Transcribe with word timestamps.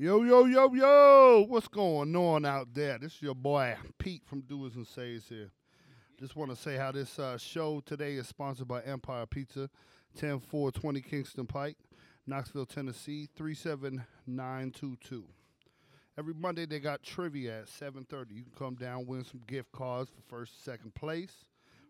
Yo, 0.00 0.22
yo, 0.22 0.44
yo, 0.44 0.72
yo, 0.74 1.44
what's 1.48 1.66
going 1.66 2.14
on 2.14 2.44
out 2.44 2.72
there? 2.72 2.98
This 2.98 3.16
is 3.16 3.22
your 3.22 3.34
boy 3.34 3.74
Pete 3.98 4.22
from 4.24 4.42
Doers 4.42 4.76
and 4.76 4.86
Sayers 4.86 5.24
here. 5.28 5.50
Just 6.20 6.36
want 6.36 6.52
to 6.52 6.56
say 6.56 6.76
how 6.76 6.92
this 6.92 7.18
uh, 7.18 7.36
show 7.36 7.82
today 7.84 8.12
is 8.12 8.28
sponsored 8.28 8.68
by 8.68 8.80
Empire 8.82 9.26
Pizza, 9.26 9.68
10420 10.14 11.00
Kingston 11.00 11.46
Pike, 11.48 11.76
Knoxville, 12.28 12.64
Tennessee, 12.64 13.28
37922. 13.34 15.24
Every 16.16 16.34
Monday 16.34 16.64
they 16.66 16.78
got 16.78 17.02
trivia 17.02 17.62
at 17.62 17.66
7.30. 17.66 18.36
You 18.36 18.44
can 18.44 18.52
come 18.56 18.76
down, 18.76 19.04
win 19.04 19.24
some 19.24 19.40
gift 19.48 19.72
cards 19.72 20.10
for 20.10 20.22
first 20.36 20.64
second 20.64 20.94
place. 20.94 21.32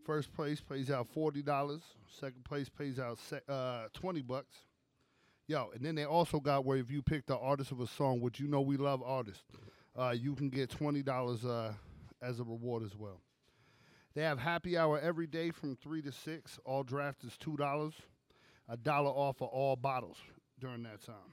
First 0.07 0.33
place 0.33 0.63
pays 0.63 0.91
out 0.91 1.09
$40. 1.15 1.83
Second 2.19 2.43
place 2.43 2.71
pays 2.71 2.99
out 2.99 3.19
se- 3.19 3.43
uh, 3.51 3.89
20 3.93 4.23
bucks. 4.23 4.57
Yo, 5.49 5.71
and 5.75 5.83
then 5.83 5.95
they 5.95 6.05
also 6.05 6.39
got 6.41 6.67
where 6.67 6.77
if 6.77 6.91
you 6.91 7.01
pick 7.01 7.25
the 7.25 7.39
artist 7.39 7.73
of 7.73 7.81
a 7.81 7.87
song, 7.87 8.21
which 8.21 8.39
you 8.39 8.47
know 8.47 8.61
we 8.61 8.77
love 8.77 9.03
artists, 9.03 9.45
uh, 9.99 10.11
you 10.11 10.35
can 10.35 10.51
get 10.51 10.69
twenty 10.69 11.03
dollars 11.03 11.43
uh, 11.43 11.73
as 12.21 12.39
a 12.39 12.45
reward 12.45 12.83
as 12.83 12.95
well. 12.95 13.23
They 14.15 14.23
have 14.23 14.39
happy 14.39 14.77
hour 14.77 15.01
every 15.01 15.27
day 15.27 15.51
from 15.51 15.75
three 15.75 16.03
to 16.03 16.13
six. 16.13 16.59
All 16.67 16.83
draft 16.83 17.25
is 17.25 17.39
two 17.39 17.57
dollars, 17.57 17.95
a 18.69 18.77
dollar 18.77 19.09
off 19.09 19.41
of 19.41 19.49
all 19.49 19.75
bottles 19.75 20.19
during 20.61 20.83
that 20.83 21.03
time. 21.03 21.33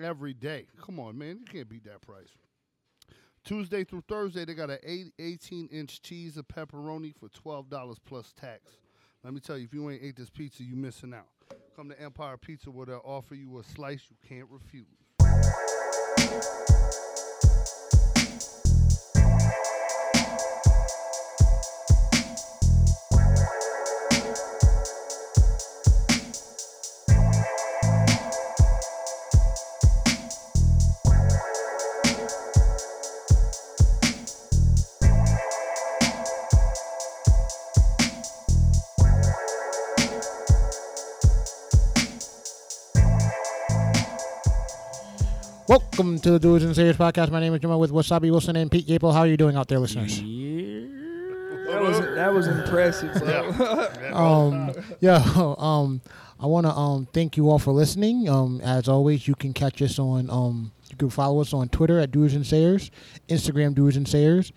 Every 0.00 0.34
day. 0.34 0.68
Come 0.80 1.00
on, 1.00 1.18
man, 1.18 1.38
you 1.40 1.44
can't 1.44 1.68
beat 1.68 1.84
that 1.84 2.00
price. 2.00 2.28
Tuesday 3.44 3.82
through 3.82 4.04
Thursday, 4.08 4.44
they 4.44 4.54
got 4.54 4.70
an 4.70 4.78
eight, 4.84 5.12
18 5.18 5.68
inch 5.72 6.00
cheese 6.02 6.36
of 6.36 6.46
pepperoni 6.46 7.12
for 7.16 7.28
$12 7.28 7.96
plus 8.06 8.32
tax. 8.38 8.76
Let 9.24 9.32
me 9.32 9.40
tell 9.40 9.58
you, 9.58 9.64
if 9.64 9.74
you 9.74 9.90
ain't 9.90 10.02
ate 10.02 10.16
this 10.16 10.30
pizza, 10.30 10.62
you 10.62 10.76
missing 10.76 11.14
out. 11.14 11.26
Come 11.78 11.90
to 11.90 12.02
Empire 12.02 12.36
Pizza 12.36 12.72
where 12.72 12.86
they'll 12.86 13.00
offer 13.04 13.36
you 13.36 13.60
a 13.60 13.62
slice 13.62 14.02
you 14.10 14.16
can't 14.28 14.48
refuse. 14.50 14.84
Welcome 45.98 46.20
to 46.20 46.30
the 46.30 46.38
Doers 46.38 46.62
and 46.62 46.76
Sayers 46.76 46.96
podcast. 46.96 47.32
My 47.32 47.40
name 47.40 47.52
is 47.54 47.60
Jamal 47.60 47.80
with 47.80 47.90
Wasabi 47.90 48.30
Wilson 48.30 48.54
and 48.54 48.70
Pete 48.70 48.86
Gable. 48.86 49.10
How 49.10 49.22
are 49.22 49.26
you 49.26 49.36
doing 49.36 49.56
out 49.56 49.66
there, 49.66 49.80
listeners? 49.80 50.20
That 50.20 51.82
was 51.82 51.98
that 51.98 52.32
was 52.32 52.46
impressive, 52.46 53.14
bro. 53.14 53.50
Um, 54.12 54.72
yeah, 55.00 55.20
um, 55.58 56.00
I 56.40 56.46
want 56.46 56.66
to 56.66 56.72
um 56.72 57.08
thank 57.12 57.36
you 57.36 57.50
all 57.50 57.58
for 57.58 57.72
listening. 57.72 58.28
Um, 58.28 58.60
as 58.60 58.86
always, 58.86 59.26
you 59.26 59.34
can 59.34 59.52
catch 59.52 59.82
us 59.82 59.98
on 59.98 60.30
um, 60.30 60.70
you 60.88 60.96
can 60.96 61.10
follow 61.10 61.40
us 61.40 61.52
on 61.52 61.68
Twitter 61.68 61.98
at 61.98 62.12
Doers 62.12 62.34
and 62.34 62.46
Sayers, 62.46 62.92
Instagram 63.28 63.74
Doers 63.74 63.96
and 63.96 64.06
Sayers, 64.06 64.52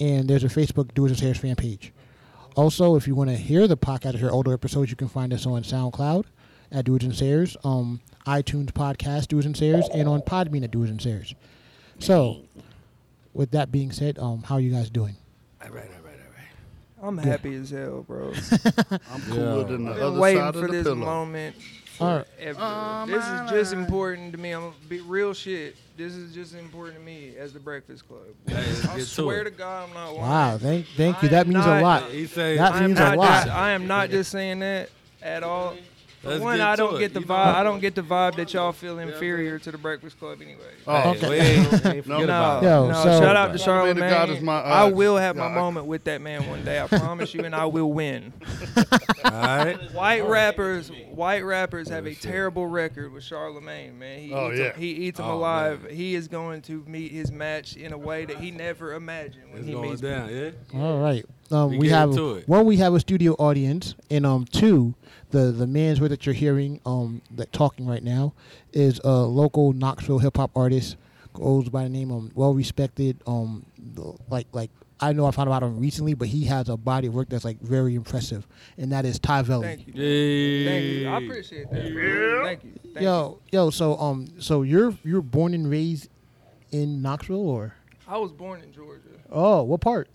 and 0.00 0.26
there's 0.26 0.44
a 0.44 0.48
Facebook 0.48 0.94
Doers 0.94 1.10
and 1.10 1.20
Sayers 1.20 1.36
fan 1.36 1.56
page. 1.56 1.92
Also, 2.56 2.96
if 2.96 3.06
you 3.06 3.14
want 3.14 3.28
to 3.28 3.36
hear 3.36 3.66
the 3.66 3.76
podcast 3.76 4.14
or 4.14 4.18
hear 4.18 4.30
older 4.30 4.54
episodes, 4.54 4.88
you 4.88 4.96
can 4.96 5.08
find 5.08 5.34
us 5.34 5.44
on 5.44 5.62
SoundCloud 5.64 6.24
at 6.72 6.84
Doers 6.84 7.04
and 7.04 7.14
Sayers, 7.14 7.56
um, 7.64 8.00
iTunes 8.26 8.66
podcast 8.72 9.28
Doers 9.28 9.46
and 9.46 9.56
Sayers, 9.56 9.88
and 9.94 10.08
on 10.08 10.20
Podbean 10.22 10.64
at 10.64 10.70
Doers 10.70 10.90
and 10.90 11.00
Sayers. 11.00 11.34
So, 11.98 12.42
with 13.34 13.50
that 13.52 13.72
being 13.72 13.90
said, 13.92 14.18
um, 14.18 14.42
how 14.42 14.56
are 14.56 14.60
you 14.60 14.70
guys 14.72 14.90
doing? 14.90 15.16
All 15.62 15.68
right, 15.70 15.84
all 15.84 16.04
right, 16.04 16.18
all 17.00 17.06
right. 17.06 17.08
I'm 17.08 17.18
happy 17.18 17.54
as 17.54 17.70
hell, 17.70 18.04
bro. 18.06 18.32
I'm 19.10 19.20
cooler 19.22 19.58
Yeah. 19.60 19.64
than 19.64 19.84
the 19.86 19.90
I've 19.92 19.98
other 19.98 20.10
been 20.12 20.18
waiting 20.20 20.40
side 20.42 20.54
for 20.54 20.64
of 20.64 20.70
the 20.70 20.76
this 20.76 20.84
pillow. 20.84 20.96
moment 20.96 21.56
All 22.00 22.16
right. 22.18 22.26
ever. 22.38 23.04
this 23.12 23.24
is 23.24 23.50
just 23.50 23.72
important 23.72 24.32
to 24.32 24.38
me. 24.38 24.50
I'm 24.52 24.62
gonna 24.62 24.74
be 24.88 25.00
real 25.00 25.32
shit. 25.34 25.76
This 25.96 26.12
is 26.14 26.32
just 26.32 26.54
important 26.54 26.96
to 26.98 27.02
me 27.04 27.34
as 27.36 27.52
the 27.52 27.58
Breakfast 27.58 28.06
Club. 28.06 28.20
Hey, 28.46 28.54
I 28.56 28.62
get 28.62 28.94
to 28.94 29.00
swear 29.04 29.42
to 29.42 29.50
God, 29.50 29.88
I'm 29.88 29.94
not 29.94 30.10
lying. 30.14 30.20
Wow, 30.20 30.58
thank 30.58 30.86
thank 30.96 31.22
you. 31.22 31.28
That 31.30 31.46
am 31.46 31.52
means 31.52 31.66
a 31.66 31.80
lot. 31.80 32.04
He 32.10 32.26
say, 32.26 32.56
That 32.56 32.80
means 32.80 33.00
a 33.00 33.16
lot. 33.16 33.44
just. 33.44 33.48
I 33.48 33.70
am 33.72 33.86
not 33.88 34.10
just 34.10 34.30
saying 34.30 34.60
that 34.60 34.90
at 35.22 35.42
all. 35.42 35.74
For 36.22 36.30
Let's 36.30 36.40
one, 36.42 36.60
I 36.60 36.74
don't 36.74 36.96
it. 36.96 36.98
get 36.98 37.14
the 37.14 37.20
You 37.20 37.26
know- 37.26 37.34
vibe. 37.34 37.54
I 37.54 37.62
don't 37.62 37.78
get 37.80 37.94
the 37.94 38.02
vibe 38.02 38.34
that 38.36 38.52
y'all 38.52 38.72
feel 38.72 38.98
inferior 38.98 39.58
to 39.60 39.70
the 39.70 39.78
Breakfast 39.78 40.18
Club 40.18 40.40
anyway. 40.42 40.62
Oh, 40.84 41.12
Hey, 41.12 41.28
we 41.28 41.36
ain't, 41.36 41.86
ain't 41.86 42.06
No. 42.08 42.18
Yo, 42.60 42.88
no, 42.88 42.92
so- 43.04 43.20
shout 43.20 43.36
out 43.36 43.52
to 43.56 43.58
Charlamagne 43.58 43.94
the 43.94 44.00
God 44.00 44.30
is 44.30 44.40
my, 44.42 44.56
uh, 44.56 44.62
I 44.62 44.84
will 44.90 45.16
have 45.16 45.36
my 45.36 45.44
God. 45.46 45.54
moment 45.54 45.86
with 45.86 46.02
that 46.04 46.20
man 46.20 46.48
one 46.48 46.64
day. 46.64 46.80
I 46.80 46.88
promise 46.88 47.34
you, 47.34 47.44
and 47.44 47.54
I 47.54 47.66
will 47.66 47.92
win. 47.92 48.32
All 49.24 49.30
right. 49.30 49.76
White 49.92 50.26
rappers, 50.26 50.90
white 51.10 51.44
rappers 51.44 51.88
have 51.88 52.06
a 52.06 52.14
terrible 52.14 52.66
record 52.66 53.12
with 53.12 53.22
Charlamagne. 53.22 53.96
Man, 53.96 54.18
he 54.20 54.32
Oh, 54.32 54.50
eats 54.50 54.58
yeah. 54.58 54.64
him, 54.72 54.80
he 54.80 54.88
eats 54.90 55.20
him 55.20 55.26
Oh, 55.26 55.34
alive. 55.36 55.86
He 55.90 56.14
is 56.16 56.26
going 56.26 56.62
to 56.62 56.84
meet 56.88 57.12
his 57.12 57.30
match 57.30 57.76
in 57.76 57.92
a 57.92 57.98
way 57.98 58.24
that 58.24 58.38
he 58.38 58.50
never 58.50 58.94
imagined 58.94 59.50
when 59.50 59.58
It's 59.58 59.66
he 59.68 59.72
going 59.72 59.90
meets 59.90 60.00
down, 60.00 60.26
me. 60.28 60.52
yeah? 60.74 60.80
All 60.82 60.98
right. 60.98 61.24
Um, 61.50 61.70
We 61.70 61.78
we 61.78 61.88
have 61.88 62.10
into 62.10 62.34
it. 62.34 62.48
one. 62.48 62.66
We 62.66 62.76
have 62.76 62.94
a 62.94 63.00
studio 63.00 63.32
audience, 63.34 63.94
and 64.10 64.26
um, 64.26 64.44
two, 64.44 64.94
the 65.30 65.50
the 65.52 65.66
man's 65.66 66.00
word 66.00 66.10
that 66.10 66.26
you're 66.26 66.34
hearing 66.34 66.80
um 66.84 67.22
that 67.32 67.52
talking 67.52 67.86
right 67.86 68.02
now 68.02 68.34
is 68.72 69.00
a 69.04 69.12
local 69.12 69.72
Knoxville 69.72 70.18
hip 70.18 70.36
hop 70.36 70.50
artist 70.54 70.96
goes 71.32 71.68
by 71.68 71.84
the 71.84 71.88
name 71.88 72.10
of 72.10 72.34
well 72.36 72.52
respected 72.52 73.22
um 73.26 73.64
like 74.28 74.46
like 74.52 74.70
I 75.00 75.12
know 75.12 75.26
I 75.26 75.30
found 75.30 75.48
about 75.48 75.62
him 75.62 75.78
recently, 75.78 76.14
but 76.14 76.26
he 76.28 76.44
has 76.46 76.68
a 76.68 76.76
body 76.76 77.06
of 77.06 77.14
work 77.14 77.28
that's 77.28 77.44
like 77.44 77.60
very 77.60 77.94
impressive, 77.94 78.46
and 78.76 78.90
that 78.92 79.04
is 79.04 79.18
Ty 79.20 79.44
Velli. 79.44 79.62
Thank 79.62 79.86
you. 79.86 79.92
Yeah. 79.94 80.70
Thank 80.70 80.84
you. 80.84 81.08
I 81.08 81.16
appreciate 81.18 81.70
that. 81.70 81.92
bro. 81.92 82.44
Thank 82.44 82.64
you. 82.64 82.72
Thank 82.94 83.04
Yo, 83.04 83.38
yo, 83.52 83.70
so 83.70 83.96
um, 83.98 84.26
so 84.40 84.62
you're 84.62 84.96
you're 85.04 85.22
born 85.22 85.54
and 85.54 85.70
raised 85.70 86.08
in 86.72 87.00
Knoxville, 87.00 87.48
or. 87.48 87.74
I 88.08 88.16
was 88.18 88.32
born 88.32 88.60
in 88.62 88.72
Georgia, 88.72 89.02
oh, 89.30 89.62
what 89.62 89.80
part? 89.82 90.08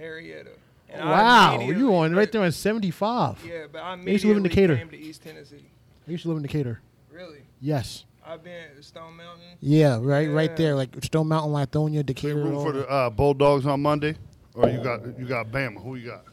Marietta. 0.00 0.50
And 0.88 1.08
wow, 1.08 1.54
immediately- 1.56 1.82
you 1.82 1.94
on 1.94 2.14
right 2.16 2.30
there 2.32 2.42
on 2.42 2.50
seventy 2.52 2.90
five. 2.90 3.38
Yeah, 3.46 3.66
but 3.70 3.82
I 3.82 3.94
used 3.96 4.22
to 4.22 4.28
live 4.28 4.38
in 4.38 4.42
Decatur. 4.42 4.76
came 4.76 4.88
to 4.88 4.98
East 4.98 5.22
Tennessee. 5.22 5.64
I 6.06 6.10
used 6.10 6.22
to 6.24 6.28
live 6.28 6.38
in 6.38 6.42
Decatur. 6.42 6.80
Really, 7.12 7.42
Yes. 7.60 8.04
I've 8.26 8.42
been 8.44 8.52
at 8.76 8.84
Stone 8.84 9.16
Mountain. 9.16 9.44
Yeah, 9.60 9.98
right, 10.00 10.30
right 10.30 10.56
there, 10.56 10.74
like 10.74 10.90
Stone 11.04 11.28
Mountain, 11.28 11.52
Lithonia, 11.52 11.94
You 11.94 12.02
Decatur. 12.02 12.36
root 12.36 12.54
all 12.54 12.64
for 12.64 12.72
the 12.72 12.88
uh, 12.88 13.10
Bulldogs 13.10 13.66
on 13.66 13.80
Monday, 13.82 14.16
or 14.54 14.68
you 14.68 14.78
got 14.82 15.00
you 15.18 15.26
got 15.26 15.46
Bama? 15.50 15.82
Who 15.82 15.94
you 15.96 16.10
got? 16.10 16.24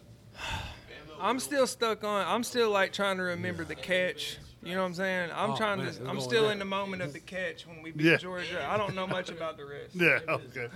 I'm 1.20 1.40
still 1.40 1.66
stuck 1.68 2.04
on. 2.04 2.26
I'm 2.28 2.44
still 2.44 2.70
like 2.70 2.94
trying 2.94 3.18
to 3.18 3.24
remember 3.24 3.64
the 3.64 3.76
catch. 3.76 4.38
You 4.64 4.74
know 4.74 4.82
what 4.82 4.88
I'm 4.88 4.94
saying? 4.96 5.30
I'm 5.36 5.52
Oh, 5.52 5.56
trying 5.58 5.80
man, 5.80 5.94
to. 5.94 6.10
I'm 6.10 6.20
still 6.20 6.44
down. 6.44 6.54
in 6.54 6.60
the 6.60 6.66
moment 6.66 7.02
of 7.02 7.14
the 7.14 7.20
catch 7.20 7.66
when 7.68 7.82
we 7.82 7.92
beat 7.92 8.06
Yeah. 8.06 8.18
Georgia. 8.18 8.68
I 8.70 8.78
don't 8.78 8.96
know 8.96 9.08
much 9.08 9.30
about 9.30 9.56
the 9.58 9.66
rest. 9.66 9.96
Yeah, 9.96 10.20
okay. 10.28 10.68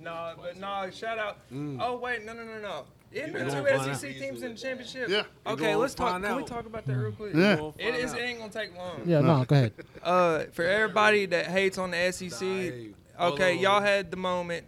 No, 0.00 0.34
but 0.40 0.56
no. 0.58 0.88
Shout 0.92 1.18
out. 1.18 1.38
Oh 1.80 1.98
wait, 2.02 2.24
no, 2.24 2.32
no, 2.32 2.44
no, 2.44 2.60
no. 2.60 2.84
Isn't 3.12 3.32
there 3.34 3.44
two 3.78 3.94
SEC 3.94 4.12
teams 4.18 4.42
in 4.42 4.52
the 4.54 4.58
championship? 4.58 5.08
Yeah. 5.08 5.24
Okay, 5.46 5.74
let's 5.76 5.94
talk. 5.94 6.12
find 6.12 6.24
Can 6.24 6.36
we 6.36 6.44
talk 6.44 6.64
about 6.66 6.86
that 6.86 6.96
real 6.96 7.12
quick? 7.12 7.34
Yeah. 7.34 7.56
We'll 7.56 7.74
It 7.78 7.90
find 7.92 7.96
is. 8.04 8.12
out. 8.12 8.18
It 8.18 8.22
ain't 8.22 8.38
gonna 8.38 8.52
take 8.52 8.76
long. 8.76 9.02
Yeah, 9.04 9.20
no, 9.20 9.44
go 9.44 9.54
ahead. 9.56 9.72
Uh, 10.02 10.44
for 10.52 10.64
everybody 10.64 11.26
that 11.26 11.46
hates 11.46 11.78
on 11.78 11.90
the 11.92 12.10
SEC, 12.10 12.42
okay, 13.20 13.54
y'all 13.54 13.80
had 13.80 14.10
the 14.10 14.16
moment. 14.16 14.66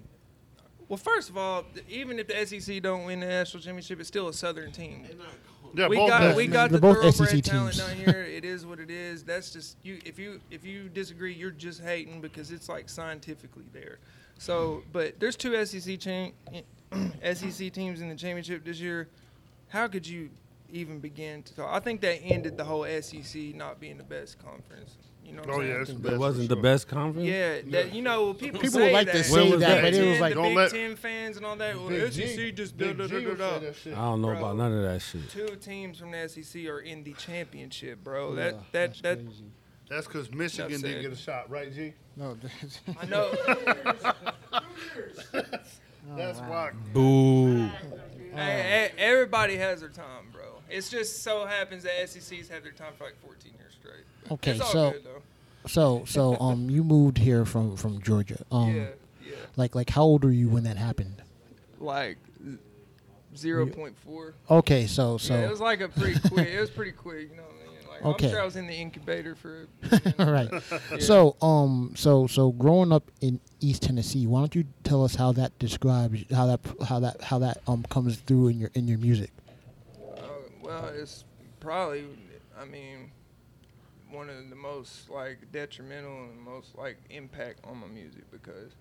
Well, 0.89 0.99
first 0.99 1.31
of 1.31 1.37
all, 1.39 1.65
even 1.89 2.19
if 2.19 2.29
the 2.29 2.47
SEC 2.47 2.83
don't 2.83 3.05
win 3.05 3.21
the 3.21 3.27
national 3.27 3.63
championship, 3.63 3.99
it's 3.99 4.09
still 4.09 4.29
a 4.29 4.33
Southern 4.35 4.71
team. 4.71 5.07
Yeah, 5.73 5.89
we 5.89 5.97
got 5.97 6.21
best. 6.21 6.37
we 6.37 6.47
got 6.47 6.71
They're 6.71 6.79
the 6.79 6.95
both 6.95 7.15
SEC 7.17 7.43
talent 7.43 7.75
teams. 7.75 7.79
down 7.79 7.97
here. 7.97 8.21
It 8.35 8.45
is 8.45 8.67
what 8.67 8.79
it 8.79 8.91
is. 8.91 9.25
That's 9.25 9.51
just 9.53 9.79
you. 9.83 9.99
If 10.05 10.19
you 10.19 10.41
if 10.51 10.65
you 10.67 10.89
disagree, 10.91 11.33
you're 11.33 11.51
just 11.51 11.81
hating 11.83 12.21
because 12.21 12.51
it's 12.53 12.69
like 12.69 12.89
scientifically 12.91 13.65
there. 13.73 13.99
So, 14.45 14.83
but 14.93 15.19
there's 15.21 15.37
two 15.37 15.65
SEC 15.65 15.99
cha- 15.99 16.31
SEC 17.33 17.73
teams 17.73 18.01
in 18.03 18.09
the 18.11 18.15
championship 18.15 18.63
this 18.65 18.79
year. 18.79 19.09
How 19.69 19.89
could 19.89 20.07
you 20.07 20.29
even 20.71 20.99
begin 21.01 21.43
to 21.45 21.55
talk? 21.57 21.71
I 21.73 21.81
think 21.81 22.03
that 22.03 22.21
ended 22.23 22.59
the 22.59 22.65
whole 22.65 22.85
SEC 23.01 23.55
not 23.55 23.81
being 23.81 23.97
the 23.97 24.05
best 24.05 24.39
conference. 24.39 24.97
You 25.25 25.33
know 25.33 25.41
what 25.41 25.51
Oh 25.51 25.55
I'm 25.55 25.61
yeah, 25.67 25.67
saying? 25.85 25.97
it's 25.97 26.01
the 26.03 26.15
It 26.15 26.19
wasn't 26.19 26.51
for 26.51 26.55
the 26.57 26.61
best 26.61 26.87
conference? 26.89 27.27
Yeah, 27.27 27.61
that 27.71 27.95
you 27.95 28.03
know 28.03 28.35
people, 28.35 28.61
People 28.61 28.79
say 28.81 28.93
like 28.93 29.11
to 29.11 29.25
say 29.25 29.33
When 29.41 29.51
was 29.53 29.61
that, 29.61 29.77
that? 29.77 29.83
but 29.83 29.95
it 29.95 30.11
was 30.11 30.21
like, 30.21 30.35
the 30.35 30.43
Big 30.43 30.57
let- 30.57 30.71
Ten 30.71 30.97
fans 30.97 31.37
and 31.39 31.47
all 31.47 31.57
that. 31.57 31.77
Well, 31.77 31.89
Big 31.89 32.13
SEC 32.13 32.37
G- 32.37 32.53
just 32.53 32.77
Big 32.77 32.99
da, 32.99 33.07
da, 33.07 33.19
G 33.19 33.25
da, 33.25 33.35
da, 33.35 33.59
da. 33.61 33.67
I 33.67 33.95
don't 33.95 34.21
know 34.21 34.29
Bro. 34.29 34.39
about 34.39 34.57
none 34.59 34.73
of 34.75 34.83
that 34.83 35.01
shit. 35.01 35.31
Two 35.31 35.57
teams 35.57 35.99
from 35.99 36.11
the 36.11 36.29
SEC 36.29 36.67
are 36.67 36.81
in 36.81 37.03
the 37.03 37.15
championship, 37.15 38.05
bro. 38.05 38.35
That 38.35 38.57
that 38.73 38.97
that 39.03 39.21
That's 39.89 40.07
because 40.07 40.31
Michigan 40.33 40.71
Enough 40.71 40.83
didn't 40.83 41.03
get 41.03 41.13
a 41.13 41.17
shot, 41.17 41.51
right, 41.51 41.73
G? 41.73 41.93
No, 42.17 42.37
I 43.01 43.07
know. 43.07 43.33
That's 46.17 46.39
why. 46.41 46.71
Boo. 46.93 47.69
Hey, 48.35 48.91
e- 48.91 48.99
everybody 49.01 49.57
has 49.57 49.81
their 49.81 49.89
time, 49.89 50.27
bro. 50.33 50.43
It's 50.71 50.89
just 50.89 51.23
so 51.23 51.47
happens 51.47 51.85
that 51.85 51.93
SECs 52.09 52.49
have 52.51 52.63
their 52.63 52.73
time 52.73 52.93
for 52.97 53.05
like 53.05 53.17
14 53.25 53.53
years 53.59 53.73
straight. 53.81 54.05
okay, 54.33 54.53
It's 54.53 54.61
all 54.61 54.67
so 54.73 54.91
good 54.93 55.05
though. 55.05 55.23
So 55.67 56.05
so 56.07 56.37
um 56.41 56.69
you 56.69 56.85
moved 56.85 57.17
here 57.19 57.45
from 57.45 57.77
from 57.77 58.01
Georgia. 58.03 58.45
Um 58.53 58.75
yeah, 58.75 58.87
yeah. 59.25 59.35
like 59.57 59.75
like 59.75 59.89
how 59.91 60.03
old 60.03 60.25
were 60.25 60.31
you 60.31 60.49
when 60.49 60.65
that 60.65 60.77
happened? 60.77 61.23
Like 61.81 62.19
zero 63.37 63.67
point 63.67 63.97
four. 63.99 64.35
Okay, 64.51 64.87
so 64.87 65.17
so 65.17 65.35
yeah, 65.35 65.47
it 65.47 65.51
was 65.51 65.61
like 65.61 65.81
a 65.81 65.89
pretty 65.89 66.21
quick. 66.29 66.49
It 66.49 66.61
was 66.61 66.71
pretty 66.71 66.93
quick. 66.93 67.31
You 67.31 67.37
know 67.37 67.45
Okay. 68.05 68.27
I'm 68.27 68.33
sure 68.33 68.43
I 68.43 68.45
was 68.45 68.57
in 68.57 68.67
the 68.67 68.75
incubator 68.75 69.35
for. 69.35 69.67
all 70.19 70.31
right. 70.31 70.51
Yeah. 70.53 70.99
So 70.99 71.37
um 71.41 71.93
so 71.97 72.27
so 72.27 72.53
growing 72.53 72.93
up 72.93 73.11
in 73.21 73.41
East 73.61 73.83
Tennessee, 73.83 74.27
why 74.27 74.41
don't 74.41 74.55
you 74.55 74.65
tell 74.83 75.05
us 75.05 75.15
how 75.15 75.33
that 75.33 75.59
describes 75.59 76.25
how 76.31 76.47
that 76.47 76.61
how 76.87 77.01
that 77.01 77.23
how 77.23 77.39
that 77.39 77.63
um 77.67 77.85
comes 77.85 78.17
through 78.17 78.49
in 78.49 78.59
your 78.59 78.71
in 78.75 78.87
your 78.87 78.99
music? 78.99 79.31
Uh, 80.17 80.23
well, 80.63 80.91
it's 80.95 81.25
probably, 81.61 82.05
I 82.61 82.65
mean, 82.65 83.11
one 84.11 84.29
of 84.29 84.49
the 84.51 84.57
most 84.57 85.11
like 85.11 85.51
detrimental 85.53 86.25
and 86.25 86.41
most 86.41 86.77
like 86.77 86.99
impact 87.11 87.61
on 87.65 87.79
my 87.79 87.87
music 87.87 88.31
because 88.31 88.73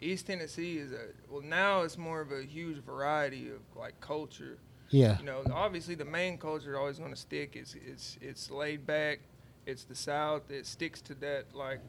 East 0.00 0.26
Tennessee 0.26 0.78
is 0.78 0.92
a 0.92 1.06
well 1.30 1.42
now 1.42 1.82
it's 1.82 1.96
more 1.96 2.20
of 2.20 2.32
a 2.32 2.42
huge 2.42 2.78
variety 2.78 3.48
of 3.48 3.60
like 3.76 3.98
culture. 4.00 4.58
Yeah. 4.92 5.18
You 5.18 5.24
know, 5.24 5.42
obviously 5.52 5.94
the 5.94 6.04
main 6.04 6.38
culture 6.38 6.78
always 6.78 6.98
going 6.98 7.10
to 7.10 7.16
stick. 7.16 7.56
It's 7.56 7.74
it's 7.74 8.18
it's 8.20 8.50
laid 8.50 8.86
back. 8.86 9.20
It's 9.66 9.84
the 9.84 9.94
South. 9.94 10.50
It 10.50 10.66
sticks 10.66 11.00
to 11.02 11.14
that 11.16 11.46
like 11.54 11.80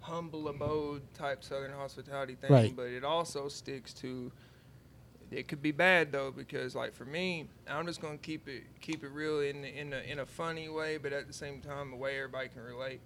humble 0.00 0.48
abode 0.48 1.02
type 1.14 1.44
Southern 1.44 1.72
hospitality 1.72 2.34
thing. 2.34 2.50
Right. 2.50 2.76
But 2.76 2.88
it 2.88 3.04
also 3.04 3.48
sticks 3.48 3.94
to. 3.94 4.30
It 5.30 5.46
could 5.46 5.60
be 5.60 5.72
bad 5.72 6.10
though 6.10 6.30
because 6.30 6.74
like 6.74 6.94
for 6.94 7.04
me, 7.04 7.48
I'm 7.68 7.86
just 7.86 8.00
gonna 8.00 8.18
keep 8.18 8.48
it 8.48 8.64
keep 8.80 9.04
it 9.04 9.10
real 9.10 9.40
in 9.40 9.62
the, 9.62 9.80
in 9.80 9.92
a 9.92 9.98
in 9.98 10.18
a 10.18 10.26
funny 10.26 10.68
way, 10.68 10.96
but 10.96 11.12
at 11.12 11.26
the 11.26 11.34
same 11.34 11.60
time 11.60 11.92
a 11.92 11.96
way 11.96 12.16
everybody 12.16 12.48
can 12.48 12.62
relate. 12.62 13.00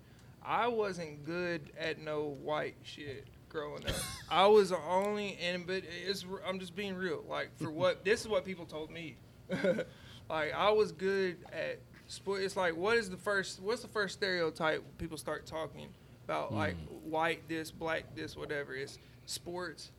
I 0.45 0.69
wasn't 0.69 1.25
good 1.25 1.71
at 1.79 2.01
no 2.01 2.37
white 2.43 2.77
shit 2.83 3.27
growing 3.49 3.87
up. 3.87 3.95
I 4.31 4.47
was 4.47 4.71
the 4.71 4.79
only 4.79 5.37
and 5.43 5.67
but 5.67 5.83
it's 6.07 6.25
I'm 6.47 6.61
just 6.61 6.77
being 6.77 6.95
real. 6.95 7.25
Like 7.29 7.51
for 7.59 7.71
what 7.71 8.05
this 8.05 8.21
is 8.21 8.29
what 8.29 8.45
people 8.45 8.67
told 8.67 8.91
me. 8.91 9.17
like 10.31 10.53
I 10.55 10.71
was 10.71 10.93
good 10.93 11.37
at 11.53 11.79
sport. 12.09 12.43
It's 12.43 12.57
like 12.57 12.77
what 12.77 12.97
is 12.97 13.11
the 13.11 13.17
first? 13.17 13.61
What's 13.61 13.83
the 13.83 13.89
first 13.89 14.15
stereotype 14.15 14.83
people 14.99 15.17
start 15.17 15.47
talking 15.47 15.89
about? 16.25 16.53
Like 16.55 16.77
white 17.05 17.49
this, 17.49 17.71
black 17.71 18.15
this, 18.15 18.37
whatever. 18.37 18.75
It's 18.75 18.99
sports, 19.27 19.91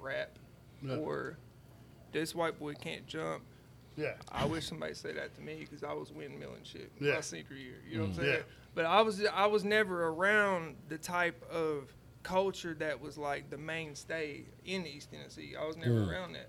rap, 0.00 0.38
Yeah. 0.82 0.96
or 0.96 1.36
this 2.12 2.34
white 2.34 2.58
boy 2.58 2.74
can't 2.74 3.06
jump. 3.06 3.42
Yeah. 3.96 4.14
I 4.30 4.46
wish 4.46 4.66
somebody 4.66 4.94
said 4.94 5.16
that 5.16 5.34
to 5.34 5.42
me 5.42 5.56
because 5.60 5.84
I 5.84 5.92
was 5.92 6.10
windmilling 6.10 6.64
shit 6.64 6.90
Yeah. 6.98 7.14
my 7.16 7.20
senior 7.20 7.54
year. 7.56 7.82
You 7.86 7.96
know 7.98 8.04
what 8.04 8.10
I'm 8.10 8.14
saying? 8.16 8.28
Yeah. 8.38 8.42
But 8.74 8.86
I 8.86 9.02
was 9.02 9.22
I 9.34 9.46
was 9.46 9.64
never 9.64 10.06
around 10.08 10.76
the 10.88 10.96
type 10.98 11.42
of 11.50 11.94
culture 12.22 12.74
that 12.78 13.00
was 13.00 13.18
like 13.18 13.50
the 13.50 13.58
mainstay 13.58 14.44
in 14.64 14.86
East 14.86 15.10
Tennessee. 15.10 15.54
I 15.60 15.66
was 15.66 15.76
never 15.76 15.90
Mm. 16.06 16.10
around 16.10 16.32
that 16.34 16.48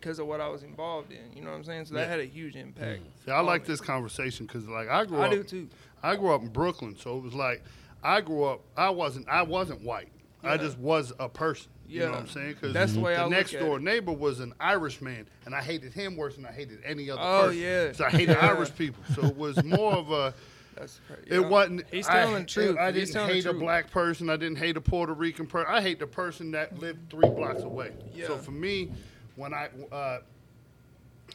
because 0.00 0.18
of 0.18 0.26
what 0.26 0.40
I 0.40 0.48
was 0.48 0.62
involved 0.62 1.12
in. 1.12 1.36
You 1.36 1.42
know 1.42 1.50
what 1.50 1.56
I'm 1.56 1.64
saying? 1.64 1.86
So 1.86 1.94
that 1.94 2.02
Yeah. 2.02 2.06
had 2.08 2.20
a 2.20 2.24
huge 2.24 2.56
impact. 2.56 3.00
Mm. 3.02 3.24
See, 3.24 3.30
I 3.30 3.40
like 3.40 3.62
me. 3.62 3.68
this 3.68 3.80
conversation 3.80 4.46
because, 4.46 4.66
like, 4.68 4.88
I 4.88 5.04
grew 5.04 5.18
I 5.20 5.26
up. 5.26 5.30
do 5.32 5.42
too. 5.42 5.68
I 6.02 6.16
grew 6.16 6.32
up 6.34 6.42
in 6.42 6.48
Brooklyn, 6.48 6.96
so 6.98 7.16
it 7.18 7.22
was 7.22 7.34
like 7.34 7.62
I 8.02 8.20
grew 8.20 8.44
up. 8.44 8.60
I 8.76 8.90
wasn't. 8.90 9.28
I 9.28 9.42
wasn't 9.42 9.82
white. 9.82 10.08
I 10.44 10.56
just 10.56 10.78
was 10.78 11.12
a 11.18 11.28
person. 11.28 11.72
You 11.88 12.00
know 12.00 12.10
what 12.12 12.20
I'm 12.20 12.28
saying? 12.28 12.52
Because 12.54 12.72
That's 12.72 12.92
the 12.94 13.00
way 13.00 13.16
I 13.16 13.22
look 13.22 13.30
next 13.32 13.52
door 13.52 13.78
neighbor 13.80 14.12
was 14.12 14.40
an 14.40 14.52
Irish 14.60 15.00
man, 15.00 15.26
and 15.44 15.54
I 15.54 15.60
hated 15.62 15.92
him 15.92 16.16
worse 16.16 16.34
than 16.36 16.44
I 16.46 16.52
hated 16.52 16.80
any 16.84 17.10
other 17.10 17.20
Oh, 17.22 17.42
person. 17.46 17.60
yeah. 17.60 17.92
So 17.92 18.04
I 18.04 18.10
hated 18.10 18.28
Yeah. 18.40 18.48
Irish 18.50 18.74
people. 18.76 19.02
So 19.14 19.24
it 19.26 19.36
was 19.36 19.62
more 19.64 19.94
of 19.94 20.10
a. 20.10 20.34
That's 20.76 21.00
crazy. 21.08 21.22
It 21.34 21.46
wasn't. 21.48 21.84
He's 21.90 22.06
I- 22.06 22.14
telling 22.24 22.42
the 22.42 22.48
truth. 22.48 22.76
I 22.78 22.90
didn't 22.92 23.12
the 23.12 23.24
hate 23.26 23.46
a 23.46 23.52
black 23.52 23.90
person. 23.90 24.28
I 24.30 24.36
didn't 24.36 24.58
hate 24.58 24.76
a 24.76 24.80
Puerto 24.80 25.14
Rican 25.14 25.46
person. 25.46 25.72
I 25.72 25.80
hate 25.80 25.98
the 25.98 26.06
person 26.06 26.50
that 26.52 26.78
lived 26.78 27.08
three 27.10 27.28
blocks 27.30 27.62
away. 27.62 27.92
Yeah. 28.14 28.26
So 28.26 28.36
for 28.36 28.50
me, 28.50 28.92
when 29.36 29.54
I 29.54 29.68
uh, 29.92 30.18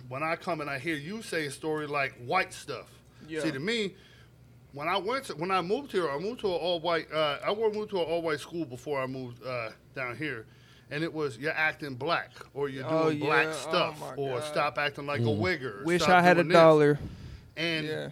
when 0.09 0.23
I 0.23 0.35
come 0.35 0.61
and 0.61 0.69
I 0.69 0.79
hear 0.79 0.95
you 0.95 1.21
say 1.21 1.45
a 1.45 1.51
story 1.51 1.87
like 1.87 2.13
white 2.25 2.53
stuff, 2.53 2.87
Yeah. 3.27 3.41
see 3.41 3.51
to 3.51 3.59
me, 3.59 3.95
when 4.73 4.87
I 4.87 4.97
went 4.97 5.25
to, 5.25 5.33
when 5.35 5.51
I 5.51 5.61
moved 5.61 5.91
here, 5.91 6.09
I 6.09 6.17
moved 6.17 6.39
to 6.41 6.47
an 6.47 6.53
all 6.53 6.79
white. 6.79 7.11
Uh, 7.11 7.39
I 7.45 7.53
moved 7.53 7.89
to 7.91 7.97
an 7.99 8.05
all 8.05 8.21
white 8.21 8.39
school 8.39 8.65
before 8.65 9.01
I 9.01 9.05
moved 9.07 9.45
uh, 9.45 9.69
down 9.95 10.15
here. 10.17 10.45
And 10.89 11.03
it 11.05 11.13
was 11.13 11.37
you're 11.37 11.53
acting 11.53 11.95
black, 11.95 12.31
or 12.53 12.67
you're 12.67 12.83
doing 12.83 12.93
Oh, 13.03 13.09
yeah. 13.09 13.25
black 13.25 13.47
Oh, 13.47 13.51
stuff, 13.53 13.99
my 14.01 14.13
or 14.15 14.39
God. 14.39 14.43
stop 14.51 14.77
acting 14.77 15.05
like 15.05 15.21
a 15.21 15.23
wigger. 15.23 15.85
Wish 15.85 16.01
I 16.03 16.21
had 16.21 16.37
a 16.37 16.43
this. 16.43 16.51
dollar. 16.53 16.99
And 17.55 17.85
Yeah. 17.87 18.09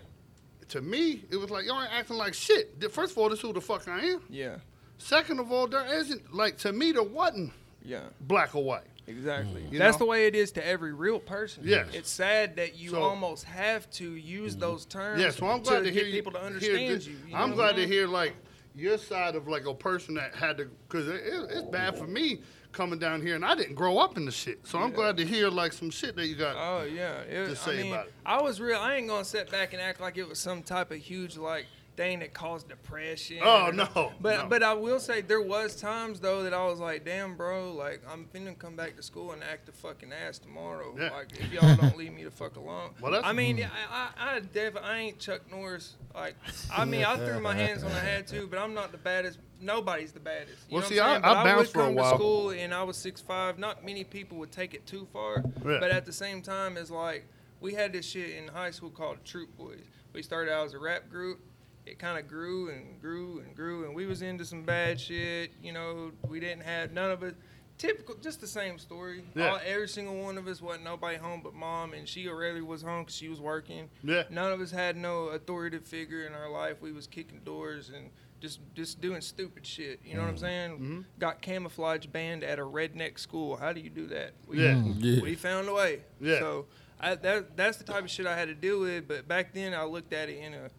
to 0.69 0.81
me, 0.81 1.24
it 1.30 1.36
was 1.38 1.50
like 1.50 1.65
y'all 1.65 1.81
ain't 1.81 1.91
acting 1.94 2.15
like 2.18 2.33
shit. 2.33 2.81
First 2.91 3.12
of 3.13 3.18
all, 3.18 3.30
this 3.30 3.39
is 3.39 3.41
who 3.41 3.51
the 3.53 3.59
fuck 3.62 3.86
I 3.88 4.00
am. 4.00 4.21
Yeah. 4.30 4.57
Second 4.97 5.39
of 5.39 5.51
all, 5.51 5.68
there 5.68 5.86
isn't 5.94 6.33
like 6.33 6.57
to 6.59 6.71
me 6.71 6.91
there 6.94 7.03
wasn't 7.03 7.51
Yeah. 7.83 8.03
black 8.21 8.53
or 8.56 8.63
white. 8.63 8.83
Exactly. 9.10 9.62
Mm. 9.64 9.72
You 9.74 9.80
That's 9.80 9.96
know? 9.96 10.06
the 10.06 10.10
way 10.10 10.28
it 10.28 10.36
is 10.36 10.52
to 10.54 10.66
every 10.66 10.94
real 10.94 11.20
person. 11.20 11.64
Yes. 11.66 11.88
It's 11.94 12.10
sad 12.10 12.56
that 12.58 12.78
you 12.78 12.92
So- 12.92 13.02
almost 13.02 13.44
have 13.46 13.90
to 13.92 14.16
use 14.16 14.54
mm-hmm. 14.54 14.62
those 14.62 14.86
terms. 14.86 15.22
Yeah, 15.22 15.32
so 15.32 15.48
I'm 15.48 15.62
glad 15.62 15.80
to, 15.80 15.84
to 15.86 15.92
hear 15.92 16.04
get 16.04 16.08
you- 16.08 16.14
people 16.14 16.32
to 16.34 16.42
understand 16.42 16.90
this. 16.96 17.08
you. 17.08 17.16
you. 17.26 17.34
know 17.34 17.40
I'm 17.40 17.50
what 17.50 17.56
glad 17.58 17.76
to 17.78 17.88
hear 17.88 18.08
like 18.08 18.36
your 18.76 18.98
side 18.98 19.36
of 19.36 19.48
like 19.48 19.66
a 19.66 19.74
person 19.74 20.14
that 20.16 20.34
had 20.36 20.58
to 20.58 20.70
because 20.88 21.08
it, 21.08 21.16
it, 21.16 21.50
it's 21.50 21.68
bad 21.70 21.98
for 21.98 22.08
me 22.08 22.42
coming 22.72 23.00
down 23.00 23.20
here 23.22 23.36
and 23.36 23.44
I 23.44 23.56
didn't 23.56 23.74
grow 23.76 23.98
up 23.98 24.16
in 24.16 24.26
the 24.26 24.32
shit. 24.32 24.66
So 24.66 24.78
I'm 24.78 24.92
Yeah. 24.92 24.96
glad 24.96 25.18
to 25.18 25.26
hear 25.26 25.50
like 25.50 25.74
some 25.74 25.90
shit 25.90 26.16
that 26.16 26.28
you 26.28 26.36
got. 26.36 26.56
Oh 26.56 26.84
yeah, 26.86 27.22
it, 27.22 27.46
to 27.46 27.52
I 27.52 27.54
say 27.56 27.84
mean, 27.84 27.92
about 27.92 28.08
it. 28.08 28.14
I 28.26 28.42
was 28.42 28.62
real. 28.62 28.80
I 28.80 28.96
ain't 28.96 29.08
gonna 29.08 29.26
sit 29.26 29.50
back 29.52 29.74
and 29.74 29.82
act 29.82 30.00
like 30.00 30.18
it 30.18 30.30
was 30.30 30.38
some 30.40 30.62
type 30.62 30.92
of 30.92 30.98
huge 30.98 31.36
like 31.36 31.66
thing 32.00 32.19
that 32.19 32.34
caused 32.34 32.69
depression. 32.69 33.40
Oh, 33.44 33.72
no, 33.74 34.13
But 34.22 34.44
no. 34.44 34.46
but 34.48 34.63
I 34.63 34.74
will 34.74 35.01
say 35.01 35.19
there 35.19 35.42
was 35.42 35.75
times 35.75 36.22
though 36.22 36.44
that 36.44 36.54
I 36.54 36.66
was 36.66 36.80
like, 36.80 37.04
damn, 37.04 37.36
bro, 37.36 37.74
like 37.74 38.01
I'm 38.10 38.25
finna 38.34 38.57
come 38.57 38.78
back 38.78 38.96
to 38.96 39.04
school 39.04 39.34
and 39.34 39.44
act 39.44 39.68
a 39.68 39.74
fucking 39.74 40.13
ass 40.13 40.40
tomorrow. 40.40 40.96
Yeah. 40.98 41.10
Like 41.10 41.34
if 41.38 41.51
y'all 41.51 41.75
don't 41.75 41.98
leave 41.98 42.13
me 42.13 42.24
the 42.24 42.31
fuck 42.31 42.56
alone. 42.56 42.92
Well, 43.01 43.12
that's- 43.12 43.30
I 43.30 43.34
mean, 43.34 43.57
mm. 43.57 43.69
I 43.92 44.07
I, 44.18 44.36
I, 44.36 44.40
def- 44.40 44.78
I 44.81 44.98
ain't 44.98 45.19
Chuck 45.19 45.42
Norris. 45.51 45.96
Like 46.16 46.36
I 46.75 46.86
mean, 46.86 47.04
I 47.04 47.18
threw 47.18 47.42
my 47.42 47.54
hands 47.54 47.84
when 47.84 47.92
I 47.92 48.00
had 48.00 48.28
to, 48.28 48.48
but 48.48 48.60
I'm 48.60 48.74
not 48.74 48.94
the 48.94 48.98
baddest. 48.98 49.38
Nobody's 49.62 50.13
the 50.13 50.22
baddest. 50.22 50.56
You 50.69 50.75
Well, 50.75 50.84
know 50.84 50.88
see, 50.88 51.00
what 51.01 51.04
I'm 51.04 51.10
I- 51.10 51.12
saying? 51.12 51.22
But 51.24 51.28
I 51.38 51.42
I 51.42 51.44
bounced 51.44 51.75
would 51.75 51.84
for 51.84 51.90
a 51.90 51.92
while. 51.92 52.12
to 52.12 52.18
school 52.18 52.50
and 52.51 52.74
I 52.74 52.84
was 52.84 52.96
six 52.96 53.19
five. 53.19 53.60
Not 53.60 53.84
many 53.86 54.06
people 54.06 54.38
would 54.38 54.54
take 54.54 54.74
it 54.74 54.86
too 54.88 55.06
far, 55.12 55.44
Yeah. 55.66 55.80
but 55.81 55.92
at 55.92 56.06
the 56.06 56.13
same 56.13 56.42
time, 56.42 56.78
it's 56.78 56.92
like 56.92 57.25
we 57.60 57.74
had 57.74 57.92
this 57.92 58.06
shit 58.06 58.30
in 58.38 58.48
high 58.48 58.72
school 58.72 58.90
called 58.90 59.18
Troop 59.25 59.50
Boys. 59.57 59.84
We 60.13 60.24
started 60.24 60.54
out 60.54 60.66
as 60.66 60.74
a 60.74 60.80
rap 60.80 61.10
group. 61.12 61.42
It 61.89 61.97
kind 62.00 62.19
of 62.19 62.27
grew 62.27 62.69
and 62.69 63.01
grew 63.01 63.39
and 63.39 63.56
grew, 63.56 63.86
and 63.86 63.95
we 63.95 64.06
was 64.06 64.21
into 64.21 64.45
some 64.45 64.63
bad 64.63 65.00
shit. 65.00 65.51
You 65.62 65.74
know, 65.74 66.12
we 66.27 66.39
didn't 66.39 66.63
have 66.63 66.91
none 66.91 67.10
of 67.12 67.24
it. 67.24 67.36
Typical, 67.79 68.15
just 68.15 68.41
the 68.41 68.48
same 68.48 68.77
story. 68.77 69.24
Yeah. 69.36 69.51
All, 69.51 69.60
every 69.65 69.88
single 69.88 70.22
one 70.22 70.38
of 70.38 70.48
us 70.48 70.62
wasn't 70.62 70.84
nobody 70.84 71.17
home 71.17 71.39
but 71.41 71.53
mom, 71.53 71.93
and 71.93 72.08
she 72.08 72.27
rarely 72.27 72.62
was 72.62 72.81
home 72.81 73.03
because 73.03 73.15
she 73.15 73.29
was 73.29 73.39
working. 73.39 73.89
Yeah. 74.03 74.24
None 74.29 74.51
of 74.51 74.60
us 74.60 74.69
had 74.69 74.98
no 74.98 75.27
authoritative 75.29 75.88
figure 75.88 76.25
in 76.27 76.34
our 76.34 76.50
life. 76.50 76.81
We 76.81 76.91
was 76.91 77.08
kicking 77.08 77.39
doors 77.46 77.89
and 77.96 78.10
just 78.41 78.60
just 78.75 79.01
doing 79.01 79.22
stupid 79.22 79.65
shit. 79.65 80.01
You 80.05 80.15
know 80.15 80.22
what 80.22 80.29
I'm 80.29 80.38
saying? 80.38 80.72
Mm-hmm. 80.74 81.00
Got 81.19 81.41
camouflage 81.41 82.05
banned 82.08 82.43
at 82.43 82.60
a 82.60 82.63
redneck 82.63 83.17
school. 83.17 83.55
How 83.55 83.74
do 83.74 83.79
you 83.81 83.89
do 83.89 84.08
that? 84.08 84.34
We, 84.48 84.62
Yeah. 84.63 84.84
Yeah. 84.98 85.22
we 85.22 85.36
found 85.36 85.69
a 85.69 85.74
way. 85.74 86.01
Yeah. 86.22 86.39
So 86.39 86.65
I, 87.00 87.15
that 87.15 87.55
that's 87.55 87.77
the 87.77 87.86
type 87.86 88.03
of 88.03 88.10
shit 88.12 88.27
I 88.27 88.38
had 88.38 88.50
to 88.50 88.55
deal 88.55 88.81
with. 88.81 89.08
But 89.08 89.27
back 89.27 89.53
then 89.53 89.74
I 89.74 89.84
looked 89.86 90.12
at 90.13 90.27
it 90.29 90.38
in 90.38 90.53
a 90.53 90.69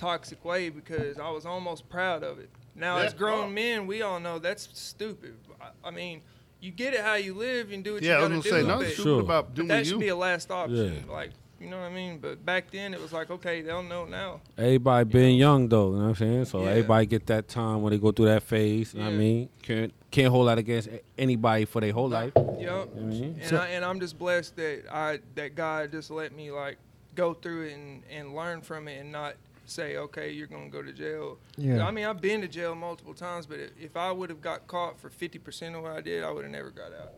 toxic 0.00 0.42
way 0.44 0.70
because 0.70 1.18
I 1.18 1.30
was 1.30 1.44
almost 1.44 1.88
proud 1.88 2.22
of 2.24 2.38
it. 2.38 2.48
Now 2.74 2.96
Yeah. 2.98 3.04
as 3.04 3.14
grown 3.14 3.46
Oh. 3.46 3.50
men, 3.50 3.86
we 3.86 4.00
all 4.02 4.18
know 4.18 4.38
that's 4.38 4.68
stupid. 4.72 5.34
I, 5.60 5.88
I 5.88 5.90
mean, 5.90 6.22
you 6.60 6.70
get 6.70 6.94
it 6.94 7.00
how 7.00 7.14
you 7.14 7.34
live 7.34 7.70
and 7.72 7.84
do 7.84 7.94
what 7.94 8.02
yeah, 8.02 8.14
I 8.16 8.26
you 8.26 8.34
was 8.36 8.44
gotta 8.44 8.50
gonna 8.50 8.62
say 8.62 8.66
nothing 8.68 8.88
stupid 8.92 9.02
Sure. 9.02 9.20
about 9.20 9.46
but 9.48 9.54
doing 9.54 9.68
that 9.68 9.86
should 9.86 10.00
be 10.00 10.08
a 10.08 10.16
last 10.16 10.50
option. 10.50 11.04
Yeah. 11.06 11.12
Like 11.12 11.30
you 11.60 11.68
know 11.68 11.78
what 11.78 11.90
I 11.90 11.94
mean? 11.94 12.16
But 12.18 12.42
back 12.46 12.70
then 12.70 12.94
it 12.94 13.00
was 13.02 13.12
like, 13.12 13.30
okay, 13.30 13.60
they'll 13.60 13.82
know 13.82 14.06
now. 14.06 14.40
Everybody 14.56 15.04
being 15.04 15.36
young 15.36 15.68
though, 15.68 15.90
you 15.90 15.96
know 15.96 16.02
what 16.04 16.08
I'm 16.08 16.14
saying? 16.14 16.44
So 16.46 16.62
Yeah. 16.64 16.70
everybody 16.70 17.04
get 17.04 17.26
that 17.26 17.48
time 17.48 17.82
when 17.82 17.92
they 17.92 17.98
go 17.98 18.10
through 18.12 18.26
that 18.26 18.42
phase. 18.44 18.94
You 18.94 19.00
know 19.00 19.06
what 19.06 19.14
I 19.14 19.18
mean? 19.18 19.48
Can't 19.62 19.92
can't 20.10 20.28
hold 20.28 20.48
out 20.48 20.56
against 20.58 20.88
anybody 21.18 21.66
for 21.66 21.80
their 21.82 21.92
whole 21.92 22.08
life. 22.08 22.32
Yep. 22.34 22.56
You 22.60 22.66
know 22.66 22.88
I 22.96 23.00
mean? 23.00 23.36
and, 23.38 23.44
So- 23.50 23.58
I, 23.58 23.66
and 23.66 23.84
I'm 23.84 24.00
just 24.00 24.18
blessed 24.18 24.56
that 24.56 24.84
I 24.90 25.18
that 25.34 25.54
God 25.54 25.92
just 25.92 26.10
let 26.10 26.34
me 26.34 26.50
like 26.50 26.78
go 27.14 27.34
through 27.34 27.66
it 27.66 27.72
and, 27.74 28.02
and 28.10 28.34
learn 28.34 28.62
from 28.62 28.88
it 28.88 28.98
and 29.00 29.12
not 29.12 29.34
say 29.70 29.96
okay 29.96 30.30
you're 30.30 30.46
gonna 30.46 30.68
go 30.68 30.82
to 30.82 30.92
jail. 30.92 31.38
Yeah. 31.56 31.86
I 31.86 31.90
mean 31.90 32.04
I've 32.04 32.20
been 32.20 32.40
to 32.42 32.48
jail 32.48 32.74
multiple 32.74 33.14
times, 33.14 33.46
but 33.46 33.58
if, 33.60 33.70
if 33.80 33.96
I 33.96 34.10
would 34.12 34.30
have 34.30 34.40
got 34.40 34.66
caught 34.66 34.98
for 35.00 35.08
50% 35.10 35.76
of 35.76 35.82
what 35.82 35.92
I 35.92 36.00
did, 36.00 36.24
I 36.24 36.30
would 36.30 36.44
have 36.44 36.52
never 36.52 36.70
got 36.70 36.92
out. 36.92 37.14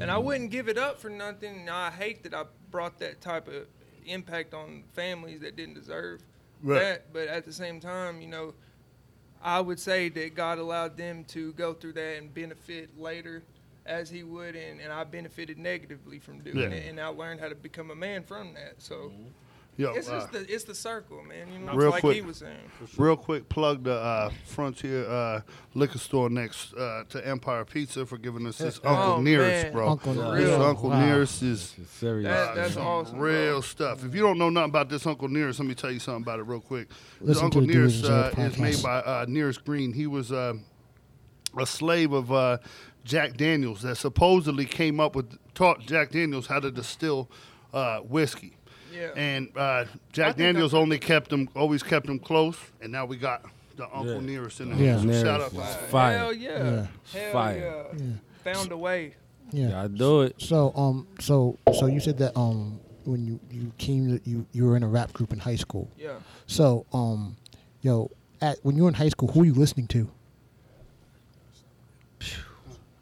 And 0.00 0.10
I 0.10 0.18
wouldn't 0.18 0.50
give 0.50 0.68
it 0.68 0.78
up 0.78 1.00
for 1.00 1.08
nothing. 1.10 1.60
And 1.60 1.70
I 1.70 1.90
hate 1.90 2.22
that 2.24 2.34
I 2.34 2.44
brought 2.70 2.98
that 3.00 3.20
type 3.20 3.48
of 3.48 3.66
impact 4.04 4.54
on 4.54 4.84
families 4.94 5.40
that 5.40 5.56
didn't 5.56 5.74
deserve 5.74 6.22
Right. 6.62 6.78
that. 6.80 7.12
But 7.12 7.28
at 7.28 7.44
the 7.44 7.52
same 7.52 7.80
time, 7.80 8.20
you 8.20 8.28
know, 8.28 8.54
I 9.42 9.60
would 9.60 9.78
say 9.78 10.08
that 10.08 10.34
God 10.34 10.58
allowed 10.58 10.96
them 10.96 11.24
to 11.28 11.52
go 11.52 11.74
through 11.74 11.92
that 11.94 12.16
and 12.18 12.32
benefit 12.32 12.98
later 12.98 13.42
as 13.84 14.10
he 14.10 14.24
would 14.24 14.56
and, 14.56 14.80
and 14.80 14.92
I 14.92 15.04
benefited 15.04 15.58
negatively 15.58 16.18
from 16.18 16.40
doing 16.40 16.58
Yeah. 16.72 16.76
it 16.76 16.88
and 16.88 17.00
I 17.00 17.06
learned 17.08 17.40
how 17.40 17.48
to 17.48 17.54
become 17.54 17.90
a 17.90 17.94
man 17.94 18.24
from 18.24 18.54
that. 18.54 18.74
So 18.78 18.94
mm-hmm. 18.96 19.28
Yo, 19.78 19.92
It's 19.92 20.08
uh, 20.08 20.12
just 20.20 20.32
the 20.32 20.38
it's 20.52 20.64
the 20.64 20.74
circle, 20.74 21.22
man. 21.22 21.52
You 21.52 21.58
know, 21.58 21.74
Real 21.74 21.90
like 21.90 22.00
quick. 22.00 22.14
he 22.16 22.22
was 22.22 22.38
saying. 22.38 22.56
Real 22.96 23.16
quick, 23.16 23.46
plug 23.50 23.84
the 23.84 23.92
uh, 23.94 24.30
Frontier 24.46 25.06
uh, 25.06 25.40
liquor 25.74 25.98
store 25.98 26.30
next 26.30 26.72
uh, 26.74 27.04
to 27.10 27.26
Empire 27.26 27.64
Pizza 27.66 28.06
for 28.06 28.16
giving 28.16 28.46
us 28.46 28.56
this 28.56 28.80
Oh, 28.84 28.94
Uncle 28.94 29.22
Nearest, 29.22 29.64
man. 29.64 29.72
bro. 29.74 29.88
Uncle 29.90 30.14
For 30.14 30.36
This. 30.40 30.58
Uncle 30.58 30.88
Wow. 30.90 31.04
Nearest 31.06 31.42
is 31.42 31.74
Serious. 31.90 32.26
That- 32.28 32.54
that's 32.54 32.74
some 32.74 32.86
awesome, 32.86 33.18
bro. 33.18 33.30
real 33.30 33.60
stuff. 33.62 34.02
If 34.02 34.14
you 34.14 34.22
don't 34.22 34.38
know 34.38 34.48
nothing 34.48 34.70
about 34.70 34.88
this 34.88 35.06
Uncle 35.06 35.28
Nearest, 35.28 35.58
let 35.60 35.68
me 35.68 35.74
tell 35.74 35.90
you 35.92 35.98
something 35.98 36.22
about 36.22 36.38
it 36.40 36.44
real 36.44 36.60
quick. 36.60 36.88
This 37.20 37.28
Listen 37.28 37.44
Uncle 37.44 37.60
to 37.60 37.66
Nearest 37.66 38.04
uh, 38.06 38.30
is 38.38 38.58
made 38.58 38.82
by 38.82 39.00
uh, 39.00 39.26
Nearest 39.28 39.62
Green. 39.66 39.92
He 39.92 40.06
was 40.06 40.32
uh, 40.32 40.54
a 41.58 41.66
slave 41.66 42.12
of 42.12 42.32
uh, 42.32 42.58
Jack 43.04 43.36
Daniels 43.36 43.82
that 43.82 43.96
supposedly 43.96 44.64
came 44.64 45.00
up 45.00 45.14
with 45.14 45.36
taught 45.54 45.80
Jack 45.80 46.10
Daniels 46.12 46.46
how 46.46 46.60
to 46.60 46.70
distill 46.70 47.30
uh, 47.74 47.98
whiskey. 47.98 48.55
Yeah. 48.96 49.08
And 49.16 49.48
uh, 49.56 49.84
Jack 50.12 50.36
think 50.36 50.38
Daniels 50.38 50.72
only 50.74 50.98
kept 50.98 51.32
him, 51.32 51.48
always 51.54 51.82
kept 51.82 52.08
him 52.08 52.18
close, 52.18 52.56
and 52.80 52.90
now 52.90 53.04
we 53.04 53.16
got 53.16 53.44
the 53.76 53.84
Uncle 53.84 54.14
Yeah. 54.14 54.20
Nearest 54.20 54.60
in 54.60 54.70
Yeah. 54.70 54.76
there. 54.76 54.98
So 54.98 55.04
Nearest 55.04 55.24
shout 55.26 55.40
out 55.42 55.50
to 55.50 55.86
fire. 55.88 56.18
Hell 56.18 56.32
yeah. 56.32 56.86
Hell 57.12 57.32
Fire. 57.32 57.86
yeah. 57.96 58.04
Found 58.52 58.72
a 58.72 58.76
way. 58.76 59.14
Yeah. 59.52 59.68
Yeah, 59.68 59.82
I 59.84 59.86
do 59.88 60.22
it. 60.22 60.34
So 60.40 60.72
um 60.74 61.06
so 61.20 61.58
so 61.78 61.86
you 61.86 62.00
said 62.00 62.18
that 62.18 62.36
um 62.36 62.80
when 63.04 63.24
you 63.26 63.38
you 63.50 63.72
came 63.78 64.18
to, 64.18 64.28
you 64.30 64.46
you 64.52 64.64
were 64.66 64.76
in 64.76 64.82
a 64.82 64.88
rap 64.88 65.12
group 65.12 65.32
in 65.32 65.38
high 65.38 65.56
school. 65.56 65.88
Yeah. 65.98 66.16
So 66.46 66.86
um 66.92 67.36
yo 67.82 68.10
at 68.40 68.58
when 68.62 68.76
you 68.76 68.82
were 68.84 68.88
in 68.88 68.94
high 68.94 69.08
school, 69.10 69.28
who 69.30 69.40
were 69.40 69.46
you 69.46 69.54
listening 69.54 69.86
to? 69.88 70.08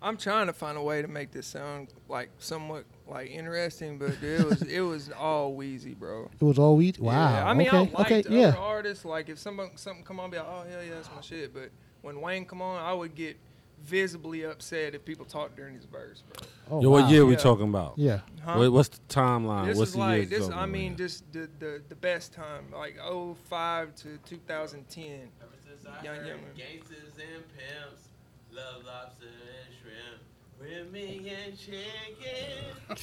I'm 0.02 0.16
trying 0.18 0.48
to 0.48 0.52
find 0.52 0.76
a 0.76 0.82
way 0.82 1.00
to 1.00 1.08
make 1.08 1.30
this 1.32 1.46
sound 1.46 1.88
like 2.08 2.28
somewhat 2.38 2.84
like 3.06 3.30
interesting, 3.30 3.98
but 3.98 4.22
it 4.22 4.44
was 4.44 4.62
it 4.62 4.80
was 4.80 5.10
all 5.10 5.54
Weezy, 5.56 5.96
bro. 5.96 6.30
It 6.40 6.44
was 6.44 6.58
all 6.58 6.76
weed. 6.76 6.98
Wow. 6.98 7.12
Yeah, 7.12 7.46
I 7.46 7.54
mean, 7.54 7.68
okay. 7.68 7.76
I 7.76 7.80
liked 7.80 8.00
okay. 8.00 8.20
other 8.20 8.30
Yeah. 8.36 8.54
artists. 8.58 9.04
Like 9.04 9.28
if 9.28 9.38
somebody 9.38 9.70
something 9.76 10.04
come 10.04 10.20
on, 10.20 10.30
be 10.30 10.36
like, 10.38 10.46
oh 10.48 10.64
hell 10.68 10.82
yeah, 10.82 10.94
that's 10.94 11.10
my 11.14 11.20
shit. 11.20 11.52
But 11.52 11.70
when 12.02 12.20
Wayne 12.20 12.44
come 12.46 12.62
on, 12.62 12.80
I 12.82 12.92
would 12.92 13.14
get 13.14 13.36
visibly 13.82 14.44
upset 14.44 14.94
if 14.94 15.04
people 15.04 15.26
talk 15.26 15.54
during 15.54 15.74
his 15.74 15.84
verse, 15.84 16.22
bro. 16.32 16.46
Oh, 16.70 16.80
Yo, 16.82 16.88
what 16.88 17.02
wow. 17.04 17.10
year 17.10 17.26
we 17.26 17.36
talking 17.36 17.68
about? 17.68 17.92
Yeah. 17.98 18.20
Huh? 18.42 18.54
What, 18.56 18.72
what's 18.72 18.88
the 18.88 18.98
timeline? 19.08 19.66
this 19.66 19.76
what's 19.76 19.90
is 19.90 19.94
the 19.94 20.00
like 20.00 20.16
years 20.16 20.30
this. 20.30 20.38
talking 20.40 20.54
I 20.54 20.56
about? 20.64 20.70
mean, 20.70 20.96
just 20.96 21.30
the, 21.32 21.50
the 21.58 21.82
the 21.90 21.94
best 21.96 22.32
time, 22.32 22.64
like 22.72 22.96
05 22.98 23.94
to 23.96 24.18
2010. 24.24 25.04
Ever 25.42 25.50
since 25.62 25.84
I 25.86 26.02
Young, 26.04 26.16
heard 26.16 26.26
young. 26.26 26.38
gangsters 26.56 27.12
and 27.18 27.44
pimps, 27.52 28.08
love 28.52 28.84
lobster 28.86 29.26
and 29.26 29.68
shrimp, 29.68 29.73
remy 30.64 31.32
and 31.46 31.58
chicken. 31.58 31.78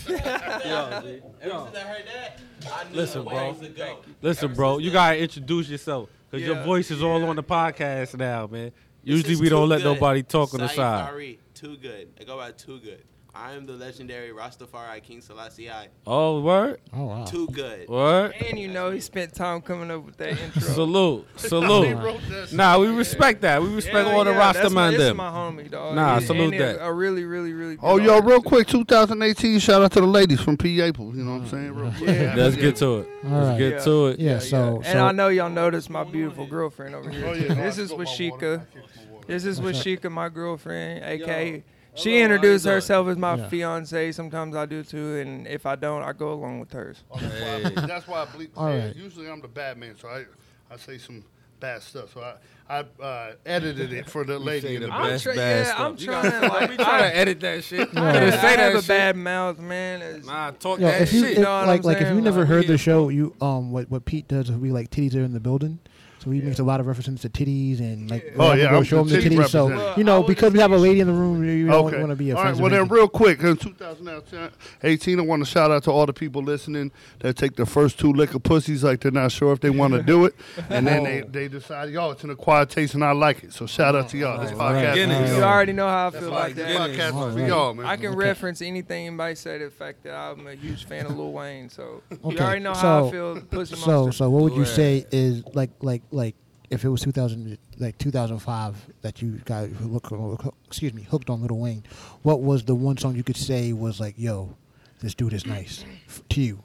Yo, 0.10 1.02
dude. 1.02 1.24
Ever 1.42 1.54
Yo. 1.54 1.66
since 1.66 1.78
I 1.78 1.80
heard 1.82 2.04
that, 2.08 2.40
I 2.72 2.90
knew 2.90 2.96
Listen, 2.96 3.24
bro. 3.24 3.54
to 3.54 3.70
go. 3.70 3.98
Listen, 4.22 4.54
bro, 4.54 4.78
you 4.78 4.92
gotta 4.92 5.20
introduce 5.20 5.70
yourself 5.70 6.10
because 6.30 6.46
your 6.46 6.64
voice 6.64 6.92
is 6.92 7.04
all 7.04 7.20
yeah. 7.20 7.28
on 7.28 7.36
the 7.36 7.44
podcast 7.44 8.18
now, 8.18 8.48
man. 8.48 8.72
Usually 9.04 9.34
is 9.34 9.42
we 9.42 9.50
don't 9.50 9.66
Too 9.66 9.70
let 9.70 9.78
Good. 9.82 9.94
nobody 9.96 10.24
talk 10.24 10.54
on 10.54 10.60
the 10.60 10.68
Saeed 10.68 10.76
side. 10.76 11.14
Fareed, 11.14 11.38
too 11.56 11.78
good. 11.78 12.10
I 12.20 12.24
go 12.24 12.38
by 12.38 12.52
too 12.52 12.80
good. 12.80 13.04
I 13.34 13.54
am 13.54 13.66
the 13.66 13.74
legendary 13.74 14.32
Rastafari 14.32 15.02
King 15.02 15.22
Selassie 15.22 15.72
I. 15.72 15.88
Oh, 16.06 16.42
word, 16.42 16.82
Oh 16.94 17.06
wow. 17.06 17.24
Too 17.24 17.48
good. 17.48 17.88
word. 17.88 18.34
And 18.34 18.60
you 18.60 18.68
know, 18.68 18.92
he 18.92 19.00
spent 19.00 19.34
time 19.34 19.62
coming 19.62 19.90
up 19.90 20.06
with 20.06 20.18
that 20.18 20.38
intro. 20.38 20.62
Salute, 20.62 21.28
salute. 21.38 21.96
wrote. 21.98 22.52
Nah, 22.52 22.78
we 22.78 22.88
respect 22.88 23.42
that. 23.42 23.62
We 23.62 23.70
respect 23.70 24.08
Yeah, 24.08 24.16
all 24.16 24.26
the 24.26 24.32
yeah, 24.32 24.38
roster 24.38 24.64
that's 24.64 24.74
my, 24.74 24.82
man 24.82 24.94
this 24.94 25.02
is 25.02 25.08
them. 25.08 25.18
my 25.18 25.30
homie, 25.30 25.72
dog. 25.72 25.96
Nah, 25.96 26.18
And- 26.18 26.26
salute 26.26 26.54
and 26.54 26.62
that. 26.62 26.86
A 26.86 26.92
really, 26.92 27.24
really, 27.24 27.54
really. 27.54 27.78
Oh, 27.82 27.98
yo, 27.98 28.16
artist, 28.16 28.28
real 28.28 28.42
too. 28.42 28.50
quick, 28.50 28.68
2018, 28.68 29.60
shout 29.60 29.82
out 29.82 29.94
to 29.94 30.02
the 30.02 30.08
ladies 30.08 30.42
from 30.42 30.58
P. 30.58 30.82
April. 30.82 31.16
You 31.16 31.24
know 31.24 31.32
what 31.32 31.42
I'm 31.42 31.46
mm. 31.46 31.52
saying? 31.52 31.74
Real 31.74 31.92
quick. 31.94 32.10
Yeah. 32.10 32.34
Let's 32.36 32.56
get 32.58 32.76
to 32.78 32.98
it. 33.00 33.10
All 33.24 33.32
Let's 33.32 33.48
right. 33.48 33.58
get 33.58 33.72
Yeah. 33.72 33.80
to 33.80 34.08
it. 34.08 34.20
Yeah, 34.20 34.40
so 34.40 34.76
and 34.78 34.86
so 34.86 35.06
I 35.06 35.14
know 35.14 35.30
y'all 35.30 35.50
noticed 35.50 35.90
my 35.90 36.04
beautiful 36.04 36.44
oh, 36.44 36.48
girlfriend 36.48 36.96
over 36.96 37.10
oh, 37.10 37.14
here. 37.14 37.28
Oh, 37.28 37.34
yeah. 37.34 37.54
This 37.54 37.78
is 37.78 37.92
spilled 37.92 38.00
with 38.00 38.10
my 38.10 38.30
water. 38.30 38.46
Shika. 38.46 38.62
I 38.62 38.66
kicked 38.74 38.98
my 38.98 39.14
water. 39.14 39.28
This 39.28 39.46
is 39.46 39.60
Washika, 39.62 40.12
my 40.12 40.28
girlfriend, 40.28 41.06
aka. 41.06 41.64
Yo. 41.96 42.02
She 42.02 42.12
Hello, 42.14 42.24
introduced 42.24 42.66
herself 42.66 43.08
as 43.10 43.18
my 43.18 43.36
Yeah. 43.36 43.50
fiance. 43.50 44.12
Sometimes 44.14 44.56
I 44.56 44.66
do 44.66 44.84
too, 44.84 45.18
and 45.18 45.46
if 45.48 45.66
I 45.66 45.76
don't, 45.76 46.04
I 46.04 46.14
go 46.14 46.32
along 46.34 46.60
with 46.62 46.72
hers. 46.72 47.04
Oh, 47.12 47.18
that's, 47.20 47.34
why 47.76 47.84
I, 47.84 47.86
that's 47.86 48.08
why 48.08 48.22
I 48.22 48.26
bleep. 48.28 48.50
All 48.56 48.70
yeah, 48.70 48.86
right. 48.88 48.96
Usually 48.96 49.30
I'm 49.30 49.42
the 49.42 49.48
bad 49.48 49.78
man, 49.78 49.96
so 50.00 50.08
I, 50.08 50.26
I 50.74 50.78
say 50.78 50.98
some 50.98 51.24
bad 51.60 51.82
stuff. 51.84 52.14
So 52.14 52.22
I, 52.22 52.36
I 52.70 53.04
uh, 53.04 53.34
edited 53.46 53.92
it 53.92 54.10
for 54.10 54.24
the 54.24 54.40
lady. 54.40 54.76
in 54.78 54.82
the 54.84 54.88
the 54.88 54.94
I'm 54.94 55.02
back. 55.02 55.10
best 55.12 55.24
try- 55.26 55.36
bad 55.36 55.58
yeah, 55.58 55.64
stuff. 55.66 55.80
I'm 55.82 55.98
You 55.98 56.06
trying 56.06 56.24
gotta- 56.24 56.48
to, 56.48 56.54
like, 56.54 56.70
we 56.70 56.76
try 56.78 56.98
I- 56.98 57.02
to 57.02 57.18
edit 57.18 57.40
that 57.42 57.64
shit. 57.66 57.90
I, 57.98 58.14
Yeah. 58.14 58.26
Just 58.30 58.38
I 58.38 58.42
say 58.42 58.48
have 58.48 58.58
that 58.58 58.76
a 58.76 58.82
shit. 58.82 58.88
bad 58.88 59.16
mouth, 59.18 59.60
man. 59.60 60.02
It's- 60.02 60.26
Nah, 60.26 60.52
talk 60.52 60.80
Yo, 60.80 60.88
that 60.88 61.02
if 61.02 61.14
you 61.14 61.20
shit. 61.22 61.32
if, 61.32 61.38
You 61.40 61.44
know 61.44 61.58
what 61.60 61.68
like 61.68 61.82
I'm 61.82 61.86
like 61.86 62.02
if 62.02 62.08
you 62.10 62.22
never 62.22 62.40
Like, 62.40 62.48
heard 62.48 62.64
yeah. 62.64 62.72
the 62.72 62.78
show, 62.78 63.10
you 63.10 63.36
um 63.42 63.72
what 63.74 63.92
what 63.92 64.06
Pete 64.06 64.28
does, 64.30 64.50
we 64.50 64.72
like 64.72 64.90
titties 64.90 65.14
are 65.16 65.24
in 65.24 65.34
the 65.34 65.40
building. 65.42 65.80
So 66.24 66.30
he 66.32 66.40
makes 66.42 66.60
a 66.60 66.64
lot 66.64 66.80
of 66.80 66.86
references 66.88 67.22
to 67.22 67.30
titties 67.30 67.80
and 67.80 68.10
like 68.10 68.24
Yeah. 68.26 68.32
Oh, 68.38 68.54
yeah, 68.54 68.70
go 68.70 68.78
I'm 68.78 68.84
show 68.84 69.02
him 69.02 69.08
the 69.08 69.16
the 69.16 69.22
titty 69.24 69.36
titties. 69.38 69.50
So 69.50 69.96
you 69.98 70.04
know 70.04 70.22
because 70.24 70.54
we 70.54 70.60
have 70.60 70.72
a 70.72 70.78
lady 70.78 71.00
in 71.00 71.08
the 71.08 71.14
room, 71.14 71.44
you 71.44 71.68
don't 71.68 71.86
Okay. 71.88 71.98
want 72.00 72.12
to 72.12 72.16
be 72.16 72.32
All 72.32 72.36
right. 72.38 72.44
offensive. 72.52 72.62
Well, 72.62 72.72
then, 72.72 72.88
real 72.88 73.08
quick, 73.08 73.40
in 73.42 73.58
2018, 73.58 75.20
I 75.20 75.24
want 75.24 75.44
to 75.44 75.50
shout 75.50 75.72
out 75.72 75.84
to 75.84 75.92
all 75.92 76.06
the 76.06 76.14
people 76.14 76.44
listening 76.44 76.92
that 77.20 77.36
take 77.38 77.56
the 77.56 77.66
first 77.66 78.00
two 78.00 78.12
lick 78.14 78.34
of 78.34 78.44
pussies 78.44 78.84
like 78.84 79.02
they're 79.02 79.12
not 79.12 79.32
sure 79.32 79.52
if 79.54 79.60
they 79.60 79.70
want 79.70 79.94
to 79.94 80.04
do 80.04 80.26
it, 80.26 80.36
and 80.70 80.86
then 80.88 81.04
they, 81.04 81.22
they 81.22 81.48
decide, 81.48 81.90
yo, 81.90 82.12
it's 82.12 82.24
an 82.24 82.30
acquired 82.30 82.70
taste 82.70 82.94
and 82.94 83.04
I 83.04 83.12
like 83.14 83.44
it. 83.44 83.54
So 83.54 83.66
shout 83.66 83.96
out 83.96 84.10
to 84.10 84.18
y'all. 84.18 84.40
This 84.42 84.52
podcast, 84.52 84.90
right. 84.90 84.98
is 84.98 85.38
You 85.38 85.44
already 85.44 85.74
know 85.74 85.88
how 85.88 86.08
I 86.08 86.12
feel 86.12 86.32
why 86.32 86.38
like 86.48 86.56
that. 86.56 86.78
podcast 86.92 87.14
All 87.14 87.28
is 87.30 87.36
for 87.36 87.48
y'all, 87.48 87.74
man. 87.74 87.86
I 87.86 87.96
can 87.98 88.08
Okay. 88.08 88.16
reference 88.18 88.62
anything 88.62 89.08
anybody 89.08 89.36
say 89.36 89.58
the 89.58 89.70
fact 89.70 90.04
that 90.04 90.14
I'm 90.14 90.46
a 90.48 90.54
huge 90.54 90.86
fan 90.86 91.06
of 91.06 91.18
Lil 91.18 91.32
Wayne. 91.32 91.70
So 91.70 92.02
you 92.30 92.38
already 92.38 92.62
know 92.62 92.74
how 92.74 93.08
I 93.08 93.12
feel. 93.12 93.42
Pussy 93.42 93.76
So 93.76 94.04
monster. 94.06 94.24
so 94.26 94.30
what 94.30 94.44
would 94.44 94.56
you 94.56 94.66
say 94.66 95.06
is 95.12 95.44
like 95.54 95.72
like 95.82 96.02
like 96.12 96.36
if 96.70 96.86
it 96.86 96.90
was 96.90 97.02
2000 97.02 97.58
like 97.80 97.98
2005 97.98 98.94
that 99.02 99.22
you 99.22 99.34
got 99.46 99.70
look, 99.82 100.56
excuse 100.66 100.94
me 100.94 101.04
hooked 101.04 101.30
on 101.30 101.42
Little 101.42 101.60
Wayne, 101.60 101.84
what 102.22 102.42
was 102.42 102.64
the 102.64 102.76
one 102.76 102.98
song 102.98 103.16
you 103.16 103.24
could 103.24 103.38
say 103.38 103.74
was 103.74 104.00
like 104.00 104.16
yo, 104.18 104.56
this 105.02 105.14
dude 105.14 105.34
is 105.34 105.46
nice 105.46 105.84
to 106.30 106.42
you? 106.42 106.64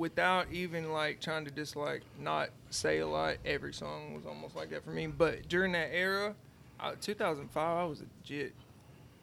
without 0.00 0.50
even 0.50 0.90
like 0.92 1.20
trying 1.20 1.44
to 1.44 1.50
just 1.50 1.76
like 1.76 2.02
not 2.18 2.48
say 2.70 2.98
a 2.98 3.06
lot, 3.06 3.36
every 3.44 3.72
song 3.72 4.14
was 4.14 4.24
almost 4.24 4.56
like 4.56 4.70
that 4.70 4.82
for 4.82 4.90
me. 4.90 5.06
But 5.06 5.46
during 5.48 5.72
that 5.72 5.90
era, 5.92 6.34
I, 6.80 6.94
2005, 6.94 7.56
I 7.56 7.84
was 7.84 8.00
a 8.00 8.06
jit. 8.24 8.54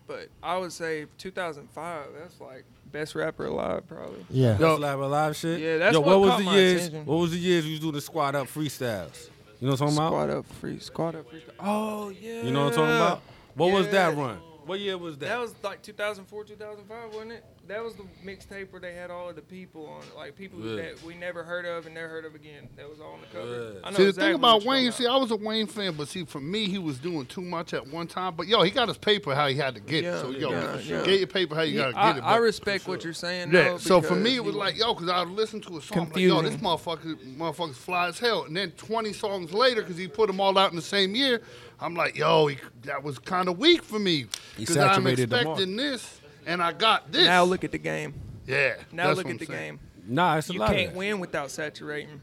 But 0.06 0.30
I 0.42 0.58
would 0.58 0.72
say 0.72 1.08
2005, 1.18 2.06
that's 2.18 2.40
like 2.40 2.64
best 2.92 3.16
rapper 3.16 3.46
alive, 3.46 3.88
probably. 3.88 4.26
Yeah. 4.30 4.50
That's 4.52 4.62
Yo. 4.62 4.76
live 4.78 5.00
live 5.00 5.36
shit. 5.36 5.60
Yeah, 5.60 5.78
that's 5.78 5.94
Yo, 5.94 6.00
what 6.02 6.20
was 6.20 6.38
the 6.38 6.44
my 6.44 6.56
years? 6.56 6.88
attention. 6.88 7.06
What 7.06 7.16
was 7.18 7.32
the 7.32 7.38
years 7.40 7.66
we 7.66 7.72
was 7.72 7.80
doing 7.80 7.94
the 7.94 8.02
squad 8.02 8.36
up 8.36 8.48
freestyles? 8.48 9.30
You 9.60 9.68
know 9.68 9.74
what 9.74 9.82
I'm 9.82 9.88
talking 9.88 9.98
about? 9.98 10.10
Squad 10.10 10.30
up 10.30 10.46
free, 10.46 10.80
squad 10.80 11.16
up 11.16 11.30
free. 11.30 11.44
Oh 11.60 12.10
yeah. 12.10 12.42
You 12.44 12.52
know 12.52 12.66
what 12.66 12.74
I'm 12.74 12.76
talking 12.80 12.96
about? 12.96 13.22
What 13.56 13.72
was 13.74 13.88
that 13.90 14.16
run? 14.16 14.40
What 14.68 14.80
year 14.80 14.98
was 14.98 15.18
that? 15.20 15.28
That 15.30 15.40
was 15.40 15.56
like 15.64 15.82
2004, 15.82 16.44
2005, 16.44 17.14
wasn't 17.14 17.32
it? 17.32 17.44
That 17.68 17.84
was 17.84 17.96
the 17.96 18.04
mixtape 18.26 18.72
where 18.72 18.80
they 18.80 18.94
had 18.94 19.10
all 19.12 19.30
of 19.30 19.36
the 19.36 19.42
people 19.42 19.88
on, 19.88 20.02
it, 20.04 20.16
like 20.16 20.36
people 20.36 20.60
Yeah. 20.60 20.76
that 20.84 21.04
we 21.04 21.16
never 21.16 21.44
heard 21.44 21.66
of 21.66 21.86
and 21.86 21.96
never 21.96 22.08
heard 22.08 22.24
of 22.26 22.34
again. 22.36 22.70
That 22.78 22.90
was 22.90 23.00
all 23.02 23.14
on 23.14 23.22
the 23.22 23.28
cover. 23.28 23.74
Yeah. 23.74 23.80
I 23.84 23.90
know 23.92 23.98
See, 23.98 24.04
the 24.04 24.10
exactly 24.10 24.28
thing 24.32 24.36
about 24.36 24.64
Wayne, 24.64 24.92
see, 24.94 25.06
I 25.06 25.16
was 25.18 25.32
a 25.32 25.36
Wayne 25.36 25.68
fan, 25.68 25.94
but 25.94 26.08
see, 26.08 26.24
for 26.24 26.40
me, 26.40 26.66
he 26.70 26.78
was 26.78 26.98
doing 26.98 27.26
too 27.26 27.42
much 27.42 27.74
at 27.74 27.86
one 27.88 28.08
time. 28.08 28.36
But 28.36 28.48
yo, 28.48 28.62
he 28.64 28.72
got 28.72 28.88
his 28.88 28.98
paper 28.98 29.36
how 29.36 29.48
he 29.48 29.56
had 29.56 29.76
to 29.76 29.82
get 29.82 30.04
Yeah, 30.04 30.18
it. 30.18 30.22
So 30.22 30.30
yo, 30.32 30.52
yeah, 30.52 30.78
yeah. 30.80 31.04
get 31.06 31.18
your 31.20 31.28
paper 31.28 31.56
how 31.56 31.62
you 31.64 31.80
Yeah, 31.80 31.92
gotta 31.92 32.00
I, 32.00 32.10
get 32.14 32.18
it. 32.18 32.24
I 32.24 32.36
but- 32.38 32.42
respect 32.42 32.88
what 32.88 33.04
you're 33.04 33.14
saying. 33.14 33.52
Yeah. 33.52 33.64
though, 33.72 33.78
So 33.80 34.02
for 34.02 34.16
me, 34.16 34.36
it 34.36 34.44
was 34.44 34.56
like 34.56 34.78
yo, 34.78 34.94
because 34.94 35.10
I 35.10 35.20
would 35.24 35.30
listen 35.34 35.60
to 35.62 35.78
a 35.78 35.82
song, 35.82 36.10
like, 36.10 36.18
yo, 36.18 36.42
this 36.42 36.56
Confusing. 36.56 36.60
motherfucker, 36.60 37.38
motherfucker's 37.38 37.78
fly 37.78 38.08
as 38.08 38.20
hell. 38.20 38.44
And 38.44 38.56
then 38.56 38.72
20 38.72 39.12
songs 39.14 39.52
later, 39.54 39.82
because 39.82 39.98
he 39.98 40.08
put 40.08 40.28
them 40.28 40.40
all 40.40 40.58
out 40.58 40.70
in 40.72 40.76
the 40.78 40.82
same 40.82 41.16
year, 41.16 41.42
I'm 41.80 41.94
like, 41.96 42.18
yo, 42.18 42.48
he, 42.48 42.58
that 42.84 43.04
was 43.04 43.20
kind 43.20 43.48
of 43.48 43.58
weak 43.60 43.84
for 43.84 44.00
me. 44.00 44.22
He 44.22 44.28
Because 44.58 44.78
I'm 44.78 44.88
saturated 44.96 45.30
the 45.30 45.36
market. 45.44 45.50
expecting 45.52 45.76
this, 45.78 46.20
and 46.46 46.62
I 46.64 46.72
got 46.74 47.12
this. 47.12 47.26
now 47.28 47.44
look 47.44 47.64
at 47.64 47.72
the 47.72 47.78
game. 47.78 48.14
yeah. 48.48 48.76
Now 48.92 49.12
look 49.12 49.30
at 49.30 49.38
the 49.40 49.46
saying. 49.46 49.76
game. 49.76 49.80
nah, 50.08 50.38
it's 50.38 50.50
a 50.50 50.54
You 50.54 50.60
lot. 50.60 50.72
can't 50.72 50.90
of 50.92 50.96
win 50.96 51.20
without 51.20 51.52
saturating. 51.52 52.20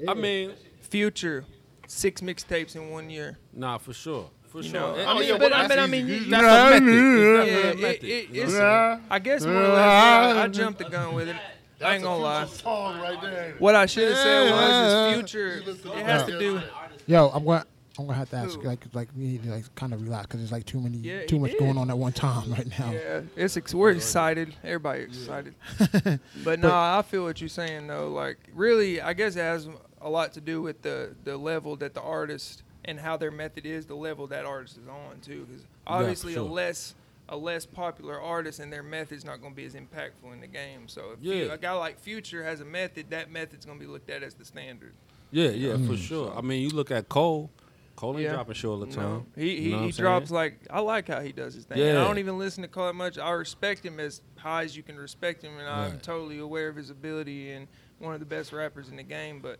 that. 0.00 0.10
I 0.10 0.14
mean, 0.14 0.52
Future, 0.80 1.44
six 1.86 2.20
mixtapes 2.22 2.74
in 2.74 2.90
one 2.90 3.08
year. 3.10 3.38
nah, 3.52 3.78
for 3.78 3.92
sure, 3.92 4.30
for 4.48 4.62
You 4.62 4.70
sure. 4.70 4.80
know, 4.80 4.94
And- 4.94 5.02
I 5.08 5.12
Oh, 5.12 5.18
mean, 5.18 5.28
yeah, 5.28 5.38
but 5.38 5.50
well, 5.52 5.60
I 5.64 5.68
mean, 5.68 5.78
I 5.78 5.86
mean, 5.86 6.06
you, 6.08 6.20
That's 6.30 6.78
a 6.78 6.80
method. 6.80 7.78
Yeah, 7.78 7.88
it, 7.88 8.04
it, 8.04 8.28
it's, 8.32 8.52
what 8.54 8.62
I'm 8.62 8.96
saying? 8.98 9.06
I 9.10 9.18
guess 9.20 9.44
more 9.44 9.54
or 9.54 9.68
less. 9.68 10.34
Yeah, 10.34 10.42
I 10.42 10.48
jumped 10.48 10.78
the 10.80 10.84
gun 10.88 11.14
with 11.14 11.28
it. 11.28 11.36
I 11.84 11.94
ain't 11.94 12.02
gonna 12.02 12.20
lie. 12.22 12.46
Song 12.46 13.00
right 13.00 13.20
there. 13.22 13.54
What 13.60 13.76
I 13.76 13.86
should 13.86 14.08
have 14.08 14.16
said 14.16 14.50
was, 14.50 15.14
is 15.14 15.14
future. 15.14 15.62
It 15.96 16.04
has 16.06 16.24
to 16.24 16.36
do. 16.38 16.60
Yo, 17.06 17.28
I'm 17.28 17.44
going. 17.44 17.62
I'm 17.98 18.06
gonna 18.06 18.18
have 18.18 18.30
to 18.30 18.36
ask, 18.36 18.58
Who? 18.60 18.66
like, 18.66 18.84
like 18.92 19.08
we 19.16 19.24
need 19.24 19.42
to 19.42 19.50
like 19.50 19.74
kind 19.74 19.92
of 19.92 20.02
relax 20.02 20.26
because 20.26 20.40
there's 20.40 20.52
like 20.52 20.64
too 20.66 20.80
many, 20.80 20.98
Yeah, 20.98 21.26
too 21.26 21.38
much 21.38 21.52
did. 21.52 21.60
going 21.60 21.76
on 21.76 21.90
at 21.90 21.98
one 21.98 22.12
time 22.12 22.52
right 22.52 22.66
now. 22.78 22.92
Yeah, 22.92 23.22
it's 23.36 23.56
ex- 23.56 23.74
we're 23.74 23.90
excited. 23.90 24.54
Everybody 24.62 25.02
excited. 25.02 25.54
but 26.44 26.60
no, 26.60 26.70
I 26.72 27.02
feel 27.02 27.24
what 27.24 27.40
you're 27.40 27.48
saying 27.48 27.86
though. 27.88 28.08
Like 28.08 28.38
really, 28.54 29.00
I 29.00 29.12
guess 29.14 29.34
it 29.36 29.40
has 29.40 29.68
a 30.00 30.08
lot 30.08 30.32
to 30.34 30.40
do 30.40 30.62
with 30.62 30.82
the 30.82 31.14
the 31.24 31.36
level 31.36 31.76
that 31.76 31.94
the 31.94 32.02
artist 32.02 32.62
and 32.84 33.00
how 33.00 33.16
their 33.16 33.30
method 33.32 33.66
is, 33.66 33.86
the 33.86 33.96
level 33.96 34.26
that 34.28 34.44
artist 34.44 34.78
is 34.78 34.86
on 34.88 35.20
too. 35.20 35.46
Because 35.48 35.66
obviously, 35.86 36.34
sure. 36.34 36.42
a 36.42 36.50
less 36.52 36.94
a 37.28 37.36
less 37.36 37.66
popular 37.66 38.20
artist 38.20 38.58
and 38.58 38.72
their 38.72 38.82
method's 38.82 39.24
not 39.24 39.40
going 39.40 39.52
to 39.52 39.56
be 39.56 39.64
as 39.66 39.74
impactful 39.74 40.32
in 40.32 40.40
the 40.40 40.46
game. 40.46 40.88
So 40.88 41.10
if 41.12 41.22
you, 41.22 41.32
Yeah. 41.34 41.52
a 41.52 41.58
guy 41.58 41.72
like 41.72 41.98
Future 41.98 42.42
has 42.42 42.60
a 42.60 42.64
method, 42.64 43.10
that 43.10 43.30
method's 43.30 43.66
going 43.66 43.78
to 43.78 43.84
be 43.84 43.90
looked 43.90 44.08
at 44.08 44.22
as 44.22 44.34
the 44.34 44.44
standard. 44.44 44.92
Yeah, 45.30 45.50
yeah, 45.50 45.72
mm. 45.74 45.86
for 45.86 45.96
sure. 45.96 46.32
I 46.34 46.40
mean, 46.40 46.62
you 46.62 46.70
look 46.70 46.90
at 46.90 47.08
Cole. 47.10 47.50
Cole 47.98 48.12
ain't 48.16 48.22
Yeah. 48.22 48.34
dropping 48.34 48.54
shit 48.54 48.70
all 48.70 48.78
the 48.78 48.86
No. 48.86 48.92
time. 48.94 49.26
He 49.34 49.56
he, 49.56 49.70
You 49.70 49.70
know 49.76 49.82
he 49.86 49.90
drops 49.90 50.30
like 50.30 50.60
I 50.70 50.78
like 50.78 51.08
how 51.08 51.20
he 51.20 51.32
does 51.32 51.54
his 51.54 51.64
thing. 51.64 51.78
Yeah. 51.78 52.00
I 52.00 52.04
don't 52.06 52.18
even 52.18 52.38
listen 52.38 52.62
to 52.62 52.68
Cole 52.68 52.86
that 52.86 52.92
much. 52.94 53.18
I 53.18 53.30
respect 53.32 53.84
him 53.84 53.98
as 53.98 54.22
high 54.36 54.62
as 54.62 54.76
you 54.76 54.84
can 54.84 54.96
respect 54.96 55.42
him, 55.42 55.58
and 55.58 55.68
I'm 55.68 55.98
totally 55.98 56.38
aware 56.38 56.68
of 56.68 56.76
his 56.76 56.90
ability 56.90 57.50
and 57.50 57.66
one 57.98 58.14
of 58.14 58.20
the 58.20 58.26
best 58.26 58.52
rappers 58.52 58.88
in 58.88 58.94
the 58.96 59.02
game. 59.02 59.40
But 59.40 59.58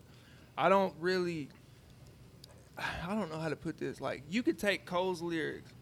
I 0.57 0.69
don't 0.69 0.95
really, 1.01 1.49
I 2.79 3.13
don't 3.13 3.29
know 3.31 3.39
how 3.41 3.49
to 3.49 3.57
put 3.57 3.77
this. 3.79 4.01
Like 4.01 4.23
you 4.31 4.45
could 4.45 4.57
take 4.59 4.85
Cole's 4.87 5.21
lyrics 5.21 5.73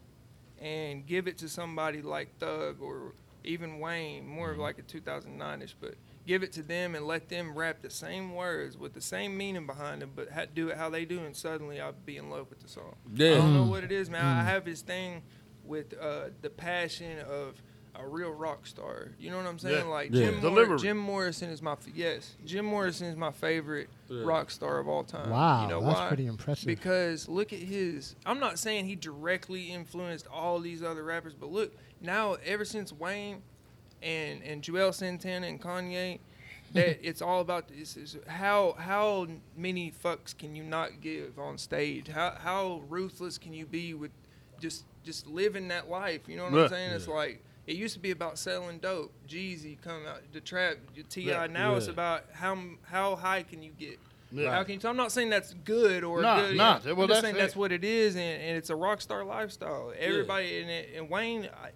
and 0.59 1.05
give 1.05 1.27
it 1.27 1.37
to 1.37 1.49
somebody 1.49 2.01
like 2.01 2.39
Thug 2.39 2.81
or 2.81 3.13
even 3.43 3.79
Wayne, 3.79 4.25
more 4.27 4.47
Mm-hmm. 4.47 4.53
of 4.53 4.59
like 4.59 4.79
a 4.79 4.81
2009ish, 4.81 5.75
but 5.79 5.93
give 6.27 6.43
it 6.43 6.51
to 6.53 6.61
them 6.61 6.93
and 6.93 7.07
let 7.07 7.29
them 7.29 7.57
rap 7.57 7.81
the 7.81 7.89
same 7.89 8.35
words 8.35 8.77
with 8.77 8.93
the 8.93 9.01
same 9.01 9.35
meaning 9.37 9.65
behind 9.65 10.01
them, 10.01 10.11
but 10.15 10.29
ha- 10.29 10.45
do 10.53 10.67
it 10.69 10.77
how 10.77 10.89
they 10.89 11.05
do, 11.05 11.19
and 11.19 11.35
suddenly 11.35 11.79
I'll 11.81 11.93
be 12.05 12.17
in 12.17 12.29
love 12.29 12.49
with 12.49 12.59
the 12.59 12.67
song. 12.67 12.95
I 13.15 13.17
don't 13.17 13.53
know 13.53 13.63
what 13.63 13.83
it 13.83 13.91
is, 13.91 14.09
man. 14.09 14.23
I 14.25 14.43
have 14.43 14.65
this 14.65 14.81
thing 14.81 15.23
with 15.63 15.93
uh, 15.99 16.25
the 16.41 16.49
passion 16.49 17.19
of 17.21 17.61
a 17.95 18.05
real 18.07 18.29
rock 18.29 18.67
star. 18.67 19.09
You 19.17 19.31
know 19.31 19.37
what 19.37 19.47
I'm 19.47 19.57
saying? 19.57 19.85
Yeah. 19.85 19.91
Like 19.91 20.09
Yeah. 20.11 20.29
Jim, 20.31 20.53
Mor- 20.53 20.77
Jim 20.77 20.97
Morrison 20.97 21.49
is 21.49 21.63
my 21.63 21.71
f- 21.71 21.87
yes. 21.95 22.35
Jim 22.45 22.63
Morrison 22.65 23.07
is 23.07 23.15
my 23.15 23.31
favorite 23.31 23.89
Yeah. 24.07 24.21
rock 24.23 24.51
star 24.51 24.77
of 24.77 24.87
all 24.87 25.03
time. 25.03 25.31
Wow, 25.31 25.63
you 25.63 25.69
know 25.69 25.81
that's 25.81 25.99
why? 26.01 26.07
pretty 26.07 26.27
impressive. 26.27 26.67
Because 26.67 27.27
look 27.27 27.53
at 27.53 27.59
his. 27.59 28.15
I'm 28.25 28.39
not 28.39 28.59
saying 28.59 28.85
he 28.85 28.95
directly 28.95 29.71
influenced 29.71 30.27
all 30.27 30.59
these 30.59 30.83
other 30.83 31.03
rappers, 31.03 31.33
but 31.33 31.51
look 31.51 31.73
now. 31.99 32.35
Ever 32.45 32.65
since 32.65 32.93
Wayne 32.93 33.41
and 34.01 34.41
and 34.43 34.61
Juelz 34.61 34.95
Santana 34.95 35.47
and 35.47 35.61
Kanye, 35.61 36.19
that 36.73 36.99
it's 37.07 37.21
all 37.21 37.41
about 37.41 37.67
this. 37.67 37.97
Is 37.97 38.17
how 38.27 38.75
how 38.77 39.27
many 39.55 39.91
fucks 39.91 40.37
can 40.37 40.55
you 40.55 40.63
not 40.63 41.01
give 41.01 41.37
on 41.39 41.57
stage? 41.57 42.07
How 42.07 42.35
how 42.39 42.81
ruthless 42.89 43.37
can 43.37 43.53
you 43.53 43.65
be 43.65 43.93
with 43.93 44.11
just 44.59 44.85
just 45.03 45.27
living 45.27 45.67
that 45.69 45.89
life? 45.89 46.21
You 46.27 46.37
know 46.37 46.43
what 46.45 46.53
Right. 46.53 46.63
I'm 46.63 46.69
saying? 46.69 46.91
It's 46.91 47.07
like. 47.07 47.43
It 47.67 47.75
used 47.75 47.95
to 47.95 47.99
be 47.99 48.11
about 48.11 48.39
selling 48.39 48.77
dope. 48.77 49.11
Jeezy 49.27 49.75
come 49.81 50.05
out, 50.07 50.21
the 50.31 50.39
trap, 50.39 50.77
Ti. 51.09 51.21
Yeah. 51.23 51.47
Now 51.47 51.75
it's 51.75 51.87
about 51.89 52.23
how 52.31 52.57
how 52.83 53.17
high 53.17 53.43
can 53.43 53.61
you 53.61 53.71
get? 53.77 53.99
Yeah. 54.31 54.51
How 54.51 54.63
can 54.63 54.75
you? 54.75 54.79
So 54.79 54.87
I'm 54.89 54.95
not 54.95 55.11
saying 55.11 55.31
that's 55.31 55.53
good 55.65 56.05
or 56.05 56.21
Nah, 56.21 56.39
good. 56.47 56.55
nah, 56.55 56.75
I'm 56.77 56.81
just 56.81 57.07
that's 57.09 57.19
saying 57.19 57.35
it. 57.35 57.37
that's 57.39 57.57
what 57.57 57.73
it 57.73 57.83
is, 57.83 58.15
and, 58.15 58.23
and 58.41 58.55
it's 58.57 58.69
a 58.69 58.75
rock 58.77 59.01
star 59.01 59.25
lifestyle. 59.25 59.91
Everybody 59.99 60.61
and, 60.61 60.69
and 60.95 61.09
Wayne, 61.09 61.49
I, 61.61 61.71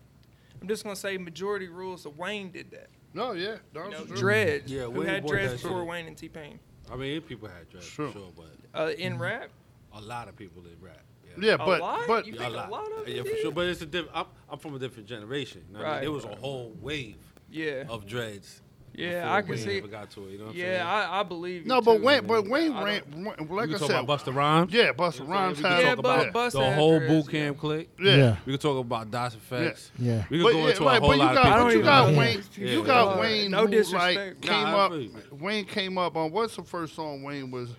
I'm 0.62 0.68
just 0.68 0.84
gonna 0.84 0.96
say 0.96 1.18
majority 1.18 1.68
rules. 1.68 2.03
So 2.03 2.12
Wayne 2.12 2.51
did 2.51 2.72
that. 2.72 2.89
No, 3.13 3.32
yeah, 3.34 3.58
no, 3.74 3.86
You 3.86 3.91
know, 3.91 4.06
true. 4.06 4.18
dreads. 4.18 4.72
Yeah, 4.72 4.84
who 4.84 4.91
Wayne 4.91 5.08
had 5.08 5.24
bought 5.24 5.32
dreads 5.32 5.51
that 5.53 5.58
shit. 5.60 5.63
before 5.70 5.84
Wayne 5.86 6.08
and 6.08 6.15
T-Pain? 6.18 6.60
I 6.91 6.96
mean, 6.96 7.22
people 7.22 7.48
had 7.50 7.70
dreads 7.70 7.88
Sure. 7.88 8.08
for 8.12 8.20
sure, 8.20 8.32
but 8.36 8.80
Uh, 8.80 8.91
in 8.94 9.18
rap, 9.18 9.50
a 9.94 10.01
lot 10.01 10.27
of 10.30 10.36
people 10.36 10.62
did 10.62 10.82
rap. 10.82 11.03
Yeah, 11.39 11.53
a 11.53 11.58
but 11.58 11.80
lot. 11.80 12.08
but 12.08 12.25
you 12.27 12.34
think 12.34 12.44
a 12.46 12.50
lot 12.50 12.91
of 12.91 13.08
yeah, 13.08 13.15
it 13.22 13.24
for 13.24 13.30
did? 13.32 13.39
sure. 13.41 13.51
But 13.53 13.68
it's 13.68 13.82
a 13.82 13.86
different. 13.86 14.15
I'm, 14.18 14.25
I'm 14.50 14.60
from 14.60 14.75
a 14.75 14.80
different 14.80 15.08
generation. 15.08 15.63
You 15.68 15.74
know 15.74 15.80
what 15.80 15.88
I 15.88 15.91
Right. 15.91 16.01
mean, 16.01 16.10
it 16.10 16.13
was 16.13 16.25
a 16.25 16.36
whole 16.36 16.75
wave 16.82 17.15
Yeah, 17.50 17.86
of 17.89 18.06
dreads. 18.06 18.62
Yeah, 18.93 19.33
I 19.33 19.41
can 19.41 19.51
Wayne 19.51 19.60
see. 19.60 19.77
ever 19.77 19.88
got 19.88 20.12
to 20.12 20.27
it. 20.27 20.31
You 20.31 20.38
know 20.39 20.45
what 20.48 20.51
I'm 20.53 20.60
Yeah. 20.60 20.86
I, 21.12 21.21
I 21.21 21.24
believe. 21.24 21.65
no, 21.65 21.79
but 21.81 21.98
too. 21.98 22.03
Wayne, 22.03 22.27
but 22.27 22.48
Wayne 22.48 22.74
ran, 22.74 23.01
like 23.50 23.69
we 23.69 23.75
I 23.75 23.77
talk 23.77 23.89
said, 23.89 24.03
about 24.03 24.25
Busta 24.25 24.36
Rhymes. 24.36 24.74
yeah, 24.74 24.91
Busta 24.91 25.27
Rhymes 25.27 25.62
what 25.62 25.71
I'm 25.71 25.77
had? 25.77 25.83
Yeah, 25.83 25.95
talk 25.95 26.03
but 26.03 26.27
about 26.29 26.33
Busta 26.33 26.51
the 26.51 26.74
whole 26.74 27.00
Boot 27.00 27.29
Camp 27.29 27.57
Clik. 27.57 27.88
yeah. 28.00 28.15
Yeah. 28.15 28.36
We 28.45 28.51
could 28.53 28.62
talk 28.62 28.77
about 28.79 29.10
Das 29.10 29.36
EFX. 29.36 29.89
Yeah. 29.98 30.25
We 30.29 30.39
could 30.39 30.43
But, 30.43 30.51
go 30.53 30.67
into 30.67 30.83
like, 30.83 31.01
a 31.01 31.05
whole 31.05 31.17
lot 31.17 31.36
got, 31.36 31.60
of 31.60 31.63
but 31.67 31.74
you 31.74 31.81
got 31.83 32.13
Wayne, 32.15 32.43
you 32.57 32.83
got 32.83 33.17
Uh, 33.17 33.21
Wayne, 33.21 33.51
no 33.51 33.57
who, 33.60 33.63
like 33.63 33.71
disrespect. 33.71 34.41
came 34.41 34.65
up. 34.67 34.91
Wayne 35.31 35.65
came 35.65 35.98
up 35.98 36.15
on 36.17 36.31
what's 36.31 36.55
the 36.57 36.63
first 36.63 36.93
song 36.95 37.24
Wayne 37.24 37.50
was 37.50 37.69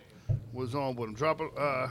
was 0.54 0.74
on 0.74 0.96
with 0.96 1.10
him? 1.10 1.14
Drop 1.14 1.40
it. 1.42 1.50
Uh, 1.58 1.88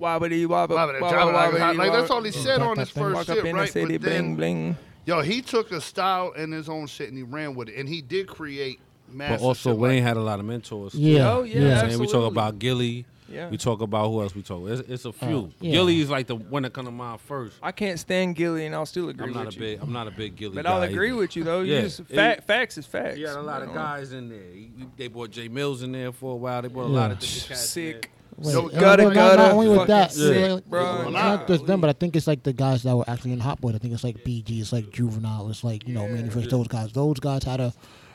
Wobbity 0.00 0.46
wobble, 0.46 0.76
Wobble, 0.76 0.92
wobble, 1.00 1.08
drop 1.10 1.28
it 1.28 1.32
like, 1.32 1.50
wobbity, 1.52 1.76
like 1.78 1.90
that's 1.92 2.02
wobble. 2.10 2.14
all 2.16 2.22
he 2.22 2.30
said 2.30 2.58
Drop 2.58 2.68
on 2.70 2.76
that 2.76 2.80
his 2.82 2.90
thing. 2.90 3.02
first 3.02 3.14
Walk 3.14 3.28
up 3.30 3.36
shit, 3.36 3.46
in 3.46 3.56
the 3.56 3.60
right? 3.62 3.72
city, 3.72 3.96
But 3.98 4.02
then, 4.10 4.22
bling 4.36 4.36
bling. 4.36 4.76
Yo, 5.06 5.20
he 5.22 5.40
took 5.40 5.70
a 5.72 5.80
style 5.80 6.32
and 6.36 6.52
his 6.52 6.68
own 6.68 6.86
shit 6.86 7.08
and 7.08 7.16
he 7.16 7.22
ran 7.22 7.54
with 7.54 7.68
it, 7.68 7.76
and 7.76 7.88
he 7.88 8.02
did 8.02 8.26
create 8.26 8.80
massive. 9.08 9.38
But 9.40 9.44
also, 9.46 9.70
shit 9.70 9.78
Wayne 9.78 9.94
like, 9.96 10.02
had 10.02 10.16
a 10.16 10.20
lot 10.20 10.40
of 10.40 10.44
mentors. 10.46 10.92
too. 10.92 10.98
Yeah. 10.98 11.30
Oh, 11.32 11.42
yeah, 11.44 11.54
You 11.54 11.60
know 11.60 11.66
oh, 11.66 11.70
what 11.70 11.78
I'm 11.78 11.84
yeah. 11.84 11.88
saying? 11.90 12.00
We 12.00 12.06
talk 12.08 12.30
about 12.30 12.58
Gillie. 12.58 13.04
Yeah. 13.28 13.48
We 13.48 13.56
talk 13.56 13.80
about 13.80 14.08
who 14.08 14.22
else 14.22 14.34
we 14.36 14.42
talk. 14.42 14.68
It's, 14.68 14.88
it's 14.88 15.04
a 15.04 15.08
uh, 15.08 15.12
few. 15.12 15.52
yeah. 15.60 15.72
Gillie 15.72 16.00
is 16.00 16.08
like 16.10 16.28
the 16.28 16.36
one 16.36 16.62
that 16.62 16.72
come 16.72 16.84
to 16.84 16.92
mind 16.92 17.20
first. 17.22 17.56
I 17.60 17.72
can't 17.72 17.98
stand 17.98 18.36
Gillie, 18.36 18.66
and 18.66 18.74
I'll 18.74 18.86
still 18.86 19.08
agree 19.08 19.26
I'm 19.26 19.32
not 19.32 19.42
a 19.42 19.46
with 19.46 19.54
you. 19.56 19.60
big. 19.60 19.80
I'm 19.82 19.92
not 19.92 20.06
a 20.06 20.12
big 20.12 20.36
Gillie 20.36 20.54
But 20.54 20.64
guy. 20.64 20.72
I'll 20.72 20.82
agree 20.82 21.08
either. 21.08 21.16
with 21.16 21.34
you 21.36 21.42
though. 21.42 21.60
You 21.62 21.74
Yeah. 21.74 21.80
just 21.82 22.00
It- 22.08 22.44
facts 22.44 22.78
is 22.78 22.86
facts. 22.86 23.18
You 23.18 23.26
had 23.26 23.36
a 23.36 23.42
lot 23.42 23.62
You 23.62 23.68
of 23.68 23.74
know? 23.74 23.80
guys 23.80 24.12
in 24.12 24.28
there. 24.28 24.38
He, 24.54 24.70
they 24.96 25.08
brought 25.08 25.30
Jay 25.32 25.48
Mills 25.48 25.82
in 25.82 25.90
there 25.90 26.12
for 26.12 26.32
a 26.34 26.36
while. 26.36 26.62
They 26.62 26.68
brought 26.68 26.86
a 26.86 26.88
lot 26.88 27.10
of 27.10 27.16
Yeah. 27.16 27.26
different 27.26 27.48
cats. 27.48 27.68
Sick. 27.68 28.10
Wait, 28.38 28.52
Yo, 28.52 28.68
and 28.68 28.78
gutter, 28.78 29.04
not, 29.04 29.14
gutter, 29.14 29.36
not 29.38 29.52
only 29.52 29.68
with 29.78 29.86
that, 29.88 30.12
sick, 30.12 30.36
yeah, 30.36 30.58
bro. 30.68 31.08
not 31.10 31.46
just 31.48 31.66
them, 31.66 31.80
but 31.80 31.88
I 31.88 31.94
think 31.94 32.16
it's 32.16 32.26
like 32.26 32.42
the 32.42 32.52
guys 32.52 32.82
that 32.82 32.94
were 32.96 33.08
actually 33.08 33.32
in 33.32 33.40
Hot 33.40 33.60
Boy. 33.60 33.70
I 33.70 33.78
think 33.78 33.94
it's 33.94 34.04
like 34.04 34.24
BG, 34.24 34.60
it's 34.60 34.72
like 34.72 34.90
Juvenile, 34.90 35.48
it's 35.48 35.64
like 35.64 35.86
you 35.88 35.94
know, 35.94 36.04
Yeah. 36.06 36.12
Mannie 36.14 36.28
Fresh. 36.30 36.48
Those 36.48 36.68
guys, 36.68 36.92
those 36.92 37.18
guys 37.18 37.44
had 37.44 37.60
a 37.60 37.72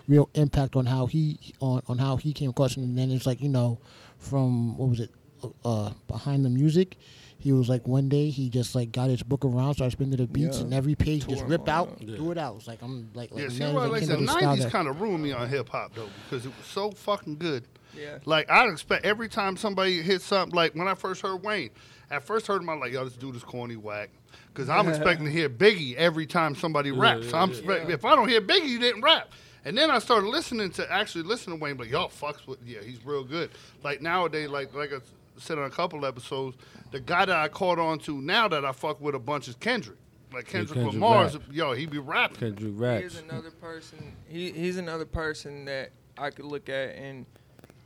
real 0.07 0.29
impact 0.35 0.75
on 0.75 0.85
how 0.85 1.05
he 1.07 1.39
on 1.59 1.81
on 1.87 1.97
how 1.97 2.17
he 2.17 2.33
came 2.33 2.51
across, 2.51 2.77
and 2.77 2.97
then 2.97 3.09
it's 3.11 3.25
like 3.25 3.41
you 3.41 3.49
know, 3.49 3.79
from 4.19 4.77
what 4.77 4.89
was 4.89 4.99
it, 4.99 5.09
uh, 5.65 5.91
behind 6.07 6.45
the 6.45 6.49
music. 6.49 6.97
He 7.39 7.51
was 7.51 7.67
like 7.67 7.87
one 7.87 8.07
day 8.07 8.29
he 8.29 8.51
just 8.51 8.75
like 8.75 8.91
got 8.91 9.09
his 9.09 9.23
book 9.23 9.43
around, 9.43 9.73
started 9.73 9.93
spinning 9.93 10.15
the 10.17 10.27
beats, 10.27 10.57
Yeah. 10.59 10.65
and 10.65 10.73
every 10.75 10.93
page 10.93 11.23
Tore 11.23 11.31
just 11.31 11.43
'em 11.45 11.49
rip 11.49 11.67
out, 11.67 11.87
out. 11.89 11.97
Yeah. 11.99 12.17
do 12.17 12.31
it 12.31 12.37
out. 12.37 12.57
It's 12.57 12.67
like 12.67 12.83
I'm 12.83 13.09
like 13.15 13.31
like 13.31 13.41
yeah, 13.41 13.49
see, 13.49 13.59
man, 13.61 13.73
well, 13.73 13.83
like, 13.85 13.93
like 13.93 13.97
I 14.01 14.05
you 14.05 14.07
said, 14.11 14.19
know, 14.43 14.55
the 14.55 14.63
'90s 14.65 14.69
kind 14.69 14.87
of 14.87 15.01
ruined 15.01 15.23
me 15.23 15.31
on 15.31 15.49
hip 15.49 15.67
hop 15.69 15.95
though 15.95 16.07
because 16.29 16.45
it 16.45 16.49
was 16.55 16.67
so 16.67 16.91
fucking 16.91 17.37
good. 17.37 17.63
Yeah. 17.97 18.17
Like 18.25 18.49
I'd 18.49 18.69
expect 18.69 19.05
every 19.05 19.29
time 19.29 19.57
somebody 19.57 20.01
hits 20.01 20.25
something, 20.25 20.55
like 20.55 20.73
when 20.75 20.87
I 20.87 20.95
first 20.95 21.21
heard 21.21 21.43
Wayne, 21.43 21.69
at 22.09 22.23
first 22.23 22.47
heard 22.47 22.61
him, 22.61 22.69
I'm 22.69 22.79
like, 22.79 22.91
yo, 22.93 23.03
this 23.05 23.15
dude 23.15 23.35
is 23.35 23.43
corny 23.43 23.75
whack. 23.75 24.09
Because 24.53 24.69
I'm 24.69 24.87
expecting 24.89 25.25
to 25.25 25.31
hear 25.31 25.49
Biggie 25.49 25.95
every 25.95 26.25
time 26.25 26.55
somebody 26.55 26.91
raps. 26.91 27.29
so 27.29 27.37
I'm 27.37 27.49
yeah, 27.51 27.57
expect- 27.57 27.87
yeah. 27.89 27.95
if 27.95 28.05
I 28.05 28.15
don't 28.15 28.27
hear 28.29 28.41
Biggie, 28.41 28.67
you 28.67 28.79
didn't 28.79 29.01
rap. 29.01 29.31
And 29.63 29.77
then 29.77 29.91
I 29.91 29.99
started 29.99 30.27
listening 30.27 30.71
to 30.71 30.91
actually 30.91 31.23
listen 31.23 31.53
to 31.53 31.59
Wayne, 31.59 31.75
but 31.77 31.87
y'all 31.87 32.09
fucks 32.09 32.47
with, 32.47 32.59
yeah, 32.65 32.79
he's 32.83 33.05
real 33.05 33.23
good. 33.23 33.51
Like 33.83 34.01
nowadays, 34.01 34.49
like 34.49 34.73
like 34.73 34.91
I 34.91 34.97
said 35.37 35.57
on 35.59 35.65
a 35.65 35.69
couple 35.69 36.05
episodes, 36.05 36.57
the 36.91 36.99
guy 36.99 37.25
that 37.25 37.35
I 37.35 37.47
caught 37.47 37.77
on 37.79 37.99
to 37.99 38.19
now 38.21 38.47
that 38.47 38.65
I 38.65 38.71
fuck 38.71 38.99
with 38.99 39.13
a 39.15 39.19
bunch 39.19 39.47
is 39.47 39.55
Kendrick. 39.55 39.97
Like 40.33 40.47
Kendrick, 40.47 40.75
Kendrick 40.75 40.93
Lamar's, 40.93 41.33
rap. 41.37 41.43
yo, 41.51 41.73
he 41.73 41.85
be 41.85 41.99
rapping. 41.99 42.37
Kendrick 42.37 42.59
He 42.73 42.79
raps. 42.79 43.05
is 43.15 43.19
another 43.19 43.51
person. 43.51 44.15
He 44.27 44.51
he's 44.51 44.77
another 44.77 45.05
person 45.05 45.65
that 45.65 45.91
I 46.17 46.29
could 46.31 46.45
look 46.45 46.67
at 46.69 46.95
and 46.95 47.25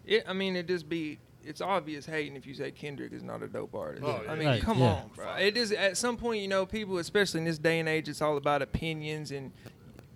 it. 0.05 0.25
I 0.27 0.33
mean, 0.33 0.55
it 0.55 0.67
just 0.67 0.87
be. 0.89 1.19
It's 1.47 1.61
obvious 1.61 2.07
hating 2.07 2.35
if 2.35 2.47
you 2.47 2.55
say 2.55 2.71
Kendrick 2.71 3.13
is 3.13 3.21
not 3.21 3.43
a 3.43 3.47
dope 3.47 3.75
artist. 3.75 4.03
Oh, 4.03 4.19
yeah. 4.25 4.31
I 4.31 4.35
mean, 4.35 4.47
Right, 4.47 4.61
come 4.63 4.79
yeah. 4.79 4.93
on, 4.93 5.11
bro. 5.15 5.31
It 5.35 5.55
is 5.55 5.71
at 5.71 5.95
some 5.95 6.17
point, 6.17 6.41
you 6.41 6.47
know, 6.47 6.65
people, 6.65 6.97
especially 6.97 7.41
in 7.41 7.45
this 7.45 7.59
day 7.59 7.79
and 7.79 7.87
age, 7.87 8.09
it's 8.09 8.19
all 8.21 8.35
about 8.37 8.63
opinions 8.63 9.29
and 9.31 9.51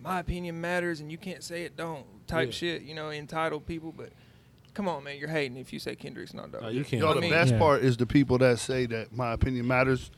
my 0.02 0.18
opinion 0.18 0.60
matters, 0.60 0.98
and 0.98 1.12
you 1.12 1.18
can't 1.18 1.44
say 1.44 1.62
it 1.62 1.76
don't 1.76 2.04
type 2.26 2.48
Yeah. 2.48 2.52
shit. 2.52 2.82
You 2.82 2.94
know, 2.94 3.10
entitled 3.10 3.64
people, 3.64 3.92
but 3.96 4.10
come 4.74 4.88
on, 4.88 5.04
man, 5.04 5.18
you're 5.18 5.28
hating 5.28 5.56
if 5.56 5.72
you 5.72 5.78
say 5.78 5.94
Kendrick's 5.94 6.34
not 6.34 6.50
dope. 6.50 6.62
No, 6.62 6.68
you 6.68 6.82
can't. 6.82 7.00
Yo, 7.02 7.10
I 7.10 7.14
the 7.14 7.20
mean- 7.20 7.30
best 7.30 7.52
Yeah. 7.52 7.58
part 7.60 7.84
is 7.84 7.96
the 7.96 8.06
people 8.06 8.38
that 8.38 8.58
say 8.58 8.86
that 8.86 9.12
my 9.14 9.32
opinion 9.32 9.68
matters, 9.68 10.10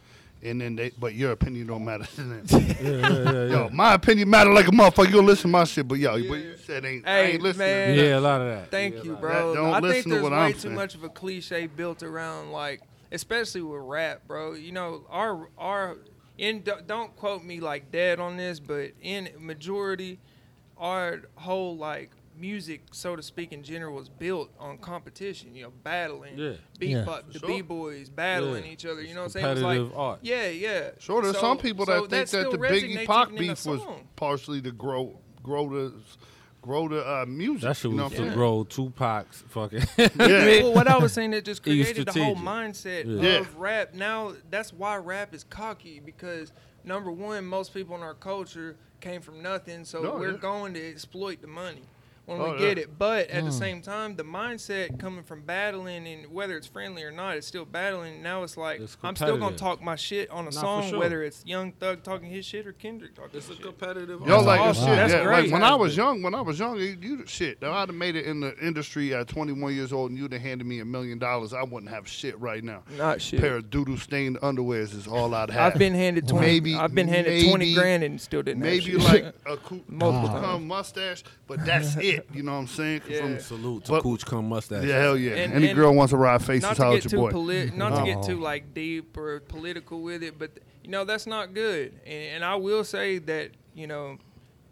and 0.43 0.61
then 0.61 0.77
they, 0.77 0.91
but 0.99 1.15
your 1.15 1.33
opinion 1.33 1.67
don't 1.69 1.85
matter. 1.85 2.07
Yeah, 2.19 2.81
yeah, 2.83 3.09
yeah, 3.33 3.45
yo, 3.47 3.69
my 3.73 3.95
opinion 3.95 4.29
matter 4.29 4.53
like 4.53 4.67
a 4.67 4.71
motherfucker. 4.73 5.11
You'll 5.11 5.23
listen 5.25 5.43
to 5.43 5.49
my 5.49 5.65
shit, 5.65 5.87
but 5.87 5.99
yo, 5.99 6.17
Yeah. 6.17 6.29
what 6.31 6.39
you 6.41 6.57
said 6.57 6.85
ain't, 6.85 7.07
I 7.07 7.21
ain't 7.23 7.43
listening. 7.43 7.67
man. 7.69 7.99
yeah. 7.99 8.19
a 8.19 8.21
lot 8.21 8.41
of 8.41 8.49
that. 8.49 8.71
Thank 8.71 8.97
Yeah, 8.97 9.03
you, 9.05 9.17
bro. 9.17 9.51
That- 9.55 9.61
don't 9.61 9.69
I 9.71 9.73
think 9.75 9.83
listen 9.85 10.03
to 10.03 10.09
there's 10.11 10.23
what 10.23 10.33
way 10.33 10.39
I'm 10.39 10.53
too 10.55 10.59
saying. 10.59 10.75
much 10.75 10.95
of 10.97 11.05
a 11.05 11.09
cliche 11.09 11.67
built 11.69 12.03
around 12.03 12.51
like, 12.51 12.81
especially 13.13 13.63
with 13.63 13.83
rap, 13.85 14.23
bro. 14.27 14.55
You 14.55 14.73
know, 14.73 15.05
our 15.11 15.49
our 15.59 15.99
in 16.39 16.65
don't 16.87 17.15
quote 17.17 17.45
me 17.45 17.61
like 17.61 17.93
dead 17.93 18.19
on 18.19 18.37
this, 18.37 18.59
but 18.59 18.91
in 19.01 19.29
majority, 19.39 20.19
our 20.77 21.21
whole 21.37 21.77
like 21.77 22.11
music, 22.37 22.83
so 22.93 23.15
to 23.17 23.23
speak, 23.23 23.53
in 23.53 23.63
general, 23.63 23.95
was 23.95 24.09
built 24.09 24.51
on 24.59 24.79
competition. 24.79 25.55
You 25.55 25.65
know, 25.65 25.73
battling, 25.85 26.39
Yeah. 26.39 26.53
beat 26.79 26.91
Yeah. 26.91 27.05
bu- 27.05 27.33
the 27.33 27.39
Sure. 27.39 27.49
b 27.49 27.61
boys 27.63 28.09
battling 28.09 28.65
Yeah. 28.65 28.73
each 28.73 28.87
other. 28.87 29.03
You 29.03 29.15
know 29.15 29.21
what 29.21 29.25
I'm 29.27 29.31
saying? 29.31 29.47
It 29.47 29.55
was 29.55 29.63
like, 29.63 29.77
competitive 29.79 29.99
art. 29.99 30.19
yeah, 30.23 30.49
yeah. 30.49 30.91
Sure, 30.99 31.23
there's 31.23 31.35
So- 31.37 31.41
some 31.41 31.59
people 31.59 31.87
so 31.87 31.93
that 31.93 31.99
think 32.01 32.11
that 32.11 32.29
still 32.29 32.51
the 32.53 32.59
Biggie 32.59 33.07
Pac 33.07 33.29
even 33.33 33.45
in 33.45 33.51
a 33.51 33.55
beef 33.55 33.67
was 33.67 33.81
partially 34.17 34.61
to 34.63 34.73
grow, 34.73 35.19
grow 35.43 35.69
the, 35.69 35.93
grow 36.63 36.89
the 36.89 37.05
uh, 37.07 37.27
music. 37.27 37.63
That 37.63 37.77
shit 37.77 37.91
you 37.91 37.97
know 37.97 38.05
was 38.05 38.13
what 38.13 38.17
to 38.17 38.23
I'm 38.23 38.29
saying? 38.29 38.39
grow 38.39 38.65
Tupac's 38.65 39.45
fucking. 39.49 39.83
Yeah. 39.99 40.09
well, 40.19 40.75
what 40.75 40.87
I 40.89 40.97
was 40.99 41.13
saying 41.13 41.33
that 41.33 41.45
just 41.45 41.63
created 41.65 42.07
the 42.07 42.25
whole 42.25 42.37
mindset 42.37 43.05
Yeah. 43.07 43.41
of 43.41 43.57
rap. 43.57 43.95
Now 43.95 44.35
that's 44.51 44.73
why 44.73 44.97
rap 44.97 45.35
is 45.35 45.45
cocky 45.45 46.01
because 46.05 46.53
number 46.85 47.11
one, 47.11 47.45
most 47.47 47.75
people 47.75 47.97
in 47.97 48.03
our 48.03 48.15
culture 48.15 48.77
came 49.01 49.21
from 49.21 49.43
nothing, 49.43 49.85
so 49.85 50.01
No, 50.03 50.13
we're 50.17 50.31
yeah. 50.33 50.37
going 50.37 50.75
to 50.75 50.89
exploit 50.89 51.41
the 51.41 51.49
money. 51.49 51.83
When 52.27 52.41
Oh, 52.41 52.53
we 52.53 52.59
get 52.59 52.77
yeah. 52.79 52.85
it. 52.85 52.99
But 52.99 53.29
at 53.31 53.43
Mm. 53.43 53.47
the 53.47 53.53
same 53.53 53.83
time, 53.83 54.17
the 54.17 54.23
mindset 54.25 54.99
coming 54.99 55.23
from 55.25 55.43
battling 55.43 56.07
and 56.07 56.27
whether 56.33 56.57
it's 56.57 56.67
friendly 56.67 57.03
or 57.03 57.11
not, 57.11 57.37
it's 57.37 57.47
still 57.47 57.65
battling. 57.65 58.23
Now 58.23 58.43
it's 58.45 58.57
like 58.57 58.81
It's 58.81 58.97
I'm 59.03 59.17
still 59.17 59.37
gonna 59.39 59.57
talk 59.57 59.83
my 59.83 59.97
shit 59.97 60.31
on 60.31 60.47
a 60.47 60.53
for 60.53 60.59
song, 60.59 60.91
sure. 60.91 60.99
whether 61.01 61.23
it's 61.23 61.45
Young 61.45 61.73
Thug 61.73 62.03
talking 62.03 62.31
his 62.31 62.45
shit 62.47 62.67
or 62.67 62.73
Kendrick 62.73 63.15
talking 63.15 63.31
It's 63.39 63.47
a 63.47 63.51
his 63.51 63.57
shit. 63.59 63.67
competitive. 63.67 64.21
Yo, 64.21 64.27
That's 64.27 64.45
like 64.45 64.61
awesome. 64.61 64.87
shit. 64.87 64.97
That's 64.97 65.13
yeah, 65.13 65.25
great. 65.25 65.43
Like 65.45 65.53
when 65.53 65.63
I 65.65 65.75
was 65.75 65.97
young, 65.97 66.23
when 66.23 66.35
I 66.35 66.41
was 66.41 66.59
young, 66.59 66.79
you, 66.79 66.97
you 67.01 67.27
shit. 67.27 67.59
If 67.61 67.69
I'd 67.69 67.89
have 67.89 67.95
made 67.95 68.15
it 68.17 68.25
in 68.27 68.41
the 68.41 68.57
industry 68.59 69.15
at 69.15 69.27
21 69.29 69.75
years 69.75 69.93
old, 69.93 70.11
and 70.11 70.19
you'd 70.19 70.33
have 70.33 70.43
handed 70.43 70.67
me 70.67 70.79
a 70.81 70.85
million 70.85 71.19
dollars, 71.19 71.53
I 71.53 71.63
wouldn't 71.65 71.91
have 71.91 72.07
shit 72.09 72.39
right 72.39 72.63
now. 72.63 72.83
Not 72.97 73.21
shit. 73.21 73.41
A 73.41 73.43
pair 73.43 73.57
of 73.57 73.69
doodle 73.71 73.97
stained 73.99 74.39
underwears 74.41 74.95
is 74.97 75.07
all 75.09 75.35
I'd 75.35 75.51
have. 75.51 75.73
I've 75.73 75.79
been 75.79 75.95
handed 75.95 76.29
twenty. 76.29 76.47
Maybe- 76.47 76.75
I've 76.77 76.95
been 76.95 77.09
handed 77.09 77.49
twenty 77.49 77.75
grand 77.75 78.05
and 78.05 78.21
still 78.21 78.43
didn't. 78.43 78.63
have 78.63 78.71
maybe 78.73 78.93
shit. 78.93 79.01
like 79.01 79.25
a 79.47 79.57
Cooch 79.63 79.83
Multiple 79.89 80.39
Cum 80.41 80.69
mustache, 80.69 81.25
but 81.49 81.65
that's 81.67 81.97
it. 81.97 82.12
You 82.33 82.43
know 82.43 82.53
what 82.53 82.59
I'm 82.59 82.67
saying? 82.67 83.03
Yeah. 83.09 83.21
From- 83.21 83.33
Yeah. 83.35 83.39
Salute 83.39 83.85
to 83.87 83.91
But- 83.93 84.03
Cooch 84.03 84.25
Cum 84.27 84.49
Mustache. 84.49 84.85
yeah, 84.85 85.01
hell 85.01 85.17
yeah. 85.17 85.33
And- 85.37 85.53
Any 85.55 85.69
and 85.69 85.77
girl 85.77 85.95
wants 85.95 86.11
to 86.13 86.17
ride 86.17 86.43
faces, 86.43 86.63
not 86.63 86.77
to 86.77 86.83
holla 86.83 87.01
get 87.01 87.11
too 87.11 87.17
your 87.17 87.27
boy. 87.29 87.33
polit- 87.33 87.75
not 87.77 87.99
to 87.99 88.05
get 88.05 88.23
too 88.23 88.41
like 88.41 88.75
deep 88.75 89.17
or 89.17 89.41
political 89.41 90.01
with 90.03 90.23
it, 90.23 90.39
but 90.39 90.51
you 90.83 90.91
know 90.91 91.05
that's 91.05 91.27
not 91.27 91.55
good. 91.55 91.93
And, 92.07 92.37
and 92.37 92.45
I 92.45 92.57
will 92.57 92.85
say 92.85 93.19
that 93.19 93.51
you 93.75 93.87
know, 93.87 94.19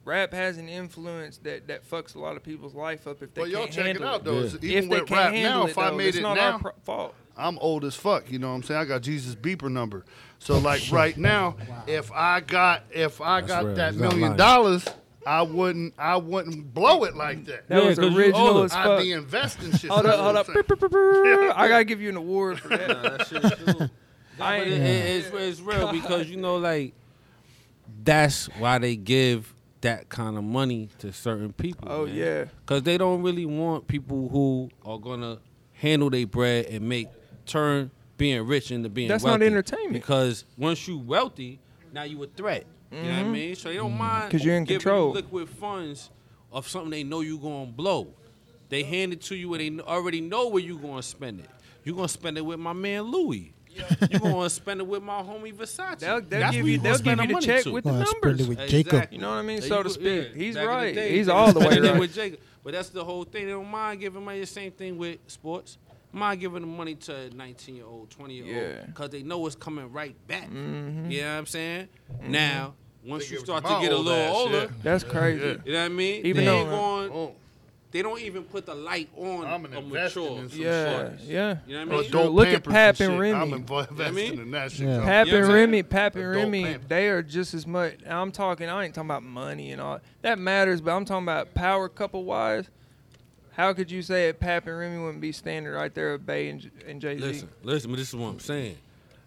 rap 0.04 0.32
has 0.34 0.58
an 0.58 0.68
influence 0.68 1.38
that 1.38 1.68
that 1.68 1.88
fucks 1.88 2.14
a 2.14 2.18
lot 2.18 2.36
of 2.36 2.42
people's 2.42 2.74
life 2.74 3.06
up 3.06 3.22
if 3.22 3.32
they 3.34 3.42
But 3.42 3.50
y'all 3.50 3.62
can't 3.62 3.72
check 3.72 3.96
it 3.96 4.02
out 4.02 4.24
though. 4.24 4.32
Yeah. 4.32 4.38
It's- 4.40 4.54
If 4.54 4.64
Even 4.64 4.88
they 4.88 5.00
with 5.00 5.08
can't 5.08 5.20
rap 5.20 5.32
handle 5.32 5.60
now, 5.60 5.66
it, 5.66 5.70
if 5.70 5.78
I 5.78 5.90
though, 5.90 5.96
made 5.96 6.06
it's 6.08 6.16
it 6.18 6.22
not 6.22 6.36
now, 6.36 6.52
our 6.52 6.58
pro- 6.58 6.72
fault. 6.84 7.14
I'm 7.36 7.58
old 7.60 7.84
as 7.86 7.94
fuck. 7.94 8.30
You 8.30 8.38
know 8.38 8.48
what 8.50 8.56
I'm 8.56 8.62
saying? 8.64 8.80
I 8.80 8.84
got 8.84 9.00
Jesus 9.02 9.34
beeper 9.34 9.70
number. 9.72 10.04
So 10.40 10.58
like 10.58 10.82
right 10.90 11.16
now, 11.16 11.56
if 11.86 12.12
I 12.12 12.40
got 12.40 12.84
if 12.90 13.20
I 13.20 13.40
That's 13.40 13.52
got 13.52 13.64
real. 13.64 13.74
that 13.76 13.92
He's 13.92 14.00
million 14.00 14.20
lying. 14.22 14.36
dollars, 14.36 14.84
I 15.26 15.42
wouldn't 15.42 15.94
I 15.98 16.16
wouldn't 16.16 16.72
blow 16.72 17.04
it 17.04 17.14
like 17.16 17.44
that. 17.44 17.68
That 17.68 17.82
Yeah, 17.82 17.88
was 17.88 17.98
'cause 17.98 18.10
you 18.12 18.18
original 18.18 18.40
older. 18.48 18.64
as 18.64 18.72
I'd 18.72 18.84
fuck. 18.84 19.00
be 19.00 19.12
investing 19.12 19.72
shit. 19.72 19.90
Hold 19.90 20.06
up, 20.06 20.18
hold 20.20 20.36
up. 20.36 20.48
I'm 20.48 20.54
Brr, 20.54 20.62
saying. 20.62 20.64
brr, 20.66 20.76
brr, 20.76 20.88
brr. 20.88 21.52
I 21.56 21.68
gotta 21.68 21.84
give 21.84 22.00
you 22.00 22.08
an 22.08 22.16
award 22.16 22.58
for 22.60 22.68
that. 22.68 22.88
Nah, 23.02 23.02
that 23.16 23.26
shit 23.26 23.44
is 23.68 23.74
true. 23.76 23.88
I 24.40 24.58
But 24.58 24.66
ain't- 24.66 24.66
it- 24.68 24.80
it- 24.80 25.26
it's, 25.26 25.28
it's 25.34 25.60
real 25.60 25.92
because 25.92 26.28
you 26.30 26.36
know, 26.38 26.56
like 26.56 26.94
that's 28.04 28.46
why 28.58 28.78
they 28.78 28.96
give 28.96 29.52
that 29.82 30.08
kind 30.08 30.36
of 30.36 30.44
money 30.44 30.88
to 30.98 31.12
certain 31.12 31.52
people. 31.52 31.88
Oh 31.90 32.06
man. 32.06 32.14
yeah. 32.14 32.44
because 32.64 32.82
they 32.82 32.98
don't 32.98 33.22
really 33.22 33.46
want 33.46 33.86
people 33.88 34.28
who 34.28 34.70
are 34.84 34.98
gonna 34.98 35.38
handle 35.74 36.10
their 36.10 36.26
bread 36.26 36.66
and 36.66 36.88
make 36.88 37.08
turn 37.46 37.90
being 38.18 38.46
rich 38.46 38.70
into 38.70 38.88
being 38.88 39.08
That's 39.08 39.24
not 39.24 39.42
entertainment. 39.42 39.92
Because 39.94 40.44
once 40.58 40.86
you 40.86 40.98
wealthy, 40.98 41.58
now 41.92 42.02
you 42.02 42.22
a 42.22 42.26
threat. 42.26 42.66
You 42.90 43.02
know 43.02 43.08
what 43.08 43.18
I 43.18 43.22
mean? 43.24 43.54
So 43.56 43.68
they 43.68 43.76
don't 43.76 43.96
mind 43.96 44.22
Mm-hmm. 44.24 44.30
'Cause 44.30 44.44
you're 44.44 44.56
in 44.56 44.64
giving 44.64 44.80
control. 44.80 45.08
You 45.08 45.14
liquid 45.14 45.48
funds 45.48 46.10
of 46.52 46.66
something 46.68 46.90
they 46.90 47.04
know 47.04 47.20
you're 47.20 47.38
gonna 47.38 47.66
blow. 47.70 48.08
They 48.68 48.82
hand 48.82 49.12
it 49.12 49.22
to 49.22 49.34
you 49.36 49.52
and 49.54 49.60
they 49.60 49.68
kn- 49.70 49.80
already 49.80 50.20
know 50.20 50.48
where 50.48 50.62
you're 50.62 50.78
gonna 50.78 51.02
spend 51.02 51.40
it. 51.40 51.50
You're 51.84 51.94
gonna 51.96 52.08
spend 52.08 52.36
it 52.38 52.44
with 52.44 52.58
my 52.58 52.72
man 52.72 53.02
Louis. 53.04 53.52
You're 54.10 54.18
gonna 54.20 54.50
spend 54.50 54.80
it 54.80 54.86
with 54.86 55.02
my 55.02 55.22
homie 55.22 55.54
Versace. 55.54 56.00
They'll, 56.00 56.20
they'll 56.20 56.40
That's 56.40 56.56
give 56.56 56.64
where 56.64 56.72
you 56.72 56.76
gonna 56.78 56.88
they'll 56.88 56.98
spend 56.98 57.20
give 57.20 57.22
you 57.22 57.26
the 57.28 57.32
money 57.34 57.46
check 57.46 57.62
to. 57.64 57.72
with 57.72 57.84
the 57.84 57.90
Well, 57.92 58.00
I 58.02 58.04
spend 58.04 58.22
numbers. 58.24 58.40
it 58.40 58.48
with 58.48 58.58
Jacob. 58.68 58.92
Exactly. 58.94 59.16
You 59.16 59.22
know 59.22 59.30
what 59.30 59.36
I 59.36 59.42
mean? 59.42 59.62
So 59.62 59.82
to 59.84 59.90
speak. 59.90 60.04
yeah, 60.04 60.34
He's 60.34 60.54
back 60.56 60.62
in 60.64 60.68
the 60.70 60.74
right. 60.76 60.94
day, 60.94 61.16
He's 61.16 61.28
all 61.28 61.52
the 61.52 61.60
way 61.60 61.66
spending 61.70 61.84
it 61.84 61.90
right. 61.92 62.00
with 62.00 62.14
Jacob. 62.14 62.40
But 62.64 62.72
that's 62.72 62.88
the 62.90 63.04
whole 63.04 63.24
thing. 63.24 63.46
They 63.46 63.52
don't 63.52 63.70
mind 63.70 64.00
giving 64.00 64.24
money. 64.24 64.40
The 64.40 64.46
same 64.46 64.72
thing 64.72 64.98
with 64.98 65.18
sports. 65.28 65.78
Mind 66.12 66.40
giving 66.40 66.62
the 66.62 66.66
money 66.66 66.94
to 66.96 67.14
a 67.14 67.30
19 67.30 67.76
year 67.76 67.84
old, 67.86 68.10
20 68.10 68.34
year 68.34 68.44
old, 68.44 68.54
Yeah. 68.78 68.84
because 68.86 69.10
they 69.10 69.22
know 69.22 69.46
it's 69.46 69.54
coming 69.56 69.92
right 69.92 70.14
back. 70.26 70.50
Mhm. 70.50 71.10
You 71.10 71.20
know 71.22 71.26
what 71.32 71.38
I'm 71.38 71.46
saying? 71.46 71.88
Now, 72.26 72.74
once 73.04 73.28
They 73.28 73.34
you 73.36 73.40
start 73.40 73.64
to 73.64 73.74
to 73.74 73.80
get 73.80 73.92
a 73.92 73.96
little 73.96 74.12
ass, 74.12 74.34
older, 74.34 74.58
yeah. 74.62 74.66
That's 74.82 75.04
crazy. 75.04 75.40
Yeah. 75.40 75.54
you 75.64 75.72
know 75.72 75.78
what 75.78 75.84
I 75.84 75.88
mean? 75.88 76.26
Even 76.26 76.44
they 76.44 76.50
though- 76.50 76.58
ain't 76.60 76.70
going. 76.70 77.10
Oh, 77.12 77.34
They 77.92 78.02
don't 78.02 78.20
even 78.20 78.44
put 78.44 78.66
the 78.66 78.74
light 78.76 79.08
on 79.16 79.44
I'm 79.46 79.64
a 79.64 79.78
investing 79.78 80.22
mature. 80.22 80.38
in 80.38 80.48
some 80.48 80.60
Yeah, 80.60 81.10
shit. 81.16 81.20
yeah. 81.26 81.56
You 81.66 81.72
know 81.74 81.86
what 81.86 81.98
I 81.98 82.00
mean? 82.02 82.10
don't 82.12 82.30
Look 82.32 82.46
at 82.46 82.52
pamper 82.62 82.70
Pap 82.70 82.96
some 82.96 83.04
and 83.06 83.12
shit. 83.14 83.20
Remy. 83.20 83.40
I'm 83.40 83.52
investing 83.52 84.00
I 84.00 84.10
mean? 84.12 84.40
in 84.40 84.50
that 84.52 84.70
shit. 84.70 84.86
Yeah. 84.86 85.02
Pap 85.04 85.26
You 85.26 85.32
know 85.32 85.38
and 85.40 85.48
Remy, 85.52 85.82
Pap 85.82 86.14
and 86.14 86.30
Remy, 86.30 86.64
pamper. 86.64 86.86
they 86.86 87.08
are 87.08 87.22
just 87.24 87.52
as 87.52 87.66
much. 87.66 87.94
I'm 88.08 88.30
talking. 88.30 88.68
I 88.68 88.84
ain't 88.84 88.94
talking 88.94 89.10
about 89.10 89.24
money 89.24 89.72
and 89.72 89.80
all 89.80 89.98
that 90.22 90.38
matters, 90.38 90.80
but 90.80 90.92
I'm 90.92 91.04
talking 91.04 91.24
about 91.24 91.52
power 91.54 91.88
couple 91.88 92.22
wise. 92.24 92.70
How 93.60 93.74
could 93.74 93.90
you 93.90 94.00
say 94.00 94.28
that 94.28 94.40
Pap 94.40 94.66
and 94.66 94.78
Remy 94.78 95.02
wouldn't 95.02 95.20
be 95.20 95.32
standing 95.32 95.70
right 95.70 95.92
there 95.92 96.12
with 96.12 96.24
Bey 96.24 96.48
and, 96.48 96.70
and 96.88 96.98
Jay 96.98 97.18
Z? 97.18 97.22
Listen, 97.22 97.48
listen, 97.62 97.90
but 97.90 97.98
this 97.98 98.08
is 98.08 98.16
what 98.16 98.28
I'm 98.28 98.40
saying. 98.40 98.78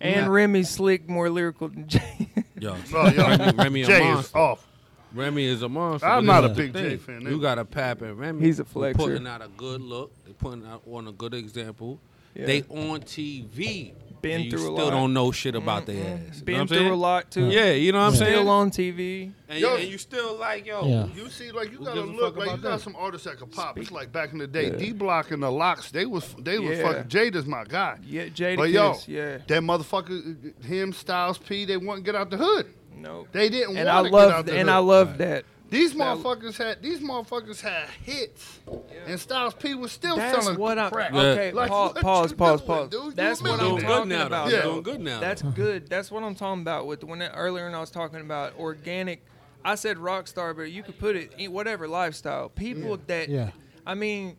And 0.01 0.27
Remy's 0.33 0.71
slick, 0.71 1.07
more 1.07 1.29
lyrical 1.29 1.67
than 1.67 1.87
Jay. 1.87 2.29
Yo, 2.59 2.75
Oh, 2.95 3.09
yo, 3.11 3.27
Remy, 3.27 3.51
Remy 3.55 3.81
a 3.83 3.85
Jay 3.85 4.09
is 4.09 4.33
off. 4.33 4.65
Remy 5.13 5.45
is 5.45 5.61
a 5.61 5.69
monster. 5.69 6.07
I'm 6.07 6.25
not 6.25 6.45
a 6.45 6.47
is 6.47 6.57
the 6.57 6.63
big 6.63 6.73
Jay 6.73 6.97
thing. 6.97 7.19
fan, 7.19 7.31
You 7.31 7.39
got 7.39 7.59
a 7.59 7.65
Pap 7.65 8.01
and 8.01 8.17
Remy. 8.17 8.43
He's 8.43 8.59
a 8.59 8.63
who 8.63 8.79
flexer. 8.79 8.95
Putting 8.95 9.27
out 9.27 9.43
a 9.43 9.49
good 9.49 9.81
look. 9.81 10.11
They 10.25 10.33
putting 10.33 10.65
out 10.65 10.81
on 10.91 11.07
a 11.07 11.11
good 11.11 11.35
example. 11.35 11.99
Yeah. 12.33 12.47
They 12.47 12.63
on 12.63 13.01
TV. 13.01 13.93
Been 14.23 14.35
and 14.35 14.45
you 14.45 14.51
through 14.51 14.73
a 14.73 14.77
still 14.77 14.89
don't 14.89 15.13
know 15.13 15.33
shit 15.33 15.53
about 15.53 15.85
mm-hmm. 15.85 16.01
their 16.01 16.13
ass. 16.13 16.13
You 16.13 16.17
know 16.17 16.29
what 16.29 16.45
Been 16.45 16.67
through 16.67 16.77
saying? 16.77 16.91
a 16.91 16.95
lot 16.95 17.29
too. 17.29 17.45
Yeah, 17.49 17.71
you 17.73 17.91
know 17.91 17.97
what 17.99 18.05
I'm 18.05 18.13
Yeah. 18.13 18.19
saying. 18.19 18.33
Still 18.33 18.49
on 18.49 18.71
TV. 18.71 19.31
and, 19.49 19.59
Yo. 19.59 19.75
and 19.75 19.87
you 19.89 19.97
still 19.97 20.37
like 20.37 20.65
yo. 20.65 20.85
Yeah. 20.87 21.07
You 21.13 21.29
see, 21.29 21.51
like 21.51 21.71
you 21.71 21.77
Who 21.79 21.85
gotta 21.85 22.01
a 22.01 22.03
look 22.03 22.37
like 22.37 22.49
you 22.51 22.57
got 22.57 22.77
that? 22.77 22.81
some 22.81 22.95
artists 22.95 23.27
that 23.27 23.37
could 23.37 23.51
pop. 23.51 23.77
It's 23.77 23.91
like 23.91 24.13
back 24.13 24.31
in 24.31 24.37
the 24.37 24.47
day, 24.47 24.67
Yeah. 24.67 24.77
D 24.77 24.91
Block 24.93 25.31
and 25.31 25.43
the 25.43 25.51
LOX. 25.51 25.91
They 25.91 26.05
was 26.05 26.33
they 26.39 26.57
was 26.57 26.77
Yeah. 26.77 26.87
fucking 26.87 27.09
Jada's 27.09 27.45
my 27.45 27.65
guy. 27.65 27.97
Yeah, 28.01 28.27
Jada 28.27 28.55
But 28.55 28.69
yo, 28.69 28.93
Kiss. 28.93 29.07
Yeah. 29.09 29.37
that 29.45 29.61
motherfucker, 29.61 30.63
him, 30.63 30.93
Styles 30.93 31.37
P, 31.37 31.65
they 31.65 31.75
wouldn't 31.75 32.05
get 32.05 32.15
out 32.15 32.29
the 32.31 32.37
hood. 32.37 32.67
No. 32.95 33.27
They 33.33 33.49
didn't 33.49 33.75
And 33.75 33.89
I 33.89 33.95
want 34.01 34.05
to 34.05 34.11
get 34.11 34.19
out 34.21 34.29
love 34.29 34.47
and 34.47 34.57
hood. 34.57 34.69
I 34.69 34.77
love 34.77 35.17
that. 35.17 35.45
These 35.73 35.93
that- 35.93 35.97
motherfuckers 36.17 36.57
had 36.57 36.81
these 36.81 36.99
motherfuckers 36.99 37.59
had 37.61 37.89
hits, 38.03 38.59
and 39.07 39.19
Styles 39.19 39.53
P 39.55 39.73
was 39.75 39.91
still 39.91 40.15
That's 40.15 40.43
selling 40.43 40.59
what 40.59 40.77
I'm. 40.79 40.91
crack. 40.91 41.11
Yeah. 41.13 41.19
Okay, 41.21 41.51
Like, 41.51 41.69
pause, 41.69 41.93
what 41.95 42.03
pause, 42.03 42.31
you 42.31 42.37
pause, 42.37 42.61
doing, 42.61 42.67
pause. 42.67 42.89
dude? 42.89 43.03
You 43.05 43.11
That's 43.13 43.41
what 43.41 43.57
million 43.57 43.65
I'm 43.65 43.69
doing 43.77 43.81
dollars. 43.81 43.93
talking 43.97 44.09
good 44.09 44.17
now. 44.19 44.25
about. 44.27 44.49
Though. 44.49 44.55
Yeah. 44.55 44.61
Doing 44.63 44.83
good 44.83 45.01
now. 45.01 45.19
That's 45.19 45.41
good. 45.41 45.89
That's 45.89 46.11
what 46.11 46.23
I'm 46.23 46.35
talking 46.35 46.61
about 46.61 46.85
with 46.87 47.03
when 47.03 47.21
earlier 47.21 47.65
when 47.65 47.73
I 47.75 47.79
was 47.79 47.89
talking 47.91 48.21
about 48.21 48.53
organic. 48.59 49.23
I 49.65 49.75
said 49.75 49.97
rock 49.97 50.27
star, 50.27 50.53
but 50.53 50.71
you 50.71 50.83
could 50.83 50.99
put 50.99 51.15
it 51.15 51.31
in 51.37 51.51
whatever 51.51 51.87
lifestyle. 51.87 52.49
People 52.49 52.97
that, 53.07 53.29
Yeah. 53.29 53.51
I 53.85 53.95
mean, 53.95 54.35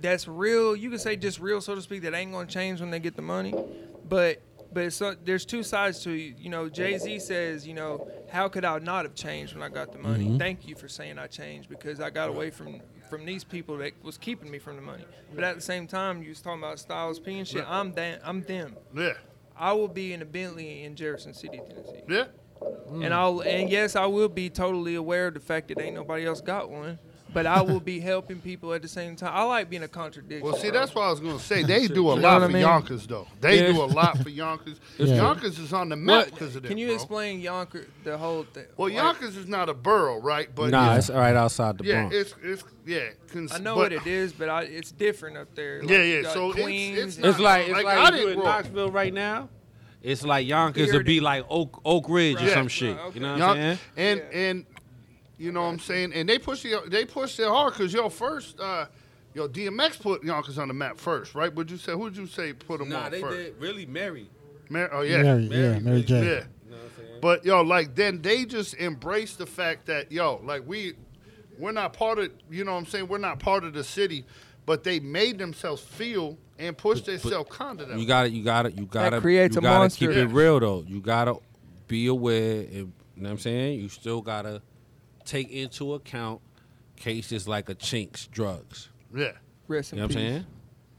that's 0.00 0.26
real. 0.28 0.74
You 0.74 0.90
could 0.90 1.00
say 1.00 1.16
just 1.16 1.38
real, 1.40 1.60
so 1.60 1.74
to 1.76 1.80
speak. 1.82 2.02
That 2.02 2.12
ain't 2.14 2.32
gonna 2.32 2.46
change 2.46 2.80
when 2.80 2.90
they 2.90 2.98
get 2.98 3.14
the 3.16 3.22
money, 3.22 3.54
but 4.08 4.42
but 4.72 4.92
so, 4.92 5.14
there's 5.24 5.44
two 5.44 5.62
sides 5.62 6.00
to 6.00 6.10
you. 6.10 6.34
You 6.38 6.50
know, 6.50 6.68
Jay 6.68 6.98
Z 6.98 7.18
says, 7.20 7.66
you 7.66 7.74
know, 7.74 8.08
how 8.30 8.48
could 8.48 8.64
I 8.64 8.78
not 8.78 9.04
have 9.04 9.14
changed 9.14 9.54
when 9.54 9.62
I 9.62 9.68
got 9.68 9.92
the 9.92 9.98
money? 9.98 10.26
Mm-hmm. 10.26 10.38
Thank 10.38 10.66
you 10.66 10.74
for 10.74 10.88
saying 10.88 11.18
I 11.18 11.26
changed 11.26 11.68
because 11.68 12.00
I 12.00 12.10
got 12.10 12.28
away 12.28 12.50
from 12.50 12.80
from 13.10 13.26
these 13.26 13.44
people 13.44 13.76
that 13.78 13.92
was 14.02 14.16
keeping 14.16 14.50
me 14.50 14.58
from 14.58 14.76
the 14.76 14.82
money. 14.82 15.04
But 15.34 15.44
at 15.44 15.54
the 15.54 15.60
same 15.60 15.86
time, 15.86 16.22
you 16.22 16.30
was 16.30 16.40
talking 16.40 16.62
about 16.62 16.78
Styles 16.78 17.18
P 17.18 17.38
and 17.38 17.46
shit. 17.46 17.64
I'm 17.68 17.92
them. 17.92 18.18
I'm 18.24 18.42
them. 18.42 18.76
Yeah, 18.96 19.12
I 19.56 19.72
will 19.72 19.88
be 19.88 20.12
in 20.12 20.22
a 20.22 20.24
Bentley 20.24 20.84
in 20.84 20.96
Jefferson 20.96 21.34
City, 21.34 21.60
Tennessee. 21.66 22.02
yeah. 22.08 22.24
And 22.90 23.12
I'll 23.12 23.40
and 23.40 23.68
yes, 23.68 23.96
I 23.96 24.06
will 24.06 24.28
be 24.28 24.48
totally 24.48 24.94
aware 24.94 25.28
of 25.28 25.34
the 25.34 25.40
fact 25.40 25.68
that 25.68 25.80
ain't 25.80 25.94
nobody 25.94 26.26
else 26.26 26.40
got 26.40 26.70
one. 26.70 26.98
But 27.34 27.46
I 27.46 27.62
will 27.62 27.80
be 27.80 27.98
helping 27.98 28.40
people 28.40 28.74
at 28.74 28.82
the 28.82 28.88
same 28.88 29.16
time. 29.16 29.30
I 29.32 29.42
like 29.44 29.70
being 29.70 29.82
a 29.84 29.88
contradiction. 29.88 30.44
Well, 30.46 30.56
see, 30.60 30.70
bro. 30.70 30.80
that's 30.80 30.94
what 30.94 31.02
I 31.04 31.10
was 31.10 31.20
gonna 31.20 31.38
say. 31.38 31.62
They 31.62 31.86
do 31.88 32.10
a 32.10 32.16
You 32.16 32.20
lot 32.20 32.34
what 32.34 32.42
I 32.42 32.46
for 32.46 32.52
mean? 32.52 32.60
Yonkers, 32.62 33.06
though. 33.06 33.26
They 33.40 33.60
Yeah. 33.66 33.72
do 33.72 33.82
a 33.82 33.84
lot 33.86 34.18
for 34.18 34.28
Yonkers. 34.28 34.78
Yeah. 34.98 35.14
Yonkers 35.16 35.58
is 35.58 35.72
on 35.72 35.88
the 35.88 35.96
map 35.96 36.26
because 36.26 36.54
of 36.56 36.62
that. 36.62 36.68
can 36.68 36.76
you 36.78 36.88
bro. 36.88 36.94
explain 36.94 37.40
Yonkers 37.40 37.86
the 38.04 38.18
whole 38.18 38.44
thing? 38.44 38.64
Well, 38.76 38.88
Like, 38.88 38.96
Yonkers 38.96 39.36
is 39.36 39.46
not 39.48 39.68
a 39.68 39.74
borough, 39.74 40.20
right? 40.20 40.48
But 40.54 40.70
Nah, 40.70 40.92
yeah, 40.92 40.98
it's 40.98 41.10
right 41.10 41.34
outside 41.34 41.78
the 41.78 41.84
yeah, 41.84 42.00
Bronx. 42.08 42.16
it's 42.16 42.34
it's 42.42 42.64
yeah. 42.86 43.08
Cons- 43.32 43.52
I 43.52 43.58
know 43.58 43.74
but- 43.76 43.80
what 43.80 43.92
it 43.92 44.06
is, 44.06 44.32
but 44.32 44.48
I, 44.48 44.62
it's 44.64 44.92
different 44.92 45.36
up 45.38 45.54
there. 45.54 45.80
Like, 45.80 45.90
Yeah, 45.90 46.02
yeah, 46.02 46.32
so 46.32 46.50
it's- 46.50 46.62
Queens 46.64 46.98
it's 46.98 47.16
and- 47.16 47.26
It's 47.26 47.38
like 47.38 47.62
it's 47.68 47.72
Like, 47.72 47.84
like, 47.84 48.12
I 48.12 48.16
you 48.18 48.28
in. 48.28 48.38
Knoxville 48.38 48.90
right 48.90 49.12
now. 49.14 49.48
It's 50.02 50.24
like 50.24 50.46
Yonkers 50.48 50.86
Here 50.86 50.94
would 50.94 51.06
be 51.06 51.20
like 51.20 51.44
Oak 51.48 51.80
Oak 51.84 52.06
Ridge 52.08 52.42
or 52.42 52.46
Yeah. 52.46 52.54
some 52.54 52.68
shit. 52.68 52.96
Right, 52.96 53.14
You 53.14 53.20
know 53.20 53.30
what 53.32 53.38
Yon- 53.38 53.50
I'm 53.50 53.56
saying? 53.56 53.78
and 53.96 54.18
Yeah. 54.32 54.38
and 54.38 54.66
you 55.38 55.52
know 55.52 55.62
what 55.62 55.68
I'm 55.68 55.78
saying, 55.78 56.12
and 56.12 56.28
they 56.28 56.38
push 56.38 56.62
the 56.62 56.82
they 56.88 57.04
push 57.04 57.38
it 57.38 57.46
hard 57.48 57.72
because 57.74 57.92
yo 57.92 58.08
first, 58.08 58.58
uh, 58.60 58.86
yo 59.34 59.48
DMX 59.48 60.00
put 60.00 60.22
Yonkers 60.24 60.58
on 60.58 60.68
the 60.68 60.74
map 60.74 60.98
first, 60.98 61.34
right? 61.34 61.52
Would 61.54 61.70
you 61.70 61.76
say 61.78 61.92
who 61.92 61.98
would 61.98 62.16
you 62.16 62.26
say 62.26 62.52
put 62.52 62.78
them 62.78 62.88
Nah, 62.90 63.04
on 63.06 63.10
they 63.12 63.20
first? 63.20 63.36
did 63.36 63.60
really 63.60 63.86
Mary. 63.86 64.28
Mar- 64.68 64.90
oh 64.92 65.02
yeah, 65.02 65.22
Mary, 65.22 65.42
yeah, 65.44 65.48
Mary, 65.48 65.80
Mary 65.80 66.02
J. 66.02 66.14
yeah. 66.14 66.20
You 66.22 66.26
know 66.30 66.36
what 66.36 66.44
I'm 66.84 66.90
saying? 66.96 67.18
But 67.20 67.44
yo, 67.44 67.62
like 67.62 67.94
then 67.94 68.22
they 68.22 68.44
just 68.44 68.74
embrace 68.74 69.36
the 69.36 69.46
fact 69.46 69.86
that 69.86 70.10
yo, 70.12 70.40
like 70.44 70.62
we 70.66 70.94
we're 71.58 71.72
not 71.72 71.92
part 71.92 72.18
of 72.18 72.30
you 72.50 72.64
know 72.64 72.72
what 72.72 72.78
I'm 72.78 72.86
saying, 72.86 73.08
we're 73.08 73.18
not 73.18 73.38
part 73.38 73.64
of 73.64 73.72
the 73.74 73.84
city, 73.84 74.24
but 74.66 74.84
they 74.84 75.00
made 75.00 75.38
themselves 75.38 75.82
feel 75.82 76.38
and 76.58 76.76
pushed 76.78 77.06
themselves 77.06 77.50
contra 77.50 77.86
them. 77.86 77.98
You 77.98 78.06
got 78.06 78.26
it. 78.26 78.32
You 78.32 78.44
got 78.44 78.66
it. 78.66 78.78
You 78.78 78.86
got 78.86 79.10
to 79.10 79.20
creates 79.20 79.56
You 79.56 79.60
a 79.60 79.62
got 79.62 79.72
to 79.74 79.78
monster. 79.80 80.06
keep 80.06 80.16
it 80.16 80.26
real 80.26 80.60
though. 80.60 80.84
You 80.86 81.00
got 81.00 81.24
to 81.24 81.36
be 81.88 82.06
aware. 82.06 82.60
And, 82.60 82.72
you 82.74 82.92
know 83.16 83.28
what 83.28 83.30
I'm 83.32 83.38
saying? 83.38 83.80
You 83.80 83.88
still 83.88 84.20
got 84.20 84.42
to 84.42 84.62
take 85.24 85.50
into 85.50 85.94
account 85.94 86.40
cases 86.96 87.48
like 87.48 87.68
a 87.68 87.74
Chinx 87.74 88.28
Drugz. 88.28 88.88
yeah. 89.14 89.32
Rest 89.68 89.92
You 89.92 89.98
know 89.98 90.04
what 90.04 90.10
I'm 90.12 90.16
saying? 90.16 90.46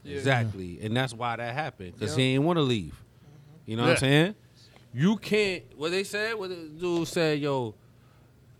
Yeah. 0.02 0.16
Exactly. 0.16 0.78
And 0.82 0.96
that's 0.96 1.14
why 1.14 1.36
that 1.36 1.54
happened. 1.54 1.94
Because 1.94 2.12
Yep. 2.12 2.18
he 2.18 2.24
ain't 2.34 2.42
want 2.44 2.56
to 2.58 2.62
leave. 2.62 3.00
You 3.66 3.76
know 3.76 3.82
what 3.84 3.92
I'm 3.92 3.96
saying? 3.98 4.34
You 4.92 5.16
can't, 5.16 5.62
what 5.76 5.90
they 5.90 6.04
said, 6.04 6.34
what 6.34 6.50
the 6.50 6.56
dude 6.56 7.08
said, 7.08 7.40
yo, 7.40 7.74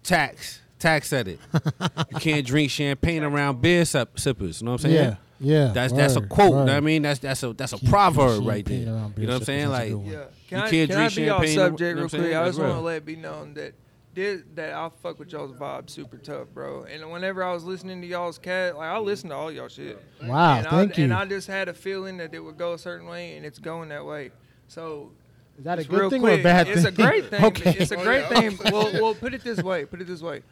tax, 0.02 0.60
tax 0.78 1.12
at 1.12 1.28
it. 1.28 1.38
you 2.10 2.18
can't 2.18 2.46
drink 2.46 2.70
champagne 2.70 3.22
around 3.22 3.60
beer 3.60 3.84
sip- 3.84 4.18
sippers. 4.18 4.60
You 4.60 4.66
know 4.66 4.72
what 4.72 4.84
I'm 4.84 4.90
saying? 4.92 5.16
Yeah, 5.40 5.56
yeah. 5.66 5.72
That's 5.72 5.92
that's 5.92 6.16
a 6.16 6.20
word, 6.20 6.28
quote. 6.28 6.52
word. 6.52 6.68
I 6.70 6.80
mean, 6.80 7.02
that's 7.02 7.20
that's 7.20 7.42
a 7.42 7.52
that's 7.52 7.72
a 7.72 7.78
Can't 7.78 7.90
proverb 7.90 8.36
drink 8.36 8.48
right 8.48 8.64
there. 8.64 8.78
You 8.78 8.86
know 8.86 9.12
what 9.16 9.30
I'm 9.30 9.44
saying? 9.44 9.68
sippers, 9.68 9.78
that's 9.78 9.90
a 9.90 9.96
Like. 9.96 10.12
Yeah. 10.12 10.24
Can 10.48 10.58
You 10.58 10.64
I, 10.64 10.70
can't 10.70 10.90
can 10.90 10.98
I 10.98 11.08
drink 11.08 11.16
be 11.16 11.30
off 11.30 11.40
champagne, 11.44 11.50
you 11.50 11.56
know 11.56 11.66
subject 11.68 11.98
real 11.98 12.08
quick? 12.08 12.34
I 12.36 12.46
just 12.46 12.58
want 12.58 12.72
to 12.72 12.80
let 12.80 12.96
it 12.96 13.06
be 13.06 13.16
known 13.16 13.54
that 13.54 13.74
this, 14.14 14.42
that 14.54 14.72
I 14.72 14.88
fuck 15.02 15.18
with 15.18 15.32
y'all's 15.32 15.52
vibe 15.52 15.90
super 15.90 16.16
tough, 16.16 16.48
bro. 16.54 16.84
And 16.84 17.10
whenever 17.10 17.42
I 17.42 17.52
was 17.52 17.64
listening 17.64 18.00
to 18.02 18.06
y'all's 18.06 18.38
cat, 18.38 18.76
like 18.76 18.88
I 18.88 18.98
listen 18.98 19.30
to 19.30 19.36
all 19.36 19.50
y'all 19.52 19.68
shit. 19.68 20.00
Wow, 20.22 20.56
and 20.58 20.66
thank 20.66 20.92
I, 20.92 20.96
you. 20.98 21.04
And 21.04 21.14
I 21.14 21.24
just 21.26 21.46
had 21.48 21.68
a 21.68 21.74
feeling 21.74 22.16
that 22.18 22.32
it 22.34 22.40
would 22.40 22.56
go 22.58 22.72
a 22.74 22.78
certain 22.78 23.06
way, 23.08 23.36
and 23.36 23.44
it's 23.44 23.58
going 23.58 23.88
that 23.90 24.04
way. 24.06 24.30
So 24.68 25.12
Is 25.58 25.64
that 25.64 25.78
a 25.78 25.82
Just 25.82 25.90
good 25.90 26.10
thing 26.10 26.20
quick, 26.22 26.38
or 26.38 26.40
a 26.40 26.42
bad 26.42 26.68
it's 26.68 26.82
thing? 26.82 26.92
a 26.92 26.96
great 26.96 27.24
thing. 27.30 27.44
okay. 27.44 27.76
It's 27.78 27.90
a 27.92 27.96
Oh, 27.98 28.02
great 28.04 28.22
yeah. 28.30 28.40
thing. 28.50 28.58
Well, 28.72 28.92
well, 28.94 29.14
put 29.14 29.34
it 29.34 29.42
this 29.44 29.62
way. 29.62 29.84
Put 29.84 30.00
it 30.00 30.06
this 30.06 30.22
way. 30.22 30.42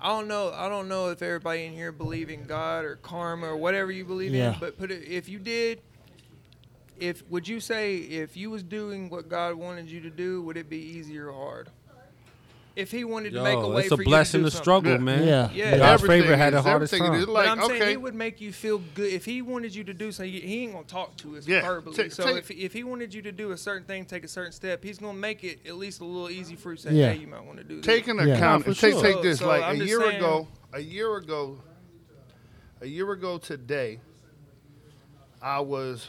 I 0.00 0.08
don't 0.08 0.28
know. 0.28 0.50
I 0.54 0.68
don't 0.68 0.88
know 0.88 1.10
if 1.10 1.20
everybody 1.22 1.64
in 1.66 1.72
here 1.72 1.92
believe 1.92 2.30
in 2.30 2.44
God 2.44 2.84
or 2.84 2.96
karma 2.96 3.48
or 3.48 3.56
whatever 3.56 3.92
you 3.92 4.04
believe 4.04 4.34
Yeah. 4.34 4.54
in. 4.54 4.58
But 4.60 4.78
put 4.78 4.90
it. 4.90 5.02
If 5.06 5.28
you 5.28 5.38
did, 5.38 5.80
if 6.98 7.22
would 7.30 7.46
you 7.48 7.60
say 7.60 7.96
if 7.96 8.36
you 8.36 8.50
was 8.50 8.62
doing 8.62 9.08
what 9.10 9.28
God 9.28 9.54
wanted 9.54 9.90
you 9.90 10.00
to 10.02 10.10
do, 10.10 10.42
would 10.42 10.56
it 10.56 10.68
be 10.68 10.78
easy 10.78 11.18
or 11.18 11.32
hard? 11.32 11.68
If 12.80 12.90
He 12.90 13.04
wanted 13.04 13.32
to 13.34 13.42
make 13.42 13.56
a 13.58 13.60
Yo, 13.60 13.70
way 13.72 13.82
it's 13.82 13.92
a 13.92 13.96
for 13.96 14.04
blessing 14.04 14.40
you 14.40 14.46
to 14.46 14.50
to 14.50 14.56
do 14.56 14.62
struggle, 14.62 14.92
Yeah. 14.92 14.98
man. 14.98 15.26
Yeah. 15.26 15.50
Yeah. 15.52 15.76
God's 15.78 16.02
Everything 16.02 16.22
favorite 16.22 16.36
had 16.38 16.52
the 16.54 16.58
is- 16.58 16.64
hardest 16.64 16.94
everything 16.94 17.12
time. 17.12 17.20
is 17.20 17.26
But 17.26 17.46
I'm 17.48 17.58
saying 17.60 17.82
okay. 17.82 17.90
he 17.90 17.96
would 17.96 18.14
make 18.14 18.40
you 18.40 18.52
feel 18.52 18.78
good 18.94 19.12
if 19.12 19.24
he 19.24 19.42
wanted 19.42 19.74
you 19.74 19.84
to 19.84 19.92
do 19.94 20.10
something. 20.12 20.32
He 20.32 20.64
ain't 20.64 20.72
gonna 20.72 20.84
talk 20.84 21.16
to 21.18 21.36
us 21.36 21.46
Yeah, 21.46 21.60
verbally. 21.60 21.94
take- 21.94 22.12
so 22.12 22.24
take- 22.24 22.36
if 22.38 22.50
if 22.50 22.72
he 22.72 22.82
wanted 22.84 23.12
you 23.12 23.22
to 23.22 23.32
do 23.32 23.50
a 23.52 23.56
certain 23.56 23.86
thing, 23.86 24.04
take 24.06 24.24
a 24.24 24.28
certain 24.28 24.52
step, 24.52 24.82
he's 24.82 24.98
gonna 24.98 25.18
make 25.18 25.44
it 25.44 25.60
at 25.66 25.76
least 25.76 26.00
a 26.00 26.04
little 26.04 26.30
easy 26.30 26.56
for 26.56 26.70
you. 26.70 26.76
to 26.76 26.82
Say, 26.82 26.94
Yeah. 26.94 27.12
hey, 27.12 27.18
you 27.20 27.26
might 27.26 27.44
want 27.44 27.58
to 27.58 27.64
do 27.64 27.76
this. 27.76 27.84
Take 27.86 28.08
into 28.08 28.26
Yeah. 28.26 28.34
account. 28.36 28.66
No, 28.66 28.72
for 28.72 28.80
take, 28.80 28.92
sure. 28.94 29.02
take 29.02 29.22
this. 29.22 29.38
So- 29.40 29.48
like 29.48 29.62
I'm 29.62 29.74
a 29.76 29.78
just 29.78 29.88
year 29.88 30.00
saying- 30.00 30.16
ago. 30.16 30.48
A 30.72 30.80
year 30.80 31.16
ago. 31.16 31.58
A 32.80 32.86
year 32.86 33.10
ago 33.12 33.36
today. 33.38 33.98
I 35.42 35.60
was 35.60 36.08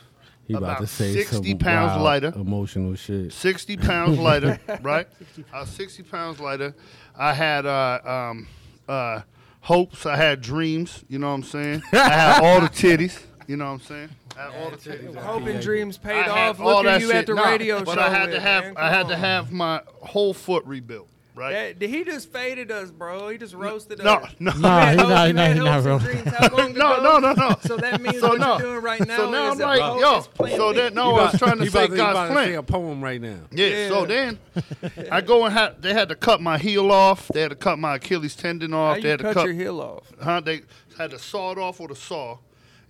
He 0.51 0.57
about, 0.57 0.69
About 0.71 0.81
to 0.81 0.87
say 0.87 1.13
60 1.13 1.49
some 1.49 1.57
pounds 1.57 1.91
wild, 1.91 2.01
lighter. 2.03 2.33
emotional 2.35 2.95
shit. 2.95 3.33
60 3.33 3.77
pounds 3.77 4.19
lighter, 4.27 4.59
right? 4.81 5.07
I 5.53 5.61
was 5.61 5.69
60 5.69 6.03
pounds 6.03 6.39
lighter. 6.39 6.75
I 7.17 7.33
had 7.33 7.65
uh, 7.65 7.99
um, 8.05 8.47
uh, 8.87 9.21
hopes. 9.61 10.05
I 10.05 10.15
had 10.15 10.41
dreams. 10.41 11.03
You 11.07 11.19
know 11.19 11.27
what 11.29 11.33
I'm 11.35 11.43
saying? 11.43 11.83
I 11.93 11.97
had 12.09 12.43
all 12.43 12.61
the 12.61 12.67
titties. 12.69 13.21
You 13.47 13.57
know 13.57 13.65
what 13.65 13.71
I'm 13.71 13.79
saying? 13.81 14.09
I 14.37 14.41
had 14.43 14.63
all 14.63 14.69
the 14.71 14.77
titties. 14.77 15.15
Hoping 15.15 15.59
dreams 15.59 15.97
paid 15.97 16.25
I 16.25 16.49
off. 16.49 16.59
all 16.59 16.77
Look 16.83 16.85
at 16.85 17.01
you 17.01 17.07
shit. 17.07 17.15
at 17.17 17.25
the 17.27 17.33
Nah, 17.35 17.49
radio 17.49 17.83
but 17.83 17.95
show. 17.95 18.01
I 18.01 18.09
had 18.09 18.31
to 18.31 18.39
have. 18.39 18.63
man. 18.65 18.73
I 18.77 18.89
had 18.89 19.01
Come 19.01 19.09
to 19.09 19.17
have 19.17 19.51
my 19.51 19.81
whole 20.01 20.33
foot 20.33 20.63
rebuilt, 20.65 21.09
right? 21.41 21.51
That, 21.51 21.79
did 21.79 21.89
he 21.89 22.03
just 22.05 22.31
faded 22.31 22.71
us, 22.71 22.91
bro? 22.91 23.29
He 23.29 23.37
just 23.37 23.53
roasted 23.53 23.99
no, 24.03 24.13
us. 24.13 24.31
no, 24.39 24.51
Nah, 24.57 24.91
he 24.91 24.97
You 24.97 25.05
had 25.07 25.07
not, 25.07 25.27
he 25.27 25.33
hopes- 25.33 25.33
not, 25.35 25.53
he 25.53 25.59
not, 25.59 25.67
hopes 25.67 25.83
bro. 25.83 25.93
and 25.95 26.03
dreams 26.03 26.37
how 26.37 26.57
long 26.57 26.73
no, 26.75 27.01
no, 27.01 27.17
no, 27.19 27.33
no. 27.33 27.55
So 27.65 27.77
that 27.77 27.99
means 28.01 28.19
So 28.19 28.29
what 28.29 28.39
no. 28.39 28.57
you're 28.57 28.59
doing 28.71 28.81
right 28.83 29.05
now 29.07 29.17
So 29.17 29.31
now 29.31 29.51
is 29.51 29.59
I'm 29.59 29.61
a 29.61 29.65
like, 29.65 29.79
poet 29.81 29.99
yo. 30.39 30.47
So 30.57 30.69
me. 30.71 30.75
that 30.77 30.93
no, 30.93 31.15
I 31.15 31.23
was 31.31 31.39
trying 31.39 31.57
to 31.59 31.69
say 31.69 31.85
about, 31.85 31.89
you 31.89 31.95
about 31.95 32.13
God's 32.13 32.29
to 32.39 32.45
say 32.45 32.53
a 32.55 32.63
poem 32.63 33.03
right 33.03 33.19
now. 33.21 33.39
Yeah, 33.51 33.89
So 33.89 34.05
then 34.05 34.39
I 35.11 35.21
go 35.21 35.43
and 35.45 35.53
have. 35.53 35.81
They 35.81 35.93
had 35.93 36.09
to 36.09 36.15
cut 36.15 36.39
my 36.41 36.57
heel 36.57 36.91
off. 36.91 37.27
They 37.29 37.41
had 37.41 37.49
to 37.49 37.55
cut 37.55 37.79
my 37.79 37.95
Achilles 37.95 38.35
tendon 38.35 38.71
How 38.71 38.77
off. 38.79 38.97
you 38.97 39.03
They 39.03 39.09
had 39.09 39.19
to 39.19 39.23
cut, 39.25 39.33
cut. 39.35 39.45
your 39.45 39.53
heel 39.55 39.81
off? 39.81 40.03
huh? 40.21 40.39
They 40.41 40.61
had 40.97 41.11
to 41.11 41.19
saw 41.19 41.51
it 41.51 41.57
off 41.57 41.79
with 41.79 41.91
a 41.91 41.95
saw, 41.95 42.37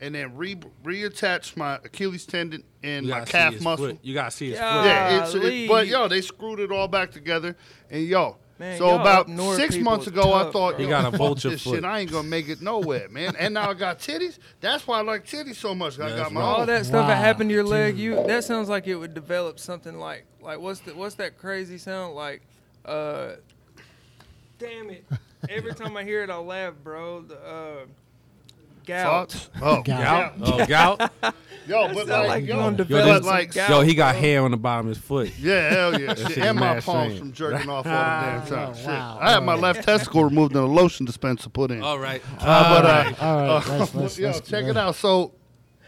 and 0.01 0.13
then 0.15 0.35
re 0.35 0.55
reattach 0.83 1.55
my 1.55 1.75
Achilles 1.75 2.25
tendon 2.25 2.63
and 2.83 3.07
my 3.07 3.21
calf 3.23 3.61
muscle. 3.61 3.89
foot. 3.89 3.99
You 4.01 4.13
gotta 4.13 4.31
see 4.31 4.49
his 4.49 4.57
Yeah. 4.59 4.73
foot. 4.81 4.85
Yeah, 4.87 5.23
it's, 5.23 5.35
it, 5.35 5.67
but 5.69 5.87
yo, 5.87 6.07
they 6.07 6.21
screwed 6.21 6.59
it 6.59 6.71
all 6.71 6.87
back 6.87 7.11
together, 7.11 7.55
and 7.89 8.05
yo. 8.05 8.37
Man, 8.59 8.77
so 8.77 8.89
about 8.99 9.27
six 9.55 9.75
months 9.77 10.03
is 10.05 10.09
ago, 10.09 10.33
I 10.33 10.51
thought, 10.51 10.75
bro. 10.75 10.81
You 10.83 10.87
got 10.87 11.05
a 11.05 11.09
fuck 11.09 11.17
vulture 11.17 11.49
this 11.49 11.63
foot. 11.63 11.75
shit. 11.77 11.83
I 11.83 11.97
ain't 12.01 12.11
gonna 12.11 12.27
make 12.27 12.47
it 12.47 12.61
nowhere, 12.61 13.09
man. 13.09 13.35
And 13.39 13.55
now 13.55 13.71
I 13.71 13.73
got 13.73 13.97
titties. 13.97 14.37
That's 14.59 14.85
why 14.85 14.99
I 14.99 15.01
like 15.01 15.25
titties 15.25 15.55
so 15.55 15.73
much. 15.73 15.99
I 15.99 16.15
got 16.15 16.31
my 16.31 16.41
right. 16.41 16.45
All 16.45 16.65
that 16.67 16.85
stuff 16.85 17.07
that 17.07 17.15
happened 17.17 17.49
to 17.49 17.55
your 17.55 17.63
leg, 17.63 17.97
you 17.97 18.23
that 18.27 18.43
sounds 18.43 18.69
like 18.69 18.85
it 18.85 18.93
would 18.95 19.15
develop 19.15 19.59
something 19.59 19.97
like 19.97 20.25
like 20.41 20.59
what's 20.59 20.79
the 20.81 20.93
what's 20.93 21.15
that 21.15 21.39
crazy 21.39 21.79
sound 21.79 22.13
like? 22.13 22.43
Uh, 22.85 23.31
damn 24.59 24.91
it! 24.91 25.05
Every 25.49 25.73
time 25.73 25.97
I 25.97 26.03
hear 26.03 26.23
it, 26.23 26.29
I 26.29 26.37
laugh, 26.37 26.75
bro. 26.83 27.21
The 27.21 27.35
uh, 27.37 27.85
gout. 28.91 29.31
Thoughts? 29.31 29.49
Oh, 29.61 29.81
Gout. 29.83 30.33
Oh, 30.41 30.65
gout. 30.67 31.11
Yo, 31.67 31.93
but 31.93 32.07
like, 32.07 32.27
like 32.27 32.41
you 32.43 32.49
yo, 32.49 32.55
gonna 32.57 32.85
but 32.85 33.23
like, 33.23 33.53
gout. 33.53 33.69
Yo, 33.69 33.81
he 33.81 33.93
got 33.93 34.13
bro. 34.13 34.21
hair 34.21 34.41
on 34.43 34.51
the 34.51 34.57
bottom 34.57 34.87
of 34.87 34.95
his 34.95 35.03
foot. 35.03 35.31
Yeah, 35.39 35.69
hell 35.69 35.99
yeah. 36.01 36.15
Shit. 36.15 36.27
shit 36.29 36.37
And 36.39 36.59
my 36.59 36.79
palms 36.79 36.83
strange. 37.13 37.19
from 37.19 37.31
jerking 37.33 37.69
off 37.69 37.85
all 37.85 37.91
the 37.91 37.91
damn 37.91 38.47
time. 38.47 38.69
Oh, 38.71 38.73
Shit. 38.77 38.87
wow. 38.87 39.17
I 39.21 39.31
had 39.31 39.43
my 39.43 39.55
left 39.55 39.83
testicle 39.83 40.23
removed 40.23 40.55
and 40.55 40.63
a 40.63 40.67
lotion 40.67 41.05
dispenser 41.05 41.49
put 41.49 41.69
in. 41.71 41.81
All 41.83 41.99
right. 41.99 42.21
Uh, 42.39 42.81
but 42.81 42.85
uh, 42.85 43.25
All 43.25 43.37
right, 43.37 43.47
uh, 43.69 43.75
let's- 43.79 43.95
let's- 43.95 44.19
yo, 44.19 44.27
let's- 44.31 44.49
check 44.49 44.65
it 44.65 44.75
out. 44.75 44.95
So, 44.95 45.33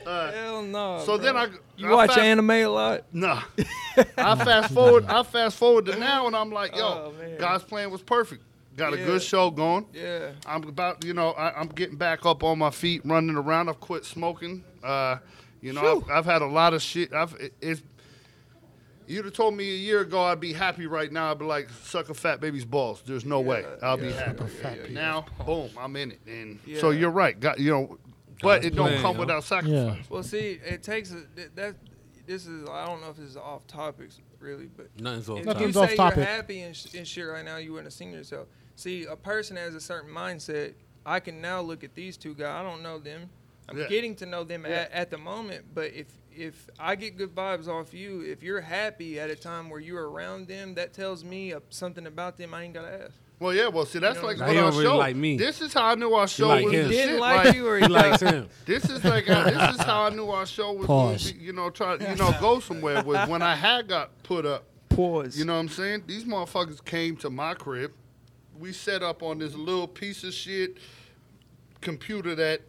uh, 0.05 0.31
Hell 0.31 0.61
no. 0.63 0.99
so 0.99 1.17
bro. 1.17 1.25
then 1.25 1.37
I 1.37 1.47
you 1.75 1.87
I 1.87 1.93
watch 1.95 2.09
fast, 2.09 2.19
anime 2.19 2.51
a 2.51 2.65
lot. 2.67 3.03
Nah, 3.11 3.41
I 4.17 4.35
fast 4.35 4.73
forward. 4.73 5.05
I 5.05 5.23
fast 5.23 5.57
forward 5.57 5.85
to 5.87 5.95
now, 5.97 6.27
and 6.27 6.35
I'm 6.35 6.51
like, 6.51 6.75
yo, 6.75 6.83
Oh. 6.85 7.13
God's 7.39 7.63
plan 7.63 7.89
was 7.89 8.01
perfect. 8.03 8.43
Got 8.75 8.93
a 8.93 8.97
good 8.97 9.21
show 9.21 9.51
going. 9.51 9.85
Yeah. 9.93 10.31
I'm 10.45 10.63
about, 10.63 11.03
you 11.03 11.13
know, 11.13 11.31
I, 11.31 11.59
I'm 11.59 11.67
getting 11.67 11.97
back 11.97 12.25
up 12.25 12.43
on 12.43 12.59
my 12.59 12.71
feet, 12.71 13.01
running 13.05 13.35
around. 13.35 13.69
I've 13.69 13.79
quit 13.79 14.05
smoking. 14.05 14.63
Uh, 14.83 15.17
you 15.61 15.73
know, 15.73 16.03
I've, 16.07 16.09
I've 16.11 16.25
had 16.25 16.41
a 16.41 16.47
lot 16.47 16.73
of 16.73 16.81
shit. 16.81 17.13
I've 17.13 17.33
it, 17.35 17.53
it's. 17.61 17.81
You'd 19.05 19.25
have 19.25 19.33
told 19.33 19.55
me 19.55 19.69
a 19.69 19.75
year 19.77 19.99
ago 19.99 20.21
I'd 20.23 20.39
be 20.39 20.53
happy 20.53 20.87
right 20.87 21.11
now. 21.11 21.29
I'd 21.31 21.39
be 21.39 21.45
like, 21.45 21.69
suck 21.83 22.09
a 22.09 22.13
fat 22.13 22.39
baby's 22.39 22.63
balls. 22.63 23.03
There's 23.05 23.25
no 23.25 23.41
way 23.41 23.65
I'll 23.81 23.97
be 23.97 24.07
yeah, 24.07 24.25
happy. 24.27 24.45
yeah, 24.61 24.75
yeah, 24.87 24.93
now, 24.93 25.25
boom, 25.45 25.69
I'm 25.77 25.95
in 25.97 26.11
it, 26.11 26.19
and 26.25 26.57
so 26.79 26.91
you're 26.91 27.09
right. 27.09 27.37
Got 27.37 27.59
you 27.59 27.71
know, 27.71 27.97
but 28.41 28.61
God's 28.61 28.65
it 28.67 28.75
don't 28.75 28.87
plan, 28.87 29.01
come 29.01 29.15
yo. 29.15 29.19
without 29.19 29.43
sacrifice. 29.43 30.09
Well, 30.09 30.23
see, 30.23 30.59
it 30.65 30.83
takes 30.83 31.11
a 31.11 31.23
that- 31.35 31.55
that. 31.55 31.75
This 32.25 32.47
is 32.47 32.69
I 32.69 32.85
don't 32.85 33.01
know 33.01 33.09
if 33.09 33.17
this 33.17 33.31
is 33.31 33.35
off 33.35 33.67
topics 33.67 34.21
really, 34.39 34.69
but 34.77 34.87
Nothing's 34.97 35.29
off 35.29 35.39
if 35.39 35.45
topic. 35.45 35.59
you 35.59 35.67
Nothing's 35.67 35.77
off 35.99 36.13
say 36.13 36.17
you're 36.21 36.25
happy 36.25 36.61
and, 36.61 36.73
sh- 36.75 36.93
and 36.95 37.05
shit 37.05 37.27
right 37.27 37.43
now, 37.43 37.57
you 37.57 37.71
wouldn't 37.73 37.87
have 37.87 37.93
seen 37.93 38.13
yourself. 38.13 38.47
See, 38.75 39.05
a 39.05 39.15
person 39.15 39.55
has 39.57 39.75
a 39.75 39.81
certain 39.81 40.11
mindset. 40.13 40.73
I 41.05 41.19
can 41.19 41.41
now 41.41 41.61
look 41.61 41.83
at 41.83 41.93
these 41.95 42.17
two 42.17 42.33
guys. 42.33 42.47
I 42.47 42.63
don't 42.63 42.81
know 42.81 42.97
them. 42.99 43.29
I'm 43.69 43.77
Yeah. 43.77 43.87
getting 43.87 44.15
to 44.17 44.25
know 44.25 44.43
them 44.43 44.65
at, 44.65 44.91
at 44.91 45.09
the 45.09 45.17
moment, 45.17 45.65
but 45.73 45.93
if 45.93 46.07
if 46.35 46.67
I 46.79 46.95
get 46.95 47.15
good 47.15 47.35
vibes 47.35 47.67
off 47.67 47.93
you, 47.93 48.21
if 48.21 48.41
you're 48.41 48.59
happy 48.61 49.19
at 49.19 49.29
a 49.29 49.35
time 49.35 49.69
where 49.69 49.79
you're 49.79 50.09
around 50.09 50.47
them, 50.47 50.73
that 50.75 50.91
tells 50.91 51.23
me 51.23 51.53
something 51.69 52.07
about 52.07 52.37
them 52.37 52.53
I 52.55 52.63
ain't 52.63 52.73
gotta 52.73 53.03
ask. 53.05 53.13
Well, 53.39 53.53
yeah. 53.53 53.67
Well, 53.67 53.85
see, 53.85 53.99
that's 53.99 54.15
You 54.15 54.21
know 54.23 54.27
like 54.29 54.37
what 54.39 54.47
I'm 54.47 54.47
what 54.47 54.53
saying? 54.53 54.63
our 54.65 54.71
don't 54.71 54.79
really 54.79 54.89
show. 54.93 54.97
like 54.97 55.15
me. 55.15 55.37
This 55.37 55.61
is 55.61 55.73
how 55.73 55.85
I 55.85 55.95
knew 55.95 56.13
our 56.13 56.27
show 56.27 56.47
like 56.47 56.65
was 56.65 56.73
him. 56.73 56.89
Didn't 56.89 57.09
shit. 57.15 57.19
like, 57.19 57.55
you 57.55 57.67
or 57.67 57.77
He 57.77 57.87
likes 57.87 58.21
him. 58.21 58.49
This 58.65 58.89
is 58.89 59.03
like 59.03 59.29
uh, 59.29 59.43
this 59.43 59.75
is 59.75 59.81
how 59.83 60.05
I 60.05 60.09
knew 60.09 60.29
our 60.29 60.45
show 60.47 60.73
was 60.73 60.87
Pause. 60.87 61.31
be, 61.33 61.39
you 61.43 61.53
know 61.53 61.69
try 61.69 61.93
you 61.95 62.15
know 62.15 62.33
go 62.41 62.59
somewhere 62.59 63.03
was 63.03 63.29
when 63.29 63.41
I 63.43 63.53
had 63.55 63.87
got 63.87 64.23
put 64.23 64.45
up. 64.45 64.65
Pause. 64.89 65.37
You 65.37 65.45
know 65.45 65.53
what 65.53 65.59
I'm 65.59 65.69
saying? 65.69 66.03
These 66.07 66.25
motherfuckers 66.25 66.83
came 66.83 67.15
to 67.17 67.29
my 67.29 67.53
crib. 67.53 67.91
We 68.63 68.71
set 68.71 69.03
up 69.03 69.21
on 69.21 69.39
this 69.39 69.55
little 69.55 69.89
piece 69.89 70.23
of 70.23 70.33
shit 70.33 70.77
computer 71.81 72.33
that 72.35 72.61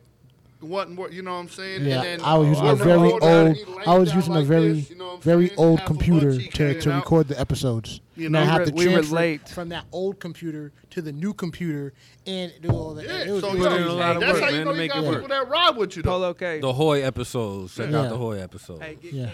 wasn't 0.60 0.98
what 0.98 1.12
you 1.12 1.22
know 1.22 1.34
what 1.34 1.38
I'm 1.38 1.48
saying. 1.48 1.84
Yeah, 1.84 2.02
and 2.02 2.04
then 2.04 2.20
I 2.22 2.36
was 2.36 2.48
using 2.48 2.66
a 2.66 2.74
very 2.74 3.12
old. 3.12 3.22
I 3.22 3.96
was 3.96 4.08
down 4.08 4.16
using 4.16 4.34
a 4.34 4.42
very, 4.42 4.72
this, 4.72 4.90
you 4.90 4.96
know 4.96 5.18
very 5.18 5.46
saying? 5.46 5.58
old 5.60 5.78
Half 5.78 5.86
computer 5.86 6.36
to, 6.36 6.80
to 6.80 6.90
record 6.90 7.28
the 7.28 7.38
episodes. 7.38 8.00
You 8.16 8.26
and 8.26 8.36
I 8.36 8.44
know, 8.44 8.50
have 8.50 8.72
we 8.72 8.86
to 8.86 8.88
we 8.90 8.96
relate. 8.96 9.48
from 9.48 9.68
that 9.68 9.84
old 9.92 10.18
computer 10.18 10.72
to 10.90 11.00
the 11.00 11.12
new 11.12 11.32
computer 11.32 11.92
and 12.26 12.52
do 12.60 12.70
all 12.70 12.94
that. 12.94 13.04
Yeah, 13.04 13.26
it 13.26 13.30
was, 13.30 13.42
so 13.42 13.50
it 13.50 13.58
was 13.58 13.62
yo, 13.62 13.70
put 13.70 13.80
in 13.80 13.86
a 13.86 13.92
lot 13.92 14.16
of 14.16 14.20
that's 14.20 14.32
work, 14.32 14.42
how 14.42 14.48
you 14.48 14.64
man, 14.64 14.64
know 14.64 14.82
you 14.82 14.88
got 14.88 15.04
work. 15.04 15.14
people 15.14 15.28
that 15.28 15.48
ride 15.48 15.76
with 15.76 15.96
you 15.96 16.02
though. 16.02 16.10
Polo 16.10 16.34
K. 16.34 16.58
The 16.58 16.72
Hoy 16.72 17.02
episodes. 17.02 17.72
Check 17.76 17.92
Yeah. 17.92 18.00
out 18.00 18.08
the 18.08 18.16
Hoy 18.16 18.40
episode. 18.40 18.82
Hey, 18.82 18.96
get 19.00 19.12
Yeah. 19.12 19.30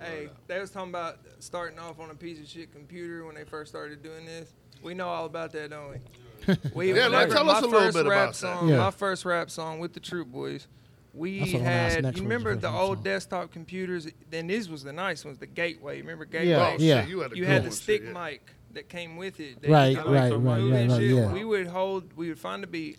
Hey, 0.00 0.28
they 0.48 0.58
was 0.58 0.72
talking 0.72 0.88
about 0.90 1.18
starting 1.38 1.78
off 1.78 2.00
on 2.00 2.10
a 2.10 2.14
piece 2.14 2.40
of 2.40 2.48
shit 2.48 2.72
computer 2.72 3.24
when 3.26 3.36
they 3.36 3.44
first 3.44 3.70
started 3.70 4.02
doing 4.02 4.26
this. 4.26 4.52
We 4.82 4.94
know 4.94 5.08
all 5.08 5.26
about 5.26 5.52
that, 5.52 5.70
don't 5.70 5.90
we? 5.90 6.56
we 6.74 6.94
Yeah, 6.94 7.08
like, 7.08 7.28
tell 7.30 7.48
us 7.50 7.62
a 7.62 7.66
little 7.66 7.92
bit 7.92 8.08
rap 8.08 8.30
about 8.30 8.34
that. 8.34 8.66
Yeah. 8.66 8.76
My 8.78 8.90
first 8.90 9.24
rap 9.24 9.50
song 9.50 9.78
with 9.78 9.92
the 9.92 10.00
Troop 10.00 10.28
Boys. 10.28 10.66
We 11.12 11.40
That's 11.40 11.52
what 11.52 11.58
I'm 11.58 11.64
gonna 11.64 11.74
ask 11.76 11.94
had, 11.96 12.16
you 12.16 12.22
remember 12.22 12.54
the 12.54 12.60
the 12.62 12.70
old 12.70 12.98
song. 12.98 13.04
desktop 13.04 13.52
computers? 13.52 14.06
Then 14.30 14.46
this 14.46 14.68
was 14.68 14.84
the 14.84 14.92
nice 14.92 15.24
ones, 15.24 15.38
the 15.38 15.46
Gateway. 15.46 16.00
Remember 16.00 16.24
Gateway? 16.24 16.46
Yeah, 16.48 16.74
Oh, 16.74 16.76
yeah. 16.78 17.00
shit, 17.00 17.10
you 17.10 17.20
had, 17.20 17.32
a 17.32 17.36
You 17.36 17.44
had 17.46 17.64
the 17.64 17.70
stick 17.72 18.02
shit, 18.02 18.14
yeah. 18.14 18.24
mic 18.24 18.42
that 18.74 18.88
came 18.88 19.16
with 19.16 19.40
it. 19.40 19.60
that 19.62 19.70
Right, 19.70 19.86
you 19.88 19.96
could, 19.96 20.06
right, 20.12 20.30
right, 20.32 20.38
right, 20.62 20.88
right, 20.88 21.00
yeah. 21.02 21.32
We 21.32 21.44
would 21.44 21.66
hold, 21.66 22.12
we 22.16 22.28
would 22.28 22.38
find 22.38 22.62
the 22.62 22.68
beat, 22.68 22.98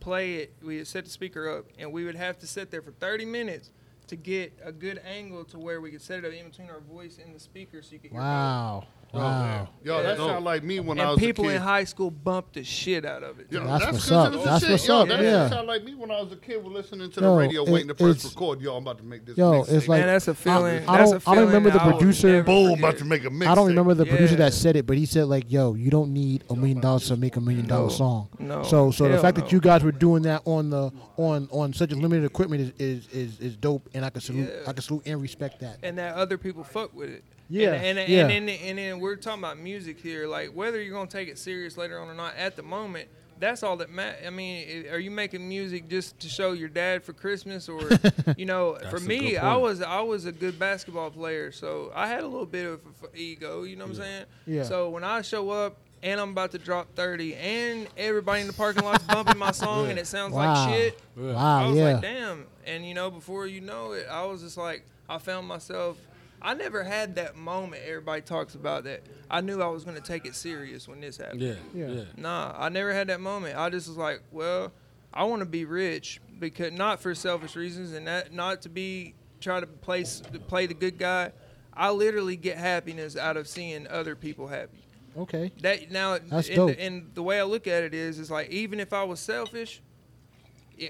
play 0.00 0.36
it, 0.36 0.54
we 0.62 0.78
would 0.78 0.86
set 0.86 1.04
the 1.04 1.10
speaker 1.10 1.50
up, 1.58 1.66
and 1.78 1.92
we 1.92 2.04
would 2.04 2.14
have 2.16 2.38
to 2.38 2.46
sit 2.46 2.70
there 2.70 2.80
for 2.80 2.92
30 2.92 3.26
minutes 3.26 3.70
to 4.06 4.16
get 4.16 4.58
a 4.64 4.72
good 4.72 4.98
angle 5.06 5.44
to 5.44 5.58
where 5.58 5.82
we 5.82 5.90
could 5.90 6.00
set 6.02 6.18
it 6.20 6.24
up 6.24 6.32
in 6.32 6.48
between 6.48 6.70
our 6.70 6.80
voice 6.80 7.18
and 7.22 7.34
the 7.34 7.38
speaker 7.40 7.82
so 7.82 7.92
you 7.92 7.98
could 7.98 8.10
hear 8.10 8.20
both. 8.20 8.84
Oh, 9.12 9.18
wow. 9.18 9.24
Wow. 9.24 9.68
Yo, 9.82 9.96
Yeah. 9.96 10.02
that 10.02 10.16
Dope. 10.18 10.30
sound 10.30 10.44
like 10.44 10.62
me 10.62 10.78
when 10.78 11.00
I 11.00 11.10
was 11.10 11.18
people 11.18 11.18
a 11.18 11.18
kid. 11.18 11.26
And 11.26 11.36
people 11.36 11.48
in 11.50 11.60
high 11.62 11.84
school 11.84 12.10
bumped 12.10 12.54
the 12.54 12.62
shit 12.62 13.04
out 13.04 13.22
of 13.24 13.40
it. 13.40 13.46
Yo, 13.50 13.64
That's 13.66 13.84
that's 13.84 13.92
what's 13.94 14.10
up. 14.12 14.32
That's 14.44 14.60
shit. 14.62 14.70
what's 14.72 14.86
Yo, 14.88 15.00
up, 15.00 15.08
That 15.08 15.22
yeah. 15.22 15.48
sound 15.50 15.66
like 15.66 15.82
me 15.84 15.94
when 15.94 16.10
I 16.12 16.20
was 16.22 16.32
a 16.32 16.36
kid, 16.36 16.62
was 16.62 16.72
listening 16.72 17.10
to 17.10 17.20
Yo, 17.20 17.32
the 17.32 17.36
radio, 17.38 17.64
it- 17.64 17.70
waiting 17.70 17.88
to 17.88 17.94
press 17.94 18.24
record. 18.24 18.60
Yo, 18.60 18.76
I'm 18.76 18.82
about 18.82 18.98
to 18.98 19.04
make 19.04 19.26
this. 19.26 19.36
Yo, 19.36 19.50
mixtape. 19.64 19.72
it's 19.72 19.88
like 19.88 19.98
Man, 20.00 20.06
that's 20.06 20.28
a 20.28 20.34
feeling. 20.34 20.88
I 20.88 20.98
that's 20.98 21.10
don't- 21.10 21.14
a 21.14 21.16
I 21.16 21.18
feeling 21.34 21.38
don't 21.38 21.46
remember 21.46 21.70
the 21.70 21.78
producer- 21.80 22.42
boom, 22.44 22.78
about 22.78 22.98
to 22.98 23.04
make 23.04 23.24
a 23.24 23.30
mixtape. 23.30 23.46
I 23.48 23.54
don't 23.56 23.66
remember 23.66 23.94
the 23.94 24.06
producer 24.06 24.36
that 24.36 24.52
said 24.54 24.76
it, 24.76 24.86
but 24.86 24.96
he 24.96 25.06
said 25.06 25.24
like, 25.26 25.50
"Yo, 25.50 25.74
you 25.74 25.90
don't 25.90 26.12
need 26.12 26.44
a 26.48 26.54
million 26.54 26.80
dollars 26.80 27.08
to 27.08 27.16
make 27.16 27.36
a 27.36 27.40
million 27.40 27.66
dollar 27.66 27.90
song." 27.90 28.28
No. 28.38 28.62
So, 28.62 28.90
so 28.92 29.08
the 29.08 29.18
fact 29.18 29.36
that 29.38 29.50
you 29.50 29.60
guys 29.60 29.82
were 29.82 29.92
doing 29.92 30.22
that 30.22 30.42
on 30.44 30.70
the 30.70 30.92
on 31.16 31.48
on 31.50 31.72
such 31.72 31.90
a 31.92 31.96
limited 31.96 32.24
equipment 32.24 32.62
is 32.62 32.72
is, 32.78 33.08
is, 33.08 33.40
is 33.40 33.56
dope, 33.56 33.88
and 33.92 34.04
I 34.04 34.10
can 34.10 34.20
salute 34.20 34.48
I 34.68 34.72
can 34.72 34.82
salute 34.82 35.02
and 35.06 35.20
respect 35.20 35.60
that. 35.60 35.78
and 35.82 35.98
that 35.98 36.14
other 36.14 36.38
people 36.38 36.62
fuck 36.62 36.94
with 36.94 37.10
it. 37.10 37.24
Yeah, 37.50 37.72
and 37.72 37.98
and, 37.98 38.08
yeah. 38.08 38.28
and, 38.28 38.48
then, 38.48 38.58
and 38.62 38.78
then 38.78 39.00
we're 39.00 39.16
talking 39.16 39.40
about 39.42 39.58
music 39.58 40.00
here, 40.00 40.26
like 40.28 40.50
whether 40.54 40.80
you're 40.80 40.94
gonna 40.94 41.10
take 41.10 41.28
it 41.28 41.36
serious 41.38 41.76
later 41.76 41.98
on 42.00 42.08
or 42.08 42.14
not. 42.14 42.36
At 42.36 42.54
the 42.56 42.62
moment, 42.62 43.08
that's 43.40 43.62
all 43.62 43.76
that 43.78 43.90
matters. 43.90 44.24
I 44.26 44.30
mean, 44.30 44.86
are 44.88 44.98
you 44.98 45.10
making 45.10 45.48
music 45.48 45.88
just 45.88 46.20
to 46.20 46.28
show 46.28 46.52
your 46.52 46.68
dad 46.68 47.02
for 47.02 47.12
Christmas, 47.12 47.68
or 47.68 47.80
you 48.36 48.46
know, 48.46 48.78
for 48.90 49.00
me, 49.00 49.36
I 49.36 49.56
was 49.56 49.82
I 49.82 50.00
was 50.00 50.26
a 50.26 50.32
good 50.32 50.58
basketball 50.58 51.10
player, 51.10 51.50
so 51.50 51.90
I 51.94 52.06
had 52.06 52.20
a 52.22 52.26
little 52.28 52.46
bit 52.46 52.66
of 52.66 52.80
a 52.86 53.06
f- 53.08 53.14
ego. 53.16 53.64
You 53.64 53.76
know 53.76 53.84
what 53.86 53.96
I'm 53.96 54.02
saying? 54.02 54.24
Yeah. 54.46 54.62
So 54.62 54.88
when 54.90 55.04
I 55.04 55.22
show 55.22 55.50
up. 55.50 55.76
And 56.02 56.18
I'm 56.18 56.30
about 56.30 56.52
to 56.52 56.58
drop 56.58 56.94
30, 56.94 57.34
and 57.34 57.86
everybody 57.98 58.40
in 58.40 58.46
the 58.46 58.54
parking 58.54 58.84
lot's 58.84 59.04
bumping 59.04 59.36
my 59.36 59.50
song, 59.50 59.90
and 59.90 59.98
it 59.98 60.06
sounds 60.06 60.32
Wow. 60.32 60.54
like 60.66 60.74
shit. 60.74 60.98
I 61.18 61.66
was 61.68 61.76
yeah. 61.76 61.92
like, 61.92 62.00
damn. 62.00 62.46
And 62.66 62.86
you 62.88 62.94
know, 62.94 63.10
before 63.10 63.46
you 63.46 63.60
know 63.60 63.92
it, 63.92 64.06
I 64.10 64.24
was 64.24 64.40
just 64.40 64.56
like, 64.56 64.86
I 65.10 65.18
found 65.18 65.46
myself. 65.46 65.98
I 66.42 66.54
never 66.54 66.82
had 66.82 67.16
that 67.16 67.36
moment 67.36 67.82
everybody 67.86 68.22
talks 68.22 68.54
about 68.54 68.84
that. 68.84 69.02
I 69.30 69.40
knew 69.40 69.60
I 69.60 69.66
was 69.68 69.84
gonna 69.84 70.00
take 70.00 70.24
it 70.26 70.34
serious 70.34 70.88
when 70.88 71.00
this 71.00 71.16
happened. 71.18 71.40
Yeah, 71.42 71.54
Yeah. 71.74 71.88
yeah. 71.88 72.04
Nah, 72.16 72.54
I 72.56 72.68
never 72.68 72.92
had 72.92 73.08
that 73.08 73.20
moment. 73.20 73.56
I 73.58 73.68
just 73.70 73.88
was 73.88 73.96
like, 73.96 74.22
well, 74.30 74.72
I 75.12 75.24
want 75.24 75.40
to 75.40 75.46
be 75.46 75.64
rich 75.64 76.20
because 76.38 76.72
not 76.72 77.00
for 77.00 77.14
selfish 77.14 77.56
reasons 77.56 77.92
and 77.92 78.06
that 78.06 78.32
not 78.32 78.62
to 78.62 78.68
be 78.68 79.14
try 79.40 79.58
to 79.60 79.66
play 79.66 80.02
s- 80.02 80.20
to 80.32 80.38
play 80.38 80.66
the 80.66 80.74
good 80.74 80.98
guy. 80.98 81.32
I 81.74 81.90
literally 81.90 82.36
get 82.36 82.58
happiness 82.58 83.16
out 83.16 83.36
of 83.36 83.46
seeing 83.48 83.86
other 83.88 84.14
people 84.14 84.46
happy. 84.48 84.78
Okay. 85.18 85.50
That 85.62 85.90
now, 85.90 86.18
That's 86.18 86.46
and, 86.48 86.56
dope. 86.56 86.76
and 86.78 87.10
the 87.14 87.22
way 87.22 87.40
I 87.40 87.42
look 87.44 87.66
at 87.66 87.82
it 87.82 87.94
is, 87.94 88.18
is 88.18 88.30
like 88.30 88.50
even 88.50 88.78
if 88.80 88.92
I 88.92 89.02
was 89.04 89.18
selfish, 89.20 89.76
it, 89.76 89.82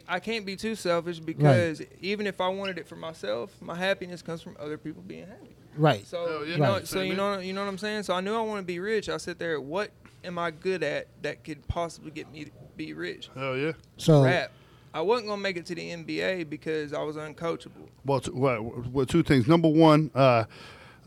I 0.09 0.21
can't 0.21 0.47
be 0.47 0.57
too 0.57 0.75
selfish 0.75 1.19
because 1.21 1.83
even 2.01 2.27
if 2.27 2.41
I 2.41 2.49
wanted 2.49 2.79
it 2.79 2.87
for 2.87 2.97
myself, 2.97 3.51
my 3.61 3.75
happiness 3.75 4.23
comes 4.23 4.41
from 4.43 4.57
other 4.61 4.79
people 4.79 5.03
being 5.03 5.27
happy. 5.27 5.57
Right. 5.77 6.07
So 6.07 6.27
Hell 6.27 6.45
yeah. 6.47 6.53
you 6.55 6.59
know, 6.61 6.73
Right. 6.75 6.87
so 6.87 7.01
you 7.01 7.15
know, 7.15 7.39
you 7.39 7.53
know 7.53 7.63
what 7.63 7.69
I'm 7.69 7.79
saying. 7.79 8.03
So 8.05 8.15
I 8.15 8.21
knew 8.21 8.35
I 8.35 8.41
want 8.41 8.61
to 8.61 8.67
be 8.67 8.79
rich. 8.81 9.09
I 9.09 9.17
sit 9.17 9.39
there. 9.39 9.61
What 9.61 9.91
am 10.25 10.39
I 10.39 10.51
good 10.51 10.83
at 10.83 11.09
that 11.23 11.45
could 11.45 11.67
possibly 11.69 12.11
get 12.11 12.31
me 12.33 12.45
to 12.47 12.51
be 12.77 12.93
rich? 12.93 13.31
Hell 13.35 13.57
yeah. 13.57 13.73
So 13.97 14.25
Rap. 14.25 14.53
I 14.93 15.01
wasn't 15.03 15.29
gonna 15.29 15.41
make 15.41 15.57
it 15.57 15.67
to 15.67 15.75
the 15.77 15.91
NBA 15.91 16.51
because 16.51 16.93
I 16.93 17.03
was 17.03 17.15
uncoachable. 17.17 17.89
Well, 18.05 18.19
t- 18.21 18.33
well, 18.33 18.83
well, 18.93 19.07
two 19.07 19.23
things. 19.23 19.47
Number 19.47 19.69
one, 19.69 20.11
uh, 20.17 20.45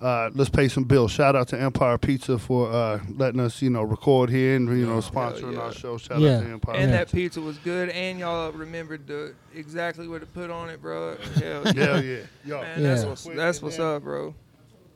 uh, 0.01 0.29
let's 0.34 0.49
pay 0.49 0.67
some 0.67 0.84
bills. 0.84 1.12
Shout 1.12 1.36
out 1.36 1.47
to 1.49 1.60
Empire 1.62 1.97
Pizza 1.97 2.38
for 2.38 2.71
uh, 2.71 2.99
letting 3.15 3.39
us, 3.39 3.62
you 3.62 3.69
know, 3.69 3.84
record 3.84 4.29
here 4.29 4.56
and 4.58 4.67
you 4.77 4.86
know 4.86 4.97
sponsoring 4.99 5.53
yeah. 5.53 5.60
our 5.62 5.73
show. 5.73 5.97
Shout 5.97 6.19
Yeah. 6.19 6.38
out 6.38 6.43
to 6.43 6.49
Empire. 6.49 6.73
Pizza. 6.73 6.82
And 6.84 6.91
Yeah. 6.91 6.97
that 6.97 7.12
pizza 7.12 7.41
was 7.41 7.58
good, 7.60 7.89
and 7.89 8.19
y'all 8.19 8.51
remembered 8.51 9.08
the 9.08 9.34
exactly 9.56 10.08
what 10.08 10.19
to 10.21 10.27
put 10.27 10.49
on 10.49 10.69
it, 10.69 10.82
bro. 10.82 11.15
Hell 11.36 11.63
yeah. 11.65 11.73
Hell 11.73 12.03
yeah, 12.03 12.17
yo. 12.45 12.62
Man, 12.62 12.84
that's 12.84 13.03
Yeah. 13.03 13.10
what's 13.10 13.23
that's 13.23 13.62
what's 13.62 13.79
up, 13.79 14.03
bro. 14.03 14.36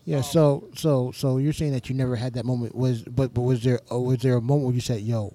yeah. 0.03 0.21
So 0.21 0.67
so 0.75 1.12
so 1.13 1.38
you're 1.38 1.53
saying 1.53 1.71
that 1.73 1.89
you 1.89 1.95
never 1.95 2.15
had 2.17 2.33
that 2.33 2.45
moment 2.45 2.75
was 2.75 3.03
but 3.03 3.33
but 3.33 3.41
was 3.43 3.63
there 3.63 3.79
uh, 3.91 3.99
was 3.99 4.19
there 4.19 4.36
a 4.36 4.41
moment 4.41 4.65
where 4.67 4.75
you 4.75 4.81
said, 4.81 5.01
"Yo, 5.01 5.33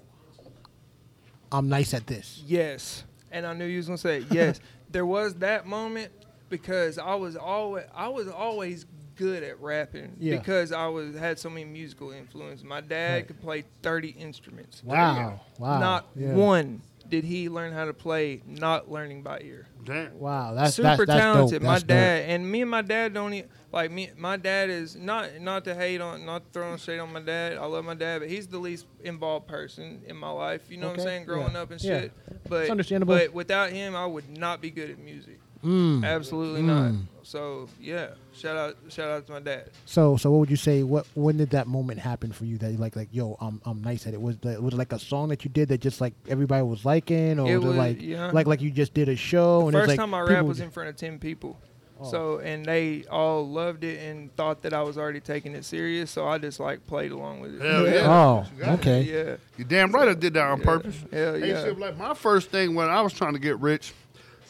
I'm 1.51 1.69
nice 1.69 1.93
at 1.93 2.07
this." 2.07 2.43
Yes, 2.45 3.03
and 3.31 3.45
I 3.45 3.53
knew 3.53 3.65
you 3.65 3.77
was 3.77 3.87
gonna 3.87 3.97
say 3.97 4.17
it. 4.17 4.25
yes. 4.31 4.59
there 4.91 5.05
was 5.05 5.35
that 5.35 5.65
moment 5.65 6.11
because 6.49 6.97
I 6.99 7.15
was 7.15 7.35
always 7.35 7.85
I 7.95 8.07
was 8.09 8.27
always 8.27 8.85
good 9.15 9.43
at 9.43 9.59
rapping 9.61 10.15
Yeah. 10.19 10.37
because 10.37 10.71
I 10.71 10.87
was 10.87 11.15
had 11.15 11.39
so 11.39 11.49
many 11.49 11.65
musical 11.65 12.11
influence. 12.11 12.63
My 12.63 12.81
dad 12.81 13.13
Right. 13.13 13.27
could 13.27 13.41
play 13.41 13.63
thirty 13.81 14.09
instruments. 14.09 14.83
Wow. 14.83 15.41
Wow. 15.59 15.79
Not 15.79 16.07
Yeah. 16.15 16.33
one 16.33 16.81
did 17.09 17.25
he 17.25 17.49
learn 17.49 17.73
how 17.73 17.85
to 17.85 17.93
play 17.93 18.41
not 18.47 18.89
learning 18.89 19.21
by 19.21 19.39
ear. 19.41 19.67
Damn. 19.83 20.17
Wow. 20.17 20.53
That's 20.53 20.75
super 20.75 20.87
that's, 20.89 20.99
that's 21.05 21.19
talented. 21.19 21.59
Dope. 21.59 21.63
My 21.67 21.73
That's 21.73 21.83
dope. 21.83 21.87
dad 21.89 22.29
and 22.29 22.49
me 22.49 22.61
and 22.61 22.71
my 22.71 22.81
dad 22.81 23.13
don't 23.13 23.33
even, 23.33 23.49
like 23.73 23.91
me. 23.91 24.09
My 24.17 24.37
dad 24.37 24.69
is 24.69 24.95
not 24.95 25.39
not 25.41 25.65
to 25.65 25.75
hate 25.75 25.99
on, 25.99 26.25
not 26.25 26.43
throwing 26.53 26.77
shade 26.77 26.99
on 26.99 27.11
my 27.11 27.19
dad. 27.19 27.57
I 27.57 27.65
love 27.65 27.83
my 27.83 27.93
dad, 27.93 28.19
but 28.21 28.29
he's 28.29 28.47
the 28.47 28.57
least 28.57 28.85
involved 29.03 29.47
person 29.47 30.01
in 30.07 30.15
my 30.15 30.29
life. 30.29 30.61
You 30.69 30.77
know 30.77 30.87
what 30.87 30.99
I'm 30.99 31.03
saying? 31.05 31.25
Growing 31.25 31.51
yeah, 31.53 31.61
up 31.61 31.71
and 31.71 31.81
shit. 31.81 31.89
yeah. 31.91 31.99
shit. 32.01 32.49
But 32.49 32.61
It's 32.63 32.71
understandable. 32.71 33.15
But 33.15 33.33
without 33.33 33.71
him, 33.71 33.95
I 33.95 34.05
would 34.05 34.29
not 34.29 34.61
be 34.61 34.71
good 34.71 34.89
at 34.89 34.97
music. 34.97 35.39
Mm. 35.63 36.03
Absolutely 36.05 36.61
Mm. 36.61 36.65
not. 36.65 36.91
So 37.25 37.69
yeah, 37.79 38.07
shout 38.33 38.57
out 38.57 38.75
shout 38.89 39.09
out 39.09 39.25
to 39.27 39.31
my 39.33 39.39
dad. 39.39 39.69
So, 39.85 40.17
so 40.17 40.29
what 40.29 40.39
would 40.39 40.49
you 40.51 40.57
say? 40.57 40.83
What 40.83 41.07
when 41.15 41.37
did 41.37 41.51
that 41.51 41.67
moment 41.67 41.99
happen 41.99 42.31
for 42.33 42.43
you? 42.45 42.57
That 42.57 42.71
you 42.71 42.77
like, 42.77 42.95
like, 42.97 43.07
yo, 43.11 43.37
I'm, 43.39 43.61
I'm 43.65 43.81
nice 43.81 44.05
at 44.05 44.13
it. 44.13 44.21
Was 44.21 44.37
that 44.39 44.61
was 44.61 44.73
it 44.73 44.77
like 44.77 44.91
a 44.91 44.99
song 44.99 45.29
that 45.29 45.45
you 45.45 45.49
did 45.49 45.69
that 45.69 45.79
just 45.79 46.01
like 46.01 46.13
everybody 46.27 46.63
was 46.63 46.83
liking, 46.83 47.39
or 47.39 47.49
It 47.49 47.55
was, 47.57 47.65
was- 47.67 47.75
it 47.75 47.79
like, 47.79 48.01
yeah. 48.01 48.31
like, 48.31 48.45
like 48.47 48.61
you 48.61 48.71
just 48.71 48.93
did 48.93 49.07
a 49.07 49.15
show? 49.15 49.61
The 49.61 49.67
and 49.67 49.75
it 49.75 49.77
was 49.79 49.81
first 49.87 49.87
like 49.89 49.99
time 49.99 50.13
I 50.13 50.19
people 50.21 50.33
rapped 50.35 50.43
would- 50.43 50.49
was 50.49 50.59
in 50.59 50.69
front 50.71 50.89
of 50.89 50.95
ten 50.97 51.17
people. 51.17 51.57
Oh. 52.01 52.11
So 52.11 52.37
and 52.39 52.65
they 52.65 53.05
all 53.09 53.47
loved 53.47 53.85
it 53.85 53.99
and 54.01 54.35
thought 54.35 54.63
that 54.63 54.73
I 54.73 54.81
was 54.81 54.97
already 54.97 55.21
taking 55.21 55.53
it 55.55 55.63
serious. 55.63 56.11
So 56.11 56.27
I 56.27 56.39
just 56.39 56.59
like 56.59 56.85
played 56.87 57.11
along 57.13 57.39
with 57.39 57.55
it. 57.55 57.61
Hell 57.61 57.87
yeah. 57.87 58.07
Oh, 58.09 58.45
You 58.57 58.63
it. 58.63 58.67
okay. 58.79 59.01
Yeah. 59.03 59.35
You 59.57 59.63
damn 59.63 59.91
right 59.93 60.09
I 60.09 60.13
did 60.13 60.33
that 60.33 60.43
on 60.45 60.59
Yeah. 60.59 60.65
purpose. 60.65 60.97
Hell 61.11 61.35
Hey, 61.35 61.49
yeah. 61.49 61.71
like 61.77 61.97
my 61.97 62.13
first 62.15 62.49
thing 62.49 62.75
when 62.75 62.89
I 62.89 62.99
was 63.01 63.13
trying 63.13 63.33
to 63.33 63.39
get 63.39 63.57
rich. 63.59 63.93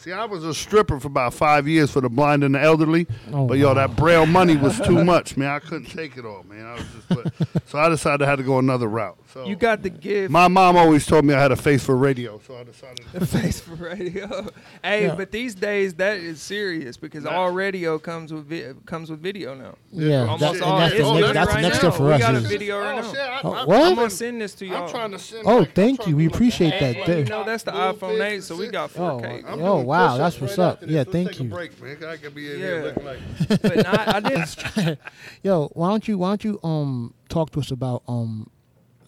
See, 0.04 0.12
I 0.12 0.26
was 0.26 0.44
a 0.44 0.52
stripper 0.52 1.00
for 1.00 1.06
about 1.08 1.32
five 1.32 1.66
years 1.66 1.90
for 1.90 2.02
the 2.02 2.10
blind 2.10 2.44
and 2.44 2.54
the 2.54 2.60
elderly. 2.60 3.06
Oh, 3.32 3.46
but 3.46 3.56
yo, 3.56 3.68
wow. 3.68 3.74
that 3.74 3.96
braille 3.96 4.26
money 4.26 4.54
was 4.54 4.78
too 4.80 5.02
much, 5.12 5.38
man. 5.38 5.48
I 5.48 5.60
couldn't 5.60 5.86
take 5.88 6.18
it 6.18 6.26
all, 6.26 6.42
man. 6.46 6.66
I 6.66 6.74
was 6.74 6.84
just, 6.94 7.08
but, 7.08 7.62
so 7.70 7.78
I 7.78 7.88
decided 7.88 8.20
I 8.20 8.28
had 8.28 8.36
to 8.36 8.42
go 8.42 8.58
another 8.58 8.86
route. 8.86 9.16
So 9.32 9.46
You 9.46 9.56
got 9.56 9.82
the 9.82 9.88
gift. 9.90 10.30
my 10.30 10.46
mom 10.46 10.76
always 10.76 11.06
told 11.06 11.24
me 11.24 11.32
I 11.32 11.40
had 11.40 11.52
a 11.52 11.56
face 11.56 11.82
for 11.84 11.96
radio, 11.96 12.38
so 12.46 12.54
I 12.56 12.64
decided. 12.64 13.00
a 13.14 13.24
face 13.26 13.60
for 13.60 13.74
radio. 13.76 14.46
hey, 14.84 15.06
Yeah. 15.06 15.14
but 15.14 15.32
these 15.32 15.54
days 15.54 15.94
that 15.94 16.18
is 16.18 16.40
serious 16.42 16.98
because 16.98 17.24
all 17.24 17.50
radio 17.50 17.98
comes 17.98 18.30
with 18.32 18.46
vi- 18.46 18.74
comes 18.86 19.10
with 19.10 19.20
video 19.22 19.54
now. 19.54 19.74
Yeah, 19.90 20.26
Almost 20.26 20.40
that, 20.40 20.62
all. 20.62 20.78
and 20.78 20.82
that's 20.82 20.94
It's 20.94 21.02
the 21.02 21.14
next, 21.14 21.14
literally 21.14 21.32
that's 21.32 21.48
right 21.54 21.62
next 21.62 21.78
step 21.78 21.94
for 21.94 22.06
We 22.06 22.12
us. 22.12 22.20
got 22.20 22.34
a 22.34 22.40
video 22.40 22.78
right 22.78 22.98
Oh, 22.98 23.00
now. 23.00 23.10
shit, 23.10 23.18
I, 23.20 23.40
Oh, 23.42 23.52
I, 23.52 23.64
what? 23.64 23.82
I'm 23.82 23.94
gonna 23.94 24.10
send 24.10 24.40
this 24.42 24.54
to 24.56 24.66
y'all. 24.66 24.84
I'm 24.84 24.90
trying 24.90 25.10
to 25.12 25.18
send. 25.18 25.46
Oh, 25.46 25.56
like, 25.60 25.68
I'm 25.68 25.74
thank 25.74 26.06
you. 26.06 26.16
We 26.16 26.26
appreciate 26.26 26.78
that. 26.78 26.96
And, 26.96 27.08
and 27.08 27.18
you 27.28 27.34
know 27.34 27.42
that's 27.44 27.62
the 27.64 27.72
iPhone 27.72 28.20
8, 28.22 28.42
so 28.42 28.54
we 28.56 28.68
got 28.68 28.90
Oh, 28.96 29.18
4K. 29.18 29.44
I'm 29.46 29.60
Oh, 29.62 29.74
doing 29.76 29.86
wow, 29.98 30.12
push-ups 30.12 30.18
that's 30.18 30.40
what's 30.40 30.58
right 30.58 30.64
up. 30.64 30.72
after 30.74 30.86
this. 30.86 30.92
Yeah, 30.94 30.98
Let's 31.00 31.10
thank 31.12 31.28
take 31.30 31.40
a 31.40 31.42
you. 31.44 31.50
break, 31.50 31.82
man. 31.82 32.04
I 32.08 32.16
could 32.16 32.34
be 32.34 32.52
in 32.52 32.58
Yeah. 32.60 32.66
here 32.66 32.82
looking 32.84 33.04
like. 33.04 33.18
but 33.62 33.76
not, 33.76 34.08
I 34.14 34.20
didn't. 34.20 34.98
Yo, 35.42 35.68
why 35.72 35.88
don't 35.90 36.06
you 36.08 36.18
why 36.18 36.30
don't 36.30 36.44
you 36.44 36.60
um 36.62 37.14
talk 37.28 37.50
to 37.50 37.60
us 37.60 37.70
about 37.70 38.02
um 38.08 38.50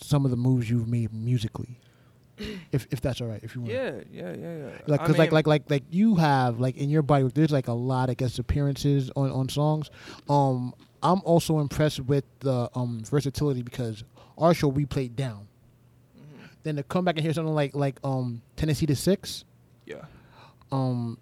some 0.00 0.24
of 0.24 0.30
the 0.30 0.36
moves 0.36 0.68
you've 0.70 0.88
made 0.88 1.12
musically, 1.12 1.80
if 2.70 2.86
if 2.90 3.00
that's 3.00 3.20
all 3.20 3.28
right, 3.28 3.40
if 3.42 3.54
you 3.54 3.62
want. 3.62 3.72
Yeah, 3.72 3.92
yeah, 4.12 4.32
yeah, 4.34 4.56
yeah. 4.58 4.68
Like, 4.86 5.00
I 5.00 5.06
cause 5.06 5.18
like, 5.18 5.30
mean, 5.30 5.34
like, 5.34 5.46
like, 5.46 5.70
like 5.70 5.82
you 5.90 6.16
have 6.16 6.60
like 6.60 6.76
in 6.76 6.90
your 6.90 7.02
body, 7.02 7.28
there's 7.34 7.50
like 7.50 7.68
a 7.68 7.72
lot 7.72 8.10
of 8.10 8.16
guest 8.18 8.38
appearances 8.38 9.10
on 9.16 9.30
on 9.30 9.48
songs. 9.48 9.90
Um, 10.28 10.74
I'm 11.02 11.20
also 11.24 11.60
impressed 11.60 12.00
with 12.00 12.24
the 12.40 12.68
um 12.74 13.02
versatility 13.04 13.62
because 13.62 14.04
our 14.38 14.52
show 14.52 14.68
we 14.68 14.84
played 14.84 15.16
down. 15.16 15.48
Mm-hmm. 16.18 16.46
Then 16.62 16.76
to 16.76 16.82
come 16.82 17.04
back 17.06 17.16
and 17.16 17.24
hear 17.24 17.32
something 17.32 17.54
like 17.54 17.74
like 17.74 17.98
um 18.04 18.42
Tennessee 18.56 18.86
to 18.86 18.96
Six, 18.96 19.44
yeah, 19.86 20.04
um, 20.72 21.18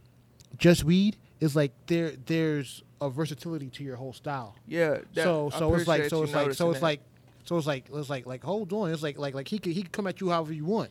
Just 0.58 0.84
Weed 0.84 1.16
is 1.40 1.54
like 1.54 1.72
there 1.86 2.12
there's 2.26 2.82
a 3.00 3.10
versatility 3.10 3.68
to 3.68 3.84
your 3.84 3.96
whole 3.96 4.12
style. 4.12 4.54
yeah. 4.66 4.98
That, 5.14 5.24
so 5.24 5.50
so 5.50 5.74
it's 5.74 5.86
like 5.86 6.04
so 6.06 6.22
it's 6.22 6.34
like 6.34 6.52
so 6.54 6.70
it's 6.70 6.82
like 6.82 7.00
so 7.44 7.58
it's 7.58 7.66
like 7.66 7.86
it's 7.92 8.08
like 8.08 8.26
like 8.26 8.42
hold 8.42 8.72
on 8.72 8.90
it's 8.90 9.02
like 9.02 9.18
like 9.18 9.34
like 9.34 9.48
he 9.48 9.58
could 9.58 9.72
he 9.72 9.82
could 9.82 9.92
come 9.92 10.06
at 10.06 10.20
you 10.20 10.30
however 10.30 10.52
you 10.52 10.64
want. 10.64 10.90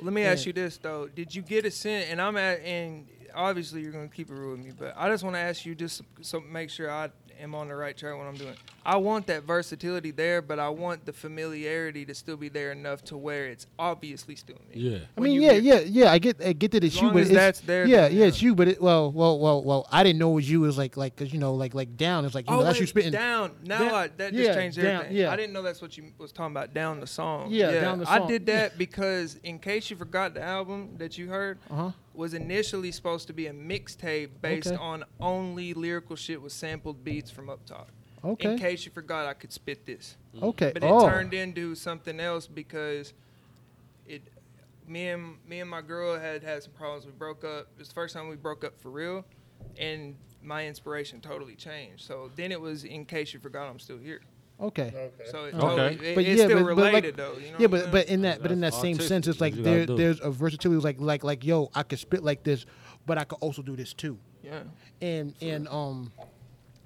Let 0.00 0.12
me 0.12 0.24
ask 0.24 0.44
you 0.44 0.52
this 0.52 0.76
though: 0.76 1.08
Did 1.08 1.34
you 1.34 1.40
get 1.40 1.64
a 1.64 1.70
sense? 1.70 2.08
And 2.10 2.20
I'm 2.20 2.36
at, 2.36 2.60
and 2.60 3.06
obviously 3.34 3.80
you're 3.82 3.92
gonna 3.92 4.08
keep 4.08 4.30
it 4.30 4.34
real 4.34 4.50
with 4.50 4.60
me, 4.60 4.72
but 4.78 4.94
I 4.96 5.08
just 5.08 5.24
want 5.24 5.36
to 5.36 5.40
ask 5.40 5.64
you 5.64 5.74
just 5.74 6.02
so 6.20 6.40
make 6.40 6.68
sure 6.68 6.90
I 6.90 7.08
am 7.40 7.54
on 7.54 7.68
the 7.68 7.74
right 7.74 7.96
track 7.96 8.16
when 8.16 8.26
I'm 8.26 8.34
doing. 8.36 8.54
I 8.84 8.96
want 8.96 9.26
that 9.26 9.42
versatility 9.42 10.10
there, 10.12 10.40
but 10.40 10.58
I 10.60 10.68
want 10.68 11.04
the 11.06 11.12
familiarity 11.12 12.04
to 12.06 12.14
still 12.14 12.36
be 12.36 12.48
there 12.48 12.70
enough 12.72 13.02
to 13.06 13.16
where 13.16 13.46
it's 13.46 13.66
obviously 13.78 14.36
still 14.36 14.58
me. 14.72 14.80
Yeah. 14.80 14.98
I 15.16 15.20
mean, 15.20 15.40
yeah, 15.40 15.54
get- 15.58 15.62
yeah, 15.64 15.78
yeah. 16.04 16.12
I 16.12 16.18
get, 16.18 16.40
I 16.40 16.52
get 16.52 16.70
that 16.72 16.84
it's 16.84 16.94
As 16.94 17.00
you, 17.00 17.06
long 17.08 17.14
but 17.14 17.22
as 17.22 17.28
it's, 17.30 17.36
that's 17.36 17.60
there, 17.60 17.86
Yeah, 17.86 18.02
then, 18.02 18.12
yeah, 18.12 18.18
yeah. 18.20 18.26
it's 18.26 18.40
you, 18.42 18.54
but 18.54 18.68
it, 18.68 18.80
well, 18.82 19.10
well, 19.10 19.38
well, 19.38 19.62
well. 19.64 19.88
I 19.90 20.04
didn't 20.04 20.18
know 20.20 20.30
it 20.32 20.34
was 20.36 20.50
you. 20.50 20.62
It 20.62 20.66
was 20.68 20.78
like, 20.78 20.96
like, 20.96 21.16
cause 21.16 21.32
you 21.32 21.38
know, 21.40 21.54
like, 21.54 21.74
like 21.74 21.96
down. 21.96 22.24
It's 22.24 22.34
like, 22.34 22.48
you 22.48 22.54
Oh, 22.54 22.58
know, 22.60 22.64
that's 22.64 22.78
you 22.80 22.86
spitting. 22.86 23.12
down. 23.12 23.52
Now 23.64 23.78
Down- 23.80 23.94
I, 23.94 24.08
that 24.18 24.32
yeah, 24.32 24.44
just 24.44 24.58
changed 24.58 24.76
down, 24.78 24.86
everything. 25.02 25.16
yeah. 25.16 25.30
I 25.32 25.36
didn't 25.36 25.52
know 25.52 25.62
that's 25.62 25.82
what 25.82 25.96
you 25.96 26.04
was 26.18 26.30
talking 26.32 26.52
about. 26.52 26.72
Down 26.74 27.00
the 27.00 27.06
song. 27.06 27.48
Yeah, 27.50 27.80
Down 27.80 27.98
the 27.98 28.06
song. 28.06 28.22
I 28.22 28.26
did 28.26 28.46
that 28.46 28.78
because 28.78 29.38
in 29.42 29.58
case 29.58 29.90
you 29.90 29.96
forgot 29.96 30.34
the 30.34 30.42
album 30.42 30.90
that 30.98 31.18
you 31.18 31.28
heard, 31.28 31.58
Uh 31.70 31.74
huh. 31.74 31.90
Was 32.16 32.34
initially 32.34 32.92
supposed 32.92 33.26
to 33.26 33.32
be 33.32 33.46
a 33.46 33.52
mixtape 33.52 34.30
based 34.40 34.68
Okay. 34.68 34.76
on 34.76 35.04
only 35.20 35.74
lyrical 35.74 36.16
shit 36.16 36.40
with 36.40 36.52
sampled 36.52 37.04
beats 37.04 37.30
from 37.30 37.50
up 37.50 37.64
top. 37.66 37.90
Okay. 38.24 38.52
In 38.52 38.58
case 38.58 38.84
you 38.84 38.92
forgot, 38.92 39.26
I 39.26 39.34
could 39.34 39.52
spit 39.52 39.86
this. 39.86 40.16
Mm. 40.34 40.42
Okay. 40.44 40.70
But 40.72 40.82
it 40.82 40.90
oh. 40.90 41.08
turned 41.08 41.34
into 41.34 41.74
something 41.74 42.18
else 42.20 42.46
because 42.46 43.12
it. 44.06 44.22
Me 44.88 45.08
and 45.08 45.36
me 45.48 45.58
and 45.60 45.68
my 45.68 45.80
girl 45.80 46.16
had 46.18 46.44
had 46.44 46.62
some 46.62 46.72
problems. 46.72 47.06
We 47.06 47.12
broke 47.12 47.44
up. 47.44 47.68
It 47.74 47.80
was 47.80 47.88
the 47.88 47.94
first 47.94 48.14
time 48.14 48.28
we 48.28 48.36
broke 48.36 48.64
up 48.64 48.80
for 48.80 48.90
real, 48.90 49.24
and 49.78 50.14
my 50.42 50.66
inspiration 50.66 51.20
totally 51.20 51.56
changed. 51.56 52.04
So 52.04 52.30
then 52.36 52.52
it 52.52 52.60
was 52.60 52.84
in 52.84 53.04
case 53.04 53.34
you 53.34 53.40
forgot, 53.40 53.68
I'm 53.68 53.80
still 53.80 53.98
here. 53.98 54.20
Okay. 54.58 55.10
So 55.30 55.44
it 55.44 55.54
Okay. 55.54 55.58
totally, 55.60 56.08
it, 56.08 56.14
But 56.14 56.24
it's 56.24 56.38
yeah, 56.38 56.44
still 56.46 56.58
but- 56.64 56.66
but 56.66 56.76
like- 56.76 56.86
related 57.04 57.16
though. 57.16 57.32
You 57.34 57.50
know 57.52 57.56
yeah, 57.58 57.66
but 57.66 57.84
I'm 57.86 57.90
but 57.90 58.06
in 58.08 58.22
that 58.22 58.42
but 58.42 58.50
in 58.52 58.60
that 58.60 58.74
same 58.74 58.98
sense, 58.98 59.26
it's 59.26 59.40
like 59.40 59.54
You 59.54 59.62
there 59.62 59.86
there's 59.86 60.20
a 60.20 60.30
versatility. 60.30 60.80
Like 60.82 61.00
like 61.00 61.22
like 61.24 61.44
yo, 61.44 61.70
I 61.74 61.82
could 61.82 61.98
spit 61.98 62.22
like 62.24 62.42
this, 62.42 62.64
but 63.04 63.18
I 63.18 63.24
could 63.24 63.38
also 63.40 63.62
do 63.62 63.76
this 63.76 63.92
too. 63.92 64.18
yeah. 64.42 64.62
And 65.02 65.34
and 65.42 65.68
um. 65.68 66.12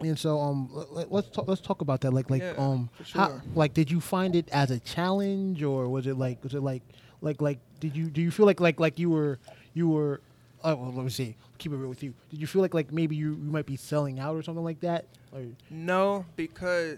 And 0.03 0.18
so 0.18 0.41
um 0.41 0.71
let- 0.73 0.93
let, 0.95 1.12
let's 1.12 1.29
talk 1.29 1.47
let's 1.47 1.61
talk 1.61 1.83
about 1.83 2.01
that 2.01 2.12
like 2.14 2.31
like 2.31 2.41
Yeah, 2.41 2.55
um 2.57 2.89
for 3.05 3.18
how 3.18 3.41
like 3.55 3.75
did 3.75 3.91
you 3.91 4.01
find 4.01 4.35
it 4.35 4.49
as 4.51 4.71
a 4.71 4.81
challenge 4.81 5.62
or 5.62 5.89
was 5.91 6.07
it 6.07 6.16
like 6.16 6.43
was 6.43 6.55
it 6.55 6.62
like 6.62 6.83
like 7.21 7.43
like 7.43 7.59
did 7.81 7.95
you 7.95 8.09
do 8.09 8.23
you 8.23 8.31
feel 8.31 8.47
like 8.47 8.61
like 8.61 8.81
like 8.81 8.99
you 8.99 9.11
were 9.11 9.39
you 9.75 9.91
were 9.91 10.23
oh 10.64 10.75
well, 10.75 10.93
let 10.95 11.05
me 11.05 11.11
see 11.11 11.37
keep 11.59 11.71
it 11.71 11.77
real 11.77 11.91
with 11.91 12.03
you 12.03 12.14
did 12.31 12.41
you 12.41 12.47
feel 12.47 12.62
like 12.62 12.73
like 12.73 12.91
maybe 12.91 13.14
you, 13.14 13.33
you 13.33 13.51
might 13.51 13.66
be 13.66 13.77
selling 13.77 14.18
out 14.18 14.35
or 14.35 14.43
something 14.43 14.64
like 14.64 14.81
that 14.81 15.05
or 15.33 15.43
No, 15.68 16.25
because 16.35 16.97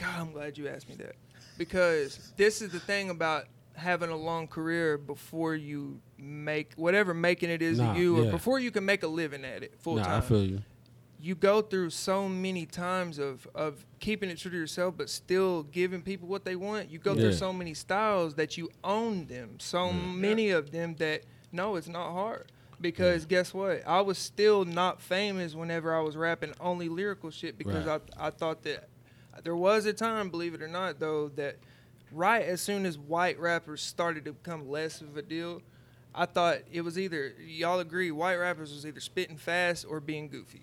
God, 0.00 0.18
I'm 0.18 0.32
glad 0.32 0.56
you 0.58 0.68
asked 0.68 0.88
me 0.88 0.94
that. 0.96 1.14
Because 1.58 2.32
this 2.36 2.62
is 2.62 2.70
the 2.70 2.80
thing 2.80 3.10
about 3.10 3.44
having 3.74 4.10
a 4.10 4.16
long 4.16 4.46
career 4.48 4.98
before 4.98 5.54
you 5.54 6.00
make 6.18 6.72
whatever 6.76 7.14
making 7.14 7.50
it 7.50 7.62
is 7.62 7.78
Nah, 7.78 7.94
to 7.94 8.00
you, 8.00 8.18
or 8.28 8.30
before 8.30 8.58
you 8.58 8.70
can 8.70 8.84
make 8.84 9.02
a 9.02 9.06
living 9.06 9.44
at 9.44 9.62
it 9.62 9.74
full 9.78 9.96
Nah, 9.96 10.02
I 10.02 10.04
time. 10.06 10.22
feel 10.22 10.42
you. 10.44 10.62
you 11.20 11.34
go 11.34 11.60
through 11.62 11.90
so 11.90 12.28
many 12.28 12.64
times 12.66 13.18
of 13.18 13.46
of 13.54 13.84
keeping 13.98 14.30
it 14.30 14.38
true 14.38 14.50
to 14.50 14.56
yourself, 14.56 14.94
but 14.96 15.08
still 15.10 15.64
giving 15.64 16.00
people 16.02 16.28
what 16.28 16.44
they 16.46 16.56
want. 16.56 16.90
You 16.90 16.98
go 16.98 17.14
through 17.14 17.34
so 17.34 17.52
many 17.52 17.74
styles 17.74 18.34
that 18.36 18.56
you 18.56 18.70
own 18.82 19.26
them. 19.26 19.56
So 19.60 19.92
many 19.92 20.50
of 20.50 20.70
them 20.72 20.94
that 20.96 21.24
no, 21.52 21.76
it's 21.76 21.88
not 21.88 22.12
hard. 22.12 22.50
Because 22.80 23.26
guess 23.26 23.52
what? 23.52 23.86
I 23.86 24.00
was 24.00 24.16
still 24.16 24.64
not 24.64 25.02
famous 25.02 25.54
whenever 25.54 25.94
I 25.94 26.00
was 26.00 26.16
rapping 26.16 26.54
only 26.60 26.88
lyrical 26.88 27.30
shit 27.30 27.58
because 27.58 27.84
Right. 27.84 28.00
I 28.18 28.28
I 28.28 28.30
thought 28.30 28.62
that 28.62 28.88
there 29.42 29.56
was 29.56 29.86
a 29.86 29.92
time, 29.92 30.30
believe 30.30 30.54
it 30.54 30.62
or 30.62 30.68
not, 30.68 30.98
though, 31.00 31.28
that 31.36 31.56
right 32.12 32.44
as 32.44 32.60
soon 32.60 32.86
as 32.86 32.98
white 32.98 33.38
rappers 33.38 33.80
started 33.82 34.24
to 34.24 34.32
become 34.32 34.68
less 34.68 35.00
of 35.00 35.16
a 35.16 35.22
deal, 35.22 35.62
I 36.14 36.26
thought 36.26 36.58
it 36.72 36.80
was 36.80 36.98
either 36.98 37.34
y'all 37.44 37.78
agree 37.80 38.10
white 38.10 38.36
rappers 38.36 38.72
was 38.72 38.84
either 38.84 39.00
spitting 39.00 39.36
fast 39.36 39.86
or 39.88 40.00
being 40.00 40.28
goofy. 40.28 40.62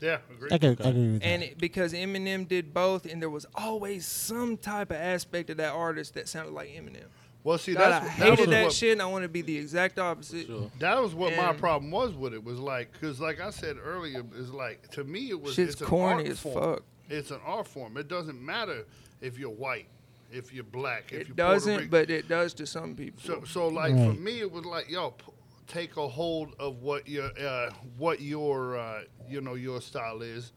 Yeah, 0.00 0.18
agree. 0.30 0.50
I, 0.52 0.58
can, 0.58 0.76
I 0.84 0.88
agree 0.88 1.12
with 1.12 1.22
And 1.24 1.42
that. 1.42 1.52
it, 1.52 1.58
because 1.58 1.94
Eminem 1.94 2.46
did 2.46 2.74
both, 2.74 3.06
and 3.06 3.22
there 3.22 3.30
was 3.30 3.46
always 3.54 4.04
some 4.04 4.58
type 4.58 4.90
of 4.90 4.96
aspect 4.98 5.48
of 5.48 5.56
that 5.56 5.72
artist 5.72 6.14
that 6.14 6.28
sounded 6.28 6.52
like 6.52 6.68
Eminem. 6.68 7.06
Well, 7.42 7.58
see, 7.58 7.74
God, 7.74 7.84
I 7.84 7.90
that's, 7.90 8.04
that 8.04 8.10
hated 8.12 8.38
was 8.40 8.48
that 8.48 8.64
what, 8.64 8.72
shit, 8.72 8.92
and 8.92 9.02
I 9.02 9.06
want 9.06 9.22
to 9.22 9.28
be 9.28 9.42
the 9.42 9.56
exact 9.56 9.98
opposite. 9.98 10.46
Sure. 10.46 10.70
That 10.78 11.00
was 11.00 11.14
what 11.14 11.36
my 11.36 11.52
problem 11.52 11.90
was 11.90 12.12
with 12.14 12.32
it. 12.34 12.42
Was 12.42 12.58
like, 12.58 12.90
cause 13.00 13.20
like 13.20 13.38
I 13.40 13.50
said 13.50 13.76
earlier, 13.82 14.22
is 14.34 14.50
like 14.50 14.90
to 14.92 15.04
me 15.04 15.30
it 15.30 15.40
was 15.40 15.54
Shit's 15.54 15.74
it's 15.74 15.82
corny 15.82 16.26
as 16.26 16.40
form. 16.40 16.54
fuck. 16.76 16.82
It's 17.08 17.30
an 17.30 17.40
art 17.44 17.66
form. 17.66 17.96
It 17.96 18.08
doesn't 18.08 18.40
matter 18.40 18.84
if 19.20 19.38
you're 19.38 19.50
white, 19.50 19.86
if 20.32 20.52
you're 20.52 20.64
black, 20.64 21.12
if 21.12 21.20
It 21.22 21.28
you're 21.28 21.36
doesn't, 21.36 21.90
but 21.90 22.10
it 22.10 22.28
does 22.28 22.54
to 22.54 22.66
some 22.66 22.94
people. 22.94 23.22
So, 23.22 23.42
so 23.44 23.68
like 23.68 23.92
for 23.94 24.14
me, 24.14 24.40
it 24.40 24.50
was 24.50 24.64
like, 24.64 24.90
yo, 24.90 25.10
p- 25.12 25.32
take 25.66 25.96
a 25.96 26.08
hold 26.08 26.54
of 26.58 26.82
what 26.82 27.08
your, 27.08 27.30
uh, 27.38 27.70
what 27.98 28.20
your, 28.20 28.76
uh, 28.78 29.02
you 29.28 29.40
know, 29.40 29.54
your 29.54 29.80
style 29.80 30.22
is, 30.22 30.52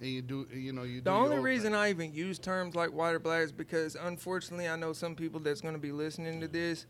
and 0.00 0.08
you 0.08 0.22
do, 0.22 0.46
you 0.54 0.72
know, 0.72 0.84
you. 0.84 1.00
the 1.00 1.10
only 1.10 1.38
reason 1.38 1.72
thing. 1.72 1.80
I 1.80 1.90
even 1.90 2.12
use 2.14 2.38
terms 2.38 2.74
like 2.76 2.92
white 2.92 3.14
or 3.14 3.18
black 3.18 3.42
is 3.42 3.52
because, 3.52 3.96
unfortunately, 3.96 4.68
I 4.68 4.76
know 4.76 4.92
some 4.92 5.14
people 5.14 5.40
that's 5.40 5.60
going 5.60 5.74
to 5.74 5.80
be 5.80 5.92
listening 5.92 6.40
to 6.40 6.48
this. 6.48 6.86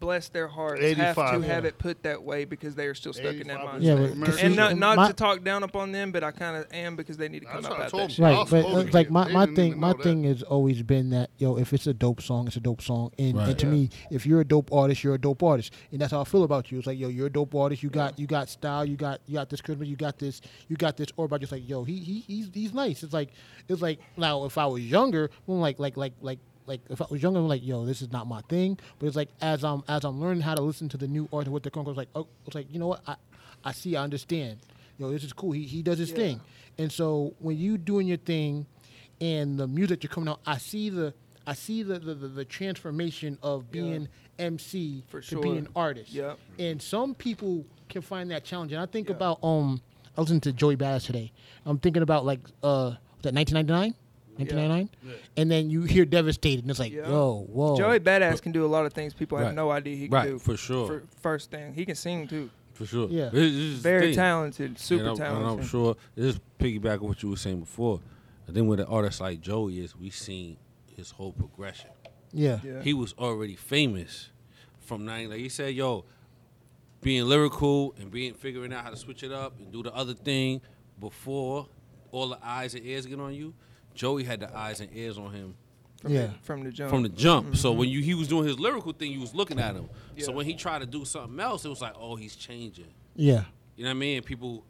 Bless 0.00 0.30
their 0.30 0.48
hearts, 0.48 0.80
have 0.82 0.96
to 0.96 1.02
85, 1.02 1.42
have 1.44 1.64
yeah. 1.64 1.68
it 1.68 1.78
put 1.78 2.02
that 2.04 2.22
way 2.22 2.46
because 2.46 2.74
they 2.74 2.86
are 2.86 2.94
still 2.94 3.12
stuck 3.12 3.34
in 3.34 3.48
that 3.48 3.60
85 3.60 3.80
mindset. 3.80 3.82
Yeah, 3.82 3.94
but- 3.96 4.10
American. 4.12 4.46
and 4.46 4.56
not 4.56 4.76
not 4.78 4.96
My- 4.96 5.08
to 5.08 5.12
talk 5.12 5.44
down 5.44 5.62
upon 5.62 5.92
them, 5.92 6.10
but 6.10 6.24
I 6.24 6.30
kind 6.30 6.56
of 6.56 6.66
am 6.72 6.96
because 6.96 7.18
they 7.18 7.28
need 7.28 7.40
to 7.40 7.46
come 7.46 7.56
That's 7.62 7.66
up 7.66 7.70
what 7.72 7.80
I 7.80 7.84
out 7.84 7.90
told 7.90 8.02
that 8.04 8.12
shit. 8.12 8.24
I 8.24 8.30
Right, 8.30 8.36
but 8.50 8.62
supposed 8.64 8.88
uh, 8.88 8.92
like 8.92 9.10
my, 9.10 9.30
my 9.30 9.46
thing, 9.46 9.78
my 9.78 9.92
thing 9.92 10.24
has 10.24 10.42
always 10.42 10.82
been 10.82 11.10
that 11.10 11.30
yo, 11.36 11.56
if 11.58 11.72
it's 11.74 11.86
a 11.86 11.92
dope 11.94 12.22
song, 12.22 12.46
it's 12.46 12.56
a 12.56 12.60
dope 12.60 12.80
song, 12.80 13.12
and, 13.18 13.36
Right. 13.36 13.48
and 13.50 13.58
to 13.58 13.66
Yeah. 13.66 13.72
me, 13.72 13.90
if 14.10 14.24
you're 14.26 14.40
a 14.40 14.44
dope 14.44 14.72
artist, 14.72 15.04
you're 15.04 15.14
a 15.14 15.20
dope 15.20 15.42
artist, 15.42 15.74
and 15.92 16.00
that's 16.00 16.12
how 16.12 16.22
I 16.22 16.24
feel 16.24 16.44
about 16.44 16.72
you. 16.72 16.78
It's 16.78 16.86
like 16.86 16.98
yo, 16.98 17.08
you're 17.08 17.26
a 17.26 17.30
dope 17.30 17.54
artist. 17.54 17.82
You 17.82 17.90
got 17.90 18.18
you 18.18 18.26
got 18.26 18.48
style. 18.48 18.84
You 18.86 18.96
got 18.96 19.20
you 19.26 19.34
got 19.34 19.50
this 19.50 19.60
charisma. 19.60 19.86
You 19.86 19.96
got 19.96 20.18
this 20.18 20.40
you 20.68 20.76
got 20.76 20.96
this 20.96 21.08
aura. 21.16 21.26
About 21.26 21.40
just 21.40 21.52
like 21.52 21.68
yo, 21.68 21.84
he 21.84 21.98
he 21.98 22.20
he's 22.26 22.50
he's 22.54 22.72
nice. 22.72 23.02
It's 23.02 23.12
like 23.12 23.30
it's 23.68 23.82
like 23.82 24.00
now 24.16 24.44
if 24.46 24.56
I 24.56 24.64
was 24.66 24.82
younger, 24.82 25.30
I'm 25.46 25.60
like 25.60 25.78
like 25.78 25.96
like 25.98 26.14
like. 26.22 26.38
Like 26.70 26.82
if 26.88 27.02
I 27.02 27.06
was 27.10 27.20
younger, 27.20 27.40
I'm 27.40 27.48
like, 27.48 27.66
yo, 27.66 27.84
this 27.84 28.00
is 28.00 28.12
not 28.12 28.28
my 28.28 28.42
thing. 28.42 28.78
But 29.00 29.06
it's 29.06 29.16
like 29.16 29.28
as 29.40 29.64
I'm 29.64 29.82
as 29.88 30.04
I'm 30.04 30.20
learning 30.20 30.42
how 30.42 30.54
to 30.54 30.62
listen 30.62 30.88
to 30.90 30.96
the 30.96 31.08
new 31.08 31.28
artist 31.32 31.50
with 31.50 31.64
the 31.64 31.70
it's 31.74 31.96
like, 31.96 32.08
oh, 32.14 32.28
it's 32.46 32.54
like 32.54 32.68
you 32.72 32.78
know 32.78 32.86
what, 32.86 33.02
I, 33.08 33.16
I 33.64 33.72
see, 33.72 33.96
I 33.96 34.04
understand. 34.04 34.60
Yo, 34.96 35.10
this 35.10 35.24
is 35.24 35.32
cool. 35.32 35.50
He 35.50 35.64
he 35.64 35.82
does 35.82 35.98
his 35.98 36.10
Yeah. 36.10 36.16
thing. 36.16 36.40
And 36.78 36.92
so 36.92 37.34
when 37.40 37.58
you 37.58 37.76
doing 37.76 38.06
your 38.06 38.18
thing 38.18 38.66
and 39.20 39.58
the 39.58 39.66
music 39.66 40.04
you're 40.04 40.12
coming 40.12 40.28
out, 40.28 40.40
I 40.46 40.58
see 40.58 40.90
the 40.90 41.12
I 41.44 41.54
see 41.54 41.82
the 41.82 41.98
the, 41.98 42.14
the, 42.14 42.28
the 42.28 42.44
transformation 42.44 43.36
of 43.42 43.64
Yeah. 43.64 43.72
being 43.72 44.08
MC 44.38 45.02
For 45.08 45.20
to 45.20 45.26
sure. 45.26 45.42
being 45.42 45.66
artist. 45.74 46.12
Yep. 46.12 46.38
And 46.60 46.80
some 46.80 47.16
people 47.16 47.66
can 47.88 48.02
find 48.02 48.30
that 48.30 48.44
challenging. 48.44 48.78
I 48.78 48.86
think 48.86 49.10
about 49.10 49.42
um 49.42 49.82
I 50.16 50.20
listened 50.20 50.44
to 50.44 50.52
Joey 50.52 50.76
Badass 50.76 51.06
today. 51.06 51.32
I'm 51.66 51.78
thinking 51.80 52.02
about 52.04 52.24
like 52.24 52.40
uh 52.62 52.94
was 53.16 53.22
that 53.24 53.34
1999? 53.34 53.94
1999? 54.40 54.88
And 55.36 55.50
then 55.50 55.70
you 55.70 55.82
hear 55.82 56.04
Devastated 56.04 56.62
and 56.64 56.70
it's 56.70 56.78
like, 56.80 56.92
Yeah. 56.92 57.08
yo, 57.08 57.46
whoa. 57.50 57.76
Joey 57.76 58.00
Badass 58.00 58.40
can 58.42 58.52
do 58.52 58.64
a 58.64 58.68
lot 58.68 58.86
of 58.86 58.92
things 58.92 59.14
people 59.14 59.38
have 59.38 59.54
no 59.54 59.70
idea 59.70 59.96
he 59.96 60.08
can 60.08 60.14
Right, 60.14 60.28
do. 60.30 60.38
for 60.38 60.56
sure. 60.56 60.86
For 60.86 61.02
first 61.20 61.50
thing, 61.50 61.74
he 61.74 61.84
can 61.84 61.94
sing 61.94 62.26
too. 62.28 62.50
For 62.74 62.86
sure. 62.86 63.08
Yeah. 63.10 63.26
It's- 63.26 63.52
it's 63.52 63.80
Very 63.82 64.14
talented, 64.14 64.78
super 64.78 65.00
and 65.02 65.10
I'm, 65.10 65.16
talented. 65.16 65.50
And 65.52 65.60
I'm 65.60 65.66
sure 65.66 65.96
this 66.14 66.34
is 66.36 66.40
piggyback 66.58 67.02
on 67.02 67.08
what 67.08 67.22
you 67.22 67.28
were 67.30 67.36
saying 67.36 67.60
before. 67.60 68.00
I 68.48 68.52
think 68.52 68.68
with 68.68 68.80
an 68.80 68.86
artist 68.86 69.20
like 69.20 69.40
Joey 69.40 69.80
is 69.80 69.94
we've 69.96 70.14
seen 70.14 70.56
his 70.96 71.10
whole 71.10 71.32
progression. 71.32 71.90
Yeah. 72.32 72.58
Yeah. 72.64 72.82
He 72.82 72.94
was 72.94 73.12
already 73.18 73.54
famous 73.56 74.30
from 74.80 75.04
nine. 75.04 75.28
Like 75.30 75.38
he 75.40 75.48
said, 75.48 75.74
yo, 75.74 76.04
being 77.02 77.24
lyrical 77.26 77.94
and 77.98 78.10
being 78.10 78.34
figuring 78.34 78.72
out 78.72 78.84
how 78.84 78.90
to 78.90 78.96
switch 78.96 79.22
it 79.22 79.32
up 79.32 79.58
and 79.58 79.70
do 79.72 79.82
the 79.82 79.94
other 79.94 80.14
thing 80.14 80.60
before 80.98 81.66
all 82.12 82.28
the 82.28 82.38
eyes 82.42 82.74
and 82.74 82.84
ears 82.84 83.06
get 83.06 83.18
on 83.20 83.34
you. 83.34 83.54
Joey 84.00 84.24
had 84.24 84.40
the 84.40 84.56
eyes 84.56 84.80
and 84.80 84.88
ears 84.96 85.18
on 85.18 85.30
him 85.30 85.54
from 86.00 86.14
Yeah. 86.14 86.28
the, 86.28 86.32
from 86.40 86.64
the 86.64 86.70
jump. 86.70 86.88
from 86.88 87.02
the 87.02 87.10
jump. 87.10 87.54
So 87.54 87.68
mm-hmm. 87.68 87.80
when 87.80 87.88
you 87.90 88.00
he 88.00 88.14
was 88.14 88.28
doing 88.28 88.46
his 88.46 88.58
lyrical 88.58 88.94
thing, 88.94 89.12
you 89.12 89.20
was 89.20 89.34
looking 89.34 89.60
at 89.60 89.74
him. 89.74 89.90
So 90.16 90.32
when 90.32 90.46
he 90.46 90.54
tried 90.54 90.78
to 90.78 90.86
do 90.86 91.04
something 91.04 91.38
else, 91.38 91.66
it 91.66 91.68
was 91.68 91.82
like, 91.82 91.92
oh, 92.00 92.16
he's 92.16 92.34
changing. 92.34 92.94
Yeah. 93.14 93.44
You 93.76 93.84
know 93.84 93.90
what 93.90 93.96
I 93.96 93.98
mean? 93.98 94.22
People, 94.22 94.64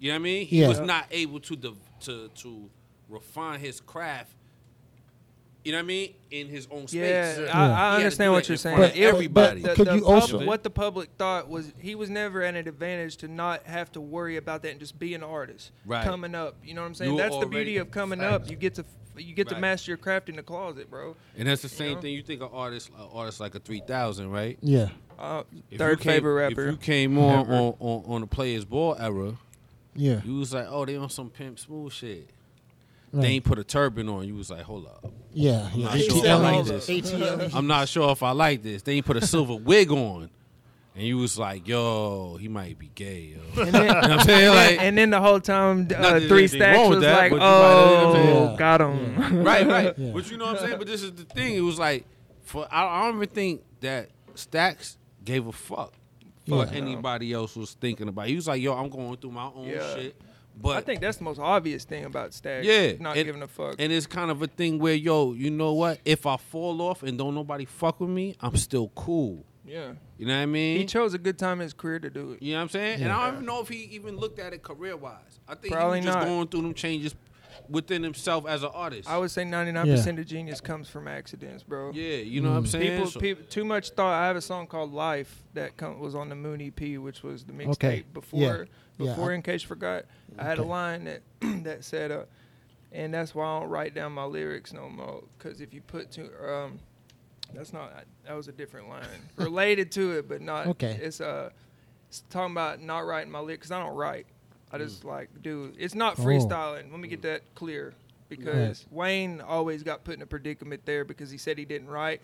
you 0.00 0.08
know 0.10 0.14
what 0.14 0.22
I 0.22 0.22
mean? 0.24 0.46
He 0.48 0.60
Yeah. 0.60 0.68
was 0.68 0.80
not 0.80 1.06
able 1.12 1.38
to 1.38 1.76
to 2.00 2.28
to 2.34 2.70
refine 3.08 3.60
his 3.60 3.80
craft. 3.80 4.32
You 5.64 5.70
know 5.72 5.78
what 5.78 5.84
I 5.84 5.86
mean? 5.86 6.14
In 6.32 6.48
his 6.48 6.66
own 6.72 6.88
space. 6.88 6.98
Yeah, 7.00 7.38
Yeah. 7.40 7.50
I, 7.56 7.92
I 7.92 7.96
understand 7.98 8.32
what 8.32 8.48
you're 8.48 8.56
saying. 8.58 8.78
But- 8.78 8.94
but- 8.94 8.98
everybody. 9.00 9.60
but- 9.62 9.68
The, 9.70 9.74
Could 9.76 9.86
the 9.88 9.96
you 9.96 10.06
also- 10.06 10.38
pub- 10.38 10.46
what 10.48 10.62
the 10.64 10.70
public 10.70 11.10
thought 11.18 11.48
was 11.48 11.72
he 11.78 11.94
was 11.94 12.10
never 12.10 12.42
at 12.42 12.56
an 12.56 12.66
advantage 12.66 13.16
to 13.18 13.28
not 13.28 13.64
have 13.66 13.92
to 13.92 14.00
worry 14.00 14.36
about 14.36 14.62
that 14.62 14.72
and 14.72 14.80
just 14.80 14.98
be 14.98 15.14
an 15.14 15.22
artist 15.22 15.70
Right. 15.86 16.04
coming 16.04 16.34
up. 16.34 16.56
You 16.64 16.74
know 16.74 16.80
what 16.80 16.88
I'm 16.88 16.94
saying? 16.96 17.12
You 17.12 17.16
That's 17.16 17.38
the 17.38 17.46
beauty 17.46 17.76
of 17.76 17.90
coming 17.92 18.18
Facts. 18.18 18.44
up. 18.46 18.50
You 18.50 18.56
get 18.56 18.74
to 18.76 18.84
you 19.18 19.34
get 19.34 19.46
to 19.50 19.58
master 19.60 19.90
your 19.90 19.98
craft 19.98 20.30
in 20.30 20.36
the 20.36 20.42
closet, 20.42 20.88
bro. 20.90 21.14
and 21.36 21.46
that's 21.46 21.60
the 21.60 21.68
same 21.68 21.96
know? 21.96 22.00
thing. 22.00 22.14
You 22.14 22.22
think 22.22 22.40
an 22.40 22.48
artist, 22.50 22.88
an 22.98 23.06
artist 23.12 23.40
like 23.40 23.54
a 23.54 23.58
three 23.60 23.82
thousand, 23.86 24.30
right? 24.30 24.56
Yeah. 24.62 24.88
Uh, 25.18 25.42
third 25.76 25.90
you 25.90 25.96
came- 25.98 26.12
favorite 26.14 26.32
rapper. 26.32 26.64
If 26.68 26.70
you 26.72 26.76
came 26.78 27.18
on 27.18 27.46
on, 27.50 27.74
on 27.78 28.04
on 28.06 28.20
the 28.22 28.26
players 28.26 28.64
ball 28.64 28.96
era, 28.98 29.36
Yeah. 29.94 30.22
you 30.24 30.36
was 30.38 30.54
like, 30.54 30.66
oh, 30.68 30.86
they 30.86 30.96
on 30.96 31.10
some 31.10 31.28
pimp 31.28 31.58
smooth 31.58 31.92
shit. 31.92 32.30
Right. 33.12 33.22
They 33.22 33.28
ain't 33.28 33.44
put 33.44 33.58
a 33.58 33.64
turban 33.64 34.08
on. 34.08 34.26
You 34.26 34.34
was 34.36 34.50
like, 34.50 34.62
hold 34.62 34.86
up. 34.86 35.12
Yeah. 35.32 35.68
yeah. 35.74 35.84
not 35.86 35.98
sure 36.00 36.24
if 36.24 36.30
I 36.30 36.34
like 36.36 36.64
this. 36.66 37.54
I'm 37.54 37.66
not 37.66 37.88
sure 37.88 38.10
if 38.12 38.22
I 38.22 38.30
like 38.32 38.62
this. 38.62 38.82
They 38.82 38.94
ain't 38.94 39.06
put 39.06 39.16
a 39.18 39.26
silver 39.26 39.54
wig 39.62 39.90
on. 39.90 40.30
And 40.94 41.04
you 41.06 41.16
was 41.18 41.38
like, 41.38 41.66
yo, 41.66 42.36
he 42.38 42.48
might 42.48 42.78
be 42.78 42.90
gay, 42.94 43.34
yo. 43.56 43.62
and, 43.62 43.72
then, 43.72 43.82
You 43.86 43.88
know 43.88 43.94
what 44.00 44.10
I'm 44.10 44.20
saying? 44.20 44.48
Like, 44.50 44.78
and 44.82 44.98
then 44.98 45.08
the 45.08 45.20
whole 45.22 45.40
time, 45.40 45.88
uh, 45.94 46.18
that 46.20 46.28
three 46.28 46.46
stacks 46.46 46.86
was 46.86 47.00
that, 47.00 47.16
like, 47.16 47.30
but 47.30 47.36
you 47.36 47.40
might- 47.40 47.46
you 47.46 47.96
know 47.96 48.06
what 48.08 48.16
I'm 48.16 48.28
"Oh, 48.28 48.46
saying? 48.46 48.56
got 48.58 48.80
him." 48.82 49.42
right, 49.44 49.66
right. 49.66 49.94
Yeah. 49.98 50.12
But 50.12 50.30
you 50.30 50.36
know 50.36 50.44
what 50.46 50.60
I'm 50.60 50.66
saying? 50.66 50.78
But 50.78 50.86
this 50.86 51.02
is 51.02 51.12
the 51.12 51.24
thing. 51.24 51.54
It 51.54 51.60
was 51.62 51.78
like, 51.78 52.04
for 52.42 52.68
I, 52.70 52.84
I 52.84 53.04
don't 53.06 53.16
even 53.16 53.28
think 53.30 53.62
that 53.80 54.10
Stacks 54.34 54.98
gave 55.24 55.46
a 55.46 55.52
fuck 55.52 55.94
what 56.44 56.70
Yeah. 56.72 56.78
anybody 56.78 57.32
else 57.32 57.56
was 57.56 57.72
thinking 57.72 58.08
about. 58.08 58.26
He 58.26 58.34
was 58.36 58.46
like, 58.46 58.60
yo, 58.60 58.74
I'm 58.74 58.90
going 58.90 59.16
through 59.16 59.30
my 59.32 59.46
own 59.46 59.68
Yeah. 59.68 59.94
shit. 59.94 60.16
But 60.60 60.76
I 60.76 60.80
think 60.80 61.00
that's 61.00 61.16
the 61.18 61.24
most 61.24 61.38
obvious 61.40 61.84
thing 61.84 62.04
about 62.04 62.34
Stacks. 62.34 62.66
Yeah, 62.66 62.92
not 63.00 63.16
and- 63.16 63.24
giving 63.26 63.42
a 63.42 63.48
fuck. 63.48 63.76
And 63.78 63.92
it's 63.92 64.06
kind 64.06 64.30
of 64.30 64.42
a 64.42 64.46
thing 64.46 64.78
where, 64.78 64.94
yo, 64.94 65.32
you 65.32 65.50
know 65.50 65.72
what? 65.72 65.98
If 66.04 66.26
I 66.26 66.36
fall 66.36 66.80
off 66.82 67.02
and 67.02 67.16
don't 67.18 67.34
nobody 67.34 67.64
fuck 67.64 68.00
with 68.00 68.10
me, 68.10 68.36
I'm 68.40 68.56
still 68.56 68.88
cool. 68.94 69.44
Yeah. 69.64 69.92
You 70.18 70.26
know 70.26 70.36
what 70.36 70.42
I 70.42 70.46
mean? 70.46 70.78
He 70.78 70.84
chose 70.84 71.14
a 71.14 71.18
good 71.18 71.38
time 71.38 71.60
in 71.60 71.64
his 71.64 71.72
career 71.72 71.98
to 72.00 72.10
do 72.10 72.32
it. 72.32 72.42
You 72.42 72.52
know 72.52 72.58
what 72.58 72.62
I'm 72.64 72.68
saying? 72.70 73.00
And 73.02 73.12
I 73.12 73.26
don't 73.26 73.34
even 73.34 73.46
know 73.46 73.60
if 73.60 73.68
he 73.68 73.84
even 73.92 74.16
looked 74.16 74.38
at 74.38 74.52
it 74.52 74.62
career 74.62 74.96
wise. 74.96 75.40
I 75.48 75.54
think 75.54 75.72
Probably 75.72 76.00
he 76.00 76.06
was 76.06 76.14
just 76.14 76.18
not. 76.26 76.32
going 76.32 76.48
through 76.48 76.62
them 76.62 76.74
changes 76.74 77.14
within 77.68 78.02
himself 78.02 78.46
as 78.46 78.62
an 78.62 78.70
artist. 78.74 79.08
I 79.08 79.18
would 79.18 79.30
say 79.30 79.44
99% 79.44 80.18
of 80.18 80.26
genius 80.26 80.60
comes 80.60 80.88
from 80.88 81.08
accidents, 81.08 81.62
bro. 81.62 81.90
yeah, 81.92 82.16
you 82.16 82.40
know 82.40 82.50
what 82.50 82.56
I'm 82.58 82.66
saying? 82.66 82.90
People, 82.96 83.10
So- 83.10 83.20
people, 83.20 83.44
too 83.48 83.64
much 83.64 83.90
thought. 83.90 84.12
I 84.12 84.26
have 84.26 84.36
a 84.36 84.40
song 84.40 84.66
called 84.66 84.92
"Life" 84.92 85.42
that 85.54 85.76
come, 85.76 85.98
was 86.00 86.14
on 86.14 86.28
the 86.28 86.34
Moon 86.34 86.60
EP, 86.60 86.98
which 86.98 87.22
was 87.22 87.44
the 87.44 87.52
mixtape 87.52 87.70
Okay. 87.72 88.04
before. 88.12 88.40
Yeah. 88.40 88.64
Yeah, 88.98 89.12
Before, 89.14 89.32
I- 89.32 89.34
in 89.36 89.42
case 89.42 89.62
you 89.62 89.68
forgot, 89.68 90.04
I 90.38 90.44
had 90.44 90.58
a 90.58 90.62
line 90.64 91.04
that 91.04 91.22
that 91.64 91.82
said, 91.84 92.10
uh, 92.12 92.24
and 92.92 93.12
that's 93.14 93.34
why 93.34 93.44
I 93.46 93.60
don't 93.60 93.70
write 93.70 93.94
down 93.94 94.12
my 94.12 94.24
lyrics 94.24 94.72
no 94.72 94.88
more. 94.90 95.22
Because 95.38 95.60
if 95.60 95.72
you 95.72 95.80
put 95.80 96.10
too, 96.12 96.30
um, 96.46 96.78
that's 97.54 97.72
not. 97.72 98.04
That 98.26 98.34
was 98.34 98.48
a 98.48 98.52
different 98.52 98.88
line 98.88 99.06
related 99.36 99.90
to 99.92 100.12
it, 100.18 100.28
but 100.28 100.40
not. 100.42 100.66
Okay. 100.68 100.98
It's 101.02 101.20
uh, 101.20 101.50
it's 102.08 102.22
talking 102.28 102.52
about 102.52 102.80
not 102.82 103.06
writing 103.06 103.32
my 103.32 103.40
lyrics. 103.40 103.68
Cause 103.68 103.72
I 103.72 103.82
don't 103.82 103.94
write. 103.96 104.26
I 104.72 104.78
just 104.78 105.02
mm. 105.02 105.08
like 105.08 105.42
do. 105.42 105.72
It's 105.78 105.94
not 105.94 106.18
Oh. 106.18 106.22
freestyling. 106.22 106.90
Let 106.90 107.00
me 107.00 107.08
get 107.08 107.22
that 107.22 107.42
clear. 107.54 107.94
Because 108.28 108.86
Wayne 108.90 109.42
always 109.42 109.82
got 109.82 110.04
put 110.04 110.14
in 110.14 110.22
a 110.22 110.26
predicament 110.26 110.86
there 110.86 111.04
because 111.04 111.30
he 111.30 111.36
said 111.36 111.58
he 111.58 111.66
didn't 111.66 111.88
write 111.88 112.22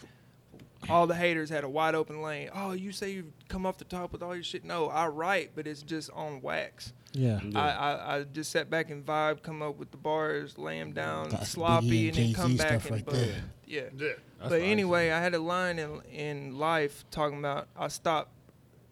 all 0.88 1.06
the 1.06 1.14
haters 1.14 1.50
had 1.50 1.64
a 1.64 1.68
wide 1.68 1.94
open 1.94 2.22
lane. 2.22 2.50
Oh, 2.54 2.72
you 2.72 2.92
say 2.92 3.10
you 3.10 3.32
come 3.48 3.66
off 3.66 3.78
the 3.78 3.84
top 3.84 4.12
with 4.12 4.22
all 4.22 4.34
your 4.34 4.44
shit. 4.44 4.64
No, 4.64 4.88
I 4.88 5.08
write, 5.08 5.52
but 5.54 5.66
it's 5.66 5.82
just 5.82 6.10
on 6.12 6.40
wax. 6.40 6.92
Yeah. 7.12 7.40
Yeah. 7.42 7.60
I, 7.60 7.70
I, 7.70 8.16
I 8.18 8.24
just 8.24 8.50
sat 8.50 8.70
back 8.70 8.90
and 8.90 9.04
vibe, 9.04 9.42
come 9.42 9.62
up 9.62 9.76
with 9.76 9.90
the 9.90 9.96
bars, 9.96 10.58
lay 10.58 10.78
them 10.78 10.92
down 10.92 11.30
That's 11.30 11.50
sloppy, 11.50 12.08
and 12.08 12.16
then 12.16 12.34
come 12.34 12.52
Jay-Z 12.52 12.62
back 12.62 12.80
stuff 12.80 12.84
and 12.86 12.90
right 12.92 13.06
bust. 13.06 13.18
there. 13.18 13.44
Yeah. 13.66 13.80
Yeah. 13.96 14.08
That's 14.08 14.18
but 14.40 14.50
what 14.50 14.60
I 14.60 14.64
anyway, 14.64 15.10
I 15.10 15.20
had 15.20 15.34
a 15.34 15.40
line 15.40 15.78
in 15.78 16.00
in 16.12 16.58
life 16.58 17.04
talking 17.10 17.38
about 17.38 17.68
I 17.76 17.88
stopped 17.88 18.30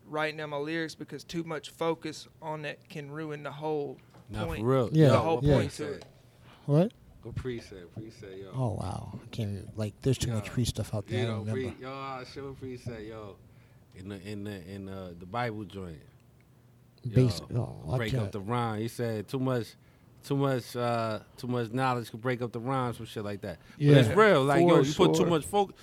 writing 0.09 0.36
down 0.38 0.50
my 0.50 0.57
lyrics 0.57 0.94
because 0.94 1.24
too 1.24 1.44
much 1.44 1.70
focus 1.70 2.26
on 2.40 2.62
that 2.62 2.88
can 2.88 3.11
ruin 3.11 3.42
the 3.42 3.50
whole 3.50 3.98
Not 4.30 4.46
point. 4.48 4.61
for 4.61 4.66
real. 4.66 4.90
Yeah, 4.92 5.09
The 5.09 5.18
whole 5.18 5.40
yeah. 5.42 5.54
point 5.54 5.70
to 5.72 5.92
it. 5.94 6.04
What? 6.66 6.92
Go 7.22 7.32
preset, 7.32 7.84
preset, 7.98 8.40
yo. 8.42 8.50
Oh 8.54 8.74
wow. 8.80 9.18
I 9.22 9.26
can't 9.28 9.50
even, 9.50 9.68
like. 9.76 9.94
There's 10.02 10.18
too 10.18 10.30
much 10.32 10.46
Yeah. 10.46 10.52
free 10.52 10.64
stuff 10.64 10.94
out 10.94 11.07
there. 11.09 11.20
I 11.20 11.22
Yo, 11.24 11.36
don't 11.38 11.48
pre, 11.50 11.61
remember. 11.62 11.82
yo, 11.82 11.90
I 11.92 12.24
show 12.32 12.57
preset, 12.62 13.09
yo. 13.09 13.36
In 13.96 14.09
the 14.11 14.20
in 14.28 14.44
the 14.44 14.68
in 14.70 14.88
uh, 14.88 15.12
the 15.18 15.26
Bible 15.26 15.64
joint. 15.64 15.98
Base. 17.14 17.40
Yo, 17.50 17.76
Oh, 17.86 17.96
break 17.96 18.14
up 18.14 18.32
the 18.32 18.40
rhyme. 18.40 18.80
He 18.80 18.88
said 18.88 19.28
too 19.28 19.38
much, 19.38 19.68
too 20.24 20.36
much, 20.36 20.74
uh, 20.74 21.20
too 21.36 21.46
much 21.46 21.70
knowledge 21.70 22.11
could 22.11 22.20
break 22.20 22.42
up 22.42 22.50
the 22.52 22.59
rhymes, 22.61 22.96
some 22.96 23.07
shit 23.07 23.24
like 23.24 23.40
that. 23.42 23.59
Yeah. 23.78 23.94
But 23.94 24.04
it's 24.07 24.16
real. 24.16 24.44
Like 24.44 24.61
yo, 24.66 24.82
For 24.82 24.82
you 24.82 24.94
put 24.94 25.14
too 25.16 25.26
much 25.26 25.44
focus. 25.44 25.76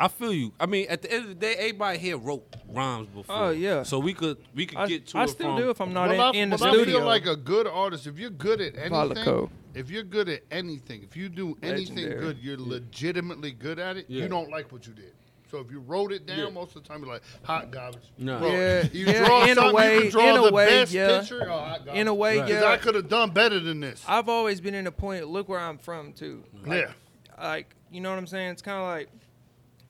I 0.00 0.08
feel 0.08 0.32
you. 0.32 0.52
I 0.58 0.66
mean, 0.66 0.86
at 0.88 1.02
the 1.02 1.12
end 1.12 1.22
of 1.24 1.28
the 1.28 1.34
day, 1.34 1.54
everybody 1.54 1.98
here 1.98 2.16
wrote 2.16 2.56
rhymes 2.68 3.06
before. 3.08 3.36
Oh, 3.36 3.50
yeah. 3.50 3.82
So 3.82 3.98
we 3.98 4.14
could 4.14 4.38
we 4.54 4.64
could 4.66 4.78
I, 4.78 4.86
get 4.86 5.06
to 5.08 5.18
it. 5.18 5.20
I 5.20 5.24
it 5.24 5.28
still 5.28 5.48
from, 5.54 5.56
do 5.58 5.70
if 5.70 5.80
I'm 5.80 5.92
not 5.92 6.08
well, 6.08 6.30
in, 6.30 6.36
I, 6.36 6.38
in 6.42 6.50
the 6.50 6.56
well, 6.56 6.72
studio. 6.72 6.96
I 6.96 6.98
feel 7.00 7.06
like 7.06 7.26
a 7.26 7.36
good 7.36 7.66
artist. 7.66 8.06
If 8.06 8.18
you're 8.18 8.30
good 8.30 8.60
at 8.62 8.74
anything, 8.76 8.92
Valico. 8.92 9.50
if 9.74 9.90
you're 9.90 10.02
good 10.02 10.28
at 10.30 10.40
anything, 10.50 11.02
if 11.02 11.16
you 11.16 11.28
do 11.28 11.56
anything 11.62 11.96
Legendary. 11.96 12.20
good, 12.20 12.38
you're 12.40 12.58
legitimately 12.58 13.52
good 13.52 13.78
at 13.78 13.96
it. 13.98 14.06
Yeah. 14.08 14.22
You 14.22 14.28
don't 14.28 14.50
like 14.50 14.72
what 14.72 14.86
you 14.86 14.94
did. 14.94 15.12
So 15.50 15.58
if 15.58 15.70
you 15.70 15.80
wrote 15.80 16.12
it 16.12 16.26
down, 16.26 16.38
Yeah. 16.38 16.48
most 16.50 16.76
of 16.76 16.82
the 16.84 16.88
time 16.88 17.02
you're 17.02 17.12
like 17.12 17.22
hot 17.42 17.70
garbage. 17.72 18.04
No. 18.16 18.38
Bro, 18.38 18.52
Yeah, 18.52 18.88
you 18.92 19.04
yeah, 19.06 19.24
draw 19.26 19.44
in 19.46 19.58
a 19.58 19.72
way- 19.72 19.94
you 19.96 20.00
can 20.02 20.10
draw 20.12 20.30
in 20.30 20.36
a 20.40 20.46
the 20.46 20.52
way, 20.54 20.66
best 20.66 20.92
yeah. 20.92 21.18
picture. 21.18 21.42
Oh, 21.50 21.58
hot 21.58 21.84
garbage. 21.86 22.00
in 22.00 22.06
a 22.08 22.14
way, 22.14 22.38
Right. 22.38 22.48
'Cause 22.48 22.62
yeah. 22.62 22.70
I 22.70 22.76
could 22.76 22.94
have 22.94 23.08
done 23.08 23.30
better 23.30 23.58
than 23.58 23.80
this. 23.80 24.04
I've 24.06 24.28
always 24.28 24.60
been 24.60 24.74
in 24.76 24.86
a 24.86 24.92
point. 24.92 25.26
Look 25.28 25.48
where 25.48 25.58
I'm 25.58 25.76
from 25.78 26.12
too. 26.12 26.44
yeah. 26.66 26.92
Like 27.36 27.74
you 27.90 28.00
know 28.00 28.10
what 28.10 28.18
I'm 28.18 28.28
saying? 28.28 28.50
It's 28.50 28.62
kind 28.62 28.78
of 28.78 28.84
like 28.86 29.08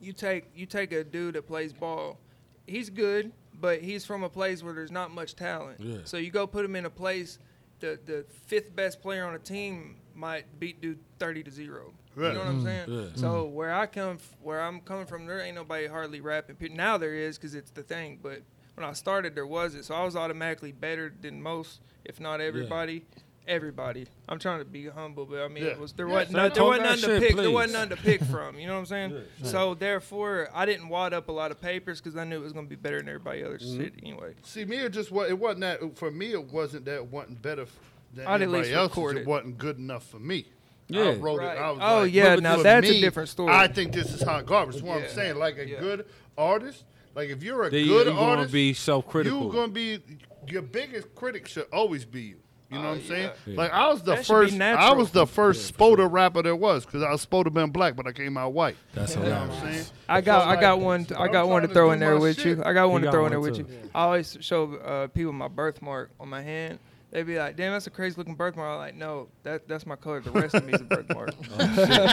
you 0.00 0.12
take 0.12 0.44
you 0.54 0.66
take 0.66 0.92
a 0.92 1.04
dude 1.04 1.34
that 1.34 1.46
plays 1.46 1.72
ball. 1.72 2.18
He's 2.66 2.90
good, 2.90 3.32
but 3.60 3.80
he's 3.80 4.04
from 4.04 4.22
a 4.22 4.28
place 4.28 4.62
where 4.62 4.72
there's 4.72 4.90
not 4.90 5.10
much 5.10 5.36
talent. 5.36 5.80
Yeah. 5.80 5.98
So 6.04 6.16
you 6.16 6.30
go 6.30 6.46
put 6.46 6.64
him 6.64 6.76
in 6.76 6.86
a 6.86 6.90
place. 6.90 7.38
The 7.80 7.98
the 8.04 8.24
fifth 8.46 8.74
best 8.74 9.00
player 9.00 9.24
on 9.24 9.34
a 9.34 9.38
team 9.38 9.96
might 10.14 10.58
beat 10.58 10.80
dude 10.80 10.98
thirty 11.18 11.42
to 11.42 11.50
zero. 11.50 11.92
Right. 12.14 12.28
You 12.28 12.34
know 12.34 12.40
what 12.40 12.48
I'm 12.48 12.60
mm, 12.60 12.64
saying? 12.64 12.86
Yeah. 12.88 13.06
So 13.14 13.46
mm. 13.46 13.50
where 13.52 13.72
I 13.72 13.86
come, 13.86 14.16
f- 14.16 14.36
where 14.42 14.60
I'm 14.60 14.80
coming 14.80 15.06
from, 15.06 15.26
there 15.26 15.40
ain't 15.40 15.54
nobody 15.54 15.86
hardly 15.86 16.20
rapping. 16.20 16.56
Pe- 16.56 16.68
Now 16.68 16.98
there 16.98 17.14
is 17.14 17.38
because 17.38 17.54
it's 17.54 17.70
the 17.70 17.82
thing. 17.82 18.18
But 18.20 18.42
when 18.74 18.84
I 18.84 18.92
started, 18.94 19.34
there 19.34 19.46
wasn't. 19.46 19.84
So 19.84 19.94
I 19.94 20.04
was 20.04 20.16
automatically 20.16 20.72
better 20.72 21.14
than 21.20 21.40
most, 21.40 21.80
if 22.04 22.18
not 22.18 22.40
everybody. 22.40 23.04
Everybody. 23.48 24.06
I'm 24.28 24.38
trying 24.38 24.60
to 24.60 24.64
be 24.64 24.86
humble, 24.88 25.24
but 25.26 25.40
I 25.40 25.48
mean, 25.48 25.64
Yeah. 25.64 25.70
it 25.70 25.80
was 25.80 25.92
there 25.92 26.06
Yeah, 26.06 26.12
wasn't 26.14 26.30
say 26.32 26.36
none, 26.36 26.52
there 26.52 26.64
wasn't 26.64 26.82
that 26.84 26.88
none 26.90 26.98
to 26.98 27.04
shit, 27.20 27.22
pick. 27.22 27.36
There 27.36 27.50
wasn't 27.50 27.72
none 27.72 27.88
to 27.88 27.96
pick 27.96 28.22
from. 28.24 28.58
You 28.58 28.66
know 28.66 28.74
what 28.74 28.80
I'm 28.80 28.86
saying? 28.86 29.22
So 29.42 29.74
therefore, 29.74 30.48
I 30.54 30.66
didn't 30.66 30.88
wad 30.88 31.12
up 31.12 31.28
a 31.28 31.32
lot 31.32 31.50
of 31.50 31.60
papers 31.60 32.00
because 32.00 32.16
I 32.16 32.24
knew 32.24 32.36
it 32.36 32.42
was 32.44 32.52
gonna 32.52 32.66
be 32.68 32.76
better 32.76 32.98
than 32.98 33.08
everybody 33.08 33.42
else 33.42 33.62
Mm-hmm. 33.62 33.80
shit 33.82 33.94
anyway. 34.02 34.34
See, 34.44 34.64
me, 34.64 34.76
it 34.76 34.90
just 34.92 35.10
wa- 35.10 35.24
it 35.24 35.38
wasn't 35.38 35.60
that 35.62 35.96
for 35.98 36.10
me. 36.10 36.32
It 36.32 36.44
wasn't 36.44 36.84
that 36.84 36.96
it 36.96 37.06
wasn't 37.06 37.42
better 37.42 37.66
than 38.14 38.26
I'd 38.26 38.34
at 38.34 38.42
anybody 38.42 38.62
least 38.64 38.74
else. 38.74 38.96
It 38.96 39.16
it. 39.18 39.26
wasn't 39.26 39.58
good 39.58 39.78
enough 39.78 40.06
for 40.06 40.18
me. 40.20 40.46
Yeah. 40.88 41.02
I 41.04 41.14
wrote 41.14 41.38
Right. 41.40 41.56
it. 41.56 41.60
I 41.60 41.70
was 41.70 41.80
Oh, 41.82 42.00
like, 42.02 42.12
yeah, 42.12 42.34
now 42.36 42.56
for 42.58 42.62
that's 42.64 42.88
a 42.88 43.00
different 43.00 43.28
story. 43.30 43.52
I 43.52 43.68
think 43.68 43.92
this 43.92 44.12
is 44.12 44.22
hot 44.22 44.44
garbage. 44.46 44.76
That's 44.76 44.86
what 44.86 45.02
I'm 45.02 45.08
saying. 45.08 45.36
Like 45.36 45.56
a 45.58 45.66
Yeah. 45.66 45.78
good 45.80 46.06
artist, 46.36 46.84
like 47.14 47.30
if 47.30 47.42
you're 47.42 47.64
a 47.66 47.70
Then 47.70 47.86
good 47.86 48.06
you're 48.06 48.14
gonna 48.14 48.20
artist, 48.38 48.52
be 48.52 48.74
self-critical. 48.74 49.40
You're 49.44 49.52
gonna 49.52 49.68
be 49.72 50.00
your 50.48 50.62
biggest 50.62 51.14
critic 51.14 51.46
should 51.48 51.66
always 51.72 52.04
be 52.04 52.22
you. 52.22 52.36
You 52.70 52.78
know 52.78 52.84
Oh, 52.84 52.88
what 52.90 52.98
I'm 52.98 53.02
saying? 53.04 53.30
yeah. 53.46 53.56
Like 53.56 53.72
I 53.72 53.88
was 53.88 54.02
the 54.02 54.14
That 54.14 54.26
first. 54.26 54.60
I 54.60 54.92
was 54.92 55.10
the 55.10 55.26
first 55.26 55.76
Spoda 55.76 56.10
rapper 56.10 56.40
there 56.42 56.54
was 56.54 56.84
because 56.86 57.02
I 57.02 57.10
was 57.10 57.26
Spoda 57.26 57.52
been 57.52 57.70
black, 57.70 57.96
but 57.96 58.06
I 58.06 58.12
came 58.12 58.36
out 58.36 58.52
white. 58.52 58.76
That's 58.94 59.16
You 59.16 59.22
know 59.22 59.30
what 59.30 59.50
I'm 59.50 59.72
saying? 59.72 59.86
I 60.08 60.20
got 60.20 60.46
I 60.46 60.60
got 60.60 60.78
one 60.80 61.06
I 61.18 61.26
got 61.28 61.48
one 61.48 61.62
to 61.62 61.68
throw 61.68 61.90
in 61.90 61.98
there 61.98 62.14
my 62.14 62.20
with 62.20 62.44
you. 62.44 62.62
I 62.64 62.72
got 62.72 62.88
one 62.90 63.00
You 63.02 63.06
to 63.06 63.06
got 63.06 63.12
throw 63.12 63.24
in 63.26 63.30
there 63.30 63.40
with 63.40 63.58
you. 63.58 63.66
I 63.94 64.02
always 64.04 64.38
show 64.40 64.74
uh, 64.76 65.08
people 65.08 65.32
my 65.32 65.48
birthmark 65.48 66.10
on 66.20 66.28
my 66.28 66.42
hand. 66.42 66.78
They'd 67.12 67.24
be 67.26 67.36
like, 67.38 67.56
"Damn, 67.56 67.72
that's 67.72 67.88
a 67.88 67.90
crazy 67.90 68.14
looking 68.16 68.36
birthmark." 68.36 68.70
I'm 68.72 68.78
like, 68.78 68.94
"No, 68.94 69.28
that 69.42 69.66
that's 69.66 69.84
my 69.84 69.96
color. 69.96 70.20
The 70.20 70.30
rest 70.30 70.54
of 70.54 70.64
me 70.64 70.74
is 70.74 70.80
a 70.80 70.84
birthmark." 70.84 71.30
Oh, 71.52 71.56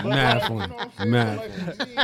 Math 0.10 0.44
You 0.44 0.50
know 0.50 0.56
one. 0.56 0.70
what 0.72 0.82
I'm 0.82 0.92
saying? 0.98 1.12
Math. 1.12 1.76
For 1.78 1.86
me, 1.86 1.96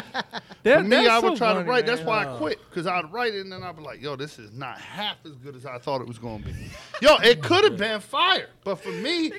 That- 0.62 0.86
me, 0.86 1.08
I 1.08 1.18
would 1.20 1.32
so 1.32 1.36
try 1.38 1.48
to 1.50 1.56
funny, 1.56 1.70
write. 1.70 1.86
That's 1.88 2.02
why 2.04 2.24
I 2.26 2.38
quit 2.38 2.60
because 2.70 2.86
I'd 2.86 3.12
write 3.12 3.34
it 3.34 3.42
and 3.42 3.52
then 3.52 3.64
I'd 3.64 3.76
be 3.76 3.82
like, 3.82 4.00
"Yo, 4.02 4.16
this 4.16 4.38
is 4.38 4.52
not 4.54 4.78
half 4.80 5.18
as 5.26 5.34
good 5.38 5.56
as 5.56 5.66
I 5.66 5.80
thought 5.80 6.02
it 6.02 6.08
was 6.08 6.20
going 6.20 6.44
to 6.44 6.50
be." 6.50 6.54
Yo, 7.02 7.16
it 7.24 7.42
could 7.42 7.64
have 7.64 7.78
been 7.78 8.00
fire, 8.00 8.50
but 8.64 8.76
for 8.76 8.92
me, 8.92 9.32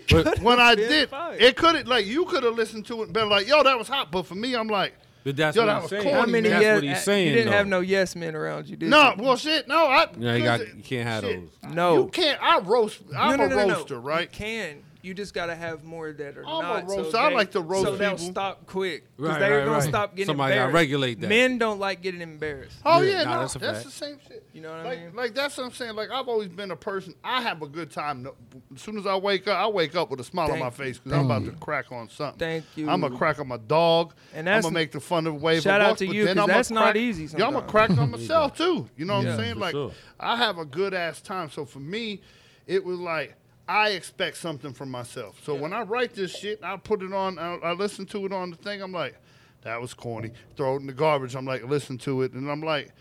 when 0.42 0.58
I 0.58 0.74
did, 0.74 1.08
fire. 1.10 1.36
it 1.38 1.56
could 1.56 1.76
have 1.76 1.86
like 1.86 2.06
you 2.06 2.24
could 2.24 2.42
have 2.42 2.54
listened 2.56 2.86
to 2.86 3.00
it 3.02 3.04
and 3.04 3.12
been 3.12 3.28
like, 3.28 3.46
"Yo, 3.46 3.62
that 3.62 3.78
was 3.78 3.86
hot," 3.86 4.10
but 4.10 4.26
for 4.26 4.34
me, 4.34 4.54
I'm 4.56 4.66
like, 4.68 4.94
But 5.24 5.36
that's 5.36 5.56
Yo, 5.56 5.62
what 5.62 5.66
that 5.66 5.74
he's 5.74 5.82
was 5.82 5.90
saying. 5.90 6.02
corny, 6.02 6.20
How 6.20 6.26
many 6.26 6.48
That's 6.50 6.62
yes? 6.62 6.74
what 6.74 6.84
he's 6.84 6.92
uh, 6.92 7.00
saying, 7.00 7.28
You 7.28 7.34
didn't 7.34 7.52
have 7.54 7.66
no 7.66 7.80
yes 7.80 8.14
men 8.14 8.34
around 8.36 8.66
you, 8.68 8.76
did 8.76 8.84
you? 8.86 8.90
"No, 8.90 9.14
you? 9.16 9.22
well, 9.22 9.36
shit, 9.36 9.66
no, 9.66 9.86
I." 9.86 10.06
Yeah, 10.18 10.34
you 10.36 10.44
got- 10.44 10.60
you 10.76 10.82
can't 10.82 11.08
have 11.08 11.24
shit, 11.24 11.40
those. 11.62 11.72
No. 11.74 11.96
you 12.04 12.08
can't. 12.10 12.38
I 12.42 12.58
roast. 12.58 13.00
I'm 13.16 13.30
no, 13.30 13.36
no, 13.36 13.44
a 13.44 13.48
no, 13.48 13.66
no, 13.68 13.74
roaster, 13.78 13.94
no. 13.94 14.00
right? 14.00 14.28
You 14.30 14.38
can. 14.38 14.82
You 15.04 15.12
just 15.12 15.34
gotta 15.34 15.54
have 15.54 15.84
more 15.84 16.12
that 16.12 16.38
are 16.38 16.46
I'm 16.46 16.58
a 16.60 16.62
not. 16.80 16.90
so 16.90 16.96
roaster. 17.02 17.16
I 17.18 17.28
they- 17.28 17.34
like 17.34 17.50
to 17.52 17.60
roast 17.60 17.84
So 17.86 17.96
they'll 17.96 18.16
people. 18.16 18.30
stop 18.32 18.66
quick 18.66 19.04
because 19.16 19.32
Right, 19.32 19.38
they're 19.38 19.58
right, 19.58 19.64
gonna 19.66 19.78
right. 19.78 19.88
stop 19.88 20.16
getting 20.16 20.26
Somebody 20.26 20.54
gotta 20.54 20.64
embarrassed. 20.68 20.74
regulate 20.82 21.20
that. 21.20 21.28
Men 21.28 21.58
don't 21.58 21.78
like 21.78 22.00
getting 22.00 22.22
embarrassed. 22.22 22.76
Oh 22.86 23.00
Yeah, 23.02 23.10
yeah, 23.18 23.24
nah, 23.24 23.34
no, 23.34 23.40
that's 23.42 23.54
that's, 23.54 23.84
the 23.84 23.90
same 23.90 24.16
shit. 24.26 24.46
You 24.54 24.62
know 24.62 24.70
what 24.70 24.78
I 24.78 24.82
like, 24.84 24.98
mean? 25.00 25.14
Like 25.14 25.34
that's 25.34 25.58
what 25.58 25.64
I'm 25.64 25.72
saying. 25.72 25.94
Like 25.94 26.10
I've 26.10 26.26
always 26.28 26.48
been 26.48 26.70
a 26.70 26.76
person. 26.76 27.14
I 27.22 27.42
have 27.42 27.60
a 27.60 27.66
good 27.68 27.90
time. 27.90 28.26
As 28.74 28.80
soon 28.80 28.96
as 28.96 29.06
I 29.06 29.14
wake 29.16 29.46
up, 29.46 29.58
I 29.58 29.66
wake 29.68 29.94
up 29.94 30.10
with 30.10 30.20
a 30.20 30.24
smile 30.24 30.50
on 30.50 30.58
my 30.58 30.70
face 30.70 30.98
because 30.98 31.18
I'm 31.18 31.26
about 31.26 31.44
to 31.44 31.52
crack 31.52 31.92
on 31.92 32.08
something. 32.08 32.38
Thank 32.38 32.64
you. 32.76 32.88
I'm 32.88 33.02
gonna 33.02 33.16
crack 33.18 33.38
on 33.38 33.48
my 33.48 33.58
dog. 33.58 34.14
And 34.32 34.40
I'm 34.40 34.44
that's- 34.46 34.64
gonna 34.64 34.74
make 34.74 34.92
the 34.92 35.00
fun 35.00 35.26
of 35.26 35.42
wave. 35.42 35.62
Shout 35.62 35.82
of 35.82 35.86
out 35.88 35.98
to 35.98 36.06
you, 36.06 36.24
then 36.24 36.36
'cause 36.36 36.44
I'ma 36.44 36.54
that's 36.54 36.70
not 36.70 36.82
crack- 36.84 36.96
easy 36.96 37.24
Yeah, 37.36 37.46
I'm 37.46 37.52
gonna 37.52 37.66
crack 37.66 37.90
on 37.90 38.10
myself 38.10 38.56
too. 38.56 38.88
You 38.96 39.04
know 39.04 39.18
what 39.18 39.26
I'm 39.26 39.36
saying? 39.36 39.54
for 39.54 39.60
Like 39.60 39.72
sure. 39.72 39.90
I 40.18 40.36
have 40.36 40.56
a 40.56 40.64
good 40.64 40.94
ass 40.94 41.20
time. 41.20 41.50
So 41.50 41.66
for 41.66 41.80
me, 41.80 42.22
it 42.66 42.82
was 42.84 42.98
like. 42.98 43.34
I 43.68 43.90
expect 43.90 44.36
something 44.36 44.72
from 44.72 44.90
myself. 44.90 45.40
So 45.44 45.54
when 45.54 45.72
I 45.72 45.82
write 45.82 46.14
this 46.14 46.36
shit, 46.36 46.60
I 46.62 46.76
put 46.76 47.02
it 47.02 47.12
on, 47.12 47.38
I, 47.38 47.54
I 47.56 47.72
listen 47.72 48.04
to 48.06 48.26
it 48.26 48.32
on 48.32 48.50
the 48.50 48.56
thing. 48.56 48.82
I'm 48.82 48.92
like, 48.92 49.16
that 49.62 49.80
was 49.80 49.94
corny. 49.94 50.32
Throw 50.56 50.74
it 50.76 50.80
in 50.80 50.86
the 50.86 50.92
garbage. 50.92 51.34
I'm 51.34 51.46
like, 51.46 51.64
listen 51.64 51.96
to 51.98 52.22
it. 52.22 52.32
And 52.34 52.50
I'm 52.50 52.60
like, 52.62 52.92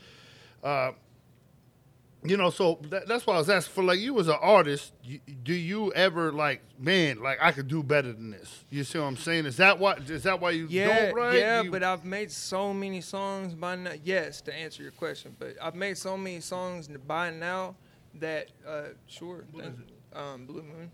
uh, 0.64 0.92
you 2.26 2.38
know, 2.38 2.50
so 2.50 2.80
that, 2.84 3.06
that's 3.10 3.28
why 3.28 3.34
I 3.36 3.38
was 3.40 3.50
asking 3.50 3.74
for 3.74 3.84
like 3.84 4.00
you 4.00 4.18
as 4.22 4.30
an 4.30 4.38
artist. 4.40 4.94
You, 5.04 5.20
do 5.44 5.54
you 5.54 5.92
ever 5.92 6.32
like, 6.32 6.62
man, 6.80 7.22
like 7.22 7.40
I 7.42 7.52
could 7.52 7.68
do 7.68 7.84
better 7.84 8.14
than 8.14 8.32
this? 8.32 8.64
You 8.70 8.86
see 8.86 8.98
what 9.00 9.06
I'm 9.08 9.18
saying? 9.18 9.46
Is 9.46 9.58
that 9.58 9.78
why? 9.78 9.96
Is 9.96 10.24
that 10.24 10.40
why 10.40 10.52
you 10.52 10.68
Yeah, 10.70 11.08
don't 11.08 11.16
write? 11.16 11.38
yeah, 11.38 11.62
You- 11.64 11.72
but 11.72 11.84
I've 11.84 12.06
made 12.06 12.32
so 12.32 12.74
many 12.74 13.02
songs 13.02 13.54
by 13.54 13.76
now. 13.76 13.92
Yes, 14.06 14.40
to 14.44 14.56
answer 14.56 14.82
your 14.84 14.94
question, 14.94 15.36
but 15.38 15.58
I've 15.62 15.76
made 15.76 15.98
so 15.98 16.16
many 16.16 16.40
songs 16.40 16.88
by 16.88 17.30
now 17.32 17.76
that 18.22 18.48
uh, 18.66 18.84
sure, 19.08 19.44
thank- 19.58 19.76
um, 20.16 20.46
Blue 20.46 20.64
Moon. 20.64 20.92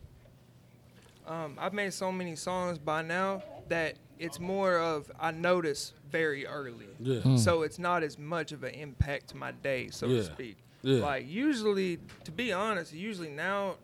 Um, 1.27 1.55
I've 1.59 1.73
made 1.73 1.93
so 1.93 2.11
many 2.11 2.35
songs 2.35 2.77
by 2.79 3.01
now 3.01 3.43
that 3.67 3.95
it's 4.17 4.39
more 4.39 4.77
of 4.79 5.11
I 5.19 5.31
notice 5.31 5.93
very 6.11 6.45
early. 6.47 6.87
Yeah. 6.99 7.35
So 7.37 7.61
it's 7.61 7.77
not 7.79 8.01
as 8.03 8.17
much 8.17 8.51
of 8.51 8.63
an 8.63 8.73
impact 8.73 9.29
to 9.29 9.37
my 9.37 9.51
day, 9.51 9.89
so 9.91 10.07
Yeah. 10.07 10.17
to 10.17 10.23
speak. 10.23 10.57
Yeah. 10.81 11.01
Like 11.01 11.27
usually, 11.29 11.99
to 12.23 12.31
be 12.31 12.51
honest, 12.51 12.93
usually 12.93 13.29
now, 13.29 13.75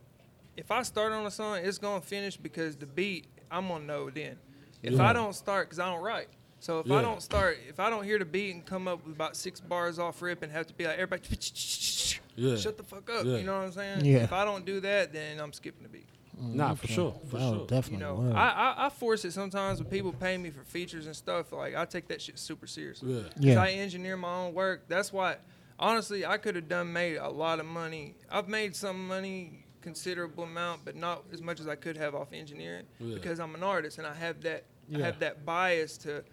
if 0.57 0.71
I 0.71 0.81
start 0.83 1.11
on 1.13 1.25
a 1.25 1.31
song, 1.31 1.57
it's 1.61 1.77
gonna 1.77 2.01
finish 2.01 2.35
because 2.37 2.75
the 2.75 2.85
beat 2.87 3.27
I'm 3.51 3.67
gonna 3.67 3.85
know 3.85 4.09
then. 4.09 4.37
If 4.81 4.99
I 4.99 5.13
don't 5.13 5.33
start, 5.33 5.69
cause 5.69 5.79
I 5.79 5.91
don't 5.91 6.01
write, 6.03 6.27
So 6.65 6.79
if 6.79 6.87
Yeah. 6.87 6.95
I 6.95 7.01
don't 7.03 7.21
start, 7.21 7.59
if 7.69 7.79
I 7.79 7.91
don't 7.91 8.03
hear 8.03 8.17
the 8.17 8.25
beat 8.25 8.49
and 8.55 8.65
come 8.65 8.87
up 8.87 9.05
with 9.05 9.13
about 9.15 9.35
six 9.35 9.59
bars 9.59 9.99
off 9.99 10.19
rip 10.23 10.41
and 10.41 10.51
have 10.51 10.65
to 10.65 10.73
be 10.73 10.85
like 10.87 10.97
everybody, 10.97 11.21
Yeah. 12.35 12.55
shut 12.57 12.75
the 12.77 12.83
fuck 12.83 13.07
up. 13.11 13.23
Yeah. 13.23 13.37
You 13.37 13.43
know 13.43 13.53
what 13.59 13.65
I'm 13.65 13.71
saying? 13.71 14.03
Yeah. 14.03 14.23
If 14.23 14.33
I 14.33 14.43
don't 14.45 14.65
do 14.65 14.79
that, 14.79 15.13
then 15.13 15.39
I'm 15.39 15.53
skipping 15.53 15.83
the 15.83 15.89
beat. 15.89 16.07
Nah, 16.37 16.73
for 16.73 16.87
sure, 16.87 17.15
for 17.29 17.37
oh, 17.39 17.53
sure. 17.57 17.67
definitely. 17.67 18.05
You 18.07 18.13
know. 18.23 18.33
I, 18.35 18.47
I 18.49 18.85
I 18.87 18.89
force 18.89 19.23
it 19.25 19.31
sometimes 19.31 19.79
when 19.79 19.89
people 19.91 20.11
pay 20.11 20.37
me 20.39 20.49
for 20.49 20.63
features 20.63 21.05
and 21.05 21.15
stuff. 21.15 21.51
Like 21.53 21.75
I 21.75 21.85
take 21.85 22.07
that 22.07 22.19
shit 22.19 22.39
super 22.39 22.65
seriously. 22.65 23.13
Yeah. 23.13 23.21
'Cause 23.21 23.31
Yeah. 23.37 23.61
I 23.61 23.69
engineer 23.69 24.17
my 24.17 24.33
own 24.33 24.55
work. 24.55 24.85
That's 24.87 25.13
why, 25.13 25.37
honestly, 25.79 26.25
I 26.25 26.37
could 26.37 26.55
have 26.55 26.67
done 26.67 26.91
made 26.91 27.17
a 27.17 27.29
lot 27.29 27.59
of 27.59 27.67
money. 27.67 28.15
I've 28.29 28.49
made 28.49 28.75
some 28.75 29.07
money, 29.07 29.65
considerable 29.81 30.45
amount, 30.45 30.83
but 30.83 30.95
not 30.95 31.23
as 31.31 31.43
much 31.43 31.59
as 31.59 31.67
I 31.67 31.75
could 31.75 31.95
have 31.95 32.15
off 32.15 32.33
engineering 32.33 32.87
Yeah. 32.99 33.13
because 33.13 33.39
I'm 33.39 33.53
an 33.53 33.61
artist 33.63 33.99
and 33.99 34.07
I 34.07 34.15
have 34.15 34.41
that 34.41 34.63
I 34.93 34.97
have 34.99 35.19
that 35.19 35.45
bias 35.45 35.97
to 35.99 36.23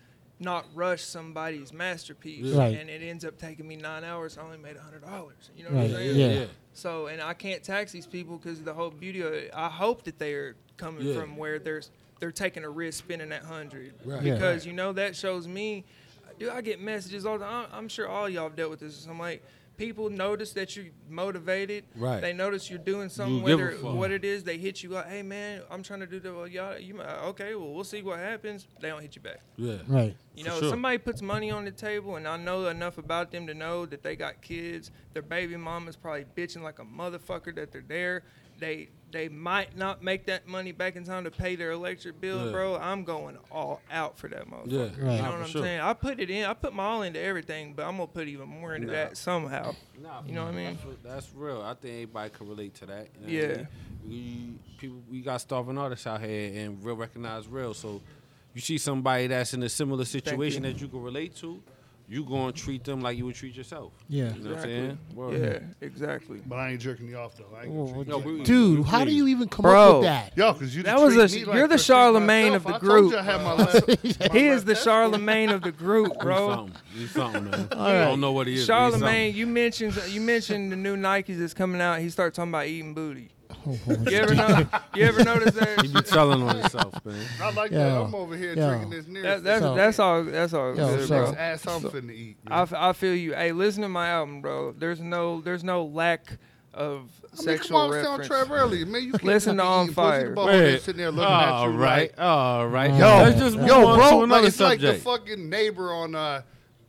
not 0.42 0.66
rush 0.74 1.02
somebody's 1.02 1.72
masterpiece. 1.72 2.44
Yeah. 2.46 2.58
Right. 2.58 2.78
And 2.78 2.90
it 2.90 3.02
ends 3.02 3.24
up 3.24 3.38
taking 3.38 3.66
me 3.66 3.76
nine 3.76 4.04
hours. 4.04 4.36
I 4.38 4.42
only 4.42 4.58
made 4.58 4.76
a 4.76 4.80
hundred 4.80 5.02
dollars. 5.04 5.50
You 5.56 5.64
know 5.64 5.70
what 5.70 5.76
Right, 5.78 5.90
I'm 5.90 5.96
saying? 5.96 6.16
yeah. 6.18 6.32
yeah. 6.40 6.44
So, 6.74 7.06
and 7.06 7.22
I 7.22 7.34
can't 7.34 7.62
tax 7.62 7.92
these 7.92 8.06
people 8.06 8.36
because 8.38 8.62
the 8.62 8.74
whole 8.74 8.90
beauty 8.90 9.20
of 9.22 9.32
it. 9.32 9.50
I 9.54 9.68
hope 9.68 10.04
that 10.04 10.18
they 10.18 10.34
are 10.34 10.56
coming 10.76 11.06
Yeah. 11.06 11.20
from 11.20 11.36
where 11.36 11.58
there's 11.58 11.90
they're 12.20 12.30
taking 12.32 12.62
a 12.64 12.70
risk 12.70 12.98
spending 13.04 13.30
that 13.30 13.44
hundred 13.44 13.94
Right. 14.04 14.22
Yeah. 14.22 14.34
because 14.34 14.64
you 14.66 14.72
know 14.72 14.92
that 14.92 15.16
shows 15.16 15.46
me. 15.48 15.84
Dude, 16.38 16.48
I 16.50 16.60
get 16.60 16.80
messages 16.80 17.26
all 17.26 17.38
the 17.38 17.44
time. 17.44 17.68
I'm 17.72 17.88
sure 17.88 18.08
all 18.08 18.28
y'all 18.28 18.44
have 18.44 18.56
dealt 18.56 18.70
with 18.70 18.80
this. 18.80 19.06
I'm 19.06 19.18
like, 19.18 19.42
people 19.76 20.10
notice 20.10 20.52
that 20.52 20.76
you're 20.76 20.86
motivated. 21.08 21.84
Right. 21.96 22.20
They 22.20 22.32
notice 22.32 22.70
you're 22.70 22.78
doing 22.78 23.08
something, 23.08 23.38
You 23.38 23.42
whether 23.42 23.72
what 23.76 24.10
it 24.10 24.24
is. 24.24 24.44
They 24.44 24.58
hit 24.58 24.82
you 24.82 24.90
like, 24.90 25.08
hey 25.08 25.22
man, 25.22 25.62
I'm 25.70 25.82
trying 25.82 26.00
to 26.00 26.06
do 26.06 26.20
that. 26.20 26.34
Well, 26.34 26.46
y'all, 26.46 26.78
you 26.78 26.94
might, 26.94 27.06
uh, 27.06 27.28
okay? 27.28 27.54
Well, 27.54 27.72
we'll 27.72 27.84
see 27.84 28.02
what 28.02 28.18
happens. 28.18 28.66
They 28.80 28.88
don't 28.88 29.02
hit 29.02 29.16
you 29.16 29.22
back. 29.22 29.40
Yeah. 29.56 29.76
right. 29.88 30.16
You 30.34 30.44
For 30.44 30.50
know, 30.50 30.60
sure. 30.60 30.70
somebody 30.70 30.98
puts 30.98 31.22
money 31.22 31.50
on 31.50 31.64
the 31.64 31.70
table, 31.70 32.16
and 32.16 32.26
I 32.26 32.36
know 32.36 32.66
enough 32.66 32.98
about 32.98 33.30
them 33.32 33.46
to 33.46 33.54
know 33.54 33.86
that 33.86 34.02
they 34.02 34.16
got 34.16 34.40
kids. 34.40 34.90
Their 35.12 35.22
baby 35.22 35.56
mama's 35.56 35.96
probably 35.96 36.26
bitching 36.36 36.62
like 36.62 36.78
a 36.78 36.84
motherfucker 36.84 37.54
that 37.56 37.72
they're 37.72 37.84
there. 37.86 38.22
They 38.58 38.88
they 39.12 39.28
might 39.28 39.76
not 39.76 40.02
make 40.02 40.26
that 40.26 40.48
money 40.48 40.72
back 40.72 40.96
in 40.96 41.04
time 41.04 41.24
to 41.24 41.30
pay 41.30 41.54
their 41.54 41.70
electric 41.72 42.20
bill, 42.20 42.46
Yeah. 42.46 42.50
bro. 42.52 42.76
I'm 42.76 43.04
going 43.04 43.36
all 43.50 43.80
out 43.90 44.18
for 44.18 44.28
that 44.28 44.48
motherfucker. 44.50 44.72
Yeah. 44.72 44.80
Right. 44.82 44.90
You 44.96 45.04
know 45.04 45.16
for 45.16 45.30
what 45.30 45.40
I'm 45.42 45.46
sure. 45.48 45.62
saying? 45.62 45.80
I 45.80 45.92
put 45.92 46.18
it 46.20 46.30
in. 46.30 46.44
I 46.44 46.54
put 46.54 46.72
my 46.74 46.84
all 46.84 47.02
into 47.02 47.20
everything, 47.20 47.74
but 47.74 47.84
I'm 47.84 47.96
gonna 47.98 48.06
put 48.06 48.26
even 48.28 48.48
more 48.48 48.74
into 48.74 48.86
Nah. 48.88 48.92
that 48.94 49.16
somehow. 49.16 49.74
Nah, 50.02 50.22
You 50.26 50.32
know 50.32 50.44
what 50.44 50.54
I 50.54 50.56
mean? 50.56 50.78
That's, 51.04 51.26
that's 51.26 51.34
real. 51.34 51.62
I 51.62 51.74
think 51.74 51.94
everybody 51.94 52.30
can 52.30 52.48
relate 52.48 52.74
to 52.76 52.86
that. 52.86 53.08
you 53.20 53.26
know 53.26 53.42
what 53.48 53.50
I 53.50 53.52
Yeah. 53.52 53.56
mean? 53.58 53.68
We 54.08 54.54
people 54.78 55.02
we 55.10 55.20
got 55.20 55.40
starving 55.40 55.78
artists 55.78 56.06
out 56.06 56.20
here 56.20 56.64
and 56.64 56.82
real 56.82 56.96
recognize 56.96 57.46
real. 57.46 57.74
So 57.74 58.00
you 58.54 58.60
see 58.60 58.78
somebody 58.78 59.28
that's 59.28 59.54
in 59.54 59.62
a 59.62 59.68
similar 59.68 60.04
situation 60.04 60.64
you. 60.64 60.72
that 60.72 60.80
you 60.80 60.88
can 60.88 61.02
relate 61.02 61.36
to, 61.36 61.62
you 62.12 62.24
gonna 62.24 62.52
treat 62.52 62.84
them 62.84 63.00
like 63.00 63.16
you 63.16 63.24
would 63.24 63.34
treat 63.34 63.54
yourself. 63.54 63.92
Yeah. 64.08 64.34
You 64.34 64.42
know 64.42 64.50
what 64.50 64.58
I'm 64.58 64.62
saying? 64.64 64.98
Word. 65.14 65.40
Yeah, 65.40 65.86
exactly. 65.86 66.42
But 66.46 66.56
I 66.58 66.70
ain't 66.72 66.80
jerking 66.80 67.08
you 67.08 67.16
off 67.16 67.36
though. 67.38 67.46
I 67.56 67.62
ain't 67.64 67.72
Well, 67.72 67.86
gonna 67.86 67.94
treat 68.04 68.08
No, 68.08 68.18
you 68.18 68.24
we- 68.24 68.32
like- 68.38 68.46
Dude, 68.46 68.84
how 68.86 69.04
do 69.06 69.12
you 69.12 69.28
even 69.28 69.48
come 69.48 69.62
Bro. 69.62 69.88
up 69.90 69.94
with 70.00 70.04
that? 70.04 70.36
Yo, 70.36 70.52
cause 70.52 70.74
you 70.76 70.82
That 70.82 71.00
was 71.00 71.14
a- 71.16 71.34
me 71.34 71.40
you're 71.44 71.54
like 71.60 71.70
the 71.70 71.76
Charlamagne 71.76 72.54
of 72.54 72.64
the 72.64 72.78
group. 72.78 73.12
you 73.12 73.18
I 73.18 73.22
had 73.22 73.42
my 73.42 73.54
left- 73.54 73.88
my 73.88 74.28
He 74.38 74.46
is 74.48 74.64
the. 74.66 74.74
Charlamagne 74.74 75.52
of 75.54 75.62
the 75.62 75.72
group, 75.72 76.12
He's 76.12 76.22
bro. 76.22 76.48
something. 76.54 76.76
He's 76.94 77.10
something, 77.12 77.44
man. 77.50 77.68
right. 77.72 77.78
I 78.02 78.04
don't 78.04 78.20
know 78.20 78.32
what 78.32 78.46
he 78.46 78.54
is. 78.56 78.68
Charlamagne, 78.68 79.32
you 79.34 79.46
mentioned 79.46 79.98
you 80.10 80.20
mentioned 80.20 80.70
the 80.70 80.76
new 80.76 80.96
Nikes 80.96 81.38
that's 81.38 81.54
coming 81.54 81.80
out. 81.80 82.00
He 82.00 82.10
started 82.10 82.34
talking 82.34 82.50
about 82.50 82.66
eating 82.66 82.92
booty. 82.94 83.30
You 83.66 84.16
ever 84.16 84.34
know? 84.34 84.66
You 84.94 85.04
ever 85.04 85.24
notice 85.24 85.54
something. 85.54 85.84
He 85.84 85.92
be 85.92 86.02
telling 86.02 86.42
on 86.42 86.56
himself, 86.58 87.04
man. 87.04 87.24
I 87.40 87.50
like 87.52 87.70
Yo, 87.70 87.78
that. 87.78 88.00
I'm 88.02 88.14
over 88.14 88.36
here 88.36 88.54
yo. 88.54 88.68
drinking 88.68 88.90
this 88.90 89.06
near. 89.06 89.22
that 89.22 89.44
that's 89.44 89.62
So- 89.62 89.74
that's 89.74 89.98
all. 89.98 90.24
That's 90.24 90.52
all 90.52 90.76
Yo, 90.76 90.96
good, 90.96 91.08
so- 91.08 91.24
bro. 91.26 91.34
ass 91.34 91.66
I'm 91.66 91.82
finna 91.82 92.12
eat. 92.12 92.36
I, 92.48 92.62
f- 92.62 92.72
I 92.72 92.92
feel 92.92 93.14
you. 93.14 93.34
Hey, 93.34 93.52
listen 93.52 93.82
to 93.82 93.88
my 93.88 94.08
album, 94.08 94.40
bro. 94.40 94.72
There's 94.72 95.00
no 95.00 95.40
there's 95.40 95.64
no 95.64 95.84
lack 95.84 96.38
of 96.74 97.10
I 97.24 97.36
mean, 97.36 97.36
sexual 97.36 97.78
come 97.80 97.90
on, 97.92 98.02
sound 98.04 98.18
reference. 98.20 98.28
Trev 98.28 98.50
early, 98.50 98.84
man. 98.84 99.02
You 99.02 99.12
Listen 99.22 99.56
to 99.58 99.62
be 99.62 99.66
On 99.66 99.84
eating 99.84 99.94
Fire. 99.94 100.20
Pussy, 100.20 100.28
the 100.30 100.34
ball 100.34 100.46
there 100.46 100.78
sitting 100.78 100.98
there 100.98 101.10
looking 101.10 101.32
at 101.32 101.48
all 101.50 101.70
you 101.70 101.76
right, 101.78 102.10
like, 102.18 102.20
all 102.26 102.66
right. 102.68 102.90
Yo, 102.90 102.96
let's 102.98 103.38
just 103.38 103.56
yo, 103.58 103.94
bro, 103.94 103.96
like, 103.96 104.24
another 104.24 104.46
it's 104.48 104.60
like 104.60 104.80
the 104.80 104.94
fucking 104.94 105.48
neighbor 105.50 105.92
on 105.92 106.14
uh, 106.14 106.42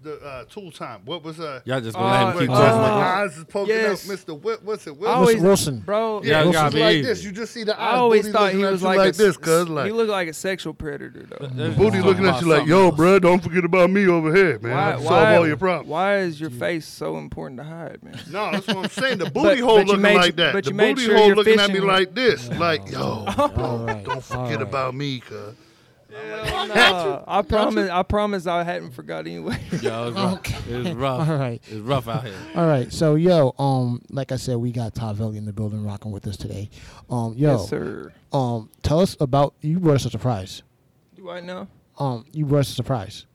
the 0.03 0.19
uh, 0.23 0.43
Tool 0.45 0.71
Time. 0.71 1.01
What 1.05 1.23
was 1.23 1.39
uh? 1.39 1.61
Y'all 1.65 1.81
just 1.81 1.95
gonna 1.97 2.11
let 2.11 2.35
Oh, 2.35 2.39
him 2.39 2.47
keep 2.47 2.49
uh, 2.49 2.59
talking. 2.59 2.71
uh, 2.71 2.85
about 2.85 3.23
Nas 3.25 3.37
is 3.37 3.43
poking 3.45 3.75
yes. 3.75 4.09
out 4.09 4.15
Mr. 4.17 4.41
Whip, 4.41 4.63
what's 4.63 4.85
it? 4.87 4.91
I 4.91 4.93
Wilson? 4.93 5.15
always, 5.15 5.41
Wilson. 5.41 5.79
bro. 5.79 6.21
Yeah, 6.23 6.43
Yeah, 6.43 6.51
gotta 6.51 6.67
it's 6.67 6.75
like 6.83 6.95
easy. 6.97 7.01
this. 7.07 7.23
You 7.23 7.31
just 7.31 7.53
see 7.53 7.63
the 7.63 7.79
I 7.79 7.95
always 7.95 8.29
thought 8.29 8.53
he 8.53 8.59
was 8.63 8.83
like, 8.83 8.97
like 8.97 9.09
a, 9.15 9.17
this, 9.17 9.37
cuz 9.37 9.69
like 9.69 9.85
He 9.85 9.91
like. 9.91 9.97
looked 9.97 10.09
like 10.11 10.27
a 10.27 10.33
sexual 10.33 10.73
predator, 10.73 11.25
though. 11.29 11.47
Let's 11.55 11.75
Booty 11.77 12.01
looking 12.01 12.25
at 12.25 12.41
you 12.41 12.47
like, 12.47 12.67
yo, 12.67 12.85
else. 12.87 12.95
bro, 12.95 13.19
don't 13.19 13.41
forget 13.43 13.63
about 13.65 13.89
me 13.89 14.07
over 14.07 14.33
here, 14.35 14.59
man. 14.59 14.73
Why, 14.75 14.91
solve 14.93 15.05
why, 15.05 15.35
all 15.37 15.47
your 15.47 15.57
problems. 15.57 15.89
why 15.89 16.17
is 16.19 16.39
your 16.39 16.49
face 16.49 16.85
so 16.85 17.17
important 17.17 17.59
to 17.59 17.63
hide, 17.63 18.03
man? 18.03 18.19
No, 18.31 18.51
that's 18.51 18.67
what 18.67 18.77
I'm 18.77 18.89
saying. 18.89 19.17
The 19.19 19.25
booty 19.31 19.61
But- 19.61 19.67
hole 19.67 19.77
but 19.77 19.87
looking 19.87 20.03
like 20.03 20.35
that. 20.35 20.53
but 20.53 20.63
the 20.65 20.69
you 20.71 20.75
made 20.75 20.95
booty 20.95 21.05
sure 21.07 21.17
hole 21.17 21.27
you're 21.27 21.35
looking 21.35 21.59
at 21.59 21.71
me 21.71 21.79
like 21.79 22.13
this. 22.13 22.49
Like, 22.49 22.91
yo, 22.91 22.99
All 23.37 23.85
right. 23.85 24.03
don't 24.03 24.23
forget 24.23 24.61
about 24.61 24.93
me, 24.95 25.19
cuz. 25.21 25.55
Hell 26.13 26.67
no. 26.67 27.23
I 27.27 27.41
promise. 27.41 27.89
I 27.89 28.03
promise. 28.03 28.47
I 28.47 28.63
hadn't 28.63 28.91
forgot 28.91 29.25
anyway. 29.27 29.59
Yo, 29.81 30.07
it's 30.09 30.15
rough. 30.17 30.33
Okay. 30.39 30.57
It's 30.69 30.89
rough. 30.91 31.29
All 31.29 31.37
right. 31.37 31.61
It's 31.67 31.79
rough 31.79 32.07
out 32.07 32.25
here. 32.25 32.35
All 32.55 32.67
right. 32.67 32.91
So, 32.91 33.15
yo, 33.15 33.53
um, 33.59 34.01
like 34.09 34.31
I 34.31 34.35
said, 34.37 34.57
we 34.57 34.71
got 34.71 34.93
Ty 34.95 35.13
Velli 35.13 35.37
in 35.37 35.45
the 35.45 35.53
building 35.53 35.85
rocking 35.85 36.11
with 36.11 36.27
us 36.27 36.37
today. 36.37 36.69
Um, 37.09 37.33
yo, 37.35 37.53
yes, 37.57 37.69
sir. 37.69 38.13
um, 38.31 38.69
tell 38.83 38.99
us 38.99 39.15
about 39.19 39.53
you 39.61 39.79
brought 39.79 39.95
us 39.95 40.05
a 40.05 40.09
surprise. 40.09 40.63
Do 41.15 41.29
I 41.29 41.39
know? 41.39 41.67
Um, 41.97 42.25
you 42.31 42.45
brought 42.45 42.59
us 42.59 42.71
a 42.71 42.75
surprise. 42.75 43.25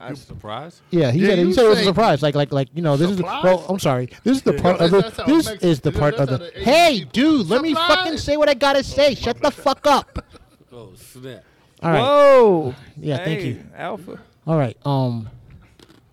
I, 0.00 0.14
Surprise? 0.14 0.80
Yeah, 0.90 1.10
he 1.10 1.18
Yeah, 1.22 1.28
said 1.30 1.38
you 1.40 1.46
he 1.48 1.52
said 1.54 1.64
it 1.64 1.68
was 1.70 1.80
a 1.80 1.84
surprise. 1.84 2.22
Like 2.22 2.36
like 2.36 2.52
like 2.52 2.68
you 2.72 2.82
know 2.82 2.96
this 2.96 3.16
Surprise? 3.16 3.38
is 3.38 3.42
the, 3.42 3.48
well 3.48 3.66
I'm 3.68 3.80
sorry. 3.80 4.08
This 4.22 4.36
is 4.36 4.42
the 4.44 4.52
part 4.52 4.78
of 4.80 4.92
the 4.92 5.00
this 5.26 5.46
Mex- 5.46 5.64
is 5.64 5.80
the 5.80 5.90
part 5.90 6.14
of 6.14 6.28
the 6.28 6.38
the 6.38 6.50
Hey 6.60 6.98
people- 7.00 7.10
dude, 7.12 7.46
let 7.48 7.62
me 7.62 7.74
fucking 7.74 8.16
say 8.18 8.36
what 8.36 8.48
I 8.48 8.54
gotta 8.54 8.84
say. 8.84 9.16
Shut 9.16 9.42
the 9.42 9.50
fuck 9.50 9.84
up. 9.88 10.24
Oh, 10.72 10.92
snap. 10.94 11.42
All 11.82 11.90
right. 11.90 12.00
Whoa. 12.00 12.74
Yeah, 12.96 13.18
thank 13.24 13.42
you. 13.42 13.62
Alpha. 13.76 14.18
All 14.46 14.56
right. 14.58 14.76
Um. 14.84 15.28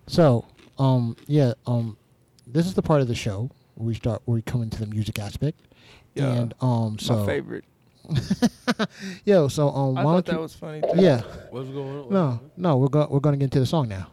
So, 0.06 0.44
um, 0.78 1.16
yeah. 1.26 1.54
Um, 1.66 1.96
this 2.46 2.66
is 2.66 2.74
the 2.74 2.82
part 2.82 3.00
of 3.00 3.08
the 3.08 3.14
show 3.14 3.50
where 3.74 3.88
we 3.88 3.94
start 3.94 4.22
where 4.24 4.36
we 4.36 4.42
come 4.42 4.62
into 4.62 4.78
the 4.78 4.86
music 4.86 5.18
aspect. 5.18 5.58
Yeah. 6.14 6.32
And 6.32 6.54
um, 6.60 6.98
so 6.98 7.16
My 7.18 7.26
favorite. 7.26 7.64
yo, 9.24 9.48
so 9.48 9.68
um, 9.70 9.98
I 9.98 10.04
why 10.04 10.12
thought 10.14 10.24
don't 10.26 10.34
you? 10.34 10.38
that 10.38 10.40
was 10.42 10.54
funny 10.54 10.80
too. 10.80 10.88
yeah. 11.02 11.22
What's 11.50 11.68
going 11.70 11.98
on? 12.04 12.10
No, 12.12 12.40
no, 12.56 12.76
we're 12.76 12.88
going 12.88 13.08
we're 13.10 13.18
going 13.20 13.32
to 13.32 13.36
get 13.38 13.44
into 13.46 13.58
the 13.60 13.66
song 13.66 13.88
now. 13.88 14.08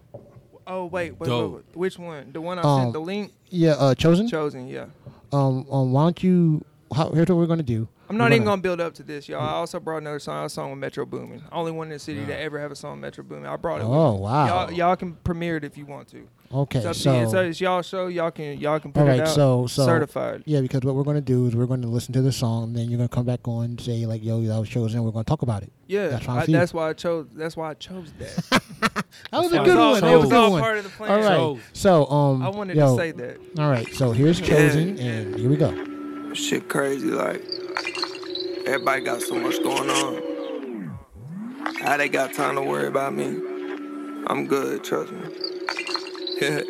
Oh 0.66 0.86
wait, 0.86 1.20
wait, 1.20 1.30
wait, 1.30 1.48
wait. 1.52 1.64
Which 1.74 2.00
one? 2.00 2.32
The 2.34 2.42
one 2.42 2.58
I 2.58 2.62
Um, 2.64 2.82
sent 2.82 2.94
the 2.94 3.02
link. 3.02 3.32
Yeah. 3.50 3.74
Uh, 3.74 3.94
chosen. 3.94 4.28
Chosen. 4.28 4.68
Yeah. 4.68 4.86
Um, 5.32 5.68
um, 5.72 5.92
why 5.92 6.04
don't 6.06 6.24
you? 6.24 6.64
How, 6.96 7.10
here's 7.12 7.28
what 7.28 7.38
we're 7.38 7.46
going 7.48 7.60
to 7.60 7.64
do. 7.64 7.88
I'm 8.14 8.18
not 8.20 8.32
even 8.32 8.46
gonna 8.46 8.62
build 8.62 8.80
up 8.80 8.94
to 8.96 9.04
this, 9.04 9.28
y'all. 9.28 9.42
I 9.42 9.54
also 9.54 9.80
brought 9.80 9.98
another 9.98 10.20
song, 10.20 10.46
a 10.46 10.50
song 10.50 10.70
with 10.70 10.80
Metro 10.80 11.06
Boomin. 11.06 11.42
Only 11.52 11.72
one 11.72 11.88
in 11.88 11.94
the 11.94 12.00
city 12.00 12.26
to 12.26 12.40
ever 12.40 12.60
have 12.60 12.72
a 12.72 12.76
song 12.76 12.92
with 12.94 13.02
Metro 13.02 13.24
Boomin. 13.24 13.46
I 13.48 13.56
brought 13.58 13.82
it. 13.82 13.86
with 13.86 13.94
Oh 13.98 14.14
me. 14.16 14.20
wow. 14.22 14.48
Y'all, 14.48 14.72
y'all 14.72 14.96
can 14.96 15.14
premiere 15.24 15.58
it 15.58 15.64
if 15.64 15.78
you 15.78 15.86
want 15.86 16.08
to. 16.10 16.28
Okay. 16.54 16.78
It's 16.80 16.86
up 16.88 16.96
So. 16.96 17.12
to 17.14 17.20
you. 17.20 17.30
So 17.30 17.42
it's 17.42 17.60
y'all 17.60 17.82
show. 17.82 18.08
Y'all 18.08 18.30
can 18.30 18.60
y'all 18.60 18.80
can 18.80 18.94
put 18.94 19.02
All 19.04 19.10
it 19.10 19.20
out. 19.22 19.28
so- 19.30 19.66
so- 19.68 19.86
certified. 19.86 20.44
Yeah, 20.46 20.62
because 20.62 20.82
what 20.82 20.94
we're 20.96 21.04
going 21.04 21.16
to 21.16 21.22
do 21.22 21.48
is 21.48 21.56
we're 21.56 21.66
going 21.66 21.82
to 21.82 21.88
listen 21.88 22.14
to 22.14 22.22
the 22.22 22.32
song, 22.32 22.66
and 22.66 22.76
then 22.76 22.90
you're 22.92 22.98
going 22.98 23.10
to 23.10 23.16
come 23.16 23.26
back 23.26 23.48
on 23.48 23.66
and 23.66 23.82
say 23.82 24.06
like, 24.06 24.24
"Yo, 24.24 24.40
that 24.44 24.60
was 24.60 24.70
chosen." 24.70 24.98
And 24.98 25.06
We're 25.06 25.12
going 25.12 25.26
to 25.26 25.30
talk 25.30 25.42
about 25.42 25.64
it. 25.64 25.72
Yeah, 25.88 26.10
That's 26.10 26.26
fine 26.26 26.38
I, 26.38 26.46
for 26.46 26.52
you. 26.52 26.58
that's 26.58 26.74
why 26.74 26.90
I 26.90 26.94
chose. 26.94 27.28
That's 27.34 27.58
why 27.58 27.72
I 27.72 27.74
chose 27.74 28.14
that. 28.20 28.62
That 29.32 29.42
was 29.42 29.52
That 29.52 29.58
a 29.58 29.62
was 29.62 29.70
good 29.70 29.78
all- 29.78 29.92
one. 29.94 30.02
that 30.02 30.08
That 30.08 30.16
was 30.18 30.24
was 30.26 30.34
all 30.34 30.60
part 30.60 30.78
of 30.78 30.84
the 30.84 30.90
plan. 30.92 31.12
All 31.12 31.18
right. 31.18 31.62
So- 31.74 32.06
So, 32.06 32.06
um, 32.12 32.44
I 32.44 32.50
wanted 32.50 32.78
yo, 32.78 32.96
to 32.96 33.02
say 33.02 33.12
that. 33.12 33.38
All 33.60 33.70
right. 33.70 33.88
So 33.96 34.12
here's 34.12 34.40
chosen, 34.50 34.98
and 35.00 35.36
here 35.40 35.50
we 35.50 35.56
go. 35.56 35.72
Shit 36.34 36.68
crazy, 36.70 37.08
like 37.10 37.44
everybody 38.66 39.02
got 39.04 39.22
so 39.22 39.36
much 39.36 39.62
going 39.64 39.90
on. 39.90 40.98
How 41.82 41.98
they 41.98 42.10
got 42.10 42.34
time 42.34 42.56
to 42.56 42.62
worry 42.62 42.88
about 42.88 43.14
me? 43.14 43.26
I'm 44.28 44.48
good, 44.48 44.84
trust 44.84 45.12
me. 45.12 45.20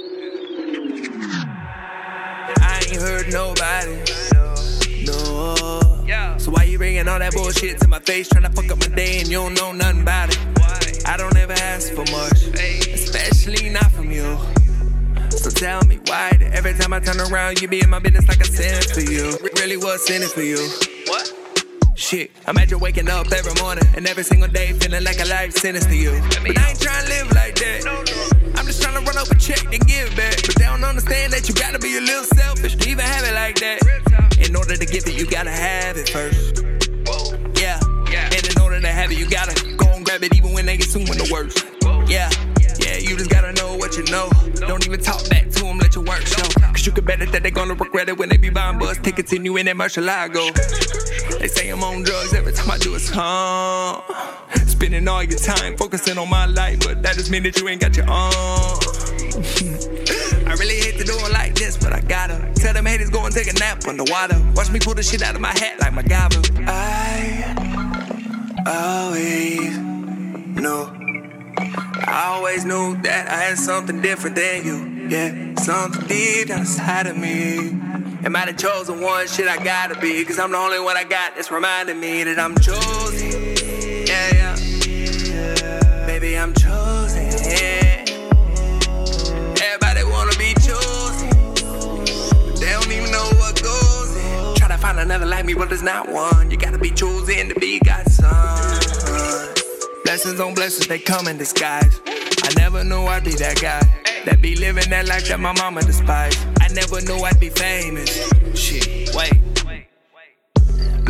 I 2.59 2.83
ain't 2.87 3.01
heard 3.01 3.31
nobody. 3.31 3.97
No. 5.05 5.83
So 6.37 6.51
why 6.51 6.63
you 6.63 6.77
bringing 6.77 7.07
all 7.07 7.19
that 7.19 7.33
bullshit 7.33 7.79
to 7.79 7.87
my 7.87 7.99
face, 7.99 8.27
trying 8.27 8.43
to 8.43 8.49
fuck 8.49 8.69
up 8.69 8.79
my 8.79 8.93
day 8.93 9.19
and 9.19 9.29
you 9.29 9.37
don't 9.37 9.53
know 9.53 9.71
nothing 9.71 10.01
about 10.01 10.29
it? 10.29 11.07
I 11.07 11.15
don't 11.15 11.35
ever 11.37 11.53
ask 11.53 11.93
for 11.93 12.03
much, 12.11 12.43
especially 12.53 13.69
not 13.69 13.91
from 13.91 14.11
you. 14.11 14.37
So 15.37 15.49
tell 15.49 15.81
me 15.85 15.97
why 16.07 16.31
that 16.39 16.53
every 16.53 16.73
time 16.73 16.93
I 16.93 16.99
turn 16.99 17.19
around, 17.19 17.61
you 17.61 17.67
be 17.67 17.81
in 17.81 17.89
my 17.89 17.99
business 17.99 18.27
like 18.27 18.39
a 18.39 18.45
sin 18.45 18.81
for 18.93 19.01
you. 19.01 19.37
Really 19.59 19.77
was 19.77 20.09
in 20.09 20.21
it 20.21 20.29
for 20.29 20.41
you. 20.41 20.57
What? 21.07 21.33
Shit, 21.95 22.31
imagine 22.47 22.79
waking 22.79 23.09
up 23.09 23.31
every 23.31 23.53
morning 23.61 23.83
and 23.95 24.07
every 24.07 24.23
single 24.23 24.47
day 24.47 24.73
feeling 24.73 25.03
like 25.03 25.19
a 25.19 25.25
life 25.25 25.53
sentence 25.53 25.85
to 25.85 25.95
you. 25.95 26.11
But 26.29 26.57
I 26.57 26.69
ain't 26.69 26.79
trying 26.79 27.03
to 27.03 27.09
live 27.09 27.31
like 27.33 27.55
that. 27.55 28.53
I'm 28.55 28.65
just 28.65 28.81
trying 28.81 28.95
to 28.95 29.01
run 29.01 29.17
up 29.17 29.29
a 29.29 29.35
check 29.35 29.63
and 29.65 29.85
give 29.85 30.15
back. 30.15 30.35
But 30.45 30.55
they 30.55 30.65
don't 30.65 30.83
understand 30.83 31.33
that 31.33 31.49
you 31.49 31.55
gotta 31.55 31.79
be 31.79 31.97
a 31.97 32.01
little 32.01 32.23
selfish 32.23 32.75
to 32.75 32.89
even 32.89 33.03
have 33.03 33.25
it 33.25 33.33
like 33.33 33.59
that. 33.59 34.39
In 34.47 34.55
order 34.55 34.77
to 34.77 34.85
get 34.85 35.07
it, 35.07 35.13
you 35.13 35.25
gotta 35.29 35.51
have 35.51 35.97
it 35.97 36.09
first. 36.09 36.63
Yeah. 37.59 37.79
And 38.13 38.45
in 38.45 38.61
order 38.61 38.79
to 38.79 38.87
have 38.87 39.11
it, 39.11 39.17
you 39.17 39.29
gotta 39.29 39.53
go 39.75 39.87
and 39.87 40.05
grab 40.05 40.23
it 40.23 40.35
even 40.35 40.53
when 40.53 40.65
they 40.65 40.77
get 40.77 40.87
soon 40.87 41.05
the 41.05 41.29
worst. 41.31 41.65
Yeah, 42.07 42.29
you 43.13 43.19
just 43.19 43.29
gotta 43.29 43.53
know 43.53 43.77
what 43.77 43.95
you 43.95 44.03
know. 44.05 44.27
Don't 44.55 44.83
even 44.87 44.99
talk 44.99 45.29
back 45.29 45.47
to 45.51 45.63
them, 45.63 45.77
let 45.77 45.93
your 45.93 46.03
work 46.03 46.21
show. 46.21 46.47
Cause 46.71 46.83
you 46.83 46.91
can 46.91 47.05
bet 47.05 47.21
it 47.21 47.31
that 47.31 47.43
they 47.43 47.51
gonna 47.51 47.75
regret 47.75 48.09
it 48.09 48.17
when 48.17 48.27
they 48.27 48.37
be 48.37 48.49
buying 48.49 48.79
bus 48.79 48.97
tickets 48.97 49.31
and 49.33 49.45
you 49.45 49.55
in 49.57 49.67
that 49.67 49.75
Murcielago. 49.75 50.51
They 51.37 51.47
say 51.47 51.69
I'm 51.69 51.83
on 51.83 52.01
drugs 52.01 52.33
every 52.33 52.53
time 52.53 52.71
I 52.71 52.79
do 52.79 52.95
a 52.95 52.99
song. 52.99 54.01
Spending 54.65 55.07
all 55.07 55.21
your 55.21 55.37
time 55.37 55.77
focusing 55.77 56.17
on 56.17 56.27
my 56.27 56.47
life, 56.47 56.79
but 56.79 57.03
that 57.03 57.13
just 57.13 57.29
mean 57.29 57.43
that 57.43 57.59
you 57.59 57.69
ain't 57.69 57.81
got 57.81 57.95
your 57.95 58.09
own. 58.09 58.09
I 60.49 60.55
really 60.57 60.77
hate 60.77 60.97
to 60.97 61.03
do 61.03 61.13
it 61.13 61.31
like 61.31 61.53
this, 61.53 61.77
but 61.77 61.93
I 61.93 62.01
gotta 62.01 62.51
tell 62.55 62.73
them 62.73 62.87
haters 62.87 63.11
go 63.11 63.23
and 63.25 63.33
take 63.33 63.47
a 63.47 63.53
nap 63.59 63.85
underwater. 63.87 64.41
Watch 64.55 64.71
me 64.71 64.79
pull 64.79 64.95
the 64.95 65.03
shit 65.03 65.21
out 65.21 65.35
of 65.35 65.41
my 65.41 65.51
hat 65.51 65.79
like 65.79 65.93
MacGyver. 65.93 66.67
I 66.67 67.53
always 68.65 69.77
knew. 70.57 71.02
I 71.57 72.33
always 72.35 72.65
knew 72.65 72.95
that 73.01 73.29
I 73.29 73.35
had 73.35 73.57
something 73.57 74.01
different 74.01 74.35
than 74.35 74.65
you. 74.65 75.07
Yeah, 75.09 75.55
something 75.55 76.07
deep 76.07 76.47
down 76.47 76.61
inside 76.61 77.07
of 77.07 77.17
me. 77.17 77.69
Am 78.25 78.35
I 78.35 78.45
the 78.45 78.53
chosen 78.53 79.01
one? 79.01 79.27
Shit, 79.27 79.47
I 79.47 79.61
gotta 79.63 79.99
be. 79.99 80.23
Cause 80.23 80.39
I'm 80.39 80.51
the 80.51 80.57
only 80.57 80.79
one 80.79 80.97
I 80.97 81.03
got 81.03 81.35
that's 81.35 81.51
reminding 81.51 81.99
me 81.99 82.23
that 82.23 82.39
I'm 82.39 82.55
chosen. 82.57 83.55
Yeah, 84.07 84.55
yeah. 84.55 86.05
Baby, 86.05 86.37
I'm 86.37 86.53
chosen. 86.53 87.25
Yeah. 87.25 88.05
Everybody 89.61 90.03
wanna 90.09 90.35
be 90.37 90.53
chosen. 90.55 91.29
But 92.45 92.59
they 92.59 92.71
don't 92.71 92.91
even 92.91 93.11
know 93.11 93.29
what 93.37 93.61
goes 93.61 94.15
in. 94.15 94.55
Try 94.55 94.69
to 94.69 94.77
find 94.77 94.99
another 94.99 95.25
like 95.25 95.45
me, 95.45 95.53
but 95.53 95.69
there's 95.69 95.83
not 95.83 96.09
one. 96.09 96.49
You 96.49 96.57
gotta 96.57 96.77
be 96.79 96.91
chosen 96.91 97.49
to 97.49 97.59
be 97.59 97.79
God's 97.79 98.15
son. 98.15 98.72
Blessings 100.13 100.39
on 100.39 100.53
blessings, 100.53 100.85
they 100.85 100.99
come 100.99 101.27
in 101.27 101.39
disguise. 101.39 101.99
I 102.05 102.53
never 102.55 102.83
knew 102.83 103.01
I'd 103.05 103.23
be 103.23 103.31
that 103.31 103.59
guy. 103.59 103.81
That 104.25 104.43
be 104.43 104.55
living 104.55 104.87
that 104.91 105.07
life 105.07 105.27
that 105.29 105.39
my 105.39 105.53
mama 105.53 105.81
despised. 105.81 106.37
I 106.61 106.67
never 106.67 107.01
knew 107.01 107.23
I'd 107.23 107.39
be 107.39 107.49
famous. 107.49 108.29
Shit, 108.53 109.09
wait. 109.15 109.52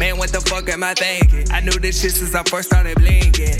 Man, 0.03 0.17
what 0.17 0.33
the 0.33 0.41
fuck 0.41 0.67
am 0.67 0.83
I 0.83 0.93
thinking? 0.95 1.49
I 1.49 1.61
knew 1.61 1.79
this 1.79 2.01
shit 2.01 2.11
since 2.11 2.35
I 2.35 2.43
first 2.43 2.67
started 2.67 2.97
blinking. 2.97 3.55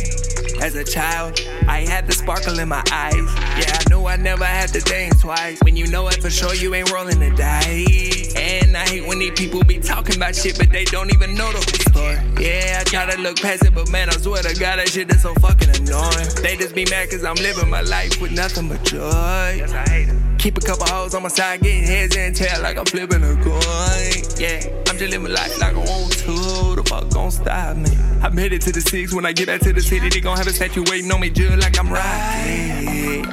As 0.62 0.76
a 0.76 0.84
child, 0.84 1.40
I 1.70 1.88
had 1.88 2.06
the 2.06 2.12
sparkle 2.12 2.60
in 2.60 2.68
my 2.68 2.84
eyes. 2.92 3.16
Yeah, 3.56 3.80
I 3.80 3.90
knew 3.90 4.06
I 4.08 4.18
never 4.18 4.44
had 4.44 4.68
to 4.74 4.82
think 4.82 5.18
twice. 5.22 5.58
When 5.62 5.78
you 5.78 5.88
know 5.88 6.06
it 6.10 6.22
for 6.22 6.30
sure, 6.30 6.54
you 6.54 6.76
ain't 6.76 6.92
rolling 6.92 7.20
the 7.22 7.30
dice. 7.30 8.36
And 8.36 8.76
I 8.76 8.86
hate 8.86 9.08
when 9.08 9.20
these 9.20 9.32
people 9.32 9.64
be 9.64 9.80
talking 9.80 10.18
about 10.18 10.36
shit, 10.36 10.58
but 10.58 10.70
they 10.70 10.84
don't 10.84 11.14
even 11.14 11.34
know 11.34 11.50
the 11.54 11.64
whole 11.64 12.12
story. 12.12 12.46
Yeah, 12.46 12.82
I 12.82 12.84
try 12.84 13.10
to 13.10 13.22
look 13.22 13.38
past 13.38 13.64
it, 13.64 13.74
but 13.74 13.90
man, 13.90 14.10
I 14.10 14.18
swear 14.18 14.44
to 14.44 14.54
God, 14.60 14.80
that 14.80 14.90
shit 14.90 15.10
is 15.12 15.22
so 15.22 15.34
fucking 15.36 15.70
annoying. 15.70 16.28
They 16.42 16.58
just 16.58 16.76
be 16.76 16.84
mad 16.90 17.10
cause 17.10 17.24
I'm 17.24 17.36
living 17.36 17.70
my 17.70 17.84
life 17.84 18.20
with 18.20 18.34
nothing 18.34 18.68
but 18.68 18.84
joy. 18.84 19.00
Yes, 19.00 19.72
I 19.72 19.88
hate 19.88 20.10
it. 20.10 20.33
Keep 20.44 20.58
a 20.58 20.60
couple 20.60 20.86
hoes 20.88 21.16
on 21.16 21.24
my 21.24 21.30
side, 21.30 21.62
getting 21.62 21.86
heads 21.86 22.18
and 22.18 22.36
tail 22.36 22.62
like 22.62 22.78
I'm 22.78 22.84
flipping 22.84 23.24
a 23.24 23.34
coin. 23.42 24.12
Yeah, 24.38 24.60
I'm 24.90 24.98
just 24.98 25.10
living 25.10 25.32
life 25.32 25.58
like 25.58 25.74
I 25.74 25.78
want 25.78 26.12
to. 26.12 26.76
The 26.76 26.84
fuck 26.86 27.10
gon' 27.12 27.32
stop 27.32 27.78
me? 27.78 27.90
I'm 28.22 28.36
headed 28.36 28.60
to 28.64 28.74
the 28.74 28.82
six. 28.82 29.14
When 29.14 29.26
I 29.26 29.32
get 29.32 29.48
back 29.48 29.62
to 29.62 29.72
the 29.72 29.80
city, 29.80 30.10
they 30.10 30.20
gon' 30.20 30.36
have 30.36 30.46
a 30.46 30.52
statue 30.52 30.84
waiting 30.90 31.10
on 31.14 31.22
me, 31.22 31.30
just 31.30 31.62
like 31.62 31.80
I'm 31.80 31.90
right. 31.90 33.24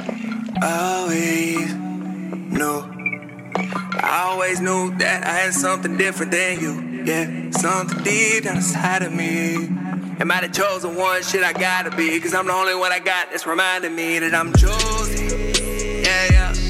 Always 0.63 1.73
knew. 1.73 2.79
I 3.57 4.27
always 4.29 4.61
knew 4.61 4.95
that 4.99 5.27
I 5.27 5.31
had 5.31 5.53
something 5.53 5.97
different 5.97 6.31
than 6.31 6.61
you. 6.61 7.03
Yeah, 7.03 7.51
something 7.51 8.03
deep 8.05 8.45
down 8.45 8.55
inside 8.55 9.03
of 9.03 9.11
me. 9.11 9.55
Am 10.21 10.31
I 10.31 10.47
the 10.47 10.53
chosen 10.53 10.95
one? 10.95 11.21
Shit, 11.23 11.43
I 11.43 11.51
gotta 11.51 11.93
be. 11.93 12.17
Cause 12.21 12.33
I'm 12.33 12.47
the 12.47 12.53
only 12.53 12.75
one 12.75 12.93
I 12.93 12.99
got 12.99 13.31
that's 13.31 13.45
reminding 13.45 13.97
me 13.97 14.19
that 14.19 14.33
I'm 14.33 14.53
chosen. 14.53 15.27
Yeah, 16.05 16.27
yeah. 16.31 16.60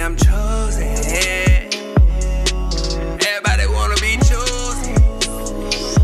I'm 0.00 0.16
chosen. 0.16 0.86
Everybody 3.20 3.66
wanna 3.68 3.96
be 4.00 4.16
chosen. 4.18 4.94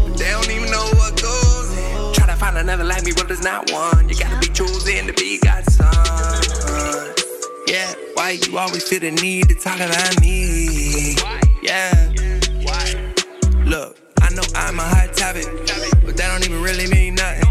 But 0.04 0.18
they 0.18 0.30
don't 0.30 0.50
even 0.50 0.70
know 0.70 0.86
what 0.94 1.20
goes 1.20 1.78
in. 1.78 2.12
Try 2.14 2.26
to 2.26 2.36
find 2.36 2.58
another 2.58 2.84
like 2.84 3.04
me, 3.04 3.12
but 3.16 3.28
there's 3.28 3.42
not 3.42 3.70
one. 3.70 4.08
You 4.08 4.16
gotta 4.16 4.38
be 4.40 4.48
chosen 4.52 5.06
to 5.06 5.12
be 5.12 5.38
God's 5.38 5.74
son. 5.74 7.14
Yeah, 7.68 7.94
why 8.14 8.38
you 8.42 8.58
always 8.58 8.82
feel 8.88 9.00
the 9.00 9.12
need 9.12 9.48
to 9.48 9.54
talk 9.54 9.76
about 9.76 10.20
me? 10.20 11.16
Yeah. 11.62 12.12
Look, 13.64 13.96
I 14.20 14.30
know 14.34 14.42
I'm 14.54 14.78
a 14.78 14.82
hot 14.82 15.14
topic, 15.14 15.46
but 16.04 16.16
that 16.16 16.28
don't 16.28 16.44
even 16.44 16.62
really 16.62 16.86
mean 16.88 17.14
nothing. 17.14 17.44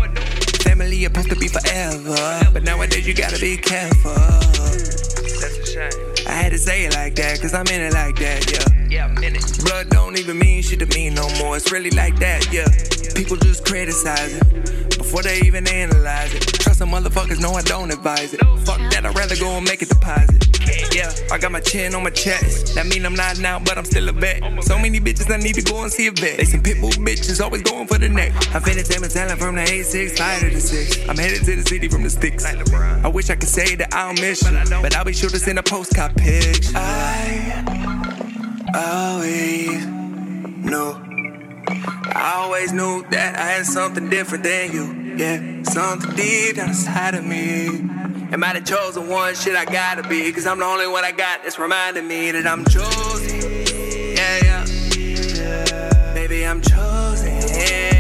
Family 0.73 1.03
supposed 1.03 1.29
to 1.29 1.35
be 1.35 1.47
forever, 1.47 2.49
but 2.51 2.63
nowadays 2.63 3.07
you 3.07 3.13
gotta 3.13 3.39
be 3.39 3.57
careful. 3.57 4.11
That's 4.15 5.59
a 5.59 5.65
shame. 5.67 5.91
I 6.27 6.31
had 6.31 6.51
to 6.51 6.57
say 6.57 6.85
it 6.85 6.95
like 6.95 7.13
that, 7.13 7.39
cause 7.39 7.53
I'm 7.53 7.67
in 7.67 7.79
it 7.79 7.93
like 7.93 8.15
that, 8.15 8.51
yeah. 8.51 8.87
Yeah, 8.89 9.05
I'm 9.05 9.23
in 9.23 9.35
it. 9.35 9.59
Blood 9.63 9.89
don't 9.89 10.17
even 10.17 10.39
mean 10.39 10.63
shit 10.63 10.79
to 10.79 10.87
me 10.87 11.11
no 11.11 11.29
more. 11.37 11.55
It's 11.57 11.71
really 11.71 11.91
like 11.91 12.17
that, 12.21 12.51
yeah. 12.51 12.65
People 13.13 13.37
just 13.37 13.65
criticize 13.65 14.33
it 14.35 14.97
before 14.97 15.21
they 15.21 15.41
even 15.41 15.67
analyze 15.67 16.33
it. 16.33 16.41
Trust 16.41 16.79
some 16.79 16.89
motherfuckers, 16.89 17.39
no, 17.39 17.51
I 17.51 17.61
don't 17.61 17.91
advise 17.91 18.33
it. 18.33 18.39
Fuck 18.65 18.79
that, 18.93 19.05
I'd 19.05 19.15
rather 19.15 19.35
go 19.35 19.51
and 19.51 19.65
make 19.65 19.83
a 19.83 19.85
deposit. 19.85 20.39
Yeah, 20.93 21.11
I 21.31 21.37
got 21.37 21.51
my 21.51 21.59
chin 21.59 21.93
on 21.93 22.03
my 22.03 22.09
chest. 22.09 22.75
That 22.75 22.85
mean 22.85 23.05
I'm 23.05 23.15
not 23.15 23.39
now, 23.39 23.59
but 23.59 23.77
I'm 23.77 23.85
still 23.85 24.07
a 24.09 24.11
vet. 24.11 24.41
So 24.63 24.77
many 24.79 24.99
bitches 24.99 25.29
I 25.29 25.37
need 25.37 25.55
to 25.55 25.61
go 25.61 25.83
and 25.83 25.91
see 25.91 26.07
a 26.07 26.11
vet. 26.11 26.37
They 26.37 26.45
some 26.45 26.61
pitbull 26.61 26.93
bitches, 26.93 27.41
always 27.43 27.63
going 27.63 27.87
for 27.87 27.97
the 27.97 28.09
neck. 28.09 28.31
Finna 28.31 28.87
take 28.87 29.01
my 29.01 29.07
talent 29.07 29.39
from 29.39 29.55
the 29.55 29.63
A6, 29.63 30.17
fire 30.17 30.49
to 30.49 30.61
the 30.69 30.85
6. 30.85 31.09
I'm 31.09 31.17
headed 31.17 31.43
to 31.45 31.55
the 31.55 31.63
city 31.63 31.87
from 31.87 32.03
the 32.03 32.09
sticks. 32.09 32.45
I 32.45 33.07
wish 33.07 33.29
I 33.29 33.35
could 33.35 33.49
say 33.49 33.75
that 33.75 33.93
I 33.93 34.07
don't 34.07 34.21
miss 34.21 34.41
you, 34.43 34.51
but 34.81 34.95
I'll 34.95 35.05
be 35.05 35.13
sure 35.13 35.29
to 35.29 35.39
send 35.39 35.59
a 35.59 35.63
postcard 35.63 36.15
picture. 36.15 36.73
I 36.75 37.63
always 38.75 39.85
knew. 39.85 40.95
I 42.15 42.33
always 42.37 42.73
knew 42.73 43.03
that 43.09 43.37
I 43.37 43.43
had 43.43 43.65
something 43.65 44.09
different 44.09 44.43
than 44.43 44.71
you. 44.71 45.15
Yeah, 45.17 45.63
something 45.63 46.15
deep 46.15 46.55
down 46.55 46.69
inside 46.69 47.15
of 47.15 47.25
me. 47.25 47.67
Am 48.31 48.43
I 48.43 48.53
the 48.53 48.61
chosen 48.61 49.09
one? 49.09 49.35
Shit, 49.35 49.55
I 49.55 49.65
gotta 49.65 50.07
be. 50.07 50.31
Cause 50.31 50.47
I'm 50.47 50.59
the 50.59 50.65
only 50.65 50.87
one 50.87 51.03
I 51.03 51.11
got 51.11 51.43
that's 51.43 51.59
reminding 51.59 52.07
me 52.07 52.31
that 52.31 52.47
I'm 52.47 52.65
chosen. 52.65 53.39
Yeah, 54.15 54.39
yeah. 54.43 56.13
Baby, 56.13 56.45
I'm 56.45 56.61
chosen. 56.61 57.33
Yeah. 57.33 57.92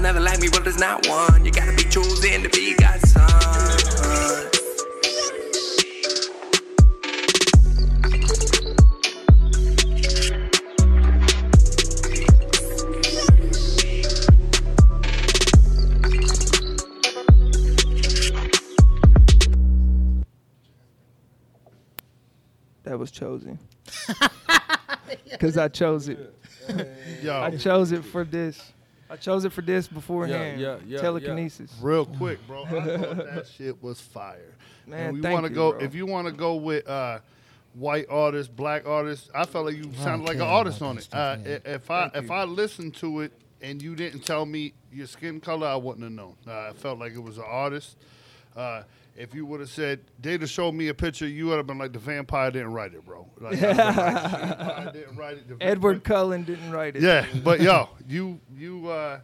Another 0.00 0.20
like 0.20 0.40
me, 0.40 0.48
but 0.50 0.64
there's 0.64 0.78
not 0.78 1.06
one. 1.08 1.44
You 1.44 1.52
gotta 1.52 1.76
be 1.76 1.84
chosen 1.84 2.42
to 2.42 2.48
be 2.48 2.74
God's 2.74 3.12
son. 3.12 3.28
That 22.84 22.98
was 22.98 23.10
chosen. 23.10 23.58
Cause 25.38 25.58
I 25.58 25.68
chose 25.68 26.08
it. 26.08 26.34
I 27.28 27.50
chose 27.58 27.92
it 27.92 28.02
for 28.02 28.24
this. 28.24 28.72
I 29.10 29.16
chose 29.16 29.44
it 29.44 29.52
for 29.52 29.62
this 29.62 29.88
beforehand. 29.88 30.60
yeah, 30.60 30.78
yeah, 30.86 31.00
Telekinesis. 31.00 31.72
real 31.82 32.06
quick, 32.06 32.38
bro. 32.46 32.64
I 32.64 32.68
thought 32.70 33.16
that 33.34 33.46
shit 33.56 33.82
was 33.82 34.00
fire. 34.00 34.54
Man, 34.86 35.06
and 35.06 35.16
we 35.16 35.22
thank 35.22 35.34
wanna 35.34 35.48
you, 35.48 35.54
go 35.54 35.72
bro. 35.72 35.80
if 35.80 35.94
you 35.94 36.06
want 36.06 36.26
to 36.28 36.32
go 36.32 36.54
with 36.54 36.88
uh, 36.88 37.18
white 37.74 38.06
artists, 38.08 38.52
black 38.52 38.86
artists. 38.86 39.28
I 39.34 39.44
felt 39.46 39.66
like 39.66 39.76
you 39.76 39.92
sounded 39.94 40.26
like 40.26 40.36
an 40.36 40.42
artist 40.42 40.82
on 40.82 40.98
it. 40.98 41.08
Uh, 41.12 41.36
if 41.44 41.90
I 41.90 42.08
Thank 42.08 42.24
if 42.24 42.30
you. 42.30 42.34
I 42.36 42.44
listened 42.44 42.94
to 42.96 43.20
it 43.20 43.32
and 43.60 43.82
you 43.82 43.94
didn't 43.94 44.20
tell 44.20 44.46
me 44.46 44.72
your 44.92 45.06
skin 45.06 45.40
color, 45.40 45.66
I 45.66 45.76
wouldn't 45.76 46.02
have 46.04 46.12
known. 46.12 46.36
Uh, 46.46 46.70
I 46.70 46.72
felt 46.72 46.98
like 46.98 47.12
it 47.12 47.22
was 47.22 47.38
an 47.38 47.44
artist. 47.46 47.96
Uh, 48.56 48.82
if 49.16 49.34
you 49.34 49.44
would 49.46 49.60
have 49.60 49.68
said 49.70 50.00
Data 50.20 50.46
showed 50.46 50.72
me 50.72 50.88
a 50.88 50.94
picture, 50.94 51.26
you 51.26 51.46
would 51.46 51.56
have 51.58 51.66
been 51.66 51.78
like 51.78 51.92
the 51.92 51.98
vampire 51.98 52.50
didn't 52.50 52.72
write 52.72 52.94
it, 52.94 53.04
bro. 53.04 53.28
Like, 53.38 53.54
I'd 53.62 53.76
have 53.76 54.56
been 54.58 54.66
like, 54.84 54.92
didn't 54.94 55.16
write 55.16 55.36
it. 55.38 55.48
The 55.48 55.56
Edward 55.64 55.94
vampire- 55.98 56.16
Cullen 56.16 56.42
didn't 56.44 56.70
write 56.70 56.96
it. 56.96 57.02
yeah, 57.02 57.26
but 57.44 57.60
yo, 57.60 57.88
you 58.08 58.40
you 58.56 58.88
uh 58.88 59.20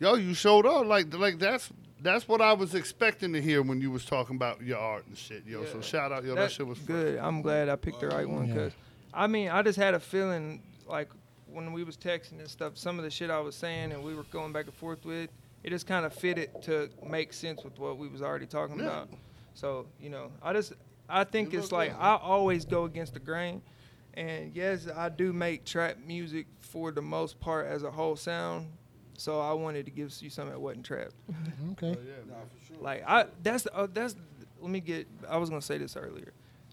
yo, 0.00 0.14
you 0.14 0.34
showed 0.34 0.66
up 0.66 0.86
like 0.86 1.12
like 1.14 1.38
that's 1.38 1.70
that's 2.02 2.28
what 2.28 2.40
I 2.42 2.52
was 2.52 2.74
expecting 2.74 3.32
to 3.32 3.40
hear 3.40 3.62
when 3.62 3.80
you 3.80 3.90
was 3.90 4.04
talking 4.04 4.36
about 4.36 4.62
your 4.62 4.78
art 4.78 5.06
and 5.06 5.16
shit, 5.16 5.44
yo. 5.46 5.64
So 5.64 5.80
shout 5.80 6.12
out, 6.12 6.24
yo, 6.24 6.34
that, 6.34 6.42
That- 6.42 6.50
shit 6.52 6.66
was 6.66 6.78
good. 6.80 7.18
I'm 7.18 7.40
glad 7.42 7.68
I 7.68 7.76
picked 7.76 8.00
the 8.00 8.08
right 8.08 8.28
one 8.28 8.46
Yeah. 8.48 8.54
because, 8.54 8.72
I 9.14 9.26
mean, 9.26 9.48
I 9.48 9.62
just 9.62 9.78
had 9.78 9.94
a 9.94 10.00
feeling 10.00 10.62
like 10.86 11.08
when 11.50 11.72
we 11.72 11.84
was 11.84 11.96
texting 11.96 12.38
and 12.38 12.48
stuff, 12.48 12.76
some 12.76 12.98
of 12.98 13.04
the 13.04 13.10
shit 13.10 13.30
I 13.30 13.40
was 13.40 13.54
saying 13.56 13.92
and 13.92 14.04
we 14.04 14.14
were 14.14 14.24
going 14.24 14.52
back 14.52 14.66
and 14.66 14.74
forth 14.74 15.06
with, 15.06 15.30
it 15.66 15.70
just 15.70 15.86
kind 15.86 16.06
of 16.06 16.14
fitted 16.14 16.62
to 16.62 16.88
make 17.04 17.32
sense 17.32 17.64
with 17.64 17.78
what 17.78 17.98
we 17.98 18.08
was 18.08 18.22
already 18.22 18.46
talking 18.46 18.78
Yeah. 18.78 18.84
about. 18.84 19.08
So 19.54 19.86
you 20.00 20.08
know, 20.08 20.30
I 20.42 20.52
just 20.52 20.72
I 21.08 21.24
think 21.24 21.52
You 21.52 21.58
it's 21.58 21.72
like 21.72 21.90
good. 21.92 22.00
I 22.00 22.16
always 22.16 22.64
go 22.64 22.84
against 22.84 23.14
the 23.14 23.20
grain, 23.20 23.62
And 24.14 24.54
yes, 24.54 24.86
I 24.94 25.08
do 25.08 25.32
make 25.32 25.64
trap 25.64 25.98
music 26.06 26.46
for 26.60 26.90
the 26.92 27.02
most 27.02 27.38
part 27.40 27.66
as 27.66 27.82
a 27.82 27.90
whole 27.90 28.16
sound. 28.16 28.68
So 29.18 29.40
I 29.40 29.52
wanted 29.52 29.84
to 29.86 29.90
give 29.90 30.14
you 30.20 30.30
something 30.30 30.52
that 30.52 30.60
wasn't 30.60 30.84
trap. 30.86 31.08
Okay. 31.72 31.88
yeah, 31.88 31.94
for 32.34 32.66
sure. 32.66 32.82
Like 32.82 33.02
I 33.06 33.26
that's 33.42 33.66
uh, 33.74 33.88
that's 33.92 34.14
let 34.60 34.70
me 34.70 34.80
get 34.80 35.06
I 35.28 35.36
was 35.38 35.48
gonna 35.50 35.60
say 35.62 35.78
this 35.78 35.96
earlier. 35.96 36.32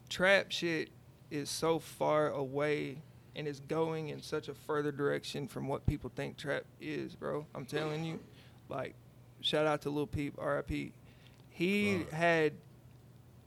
Trap 0.10 0.52
shit 0.52 0.90
is 1.32 1.50
so 1.50 1.80
far 1.80 2.30
away 2.30 3.02
and 3.36 3.48
it's 3.48 3.60
going 3.62 4.10
in 4.10 4.22
such 4.22 4.48
a 4.50 4.54
further 4.54 4.92
direction 4.92 5.48
from 5.48 5.68
what 5.68 5.84
people 5.88 6.12
think 6.16 6.38
trap 6.38 6.64
is, 6.80 7.16
bro. 7.16 7.46
I'm 7.56 7.66
telling 7.66 8.04
you. 8.04 8.20
Like, 8.74 8.96
shout 9.42 9.68
out 9.68 9.82
to 9.84 9.90
Lil 9.90 10.08
Peep, 10.08 10.38
RIP. 10.38 10.92
He 11.50 12.06
had 12.12 12.54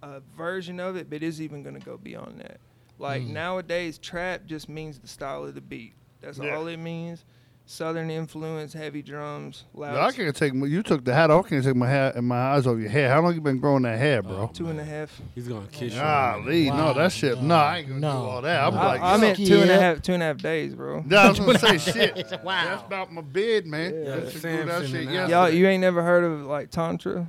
a 0.02 0.20
version 0.36 0.78
of 0.78 0.96
it, 0.96 1.10
but 1.10 1.22
is 1.22 1.42
even 1.42 1.62
gonna 1.62 1.80
go 1.80 1.96
beyond 1.96 2.40
that. 2.40 2.60
Like 2.98 3.22
hmm. 3.22 3.32
nowadays, 3.32 3.98
trap 3.98 4.46
just 4.46 4.68
means 4.68 4.98
the 4.98 5.08
style 5.08 5.44
of 5.44 5.54
the 5.54 5.60
beat. 5.60 5.94
That's 6.20 6.38
Yeah. 6.38 6.56
all 6.56 6.66
it 6.68 6.78
means. 6.78 7.24
Southern 7.68 8.10
influence, 8.10 8.72
heavy 8.72 9.02
drums, 9.02 9.64
loud. 9.74 9.94
Yo, 9.94 10.00
I 10.00 10.12
can't 10.12 10.36
take. 10.36 10.54
my- 10.54 10.68
You 10.68 10.84
took 10.84 11.04
the 11.04 11.12
hat 11.12 11.32
off. 11.32 11.46
I 11.46 11.48
can't 11.48 11.64
take 11.64 11.74
my 11.74 11.88
hat 11.88 12.14
and 12.14 12.24
my 12.24 12.36
eyes 12.52 12.64
off 12.64 12.78
your 12.78 12.88
hair. 12.88 13.10
How 13.10 13.20
long 13.20 13.34
you 13.34 13.40
been 13.40 13.58
growing 13.58 13.82
that 13.82 13.98
hair, 13.98 14.22
bro? 14.22 14.48
two 14.54 14.68
and 14.68 14.78
a 14.78 14.84
half. 14.84 15.20
He's 15.34 15.48
gonna 15.48 15.66
kiss 15.72 15.92
you. 15.94 15.98
Golly, 15.98 16.70
no, 16.70 16.94
that 16.94 17.10
shit. 17.10 17.42
No, 17.42 17.56
I 17.56 17.78
ain't 17.78 17.88
gonna 17.88 18.00
do 18.00 18.06
all 18.06 18.40
that. 18.42 18.62
I'm 18.68 18.72
No. 18.72 18.80
like, 18.80 19.00
I, 19.00 19.04
I 19.04 19.14
yo. 19.16 19.20
meant 19.20 19.36
two 19.38 19.60
and 19.60 19.70
a 19.70 19.74
Yeah. 19.74 19.80
half, 19.80 20.00
two 20.02 20.12
and 20.12 20.22
a 20.22 20.26
half 20.26 20.36
days, 20.38 20.74
bro. 20.76 21.04
Yeah, 21.10 21.22
I 21.24 21.28
was 21.30 21.40
gonna 21.40 21.58
say 21.58 21.78
shit. 21.78 22.14
wow, 22.44 22.64
That's 22.66 22.82
about 22.84 23.12
my 23.12 23.22
beard, 23.22 23.66
man. 23.66 23.92
Yeah, 23.94 24.16
That 24.16 24.32
shit 24.32 24.42
Samson 24.42 24.68
that 24.68 24.86
shit. 24.88 25.28
Y'all, 25.28 25.50
you 25.50 25.66
ain't 25.66 25.80
never 25.80 26.04
heard 26.04 26.22
of 26.22 26.42
like 26.46 26.70
tantra? 26.70 27.28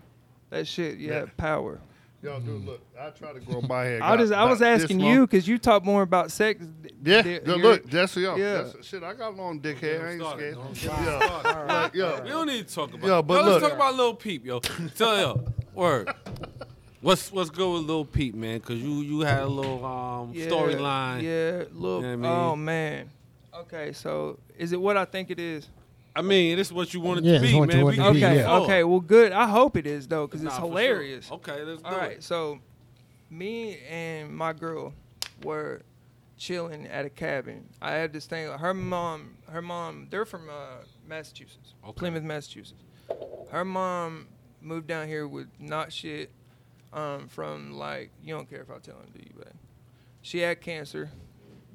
That 0.52 0.68
shit, 0.68 1.00
yeah, 1.00 1.22
Yeah. 1.22 1.26
power. 1.36 1.80
Yo, 2.24 2.40
dude, 2.40 2.66
look. 2.66 2.82
I 3.00 3.12
try 3.12 3.32
to 3.32 3.40
grow 3.40 3.62
my 3.62 3.84
hair. 3.84 4.04
I 4.04 4.16
got 4.16 4.20
just, 4.20 4.34
I 4.34 4.44
was 4.46 4.62
asking 4.62 5.00
you 5.00 5.28
because 5.28 5.48
you 5.48 5.60
talk 5.60 5.86
more 5.86 6.02
about 6.02 6.32
sex. 6.32 6.66
Yeah, 7.04 7.22
th- 7.22 7.44
yo, 7.46 7.56
you're- 7.56 7.62
look, 7.70 7.88
Jesse, 7.88 8.22
yo, 8.22 8.36
yeah. 8.36 8.54
that's- 8.64 8.86
shit, 8.86 9.04
I 9.04 9.14
got 9.14 9.36
long 9.36 9.60
dick 9.60 9.78
hair. 9.78 10.08
I 10.08 10.12
ain't 10.14 10.20
Don't 10.22 10.36
scared. 10.36 10.56
him. 10.56 10.60
Yo, 10.74 11.20
Don't 11.20 11.44
get 11.44 11.56
him 11.56 11.68
like, 11.68 11.94
yo, 11.94 12.22
We 12.24 12.30
don't 12.30 12.48
need 12.48 12.68
to 12.68 12.74
talk 12.74 12.94
about. 12.94 13.08
Yo, 13.08 13.22
but 13.22 13.46
let's 13.46 13.62
look. 13.62 13.64
talk 13.64 13.74
about 13.74 13.96
little 13.96 14.16
Peep, 14.16 14.46
yo. 14.46 14.60
Tell 14.60 15.18
yo, 15.18 15.46
word. 15.76 16.12
What's 17.02 17.32
what's 17.32 17.52
good 17.52 17.72
with 17.72 17.84
Lil 17.84 18.04
Peep, 18.06 18.34
man? 18.34 18.60
Cause 18.62 18.78
you 18.78 19.02
you 19.02 19.20
had 19.22 19.44
a 19.44 19.48
little 19.48 19.86
um 19.86 20.32
Yeah, 20.34 20.48
storyline. 20.48 21.22
Yeah, 21.22 21.66
look. 21.72 22.02
You 22.04 22.18
know 22.18 22.18
what 22.18 22.28
I 22.28 22.46
Oh 22.50 22.56
man. 22.56 23.12
Okay, 23.54 23.94
so 23.94 24.40
is 24.58 24.72
it 24.72 24.82
what 24.82 24.98
I 24.98 25.06
think 25.06 25.30
it 25.30 25.40
is? 25.40 25.70
I 26.18 26.22
mean, 26.22 26.58
this 26.58 26.68
is 26.68 26.74
what 26.74 26.94
you 26.94 27.00
wanted 27.00 27.26
Yeah, 27.26 27.34
to 27.36 27.40
be, 27.42 27.48
man. 27.52 27.60
wanted 27.60 27.86
We 27.86 27.96
to 27.96 28.02
can 28.02 28.14
be, 28.14 28.26
Okay, 28.26 28.38
yeah. 28.38 28.58
okay. 28.60 28.84
Well, 28.84 29.00
good. 29.00 29.32
I 29.32 29.48
hope 29.48 29.78
it 29.78 29.86
is 29.86 30.08
though, 30.08 30.26
because 30.26 30.42
Nah, 30.42 30.50
it's 30.50 30.58
for 30.58 30.62
sure. 30.64 30.70
hilarious. 30.70 31.32
Okay, 31.32 31.64
let's 31.64 31.82
do 31.82 31.88
All 31.88 31.96
right, 31.98 32.14
it. 32.14 32.24
so 32.24 32.60
me 33.30 33.78
and 33.90 34.36
my 34.36 34.54
girl 34.54 34.94
were 35.44 35.82
chilling 36.38 36.88
at 36.88 37.06
a 37.06 37.10
cabin. 37.10 37.68
I 37.82 37.92
had 37.92 38.14
this 38.14 38.26
thing. 38.26 38.48
Her 38.50 38.74
mom, 38.74 39.38
her 39.50 39.62
mom, 39.62 40.08
they're 40.10 40.26
from 40.26 40.50
uh, 40.50 40.84
Massachusetts, 41.08 41.74
Okay. 41.84 41.94
Plymouth, 41.94 42.24
Massachusetts. 42.24 42.84
Her 43.52 43.64
mom 43.66 44.28
moved 44.62 44.88
down 44.88 45.08
here 45.08 45.28
with 45.28 45.48
not 45.60 45.94
shit. 45.94 46.32
Um, 46.94 47.28
from 47.28 47.74
like 47.74 48.12
you 48.24 48.34
don't 48.34 48.50
care 48.50 48.62
if 48.62 48.72
I 48.72 48.78
tell 48.80 48.96
him, 48.96 49.08
do 49.14 49.20
you? 49.20 49.34
But 49.38 49.52
she 50.22 50.40
had 50.40 50.62
cancer, 50.62 51.12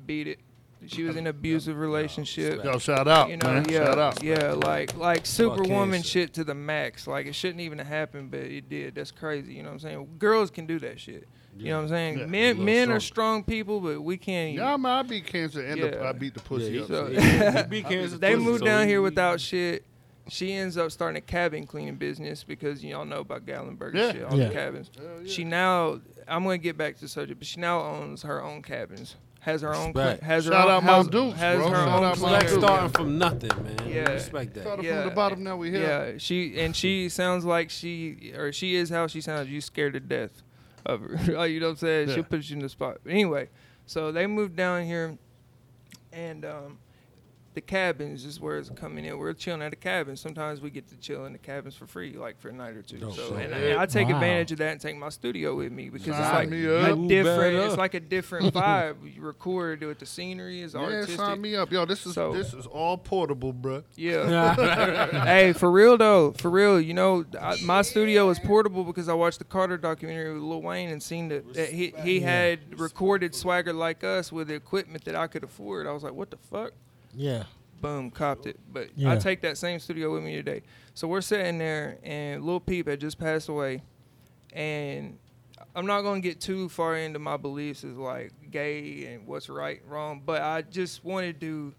beat 0.07 0.27
it. 0.27 0.39
She 0.87 1.03
was 1.05 1.17
in 1.17 1.21
an 1.21 1.27
abusive 1.29 1.77
relationship. 1.79 2.65
yo, 2.65 2.79
shout 2.79 3.07
out, 3.09 3.31
You 3.31 3.37
know, 3.37 3.49
man. 3.49 3.67
yeah, 3.69 3.85
Shout 3.87 3.99
out. 3.99 4.23
yeah, 4.23 4.53
like 4.53 4.97
like 4.97 5.25
superwoman 5.27 6.03
shit 6.03 6.35
to 6.35 6.45
the 6.45 6.55
max. 6.55 7.07
Like 7.07 7.27
it 7.27 7.35
shouldn't 7.35 7.61
even 7.61 7.79
have 7.79 7.87
happened, 7.87 8.31
but 8.31 8.41
it 8.41 8.69
did. 8.69 8.95
That's 8.95 9.11
crazy. 9.11 9.55
You 9.55 9.63
know 9.63 9.69
what 9.71 9.75
I'm 9.75 9.81
saying? 9.81 10.09
Girls 10.19 10.51
can 10.51 10.67
do 10.67 10.79
that 10.81 10.99
shit. 11.01 11.29
You 11.57 11.71
know 11.71 11.77
what 11.77 11.83
I'm 11.83 11.89
saying? 11.91 12.19
Yeah, 12.19 12.25
a 12.25 12.29
men 12.29 12.49
little 12.49 12.65
men 12.65 12.91
are 12.91 13.01
strong. 13.01 13.43
strong 13.43 13.45
people, 13.45 13.81
but 13.81 14.01
we 14.01 14.17
can't. 14.17 14.55
Yeah, 14.55 14.77
man, 14.79 14.93
I 14.93 15.03
beat 15.03 15.27
cancer 15.27 15.63
and 15.65 15.83
the, 15.83 15.87
Yeah. 16.01 16.09
I 16.09 16.13
beat 16.13 16.33
the 16.35 16.41
pussy 16.41 16.73
Yeah, 16.73 16.81
up. 16.83 16.89
So- 16.89 17.07
so- 17.07 17.21
Yeah, 17.21 17.63
beat 17.65 17.85
cancer 17.87 18.17
they 18.19 18.33
too, 18.33 18.41
moved 18.41 18.61
so 18.61 18.65
down 18.67 18.81
we- 18.83 18.87
here 18.89 19.03
without 19.03 19.41
shit. 19.41 19.85
She 20.29 20.53
ends 20.53 20.79
up 20.79 20.91
starting 20.93 21.19
a 21.19 21.21
cabin 21.21 21.67
cleaning 21.67 21.97
business 21.97 22.43
because 22.45 22.83
y'all 22.83 23.05
know 23.05 23.19
about 23.21 23.45
Gatlinburg 23.45 23.93
Yeah. 23.95 24.05
and 24.05 24.13
shit, 24.17 24.25
all 24.25 24.39
Yeah. 24.39 24.49
the 24.49 24.55
cabins. 24.55 24.91
Yeah. 24.97 25.03
She 25.27 25.45
now, 25.45 26.01
I'm 26.27 26.43
gonna 26.45 26.59
get 26.59 26.79
back 26.79 26.95
to 26.95 27.01
the 27.03 27.09
subject, 27.09 27.39
but 27.41 27.47
she 27.47 27.61
now 27.61 27.81
owns 27.81 28.23
her 28.23 28.43
own 28.43 28.63
cabins, 28.63 29.17
has 29.43 29.63
her 29.63 29.75
own, 29.75 29.93
cle- 29.93 30.03
Respect. 30.03 30.23
has 30.23 30.45
her 30.47 30.53
Shout 30.53 30.65
own, 30.67 30.71
out 30.73 30.83
has, 30.85 30.91
Mount 30.91 31.11
Dukes, 31.13 31.39
has 31.39 31.57
bro. 31.59 31.69
her 31.69 31.75
Shout 31.75 31.89
own 31.89 31.95
out 31.95 32.01
Mount 32.03 32.17
cleaner. 32.19 32.33
Respect 32.35 32.51
Dukes. 32.53 32.65
starting 32.65 32.91
from 32.91 33.19
nothing, 33.19 33.65
man. 33.65 33.89
Yeah. 33.89 34.11
Respect 34.13 34.55
that. 34.55 34.63
Started 34.63 34.85
Yeah. 34.85 35.01
from 35.01 35.09
the 35.11 35.15
bottom, 35.15 35.43
now 35.45 35.57
we 35.57 35.71
here. 35.71 35.83
Yeah, 35.83 36.19
she 36.19 36.59
and 36.61 36.75
she 36.75 37.09
sounds 37.21 37.45
like 37.45 37.69
she 37.71 38.33
or 38.37 38.53
she 38.53 38.75
is 38.77 38.89
how 38.91 39.07
she 39.07 39.21
sounds. 39.21 39.49
You 39.49 39.61
scared 39.61 39.93
to 39.95 40.01
death 40.01 40.43
of 40.87 41.01
her. 41.03 41.37
Oh, 41.37 41.43
you 41.45 41.61
know 41.61 41.67
what 41.67 41.71
I'm 41.73 41.77
saying? 41.79 42.09
Yeah. 42.09 42.15
She'll 42.17 42.25
put 42.25 42.49
you 42.49 42.57
in 42.57 42.63
the 42.63 42.69
spot. 42.69 42.99
But 43.05 43.13
anyway, 43.13 43.49
so 43.87 44.11
they 44.13 44.27
moved 44.27 44.57
down 44.57 44.85
here, 44.87 45.19
and 46.13 46.45
um, 46.45 46.79
the 47.55 47.61
cabins 47.61 48.25
is 48.25 48.41
where 48.41 48.57
it's 48.59 48.71
coming 48.71 49.05
in. 49.05 49.19
We're 49.19 49.35
chilling 49.35 49.61
at 49.63 49.71
the 49.71 49.77
cabins. 49.77 50.21
Sometimes 50.21 50.61
we 50.63 50.71
get 50.71 50.89
to 50.89 50.97
chill 50.97 51.27
in 51.27 51.33
the 51.33 51.39
cabins 51.39 51.75
for 51.75 51.87
free, 51.87 52.15
like 52.15 52.41
for 52.41 52.49
a 52.49 52.53
night 52.53 52.77
or 52.77 52.83
two. 52.83 52.99
Dope. 52.99 53.15
So 53.15 53.29
So- 53.29 53.35
and, 53.37 53.53
and 53.53 53.79
I 53.79 53.85
take 53.87 54.09
Wow. 54.09 54.15
advantage 54.15 54.53
of 54.53 54.59
that 54.59 54.73
and 54.73 54.81
take 54.81 54.97
my 54.97 55.11
studio 55.11 55.55
with 55.57 55.71
me 55.71 55.91
because 55.91 56.15
Sign 56.17 56.23
it's 56.25 56.33
like 56.33 56.49
a 56.49 57.09
different. 57.09 57.25
better. 57.55 57.67
It's 57.67 57.77
like 57.77 57.95
a 57.95 58.01
different 58.01 58.55
vibe. 58.55 59.15
You 59.15 59.21
record 59.23 59.83
with 59.83 59.99
the 59.99 60.07
scenery 60.07 60.63
is 60.63 60.75
artistic. 60.75 60.93
Yeah, 60.93 60.97
artistic. 61.01 61.21
sign 61.21 61.41
me 61.43 61.57
up. 61.57 61.71
Yo, 61.71 61.85
this 61.85 62.07
is 62.07 62.15
So- 62.15 62.33
this 62.33 62.55
is 62.55 62.67
all 62.67 62.97
portable, 62.97 63.53
bro. 63.53 63.83
Yeah. 63.97 64.55
hey, 65.25 65.53
for 65.53 65.71
real 65.71 65.99
though, 65.99 66.33
for 66.33 66.51
real, 66.51 66.81
you 66.81 66.95
know, 66.95 67.25
I, 67.41 67.57
my 67.65 67.83
studio 67.83 68.31
is 68.31 68.39
portable 68.39 68.85
because 68.85 69.09
I 69.09 69.15
watched 69.15 69.39
the 69.41 69.45
Carter 69.45 69.77
documentary 69.77 70.33
with 70.33 70.43
Lil 70.43 70.63
Wayne 70.63 70.89
and 70.89 71.03
seen 71.03 71.29
that, 71.29 71.53
that 71.55 71.69
he 71.71 71.93
he 72.03 72.21
had 72.21 72.79
recorded 72.81 73.35
Swagger 73.35 73.73
like 73.75 74.03
us 74.05 74.33
with 74.33 74.49
the 74.49 74.55
equipment 74.55 75.05
that 75.05 75.15
I 75.17 75.27
could 75.27 75.45
afford. 75.45 75.87
I 75.87 75.93
was 75.93 76.03
like, 76.03 76.15
what 76.15 76.31
the 76.31 76.39
fuck? 76.39 76.73
Yeah. 77.15 77.45
Boom, 77.81 78.11
copped 78.11 78.47
it. 78.47 78.61
But 78.73 78.91
I 79.05 79.17
take 79.17 79.43
that 79.43 79.59
same 79.59 79.81
studio 79.81 80.13
with 80.13 80.23
me 80.23 80.37
today. 80.37 80.63
So 80.95 81.09
we're 81.09 81.21
sitting 81.21 81.59
there, 81.59 81.99
and 82.03 82.45
Lil 82.45 82.61
Peep 82.61 82.87
had 82.87 83.01
just 83.01 83.19
passed 83.19 83.49
away, 83.49 83.83
and 84.53 85.19
I'm 85.75 85.87
not 85.87 86.03
gonna 86.03 86.21
get 86.21 86.41
too 86.41 86.69
far 86.69 86.97
into 86.97 87.19
my 87.19 87.37
beliefs 87.37 87.83
as 87.83 87.97
like 87.97 88.33
gay 88.51 89.07
and 89.07 89.27
what's 89.27 89.49
right, 89.49 89.83
wrong, 89.87 90.23
but 90.25 90.43
I 90.43 90.63
just 90.63 91.05
wanted 91.05 91.41
to. 91.41 91.75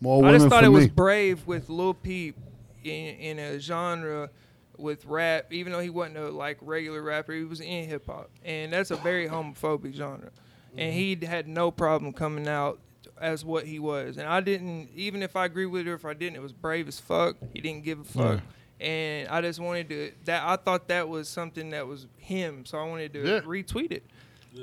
More 0.00 0.26
I 0.26 0.32
just 0.32 0.48
thought 0.48 0.60
for 0.60 0.66
it 0.66 0.70
was 0.70 0.88
brave 0.88 1.46
with 1.46 1.70
Lil 1.70 1.94
Peep 1.94 2.36
in 2.84 3.16
in 3.16 3.38
a 3.38 3.58
genre 3.58 4.28
with 4.76 5.06
rap, 5.06 5.52
even 5.52 5.72
though 5.72 5.80
he 5.80 5.88
wasn't 5.88 6.18
a 6.18 6.28
like 6.28 6.58
regular 6.60 7.00
rapper, 7.00 7.32
he 7.32 7.44
was 7.44 7.60
in 7.60 7.88
hip 7.88 8.06
hop, 8.06 8.30
and 8.44 8.72
that's 8.72 8.90
a 8.90 8.96
very 8.96 9.26
homophobic 9.26 9.94
genre, 9.94 10.30
and 10.76 10.92
he 10.92 11.16
had 11.24 11.48
no 11.48 11.70
problem 11.70 12.12
coming 12.12 12.46
out 12.46 12.78
as 13.20 13.44
what 13.44 13.66
he 13.66 13.78
was, 13.78 14.16
and 14.18 14.28
I 14.28 14.40
didn't 14.40 14.90
even 14.94 15.22
if 15.22 15.36
I 15.36 15.44
agree 15.46 15.66
with 15.66 15.86
it 15.86 15.90
or 15.90 15.94
if 15.94 16.04
I 16.04 16.12
didn't, 16.14 16.36
it 16.36 16.42
was 16.42 16.52
brave 16.52 16.86
as 16.88 17.00
fuck. 17.00 17.36
He 17.52 17.60
didn't 17.60 17.84
give 17.84 18.00
a 18.00 18.04
fuck. 18.04 18.40
And 18.78 19.26
I 19.28 19.40
just 19.40 19.58
wanted 19.58 19.88
to 19.88 20.12
that 20.26 20.42
I 20.46 20.56
thought 20.56 20.88
that 20.88 21.08
was 21.08 21.28
something 21.28 21.70
that 21.70 21.86
was 21.86 22.06
him, 22.18 22.66
so 22.66 22.78
I 22.78 22.84
wanted 22.84 23.12
to 23.14 23.20
Yeah. 23.26 23.40
retweet 23.40 23.90
it. 23.92 24.04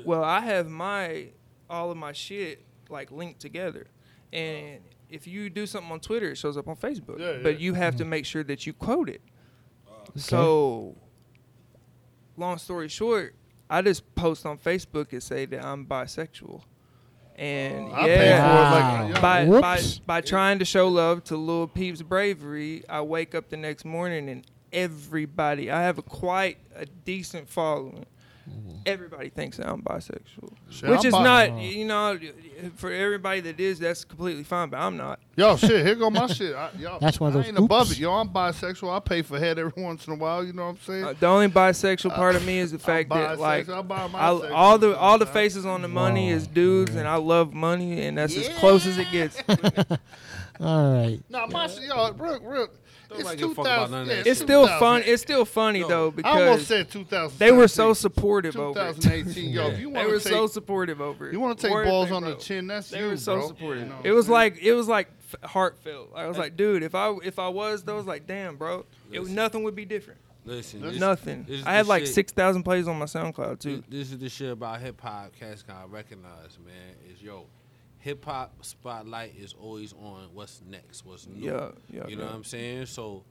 Well, 0.04 0.22
I 0.22 0.40
have 0.40 0.68
my 0.68 1.28
all 1.68 1.90
of 1.90 1.96
my 1.96 2.12
shit 2.12 2.64
like 2.88 3.10
linked 3.10 3.40
together, 3.40 3.86
and 4.32 4.80
if 5.10 5.26
you 5.26 5.50
do 5.50 5.66
something 5.66 5.90
on 5.92 6.00
Twitter, 6.00 6.30
it 6.32 6.36
shows 6.36 6.56
up 6.56 6.68
on 6.68 6.76
Facebook. 6.76 7.18
Yeah, 7.18 7.38
But 7.42 7.54
yeah. 7.54 7.64
you 7.64 7.74
have 7.74 7.96
to 7.96 8.04
make 8.04 8.24
sure 8.24 8.44
that 8.44 8.66
you 8.66 8.72
quote 8.72 9.08
it. 9.08 9.20
Uh, 9.88 9.90
so, 10.16 10.96
long 12.36 12.58
story 12.58 12.88
short, 12.88 13.34
I 13.70 13.82
just 13.82 14.14
post 14.14 14.44
on 14.46 14.58
Facebook 14.58 15.12
and 15.12 15.22
say 15.22 15.44
that 15.46 15.64
I'm 15.64 15.86
bisexual, 15.86 16.62
and 17.36 17.92
I 17.92 18.06
yeah, 18.06 18.16
pay 18.16 19.08
for 19.10 19.12
like 19.12 19.20
by, 19.20 19.60
by 19.60 19.82
by 20.06 20.20
trying 20.20 20.58
to 20.60 20.64
show 20.64 20.88
love 20.88 21.24
to 21.24 21.36
Lil 21.36 21.66
Peep's 21.66 22.02
bravery, 22.02 22.84
I 22.88 23.00
wake 23.00 23.34
up 23.34 23.48
the 23.48 23.56
next 23.56 23.84
morning 23.84 24.28
and 24.28 24.44
everybody, 24.72 25.70
I 25.70 25.82
have 25.82 25.98
a 25.98 26.02
quite 26.02 26.58
a 26.74 26.86
decent 26.86 27.48
following. 27.48 28.06
Everybody 28.86 29.30
thinks 29.30 29.56
that 29.56 29.66
I'm 29.66 29.80
bisexual, 29.80 30.52
Shit, 30.68 30.90
which 30.90 31.00
I'm 31.00 31.06
is 31.06 31.12
bi- 31.12 31.22
not, 31.48 31.58
you 31.58 31.86
know, 31.86 32.18
for 32.76 32.92
everybody 32.92 33.40
that 33.40 33.58
is, 33.58 33.78
that's 33.78 34.04
completely 34.04 34.44
fine. 34.44 34.68
But 34.68 34.76
I'm 34.80 34.98
not. 34.98 35.20
Yo, 35.36 35.56
shit, 35.56 35.86
here 35.86 35.94
go 35.94 36.10
my 36.10 36.26
shit. 36.26 36.54
I, 36.54 36.68
yo, 36.78 36.98
That's 37.00 37.18
one 37.18 37.30
of 37.30 37.36
I 37.36 37.38
those 37.38 37.48
ain't 37.48 37.58
above 37.58 37.90
it. 37.92 37.98
Yo, 37.98 38.12
I'm 38.12 38.28
bisexual. 38.28 38.94
I 38.94 39.00
pay 39.00 39.22
for 39.22 39.38
head 39.38 39.58
every 39.58 39.82
once 39.82 40.06
in 40.06 40.12
a 40.12 40.16
while. 40.16 40.44
You 40.44 40.52
know 40.52 40.64
what 40.64 40.68
I'm 40.72 40.80
saying? 40.80 41.04
Uh, 41.04 41.14
the 41.18 41.26
only 41.26 41.48
bisexual 41.48 42.14
part 42.14 42.36
of 42.36 42.44
me 42.44 42.58
is 42.58 42.72
the 42.72 42.78
fact 42.78 43.08
that, 43.08 43.38
like, 43.40 43.66
bisexual. 43.66 43.78
I 43.78 43.82
buy 43.82 44.06
my 44.08 44.18
I, 44.22 44.38
sex 44.40 44.52
all 44.54 44.78
the 44.78 44.98
all 44.98 45.18
the 45.18 45.26
faces 45.26 45.64
on 45.64 45.80
the 45.80 45.88
money 45.88 46.28
Wow. 46.30 46.36
is 46.36 46.46
dudes, 46.46 46.94
and 46.94 47.08
I 47.08 47.16
love 47.16 47.54
money, 47.54 48.04
and 48.06 48.18
that's 48.18 48.36
as 48.36 48.48
close 48.58 48.86
as 48.86 48.98
it 48.98 49.10
gets. 49.10 49.42
All 50.60 50.92
right. 50.94 51.20
Nah, 51.28 51.46
my 51.46 51.66
shit, 51.66 51.82
yo, 51.84 52.12
real, 52.12 52.40
real. 52.40 52.68
Don't 53.14 53.20
It's 53.20 53.28
like 53.30 53.38
fuck 53.40 53.52
about 53.66 53.88
2000. 53.88 53.90
none 53.92 54.02
of 54.02 54.08
yeah, 54.08 54.30
It's 54.32 54.40
still 54.40 54.66
fun. 54.66 55.02
It's 55.04 55.22
still 55.22 55.44
funny 55.44 55.80
Yo, 55.80 55.88
though 55.88 56.14
I 56.24 56.28
almost 56.40 56.66
because 56.66 56.66
said 56.66 56.90
2000. 56.90 57.38
they 57.38 57.52
were 57.52 57.68
so 57.68 57.92
supportive 57.94 58.56
over 58.56 58.92
2018. 58.92 59.50
Yo, 59.50 59.68
if 59.68 59.78
you 59.78 59.88
They 59.90 59.94
want 59.96 60.08
were 60.08 60.18
to 60.18 60.24
take, 60.24 60.32
so 60.32 60.46
supportive 60.46 61.00
over 61.00 61.30
you 61.30 61.40
want 61.40 61.58
to 61.58 61.66
take 61.68 61.84
balls 61.84 62.08
thing, 62.08 62.16
on 62.16 62.24
the 62.24 62.34
chin, 62.36 62.66
that's 62.66 62.90
They 62.90 63.00
you, 63.00 63.06
were 63.08 63.16
so 63.16 63.36
bro. 63.38 63.48
supportive. 63.48 63.82
You 63.84 63.88
know 63.88 64.00
it 64.04 64.10
was 64.12 64.26
saying? 64.26 64.32
like 64.32 64.58
it 64.62 64.72
was 64.74 64.88
like 64.88 65.08
heartfelt. 65.42 66.10
I 66.14 66.26
was 66.26 66.38
like, 66.38 66.56
dude, 66.56 66.82
if 66.82 66.94
I 66.94 67.14
if 67.24 67.38
I 67.38 67.48
was, 67.48 67.82
though, 67.82 67.94
I 67.94 67.96
was 67.96 68.06
like, 68.06 68.26
damn, 68.26 68.56
bro, 68.56 68.84
it 69.10 69.26
nothing 69.28 69.62
would 69.64 69.74
be 69.74 69.84
different. 69.84 70.20
Listen, 70.46 70.82
this, 70.82 71.00
Nothing. 71.00 71.46
this 71.48 71.64
I 71.64 71.72
had 71.72 71.86
like 71.86 72.04
shit- 72.04 72.14
six 72.14 72.32
thousand 72.32 72.64
plays 72.64 72.86
on 72.86 72.98
my 72.98 73.06
SoundCloud 73.06 73.60
too. 73.60 73.82
this 73.88 74.12
is 74.12 74.18
the 74.18 74.28
shit 74.28 74.52
about 74.52 74.78
hip 74.80 75.00
hop. 75.00 75.32
Cats 75.40 75.62
gotta 75.62 75.86
recognize, 75.88 76.58
man. 76.64 76.74
Is 77.10 77.22
yo, 77.22 77.46
hip 78.04 78.22
hop 78.26 78.52
spotlight 78.62 79.34
is 79.34 79.54
always 79.58 79.94
on 79.94 80.28
what's 80.34 80.60
next, 80.68 81.06
what's 81.06 81.26
new. 81.26 81.40
Yeah, 81.46 81.70
yeah, 81.90 82.06
You 82.06 82.16
know 82.16 82.24
yeah. 82.24 82.28
what 82.28 82.34
I'm 82.34 82.44
saying? 82.44 82.84
So 82.84 83.24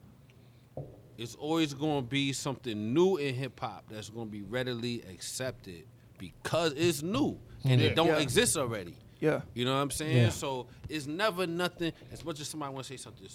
it's 1.16 1.36
always 1.36 1.76
going 1.76 2.02
to 2.04 2.10
be 2.10 2.34
something 2.34 2.92
new 2.92 3.18
in 3.18 3.36
hip 3.36 3.60
hop 3.60 3.86
that's 3.88 4.10
going 4.10 4.26
to 4.26 4.32
be 4.32 4.42
readily 4.42 5.04
accepted 5.12 5.84
because 6.18 6.74
it's 6.74 7.04
new 7.04 7.40
and 7.64 7.80
Yeah. 7.80 7.90
it 7.90 7.96
don't 7.96 8.08
Yeah. 8.08 8.18
exist 8.18 8.58
already. 8.58 8.96
Yeah. 9.20 9.42
You 9.54 9.64
know 9.66 9.74
what 9.76 9.82
I'm 9.82 9.92
saying? 9.92 10.18
Yeah. 10.18 10.30
So 10.30 10.66
it's 10.90 11.06
never 11.06 11.46
nothing. 11.46 11.94
As 12.12 12.26
much 12.26 12.40
as 12.40 12.48
somebody 12.48 12.74
want 12.74 12.88
to 12.88 12.94
say 12.94 12.98
something 12.98 13.28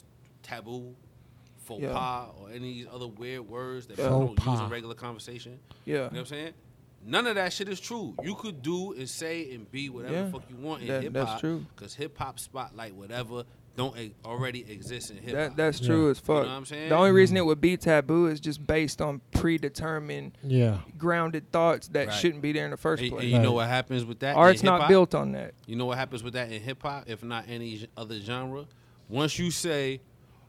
taboo, 0.42 0.96
faux 1.58 1.80
Yeah. 1.80 1.92
pas, 1.92 2.30
or 2.40 2.48
any 2.48 2.56
of 2.56 2.62
these 2.62 2.86
other 2.92 3.06
weird 3.06 3.48
words 3.48 3.86
that 3.86 3.96
Yeah. 3.96 4.06
people 4.08 4.34
don't 4.34 4.44
use 4.44 4.60
in 4.60 4.68
regular 4.70 4.94
conversation. 4.96 5.60
Yeah. 5.84 5.92
You 5.94 5.98
know 5.98 6.06
what 6.08 6.18
I'm 6.18 6.26
saying? 6.26 6.54
None 7.04 7.26
of 7.26 7.36
that 7.36 7.52
shit 7.52 7.68
is 7.68 7.80
true. 7.80 8.14
You 8.22 8.34
could 8.34 8.60
do 8.62 8.92
and 8.92 9.08
say 9.08 9.52
and 9.54 9.70
be 9.70 9.88
whatever 9.88 10.14
Yeah. 10.14 10.22
the 10.24 10.30
fuck 10.32 10.42
you 10.50 10.56
want 10.56 10.82
in 10.82 10.88
That- 10.88 11.02
hip 11.04 11.12
that's 11.12 11.30
hop. 11.30 11.40
true. 11.40 11.64
Cause 11.76 11.94
hip 11.94 12.18
hop 12.18 12.38
spotlight 12.38 12.94
whatever 12.94 13.44
don't 13.76 13.96
e- 13.96 14.12
already 14.24 14.68
exist 14.68 15.12
in 15.12 15.18
hip 15.18 15.34
That 15.34 15.48
hop. 15.50 15.56
that's 15.56 15.80
Yeah. 15.80 15.86
true 15.86 16.10
as 16.10 16.18
You 16.18 16.24
fuck. 16.24 16.42
know 16.42 16.48
what 16.48 16.48
I'm 16.48 16.64
saying? 16.66 16.88
The 16.88 16.96
only 16.96 17.12
reason 17.12 17.36
it 17.36 17.46
would 17.46 17.60
be 17.60 17.76
taboo 17.76 18.26
is 18.26 18.40
just 18.40 18.66
based 18.66 19.00
on 19.00 19.20
predetermined, 19.30 20.36
Yeah. 20.42 20.78
grounded 20.98 21.50
thoughts 21.52 21.88
that 21.88 22.08
Right. 22.08 22.14
shouldn't 22.16 22.42
be 22.42 22.52
there 22.52 22.64
in 22.64 22.72
the 22.72 22.76
first 22.76 23.02
and, 23.02 23.12
place. 23.12 23.22
and 23.22 23.30
you 23.32 23.38
know 23.38 23.52
what 23.52 23.68
happens 23.68 24.04
with 24.04 24.18
that? 24.20 24.32
in 24.32 24.36
Art's 24.38 24.62
not 24.64 24.88
built 24.88 25.14
on 25.14 25.32
that. 25.32 25.54
You 25.66 25.76
know 25.76 25.86
what 25.86 25.96
happens 25.98 26.22
with 26.24 26.32
that 26.34 26.50
in 26.50 26.60
hip 26.60 26.82
hop, 26.82 27.04
if 27.06 27.22
not 27.22 27.44
any 27.48 27.86
other 27.96 28.18
genre? 28.20 28.66
Once 29.08 29.38
you 29.38 29.50
say, 29.50 30.00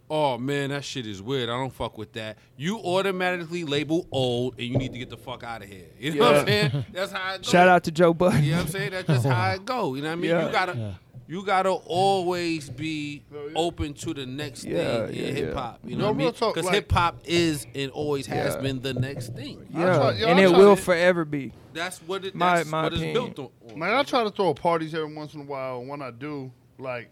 "Oh 0.09 0.37
man, 0.37 0.69
that 0.69 0.83
shit 0.83 1.05
is 1.07 1.21
weird. 1.21 1.49
I 1.49 1.53
don't 1.53 1.73
fuck 1.73 1.97
with 1.97 2.13
that," 2.13 2.37
you 2.57 2.77
automatically 2.79 3.63
label 3.63 4.07
old, 4.11 4.55
and 4.57 4.67
you 4.67 4.77
need 4.77 4.91
to 4.93 4.99
get 4.99 5.09
the 5.09 5.17
fuck 5.17 5.43
out 5.43 5.61
of 5.61 5.69
here. 5.69 5.85
You 5.99 6.15
know 6.15 6.25
what 6.31 6.35
I'm 6.41 6.45
saying? 6.47 6.85
That's 6.93 7.11
how 7.11 7.33
it 7.35 7.41
goes. 7.41 7.51
Shout 7.51 7.67
out 7.67 7.83
to 7.85 7.91
Joe 7.91 8.13
Budden. 8.13 8.43
You 8.43 8.51
know 8.51 8.57
what 8.57 8.65
I'm 8.65 8.71
saying? 8.71 8.91
That's 8.91 9.07
just 9.07 9.25
how 9.25 9.51
it 9.51 9.65
go. 9.65 9.95
You 9.95 10.01
know 10.01 10.07
what 10.09 10.13
I 10.13 10.15
mean? 10.15 10.29
Yeah. 10.31 10.45
You 10.47 10.51
gotta, 10.51 10.75
Yeah. 10.77 10.91
you 11.27 11.45
gotta 11.45 11.69
always 11.71 12.69
be 12.69 13.23
open 13.55 13.93
to 13.93 14.13
the 14.13 14.25
next 14.25 14.63
Yeah, 14.65 15.07
thing 15.07 15.15
in 15.15 15.25
yeah. 15.25 15.31
hip 15.31 15.53
hop. 15.53 15.79
You 15.83 15.95
No, 15.95 15.97
know 15.97 16.05
what 16.07 16.09
I 16.15 16.17
real 16.17 16.25
mean? 16.31 16.33
Because 16.53 16.65
like- 16.65 16.73
hip 16.75 16.91
hop 16.91 17.19
is 17.25 17.67
and 17.75 17.91
always 17.91 18.25
has 18.27 18.55
Yeah. 18.55 18.61
been 18.61 18.81
the 18.81 18.93
next 18.93 19.35
thing. 19.35 19.65
Yeah, 19.69 19.95
try- 19.95 20.11
yo, 20.13 20.27
and 20.27 20.39
I 20.39 20.43
it 20.43 20.51
will 20.51 20.75
to- 20.75 20.81
forever 20.81 21.25
be. 21.25 21.53
That's 21.73 21.99
what 21.99 22.25
it. 22.25 22.33
My- 22.35 22.57
That's 22.57 22.69
my 22.69 22.83
what 22.83 22.93
it's 22.93 23.01
built 23.03 23.37
on. 23.39 23.49
Man, 23.77 23.93
I 23.93 24.03
try 24.03 24.23
to 24.23 24.31
throw 24.31 24.53
parties 24.55 24.93
every 24.95 25.13
once 25.13 25.33
in 25.35 25.41
a 25.41 25.45
while. 25.45 25.79
And 25.81 25.87
when 25.89 26.01
I 26.01 26.09
do, 26.11 26.51
like, 26.79 27.09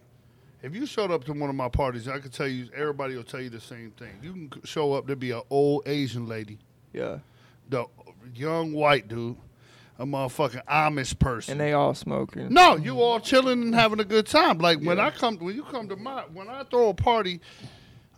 if 0.63 0.73
you 0.75 0.85
showed 0.85 1.11
up 1.11 1.23
to 1.25 1.33
one 1.33 1.49
of 1.49 1.55
my 1.55 1.69
parties, 1.69 2.07
I 2.07 2.19
could 2.19 2.33
tell 2.33 2.47
you, 2.47 2.67
everybody 2.75 3.15
will 3.15 3.23
tell 3.23 3.41
you 3.41 3.49
the 3.49 3.59
same 3.61 3.91
thing. 3.91 4.11
You 4.21 4.31
can 4.33 4.61
show 4.63 4.93
up, 4.93 5.05
there'll 5.05 5.19
be 5.19 5.31
an 5.31 5.41
old 5.49 5.83
Asian 5.87 6.27
lady, 6.27 6.57
Yeah, 6.93 7.19
the 7.69 7.85
young 8.35 8.73
white 8.73 9.07
dude, 9.07 9.37
a 9.99 10.05
motherfucking 10.05 10.65
Amish 10.65 11.17
person. 11.17 11.53
and 11.53 11.61
they 11.61 11.73
all 11.73 11.93
smoking. 11.93 12.53
no, 12.53 12.75
you 12.75 13.01
all 13.01 13.19
chilling 13.19 13.61
and 13.63 13.75
having 13.75 13.99
a 13.99 14.03
good 14.05 14.25
time. 14.27 14.57
Like 14.59 14.79
when 14.81 14.99
I 14.99 15.09
come, 15.11 15.37
when 15.37 15.55
you 15.55 15.63
come 15.63 15.87
to 15.89 15.95
my, 15.95 16.21
when 16.33 16.49
I 16.49 16.63
throw 16.63 16.89
a 16.89 16.93
party, 16.93 17.39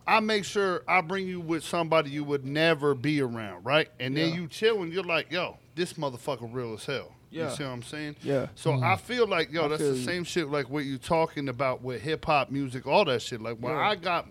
I 0.07 0.19
make 0.21 0.43
sure 0.43 0.81
I 0.87 1.01
bring 1.01 1.27
you 1.27 1.39
with 1.39 1.63
somebody 1.63 2.09
you 2.09 2.23
would 2.23 2.43
never 2.45 2.95
be 2.95 3.21
around, 3.21 3.63
right? 3.63 3.89
And 3.99 4.17
then 4.17 4.29
Yeah. 4.29 4.35
you 4.35 4.47
chill 4.47 4.81
and 4.81 4.91
you're 4.91 5.03
like, 5.03 5.31
yo, 5.31 5.57
this 5.75 5.93
motherfucker 5.93 6.51
real 6.51 6.73
as 6.73 6.85
hell. 6.85 7.13
Yeah. 7.32 7.49
You 7.51 7.55
see 7.55 7.63
what 7.63 7.69
I'm 7.71 7.84
saying? 7.84 8.15
Yeah. 8.23 8.47
So 8.55 8.73
I 8.73 8.95
mm. 8.95 8.99
feel 8.99 9.27
like, 9.27 9.51
yo, 9.51 9.65
I 9.65 9.67
that's 9.69 9.82
feel 9.82 9.91
the 9.91 9.97
you. 9.99 10.03
same 10.05 10.23
shit 10.23 10.49
like 10.49 10.69
what 10.69 10.86
you 10.86 10.97
talking 10.97 11.47
about 11.49 11.82
with 11.84 12.01
hip 12.01 12.25
hop 12.25 12.49
music, 12.49 12.88
all 12.88 13.05
that 13.05 13.21
shit. 13.21 13.41
Like 13.41 13.57
when 13.57 13.73
Yeah. 13.73 13.88
I 13.89 13.95
got 13.95 14.27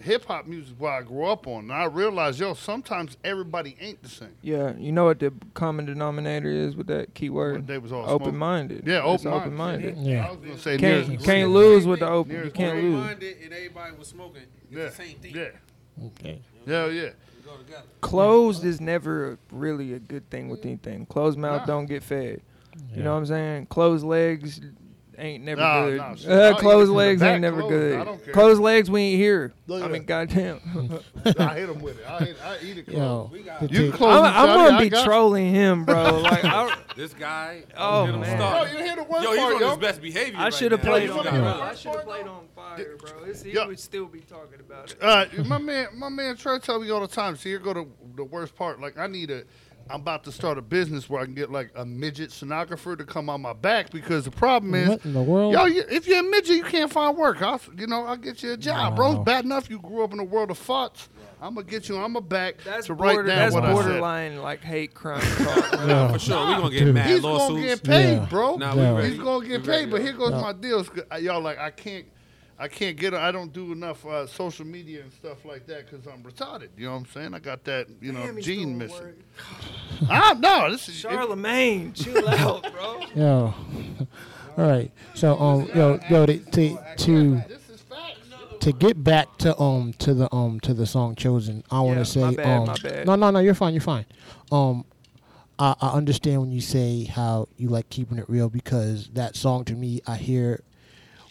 hip 0.00 0.24
hop 0.26 0.46
music, 0.46 0.74
what 0.78 0.90
I 0.92 1.02
grew 1.02 1.24
up 1.26 1.46
on, 1.46 1.60
and 1.64 1.72
I 1.72 1.84
realized, 1.84 2.40
yo, 2.40 2.52
sometimes 2.54 3.16
everybody 3.24 3.76
ain't 3.80 4.02
the 4.02 4.08
same. 4.08 4.34
Yeah, 4.42 4.74
you 4.76 4.92
know 4.92 5.04
what 5.04 5.20
the 5.20 5.32
common 5.54 5.86
denominator 5.86 6.50
is 6.50 6.74
with 6.76 6.88
that 6.88 6.96
When 6.96 7.06
keyword? 7.14 7.66
they 7.66 7.78
was 7.78 7.92
all 7.92 8.08
Open 8.10 8.36
minded. 8.36 8.84
Yeah, 8.86 9.10
It's 9.10 9.24
open 9.24 9.40
open 9.40 9.54
minded. 9.54 9.96
Yeah. 9.96 10.26
I 10.26 10.30
was 10.32 10.40
gonna 10.40 10.58
say 10.58 10.76
Can't 10.78 11.08
near- 11.08 11.18
can't 11.20 11.50
lose 11.50 11.86
with 11.86 12.00
the 12.00 12.08
open. 12.08 12.32
Near 12.32 12.42
You 12.42 12.46
as 12.48 12.52
can't 12.52 12.72
close. 12.72 12.82
lose. 12.82 13.04
minded 13.04 13.36
and 13.44 13.52
everybody 13.54 13.96
was 13.96 14.08
smoking. 14.08 14.42
It's 14.42 14.72
Yeah, 14.76 14.84
the 14.86 14.90
same 14.92 15.16
thing. 15.18 15.34
yeah, 15.34 16.06
Okay. 16.06 16.42
yeah, 16.66 16.86
yeah. 16.88 17.10
We 17.58 17.64
go 17.64 17.64
together. 17.64 17.82
Closed 18.00 18.64
is 18.64 18.80
never 18.80 19.38
really 19.50 19.94
a 19.94 19.98
good 19.98 20.28
thing 20.30 20.48
with 20.48 20.64
anything. 20.64 21.06
Closed 21.06 21.38
mouth 21.38 21.62
Nah. 21.62 21.66
don't 21.66 21.86
get 21.86 22.02
fed. 22.02 22.42
You 22.94 23.02
know 23.02 23.12
what 23.12 23.18
I'm 23.18 23.26
saying? 23.26 23.66
Closed 23.66 24.04
legs 24.04 24.60
ain't 25.18 25.44
never 25.44 25.60
Nah, 25.60 25.84
good. 25.86 25.96
nah, 25.98 26.04
uh, 26.04 26.06
I'll 26.08 26.14
eat 26.14 26.50
it 26.50 26.58
closed 26.58 26.92
legs 26.92 27.22
ain't 27.22 27.40
never 27.40 27.60
closed. 27.60 27.70
good. 27.72 28.00
I 28.00 28.04
don't 28.04 28.24
care. 28.24 28.32
Closed 28.34 28.60
legs 28.60 28.90
we 28.90 29.00
ain't 29.02 29.20
here. 29.20 29.52
Look 29.66 29.82
I 29.82 29.88
mean, 29.88 30.04
that. 30.04 30.06
goddamn. 30.28 30.60
I 31.38 31.54
hit 31.58 31.68
him 31.70 31.80
with 31.80 31.98
it. 32.00 32.06
I, 32.08 32.18
hit, 32.24 32.36
I 32.44 32.58
eat 32.62 32.78
it. 32.78 32.88
Yo, 32.88 33.30
close. 33.30 33.44
got- 33.44 33.70
You 33.72 33.90
take- 33.90 33.94
close 33.94 34.14
I'm, 34.14 34.24
I'm 34.48 34.54
gonna 34.70 34.78
be 34.80 34.88
got 34.90 34.98
you. 34.98 35.04
trolling 35.04 35.54
him, 35.54 35.84
bro. 35.84 36.20
Like 36.22 36.44
I, 36.44 36.76
This 36.96 37.12
guy, 37.14 37.62
Oh, 37.76 38.06
get 38.06 38.14
him 38.14 38.20
man. 38.20 38.38
Yo, 38.40 38.62
you 38.78 38.84
hear 38.84 38.96
the 38.96 39.02
worst 39.04 39.24
Yo, 39.24 39.30
he's 39.32 39.38
part, 39.40 39.54
on 39.54 39.60
yo? 39.60 39.68
his 39.70 39.78
best 39.78 40.02
behavior. 40.02 40.38
I 40.38 40.44
right 40.44 40.54
should 40.54 40.72
have 40.72 40.80
played 40.82 41.10
on 41.10 41.24
fire. 41.24 41.42
I 41.42 41.74
should 41.74 41.92
have 41.94 42.04
played 42.04 42.26
on 42.26 42.46
fire, 42.54 42.96
bro. 42.98 43.24
It's, 43.24 43.42
he 43.42 43.52
Yeah. 43.52 43.66
would 43.66 43.80
still 43.80 44.06
be 44.06 44.20
talking 44.20 44.60
about 44.60 44.90
it. 44.92 44.96
Uh, 45.02 45.26
my 45.44 45.58
man, 45.58 45.88
my 45.94 46.08
man, 46.08 46.36
try 46.36 46.58
to 46.58 46.64
tell 46.64 46.80
me 46.80 46.90
all 46.90 47.00
the 47.00 47.08
time. 47.08 47.36
See, 47.36 47.48
here 47.50 47.58
go 47.58 47.72
to 47.74 47.86
the 48.16 48.24
worst 48.24 48.54
part. 48.54 48.80
Like, 48.80 48.96
I 48.98 49.06
need 49.06 49.30
a. 49.30 49.42
I'm 49.90 50.00
about 50.00 50.24
to 50.24 50.32
start 50.32 50.56
a 50.56 50.62
business 50.62 51.10
where 51.10 51.20
I 51.20 51.24
can 51.26 51.34
get 51.34 51.52
like 51.52 51.70
a 51.76 51.84
midget 51.84 52.30
sonographer 52.30 52.96
to 52.96 53.04
come 53.04 53.28
on 53.28 53.42
my 53.42 53.52
back 53.52 53.90
because 53.90 54.24
the 54.24 54.30
problem 54.30 54.74
is, 54.74 54.88
What 54.88 55.04
in 55.04 55.12
the 55.12 55.22
world? 55.22 55.52
yo, 55.52 55.66
you, 55.66 55.84
if 55.90 56.06
you're 56.06 56.20
a 56.20 56.22
midget, 56.22 56.56
you 56.56 56.64
can't 56.64 56.90
find 56.90 57.16
work. 57.16 57.42
I'll, 57.42 57.60
you 57.76 57.86
know, 57.86 58.04
I'll 58.04 58.16
get 58.16 58.42
you 58.42 58.52
a 58.52 58.56
job, 58.56 58.96
bro. 58.96 59.12
It's 59.16 59.24
bad 59.24 59.44
enough 59.44 59.68
you 59.68 59.78
grew 59.78 60.02
up 60.02 60.12
in 60.14 60.20
a 60.20 60.24
world 60.24 60.50
of 60.50 60.58
farts. 60.58 61.08
I'm 61.42 61.54
gonna 61.54 61.66
get 61.66 61.90
you 61.90 61.98
on 61.98 62.12
my 62.12 62.20
back 62.20 62.54
That's 62.64 62.86
to 62.86 62.94
write 62.94 63.14
border, 63.16 63.28
down 63.28 63.36
that's 63.36 63.54
what 63.54 63.64
I 63.64 63.74
said. 63.74 63.82
borderline 63.82 64.38
like 64.38 64.62
hate 64.62 64.94
crime 64.94 65.20
talk. 65.44 65.72
Yeah. 65.86 66.12
For 66.12 66.18
sure, 66.18 66.46
we 66.46 66.54
gonna 66.54 66.70
get 66.70 66.84
Dude. 66.86 66.94
mad 66.94 67.10
He's 67.10 67.20
gonna 67.20 67.60
get 67.60 67.82
paid, 67.84 68.12
Yeah. 68.14 68.26
bro. 68.30 68.56
Nah, 68.56 68.74
Yeah. 68.74 68.92
we 68.92 68.96
ready. 68.98 69.10
He's 69.10 69.18
gonna 69.22 69.46
get 69.46 69.62
We 69.62 69.68
ready, 69.68 69.84
paid, 69.84 69.90
but 69.90 70.00
yo. 70.00 70.06
here 70.06 70.12
goes 70.14 70.30
Yeah. 70.30 70.40
my 70.40 70.52
deal. 70.54 70.86
Uh, 71.12 71.16
y'all 71.16 71.42
like 71.42 71.58
I 71.58 71.70
can't, 71.70 72.06
I 72.58 72.68
can't 72.68 72.96
get. 72.96 73.14
I 73.14 73.32
don't 73.32 73.52
do 73.52 73.72
enough 73.72 74.06
uh, 74.06 74.26
social 74.26 74.64
media 74.64 75.02
and 75.02 75.12
stuff 75.12 75.44
like 75.44 75.66
that 75.66 75.90
because 75.90 76.06
I'm 76.06 76.22
retarded. 76.22 76.68
You 76.76 76.86
know 76.86 76.92
what 76.92 76.98
I'm 76.98 77.06
saying? 77.06 77.34
I 77.34 77.38
got 77.40 77.64
that, 77.64 77.88
you 78.00 78.12
know, 78.12 78.24
Damn, 78.26 78.36
he's 78.36 78.46
gene 78.46 78.62
doing 78.66 78.78
missing. 78.78 79.00
work. 79.06 79.18
Ah, 80.10 80.34
no, 80.38 80.70
this 80.70 80.88
is 80.88 81.02
Charlamagne, 81.02 81.94
chill 81.94 82.26
out, 82.28 82.62
bro. 82.72 83.00
Yo. 83.14 83.54
All 84.58 84.68
right. 84.68 84.90
So 85.14 85.38
um 85.38 85.68
yo 85.74 85.98
yo 86.10 86.26
to 86.26 86.38
to 86.38 86.78
to, 86.98 87.34
This 87.48 87.70
is 87.70 87.80
facts. 87.80 88.18
to 88.60 88.72
get 88.72 89.02
back 89.02 89.36
to 89.38 89.58
um 89.60 89.92
to 89.98 90.12
the 90.14 90.32
um 90.34 90.60
to 90.60 90.74
the 90.74 90.86
song 90.86 91.14
chosen, 91.14 91.62
I 91.70 91.80
want 91.80 91.98
Yeah, 91.98 92.04
to 92.04 92.10
say 92.10 92.20
my 92.20 92.30
bad, 92.34 92.46
um 92.60 92.66
my 92.66 92.76
bad. 92.76 93.06
no 93.06 93.14
no 93.16 93.30
no 93.30 93.38
you're 93.40 93.54
fine 93.54 93.72
you're 93.74 93.80
fine. 93.80 94.04
Um 94.52 94.84
I, 95.58 95.74
I 95.80 95.88
understand 95.90 96.40
when 96.40 96.50
you 96.52 96.60
say 96.60 97.04
how 97.04 97.48
you 97.56 97.68
like 97.68 97.88
keeping 97.88 98.18
it 98.18 98.28
real 98.28 98.48
because 98.48 99.08
that 99.14 99.36
song 99.36 99.64
to 99.66 99.74
me 99.74 100.00
I 100.06 100.16
hear 100.16 100.62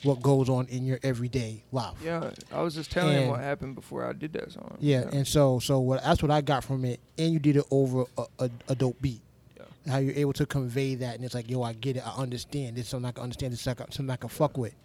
what 0.04 0.22
goes 0.22 0.49
on 0.49 0.68
in 0.68 0.86
your 0.86 0.99
everyday 1.01 1.64
life. 1.72 1.95
Yeah, 2.04 2.32
I 2.51 2.62
was 2.62 2.76
just 2.76 2.91
telling 2.91 3.18
him 3.18 3.30
what 3.30 3.39
happened 3.39 3.76
before 3.76 4.06
I 4.06 4.14
did 4.14 4.34
that 4.34 4.51
song. 4.51 4.78
Yeah, 4.80 5.10
and 5.12 5.28
so 5.28 5.60
so 5.60 5.80
what 5.80 6.04
that's 6.04 6.22
what 6.22 6.32
I 6.32 6.41
got 6.41 6.64
from 6.64 6.86
it, 6.86 6.99
and 7.18 7.32
you 7.32 7.39
did 7.39 7.56
it 7.58 7.66
over 7.72 8.06
a, 8.18 8.26
a, 8.39 8.49
a 8.70 8.76
dope 8.76 9.01
beat. 9.01 9.22
Yeah. 9.58 9.64
How 9.91 9.97
you're 9.99 10.16
able 10.16 10.34
to 10.34 10.45
convey 10.45 10.95
that, 10.95 11.16
and 11.16 11.24
it's 11.24 11.34
like, 11.34 11.49
yo, 11.49 11.64
I 11.64 11.74
get 11.74 11.97
it, 11.97 12.06
I 12.06 12.16
understand. 12.22 12.76
This 12.76 12.89
something 12.89 13.08
I 13.08 13.12
can 13.12 13.24
understand. 13.24 13.54
It's 13.54 13.62
something 13.62 14.10
I 14.10 14.16
can 14.18 14.30
fuck 14.30 14.58
with, 14.58 14.76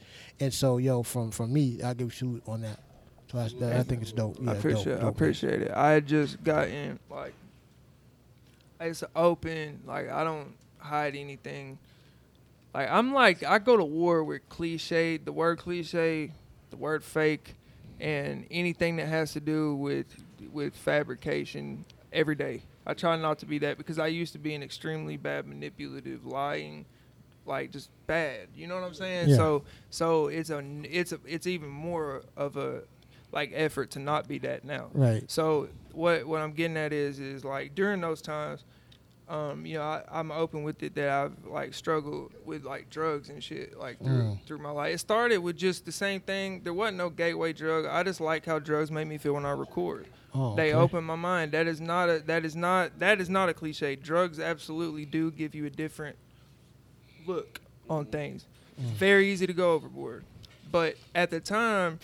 and 0.41 0.55
so 0.55 0.79
yo, 0.79 1.03
from 1.03 1.31
from 1.31 1.53
me, 1.53 1.83
I 1.83 1.95
give 1.95 2.21
you 2.21 2.41
on 2.47 2.62
that. 2.62 2.79
So 3.31 3.39
that's, 3.39 3.53
that, 3.55 3.77
I 3.77 3.83
think 3.83 4.01
it's 4.03 4.12
dope. 4.12 4.39
Yeah, 4.41 4.53
I 4.53 4.55
appreciate, 4.55 4.95
dope, 4.95 5.05
I 5.05 5.09
appreciate 5.09 5.62
it. 5.62 5.71
I 5.73 6.01
just 6.01 6.43
got 6.43 6.69
in 6.69 6.99
like, 7.11 7.35
it's 8.81 9.05
open. 9.14 9.81
Like 9.87 10.11
I 10.11 10.25
don't 10.25 10.55
hide 10.79 11.14
anything. 11.14 11.79
Like 12.79 12.91
I'm 12.93 13.12
like 13.12 13.43
I 13.43 13.59
go 13.59 13.76
to 13.76 13.85
war 13.85 14.22
with 14.22 14.49
cliche, 14.49 15.16
the 15.16 15.33
word 15.33 15.59
cliche, 15.59 16.31
the 16.70 16.76
word 16.76 17.03
fake, 17.03 17.57
and 17.99 18.47
anything 18.53 18.97
that 18.99 19.09
has 19.09 19.33
to 19.33 19.41
do 19.41 19.74
with 19.74 20.07
with 20.53 20.76
fabrication 20.76 21.85
every 22.12 22.37
day. 22.37 22.62
I 22.87 22.95
try 22.95 23.16
not 23.16 23.41
to 23.41 23.47
be 23.47 23.59
that 23.59 23.79
because 23.79 23.99
I 23.99 24.07
used 24.07 24.33
to 24.35 24.39
be 24.39 24.55
an 24.55 24.62
extremely 24.62 25.16
bad 25.16 25.49
manipulative, 25.49 26.24
lying, 26.24 26.87
like 27.47 27.72
just 27.72 27.91
bad. 28.07 28.47
You 28.55 28.68
know 28.68 28.76
what 28.76 28.85
I'm 28.85 28.95
saying? 28.95 29.31
Yeah. 29.31 29.37
So 29.37 29.64
so 29.91 30.29
it's 30.29 30.51
a 30.51 30.64
it's 30.85 31.11
a 31.11 31.18
it's 31.26 31.49
even 31.49 31.70
more 31.70 32.22
of 32.37 32.57
a 32.57 32.83
like 33.33 33.51
effort 33.55 33.91
to 33.91 33.99
not 33.99 34.29
be 34.29 34.39
that 34.39 34.64
now. 34.64 34.91
Right. 34.93 35.29
So 35.29 35.68
what 35.95 36.26
what 36.29 36.43
I'm 36.43 36.53
getting 36.53 36.76
at 36.76 36.93
is 36.93 37.18
is 37.18 37.45
like 37.45 37.74
during 37.74 38.01
those 38.01 38.22
times, 38.22 38.62
um, 39.29 39.66
you 39.66 39.74
know, 39.79 39.83
I, 39.83 40.03
I'm 40.11 40.31
open 40.31 40.62
with 40.62 40.83
it 40.83 40.95
that 40.95 41.09
I've 41.11 41.45
like 41.47 41.74
struggled 41.74 42.33
with 42.45 42.64
like 42.64 42.89
drugs 42.91 43.29
and 43.29 43.43
shit 43.45 43.79
like 43.79 43.99
through 43.99 44.09
Mm. 44.22 44.43
through 44.47 44.59
my 44.59 44.70
life. 44.70 44.95
It 44.95 44.99
started 44.99 45.39
with 45.39 45.57
just 45.57 45.85
the 45.85 45.93
same 45.93 46.20
thing. 46.20 46.62
There 46.64 46.72
wasn't 46.74 46.97
no 46.99 47.11
gateway 47.11 47.53
drug. 47.53 47.85
I 47.87 48.03
just 48.03 48.20
like 48.20 48.47
how 48.47 48.59
drugs 48.59 48.91
make 48.91 49.07
me 49.07 49.18
feel 49.18 49.35
when 49.35 49.45
I 49.47 49.51
record. 49.53 50.07
Oh, 50.35 50.55
They 50.57 50.68
okay. 50.72 50.74
open 50.79 51.05
my 51.05 51.16
mind. 51.16 51.53
That 51.53 51.66
is 51.66 51.81
not 51.81 52.09
a 52.09 52.18
that 52.26 52.45
is 52.45 52.55
not 52.57 52.99
that 52.99 53.20
is 53.20 53.29
not 53.31 53.49
a 53.49 53.55
cliche. 53.55 53.97
Drugs 53.97 54.39
absolutely 54.41 55.05
do 55.05 55.31
give 55.31 55.55
you 55.55 55.66
a 55.66 55.70
different 55.70 56.16
look 57.26 57.61
on 57.89 58.07
things. 58.07 58.47
Very 58.79 59.31
easy 59.31 59.47
to 59.47 59.53
go 59.53 59.72
overboard. 59.72 60.24
But 60.70 60.97
at 61.14 61.31
the 61.31 61.41
time, 61.41 61.99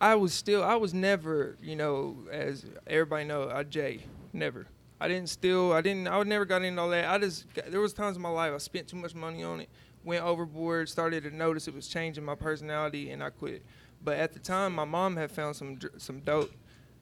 I 0.00 0.14
was 0.14 0.32
still 0.32 0.62
I 0.62 0.76
was 0.76 0.92
never, 0.94 1.56
you 1.62 1.74
know, 1.76 2.16
as 2.30 2.64
everybody 2.86 3.24
know, 3.24 3.50
I 3.50 3.62
J. 3.64 4.00
Never. 4.32 4.66
I 5.02 5.08
didn't 5.08 5.28
steal, 5.28 5.72
I 5.72 5.80
didn't 5.80 6.06
I 6.06 6.16
would 6.16 6.28
never 6.28 6.44
got 6.44 6.62
into 6.62 6.80
all 6.80 6.90
that. 6.90 7.08
I 7.08 7.18
just 7.18 7.46
there 7.68 7.80
was 7.80 7.92
times 7.92 8.16
in 8.16 8.22
my 8.22 8.28
life 8.28 8.52
I 8.54 8.58
spent 8.58 8.86
too 8.88 8.96
much 8.96 9.14
money 9.14 9.42
on 9.42 9.60
it. 9.60 9.68
went 10.04 10.24
overboard, 10.24 10.88
started 10.88 11.24
to 11.24 11.30
notice 11.34 11.66
it 11.68 11.74
was 11.74 11.88
changing 11.88 12.24
my 12.24 12.34
personality, 12.36 13.10
and 13.10 13.22
I 13.22 13.30
quit. 13.30 13.64
But 14.04 14.18
at 14.18 14.32
the 14.32 14.38
time, 14.38 14.74
my 14.74 14.84
mom 14.84 15.16
had 15.16 15.30
found 15.32 15.56
some 15.56 15.78
some 15.98 16.20
dope 16.20 16.52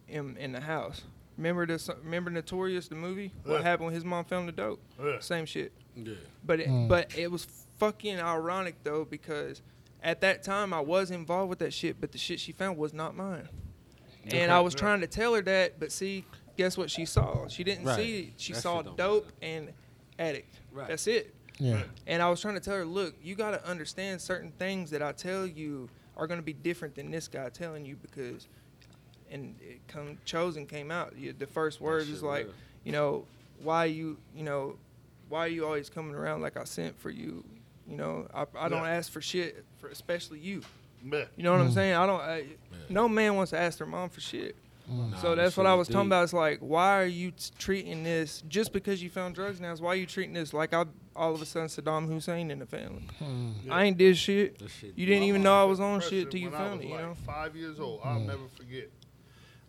in 0.09 0.37
in 0.39 0.53
the 0.53 0.61
house. 0.61 1.03
Remember 1.37 1.67
this? 1.67 1.89
Remember 2.03 2.31
Notorious, 2.31 2.89
the 2.89 2.95
movie? 2.95 3.33
What 3.45 3.57
Yeah. 3.57 3.63
happened 3.63 3.87
when 3.87 3.95
his 3.95 4.05
mom 4.05 4.25
found 4.25 4.49
the 4.49 4.53
dope? 4.53 4.81
Yeah. 5.03 5.19
Same 5.21 5.47
shit. 5.47 5.73
Yeah. 5.95 6.15
But 6.45 6.61
it, 6.61 6.69
mm. 6.69 6.89
but 6.89 7.17
it 7.17 7.31
was 7.31 7.47
fucking 7.79 8.19
ironic 8.21 8.77
though 8.83 9.05
because 9.05 9.63
at 10.03 10.21
that 10.23 10.43
time 10.43 10.73
I 10.75 10.81
was 10.81 11.11
involved 11.11 11.51
with 11.51 11.59
that 11.61 11.73
shit, 11.75 12.01
but 12.01 12.13
the 12.13 12.19
shit 12.19 12.41
she 12.41 12.53
found 12.53 12.77
was 12.79 12.93
not 12.95 13.15
mine. 13.17 13.49
And 14.33 14.53
I 14.53 14.61
was 14.61 14.75
Yeah. 14.75 14.81
trying 14.81 15.01
to 15.01 15.07
tell 15.07 15.35
her 15.35 15.41
that, 15.43 15.81
but 15.81 15.91
see, 15.93 16.25
guess 16.61 16.77
what 16.77 16.91
she 16.91 17.07
saw? 17.07 17.49
She 17.49 17.65
didn't 17.65 17.87
Right. 17.87 17.97
see. 17.97 18.35
She 18.37 18.53
That 18.53 18.61
saw 18.61 18.83
dope 18.83 19.33
and 19.41 19.73
addict. 20.19 20.55
Right. 20.73 20.89
That's 20.89 21.07
it. 21.07 21.35
Yeah. 21.59 21.85
And 22.07 22.23
I 22.23 22.29
was 22.29 22.39
trying 22.43 22.53
to 22.55 22.61
tell 22.61 22.77
her, 22.77 22.85
look, 22.85 23.15
you 23.23 23.35
got 23.35 23.53
to 23.53 23.67
understand 23.67 24.21
certain 24.21 24.53
things 24.53 24.91
that 24.91 25.03
I 25.03 25.13
tell 25.13 25.47
you 25.47 25.89
are 26.19 26.27
going 26.27 26.39
to 26.39 26.45
be 26.45 26.53
different 26.53 26.95
than 26.95 27.11
this 27.11 27.29
guy 27.29 27.49
telling 27.49 27.87
you 27.87 27.97
because, 27.97 28.47
and 29.31 29.57
it 29.63 29.81
come 29.89 30.19
chosen 30.27 30.67
came 30.67 30.91
out. 30.91 31.17
You- 31.17 31.33
The 31.33 31.47
first 31.47 31.81
words 31.81 32.07
shit 32.09 32.17
is 32.17 32.23
like, 32.23 32.45
real. 32.45 32.55
you 32.85 32.93
know, 32.93 33.25
why 33.63 33.87
you, 33.87 34.19
you 34.37 34.43
know, 34.43 34.77
why 35.31 35.41
are 35.47 35.49
you 35.49 35.65
always 35.65 35.89
coming 35.89 36.15
around 36.15 36.43
like 36.43 36.59
I 36.59 36.65
sent 36.65 36.99
for 37.01 37.09
you? 37.09 37.43
You 37.89 37.97
know, 37.97 38.29
I, 38.35 38.45
I 38.55 38.69
don't 38.69 38.83
Yeah. 38.83 38.91
ask 38.91 39.11
for 39.11 39.23
shit 39.23 39.65
for 39.79 39.89
especially 39.89 40.41
you. 40.41 40.61
Yeah. 41.03 41.25
You 41.37 41.43
know 41.45 41.53
what 41.53 41.63
I'm 41.63 41.71
mm. 41.71 41.75
saying? 41.75 41.95
I 41.95 42.05
don't. 42.05 42.21
I, 42.21 42.45
No 42.91 43.09
man 43.09 43.35
wants 43.35 43.51
to 43.53 43.59
ask 43.59 43.79
their 43.79 43.87
mom 43.87 44.11
for 44.11 44.21
shit. 44.21 44.57
Nah, 44.91 45.17
So 45.19 45.35
that's 45.35 45.57
what 45.57 45.67
I 45.67 45.73
is 45.75 45.79
was 45.79 45.89
talking 45.89 46.09
about. 46.09 46.25
It's 46.25 46.33
like, 46.33 46.59
why 46.61 47.01
are 47.01 47.07
you 47.07 47.31
t- 47.31 47.53
treating 47.59 48.03
this 48.03 48.43
just 48.49 48.73
because 48.73 49.03
you 49.03 49.09
found 49.09 49.35
drugs 49.35 49.61
now? 49.61 49.73
Is 49.73 49.81
why 49.81 49.91
are 49.91 49.97
you 49.97 50.07
treating 50.07 50.35
this 50.35 50.53
like 50.53 50.75
I 50.75 50.85
all 51.15 51.35
of 51.35 51.41
a 51.41 51.47
sudden 51.47 51.69
Saddam 51.69 52.09
Hussein 52.09 52.51
in 52.51 52.59
the 52.59 52.67
family? 52.67 53.03
Hmm. 53.19 53.53
I 53.71 53.85
ain't 53.85 53.99
did 53.99 54.17
shit. 54.17 54.61
Shit 54.81 54.93
You 54.97 55.07
didn't 55.07 55.25
even 55.25 55.43
know 55.43 55.61
I 55.61 55.65
was 55.65 55.79
on 55.79 56.01
shit 56.01 56.31
till 56.31 56.41
you 56.41 56.51
found 56.51 56.79
was 56.79 56.85
it. 56.87 56.89
You 56.89 56.95
like 56.95 57.05
know? 57.05 57.15
Five 57.27 57.55
years 57.55 57.79
old. 57.79 58.01
I'll 58.03 58.19
hmm. 58.19 58.27
never 58.27 58.49
forget. 58.57 58.91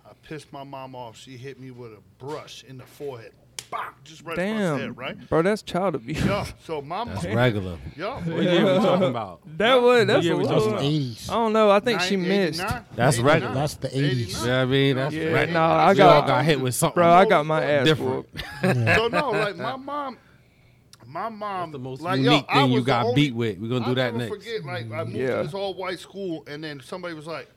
I 0.05 0.13
pissed 0.27 0.51
my 0.51 0.63
mom 0.63 0.95
off. 0.95 1.17
She 1.17 1.37
hit 1.37 1.59
me 1.59 1.71
with 1.71 1.93
a 1.93 2.01
brush 2.17 2.63
in 2.63 2.77
the 2.77 2.85
forehead. 2.85 3.33
Bang! 3.71 3.81
Just 4.03 4.21
right 4.23 4.33
across 4.37 4.47
the 4.47 4.53
Damn, 4.59 4.79
head, 4.79 4.97
right? 4.97 5.29
bro, 5.29 5.41
that's 5.41 5.61
child 5.61 5.95
abuse. 5.95 6.23
Yeah. 6.25 6.45
So 6.65 6.81
my 6.81 7.05
That's 7.05 7.23
mom. 7.23 7.35
regular. 7.35 7.77
Yeah. 7.95 8.15
What 8.19 8.43
year 8.43 8.65
we 8.65 8.79
talking 8.85 9.07
about? 9.09 9.39
That 9.57 9.81
was 9.81 10.05
that's 10.07 10.25
Yeah, 10.25 10.33
a 10.33 10.37
we 10.37 10.43
talking 10.43 10.55
That's 10.57 10.67
about- 10.67 10.79
the 10.81 10.85
80s. 10.99 11.29
I 11.29 11.33
don't 11.33 11.53
know. 11.53 11.71
I 11.71 11.79
think 11.79 12.01
she 12.01 12.15
89, 12.15 12.27
missed. 12.27 12.59
That's 12.95 13.15
89, 13.17 13.25
regular. 13.33 13.53
That's 13.55 13.73
the 13.75 13.87
80s. 13.87 13.95
89. 13.95 14.27
You 14.27 14.33
know 14.33 14.41
what 14.41 14.49
I 14.61 14.65
mean? 14.65 14.95
That's 14.97 15.15
Yeah, 15.15 15.23
Yeah, 15.23 15.29
regular. 15.31 15.53
no, 15.59 15.65
I 15.65 15.93
we 15.93 16.01
all 16.01 16.21
got, 16.21 16.27
got 16.27 16.45
hit 16.45 16.59
with 16.61 16.75
something. 16.75 16.95
bro. 16.95 17.09
I 17.09 17.25
got 17.25 17.45
my 17.45 17.63
ass 17.71 17.85
different. 17.87 18.11
whooped. 18.11 18.43
So 18.61 19.07
no, 19.07 19.29
like 19.31 19.55
my 19.55 19.75
mom, 19.77 20.17
my 21.07 21.29
mom, 21.29 21.59
What's 21.59 21.71
the 21.73 21.79
most 21.79 22.01
like, 22.01 22.19
unique 22.19 22.41
yo, 22.41 22.45
I 22.49 22.61
thing 22.63 22.71
you 22.71 22.79
the 22.81 22.85
got 22.85 23.05
only- 23.05 23.15
beat 23.15 23.35
with? 23.35 23.57
We're 23.59 23.67
gonna 23.69 23.79
do 23.85 23.89
I'll 23.89 23.95
that 23.95 24.13
never 24.15 24.17
next. 24.35 24.45
Forget, 24.45 24.65
like 24.65 24.91
I 24.91 25.03
moved 25.05 25.15
Yeah. 25.15 25.37
to 25.37 25.43
this 25.43 25.53
all 25.53 25.73
white 25.75 25.99
school, 25.99 26.43
and 26.47 26.63
then 26.63 26.81
somebody 26.83 27.13
was 27.13 27.27
like, 27.27 27.49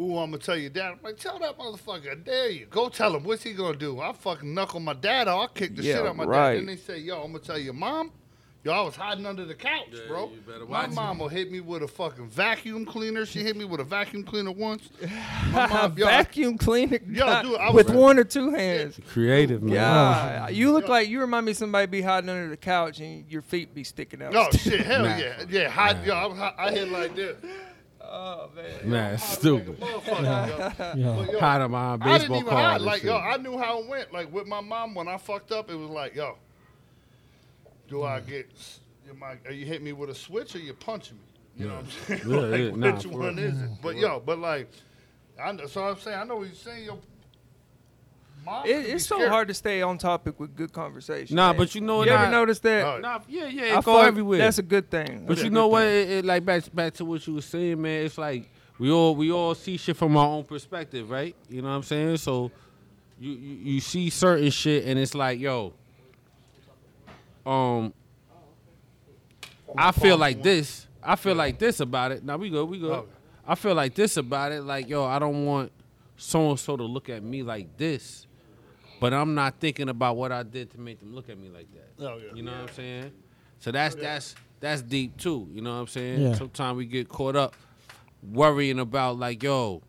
"Ooh, 0.00 0.18
I'm 0.18 0.30
gonna 0.30 0.38
tell 0.42 0.56
your 0.56 0.70
dad." 0.70 0.92
I'm 0.92 0.98
like, 1.02 1.18
"Tell 1.18 1.38
that 1.38 1.58
motherfucker, 1.58 2.12
I 2.12 2.14
dare 2.14 2.50
you. 2.50 2.66
Go 2.66 2.88
tell 2.88 3.14
him. 3.16 3.24
What's 3.24 3.42
he 3.42 3.52
gonna 3.52 3.76
do? 3.76 4.00
I'll 4.00 4.12
fucking 4.12 4.52
knuckle 4.54 4.80
my 4.80 4.94
dad. 4.94 5.28
out. 5.28 5.38
I'll 5.38 5.48
kick 5.48 5.76
the 5.76 5.82
Yeah, 5.82 5.94
shit 5.94 6.02
out 6.02 6.08
of 6.08 6.16
my 6.16 6.24
right. 6.24 6.50
dad." 6.52 6.58
Then 6.58 6.66
they 6.66 6.76
say, 6.76 6.98
"Yo, 6.98 7.22
I'm 7.22 7.32
gonna 7.32 7.44
tell 7.44 7.58
your 7.58 7.74
mom." 7.74 8.12
Yo, 8.64 8.72
I 8.72 8.80
was 8.80 8.96
hiding 8.96 9.24
under 9.26 9.44
the 9.44 9.54
couch, 9.54 9.86
Yeah, 9.92 10.00
bro. 10.08 10.32
My 10.48 10.64
watch 10.64 10.88
it. 10.88 10.94
mom 10.94 11.18
will 11.20 11.28
hit 11.28 11.52
me 11.52 11.60
with 11.60 11.84
a 11.84 11.86
fucking 11.86 12.28
vacuum 12.28 12.84
cleaner. 12.84 13.24
She 13.24 13.38
hit 13.44 13.56
me 13.56 13.64
with 13.64 13.78
a 13.78 13.84
vacuum 13.84 14.24
cleaner 14.24 14.50
once. 14.50 14.88
My 15.52 15.68
mom, 15.68 15.96
yo, 15.96 16.06
Vacuum 16.06 16.58
cleaner. 16.58 16.98
Yo, 17.08 17.42
dude, 17.42 17.58
I 17.60 17.70
with 17.70 17.86
was- 17.90 17.96
one 17.96 18.18
or 18.18 18.24
two 18.24 18.50
hands. 18.50 18.98
Creative, 19.08 19.62
man. 19.62 19.72
Yeah, 19.74 20.48
you 20.48 20.72
look 20.72 20.86
Yo. 20.86 20.90
like 20.90 21.08
you 21.08 21.20
remind 21.20 21.46
me 21.46 21.52
of 21.52 21.58
somebody 21.58 21.86
be 21.86 22.02
hiding 22.02 22.28
under 22.28 22.48
the 22.48 22.56
couch 22.56 22.98
and 22.98 23.24
your 23.30 23.42
feet 23.42 23.72
be 23.72 23.84
sticking 23.84 24.20
out. 24.20 24.34
Oh 24.34 24.48
shit, 24.50 24.80
hell 24.80 25.04
Nah. 25.04 25.16
yeah, 25.16 25.44
yeah. 25.48 25.68
Hot, 25.68 26.04
yo, 26.04 26.14
I, 26.14 26.26
was 26.26 26.38
I 26.58 26.70
hit 26.72 26.90
like 26.90 27.14
this. 27.14 27.36
Oh 28.08 28.50
man. 28.54 28.90
Man, 28.90 29.14
it's 29.14 29.24
stupid. 29.24 29.80
Motherfucker, 29.80 30.22
yo. 30.22 30.92
Yeah. 30.96 31.16
But, 31.16 31.32
yo, 31.32 31.40
Hide 31.40 31.60
of 31.62 31.70
my 31.70 31.78
I 31.78 31.96
didn't 31.96 32.04
baseball 32.04 32.36
even 32.36 32.48
card. 32.48 32.64
hide. 32.64 32.76
and 32.76 32.84
Like, 32.84 33.02
yo, 33.02 33.16
I 33.16 33.36
knew 33.36 33.58
how 33.58 33.80
it 33.80 33.88
went. 33.88 34.12
Like 34.12 34.32
with 34.32 34.46
my 34.46 34.60
mom, 34.60 34.94
when 34.94 35.08
I 35.08 35.16
fucked 35.16 35.52
up, 35.52 35.70
it 35.70 35.74
was 35.76 35.90
like, 35.90 36.14
yo, 36.14 36.36
do 37.88 38.04
I 38.04 38.20
mm. 38.20 38.26
get? 38.26 38.50
Am 39.08 39.22
I, 39.22 39.36
are 39.46 39.52
you 39.52 39.66
hit 39.66 39.82
me 39.82 39.92
with 39.92 40.10
a 40.10 40.14
switch 40.14 40.54
or 40.56 40.58
you 40.58 40.74
punching 40.74 41.16
me? 41.16 41.22
You 41.58 41.68
know 41.68 41.76
what 41.76 41.84
I'm 41.84 41.90
saying? 41.90 42.20
Yeah, 42.26 42.36
like, 42.40 42.60
yeah, 42.60 42.70
nah, 42.70 42.96
which 42.96 43.02
for 43.04 43.08
one 43.08 43.36
real. 43.36 43.38
is 43.38 43.62
it? 43.62 43.70
Mm, 43.70 43.82
but 43.82 43.96
yo, 43.96 44.20
but 44.24 44.38
like, 44.38 44.70
I 45.42 45.52
know, 45.52 45.66
so 45.66 45.84
I'm 45.84 45.98
saying, 45.98 46.18
I 46.18 46.24
know 46.24 46.36
what 46.36 46.46
you're 46.46 46.54
saying. 46.54 46.84
Yo, 46.84 46.92
mom 46.92 47.02
It, 48.64 48.86
it's 48.86 49.06
so 49.06 49.16
scary. 49.16 49.30
hard 49.30 49.48
to 49.48 49.54
stay 49.54 49.82
on 49.82 49.98
topic 49.98 50.38
with 50.38 50.54
good 50.54 50.72
conversation. 50.72 51.36
Nah, 51.36 51.48
man. 51.48 51.58
but 51.58 51.74
you 51.74 51.80
know 51.80 52.02
you 52.04 52.10
what? 52.10 52.20
ever 52.20 52.30
notice 52.30 52.58
that? 52.60 52.84
Oh, 52.84 52.98
Nah, 52.98 53.20
yeah, 53.28 53.46
yeah, 53.46 53.62
I 53.62 53.78
it 53.78 53.84
go 53.84 53.94
fuck- 53.98 54.06
everywhere. 54.06 54.38
That's 54.38 54.58
a 54.58 54.62
good 54.62 54.90
thing. 54.90 55.24
But 55.26 55.36
That's 55.36 55.44
you 55.44 55.50
know 55.50 55.68
what? 55.68 55.82
thing. 55.82 56.08
It, 56.10 56.10
it, 56.10 56.24
like 56.24 56.44
back 56.44 56.74
back 56.74 56.94
to 56.94 57.04
what 57.04 57.26
you 57.26 57.34
were 57.34 57.42
saying, 57.42 57.80
man. 57.80 58.04
It's 58.04 58.18
like 58.18 58.48
we 58.78 58.90
all 58.90 59.14
we 59.14 59.32
all 59.32 59.54
see 59.54 59.76
shit 59.76 59.96
from 59.96 60.16
our 60.16 60.26
own 60.28 60.44
perspective, 60.44 61.10
right? 61.10 61.34
You 61.48 61.62
know 61.62 61.68
what 61.68 61.74
I'm 61.74 61.82
saying? 61.82 62.18
So 62.18 62.50
you 63.18 63.32
you, 63.32 63.56
you 63.74 63.80
see 63.80 64.10
certain 64.10 64.50
shit, 64.50 64.84
and 64.84 64.98
it's 64.98 65.14
like, 65.14 65.40
yo, 65.40 65.72
um, 67.44 67.92
I 69.76 69.92
feel 69.92 70.16
like 70.18 70.42
this. 70.42 70.86
I 71.02 71.16
feel 71.16 71.34
like 71.34 71.58
this 71.58 71.80
about 71.80 72.12
it. 72.12 72.24
Now 72.24 72.36
we 72.36 72.50
go, 72.50 72.64
we 72.64 72.80
go. 72.80 73.06
I 73.46 73.54
feel 73.54 73.74
like 73.74 73.94
this 73.94 74.16
about 74.16 74.50
it. 74.52 74.62
Like, 74.62 74.88
yo, 74.88 75.04
I 75.04 75.18
don't 75.20 75.46
want 75.46 75.70
so 76.16 76.50
and 76.50 76.58
so 76.58 76.76
to 76.76 76.82
look 76.82 77.08
at 77.08 77.22
me 77.22 77.42
like 77.42 77.76
this, 77.76 78.26
but 79.00 79.12
I'm 79.14 79.34
not 79.34 79.60
thinking 79.60 79.88
about 79.88 80.16
what 80.16 80.32
I 80.32 80.42
did 80.42 80.70
to 80.72 80.80
make 80.80 80.98
them 81.00 81.14
look 81.14 81.28
at 81.28 81.38
me 81.38 81.48
like 81.48 81.68
that. 81.72 82.04
Oh, 82.06 82.16
yeah. 82.18 82.34
You 82.34 82.42
know 82.42 82.52
what 82.52 82.70
I'm 82.70 82.74
saying? 82.74 83.12
So 83.60 83.70
that's 83.70 83.94
that's 83.94 84.34
that's 84.60 84.82
deep 84.82 85.16
too. 85.16 85.48
You 85.52 85.60
know 85.62 85.74
what 85.74 85.80
I'm 85.80 85.86
saying? 85.88 86.20
Yeah. 86.20 86.34
Sometimes 86.34 86.76
we 86.76 86.86
get 86.86 87.08
caught 87.08 87.36
up 87.36 87.54
worrying 88.32 88.78
about 88.78 89.18
like, 89.18 89.42
yo, 89.42 89.82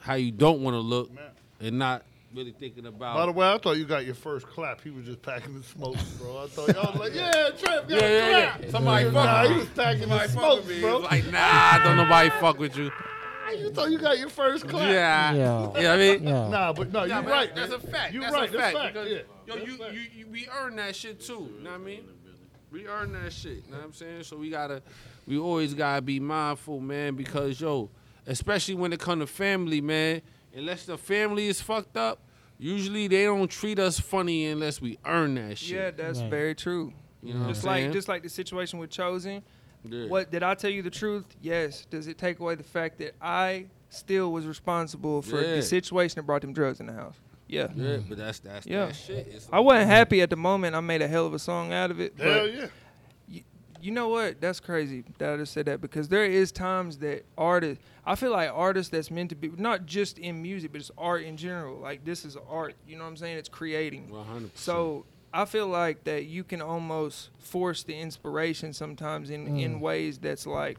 how 0.00 0.14
you 0.14 0.30
don't 0.30 0.62
want 0.62 0.74
to 0.74 0.80
look, 0.80 1.12
Man. 1.12 1.24
and 1.60 1.78
not 1.78 2.02
really 2.34 2.52
thinking 2.52 2.86
about. 2.86 3.16
By 3.16 3.26
the 3.26 3.32
way, 3.32 3.48
I 3.50 3.58
thought 3.58 3.76
you 3.76 3.84
got 3.84 4.04
your 4.04 4.14
first 4.14 4.46
clap. 4.46 4.80
He 4.82 4.90
was 4.90 5.04
just 5.06 5.22
packing 5.22 5.54
the 5.58 5.62
smoke, 5.64 5.96
bro. 6.18 6.44
I 6.44 6.46
thought 6.48 6.74
y'all 6.74 6.92
was 6.92 7.00
like, 7.00 7.14
yeah, 7.14 7.50
Trip, 7.56 7.88
got 7.88 7.90
Yeah, 7.90 7.96
a 7.98 8.30
yeah, 8.30 8.46
clap. 8.50 8.62
yeah. 8.62 8.70
Somebody 8.70 9.10
nah, 9.10 9.12
fuck 9.24 9.42
with 9.42 9.50
he 9.52 9.58
was 9.58 9.68
packing 9.68 10.00
the 10.00 10.06
Somebody 10.08 10.28
fuck 10.28 10.42
smokes, 10.42 10.66
with 10.66 10.76
me. 10.76 10.80
bro. 10.82 10.98
Like, 10.98 11.26
nah, 11.32 11.78
don't 11.84 11.96
nobody 11.96 12.30
fuck 12.30 12.58
with 12.58 12.76
you. 12.76 12.90
You 13.52 13.70
thought 13.70 13.90
you 13.90 13.98
got 13.98 14.18
your 14.18 14.28
first 14.28 14.68
clap. 14.68 14.90
Yeah, 14.90 15.32
Yeah. 15.32 15.34
You 15.34 15.38
know 15.38 15.66
what 15.70 15.86
I 15.86 15.96
mean? 15.96 16.22
Yeah. 16.26 16.48
Nah, 16.48 16.72
but 16.72 16.92
no, 16.92 17.04
you're 17.04 17.22
right. 17.22 17.54
That's 17.54 17.72
a 17.72 17.78
fact. 17.78 18.12
You're 18.14 18.22
that's 18.22 18.34
right. 18.34 18.48
A 18.48 18.58
fact, 18.58 18.74
That's 18.74 18.94
fact. 18.94 19.26
yeah. 19.46 19.54
Yo, 19.54 19.64
you, 19.64 19.76
fact. 19.76 19.94
you, 19.94 20.00
you, 20.16 20.26
we 20.28 20.48
earn 20.60 20.76
that 20.76 20.96
shit 20.96 21.20
too. 21.20 21.50
You 21.58 21.64
know 21.64 21.70
what 21.70 21.80
I 21.80 21.82
mean? 21.82 22.04
We 22.72 22.86
earn 22.88 23.12
that 23.12 23.32
shit. 23.32 23.64
You 23.66 23.70
know 23.70 23.76
what 23.78 23.86
I'm 23.86 23.92
saying? 23.92 24.24
So 24.24 24.36
we 24.36 24.50
gotta, 24.50 24.82
we 25.26 25.38
always 25.38 25.72
gotta 25.74 26.02
be 26.02 26.18
mindful, 26.20 26.80
man, 26.80 27.14
because 27.14 27.60
yo, 27.60 27.90
especially 28.26 28.74
when 28.74 28.92
it 28.92 29.00
come 29.00 29.20
to 29.20 29.26
family, 29.26 29.80
man, 29.80 30.20
unless 30.54 30.84
the 30.84 30.98
family 30.98 31.46
is 31.46 31.60
fucked 31.60 31.96
up, 31.96 32.20
usually 32.58 33.06
they 33.08 33.24
don't 33.24 33.50
treat 33.50 33.78
us 33.78 34.00
funny 34.00 34.46
unless 34.46 34.80
we 34.80 34.98
earn 35.06 35.36
that 35.36 35.58
shit. 35.58 35.76
Yeah, 35.76 35.90
that's 35.92 36.20
Right. 36.20 36.30
very 36.30 36.54
true. 36.54 36.92
You 37.22 37.34
know 37.34 37.40
what 37.40 37.48
Just 37.48 37.66
I'm 37.66 37.72
saying? 37.74 37.84
like 37.86 37.92
just 37.94 38.08
like 38.08 38.22
the 38.22 38.28
situation 38.28 38.78
with 38.78 38.90
chosen. 38.90 39.42
Yeah. 39.90 40.06
What 40.08 40.30
did 40.30 40.42
I 40.42 40.54
tell 40.54 40.70
you 40.70 40.82
the 40.82 40.90
truth? 40.90 41.24
Yes. 41.40 41.86
Does 41.90 42.06
it 42.06 42.18
take 42.18 42.40
away 42.40 42.54
the 42.54 42.62
fact 42.62 42.98
that 42.98 43.14
I 43.20 43.66
still 43.90 44.32
was 44.32 44.46
responsible 44.46 45.22
for 45.22 45.40
Yeah. 45.40 45.56
the 45.56 45.62
situation 45.62 46.16
that 46.16 46.24
brought 46.24 46.42
them 46.42 46.52
drugs 46.52 46.80
in 46.80 46.86
the 46.86 46.92
house? 46.92 47.16
Yeah. 47.48 47.68
Yeah, 47.74 47.98
but 48.08 48.18
that's 48.18 48.40
that's 48.40 48.66
Yeah. 48.66 48.86
that 48.86 48.96
shit. 48.96 49.28
It's 49.28 49.48
I 49.52 49.60
wasn't 49.60 49.88
happy 49.88 50.20
at 50.20 50.30
the 50.30 50.36
moment. 50.36 50.74
I 50.74 50.80
made 50.80 51.02
a 51.02 51.08
hell 51.08 51.26
of 51.26 51.34
a 51.34 51.38
song 51.38 51.72
out 51.72 51.90
of 51.90 52.00
it. 52.00 52.14
Hell 52.18 52.40
but 52.46 52.54
yeah. 52.54 53.40
you 53.80 53.92
know 53.92 54.08
what? 54.08 54.40
That's 54.40 54.58
crazy 54.58 55.04
that 55.18 55.32
I 55.34 55.36
just 55.36 55.52
said 55.52 55.66
that 55.66 55.80
because 55.80 56.08
there 56.08 56.24
is 56.24 56.50
times 56.50 56.98
that 56.98 57.24
artists, 57.38 57.84
I 58.04 58.16
feel 58.16 58.32
like 58.32 58.50
artists 58.52 58.90
that's 58.90 59.10
meant 59.12 59.30
to 59.30 59.36
be 59.36 59.48
not 59.56 59.86
just 59.86 60.18
in 60.18 60.42
music, 60.42 60.72
but 60.72 60.80
it's 60.80 60.90
art 60.98 61.22
in 61.22 61.36
general. 61.36 61.78
Like 61.78 62.04
this 62.04 62.24
is 62.24 62.36
art. 62.48 62.74
You 62.88 62.96
know 62.96 63.04
what 63.04 63.10
I'm 63.10 63.16
saying? 63.16 63.38
It's 63.38 63.48
creating. 63.48 64.08
100%. 64.10 64.50
So 64.56 65.04
I 65.36 65.44
feel 65.44 65.66
like 65.66 66.04
that 66.04 66.24
you 66.26 66.44
can 66.44 66.62
almost 66.62 67.30
force 67.38 67.82
the 67.82 67.94
inspiration 67.94 68.72
sometimes 68.72 69.30
in 69.30 69.58
in 69.58 69.76
mm. 69.76 69.80
ways 69.80 70.18
that's 70.18 70.46
like, 70.46 70.78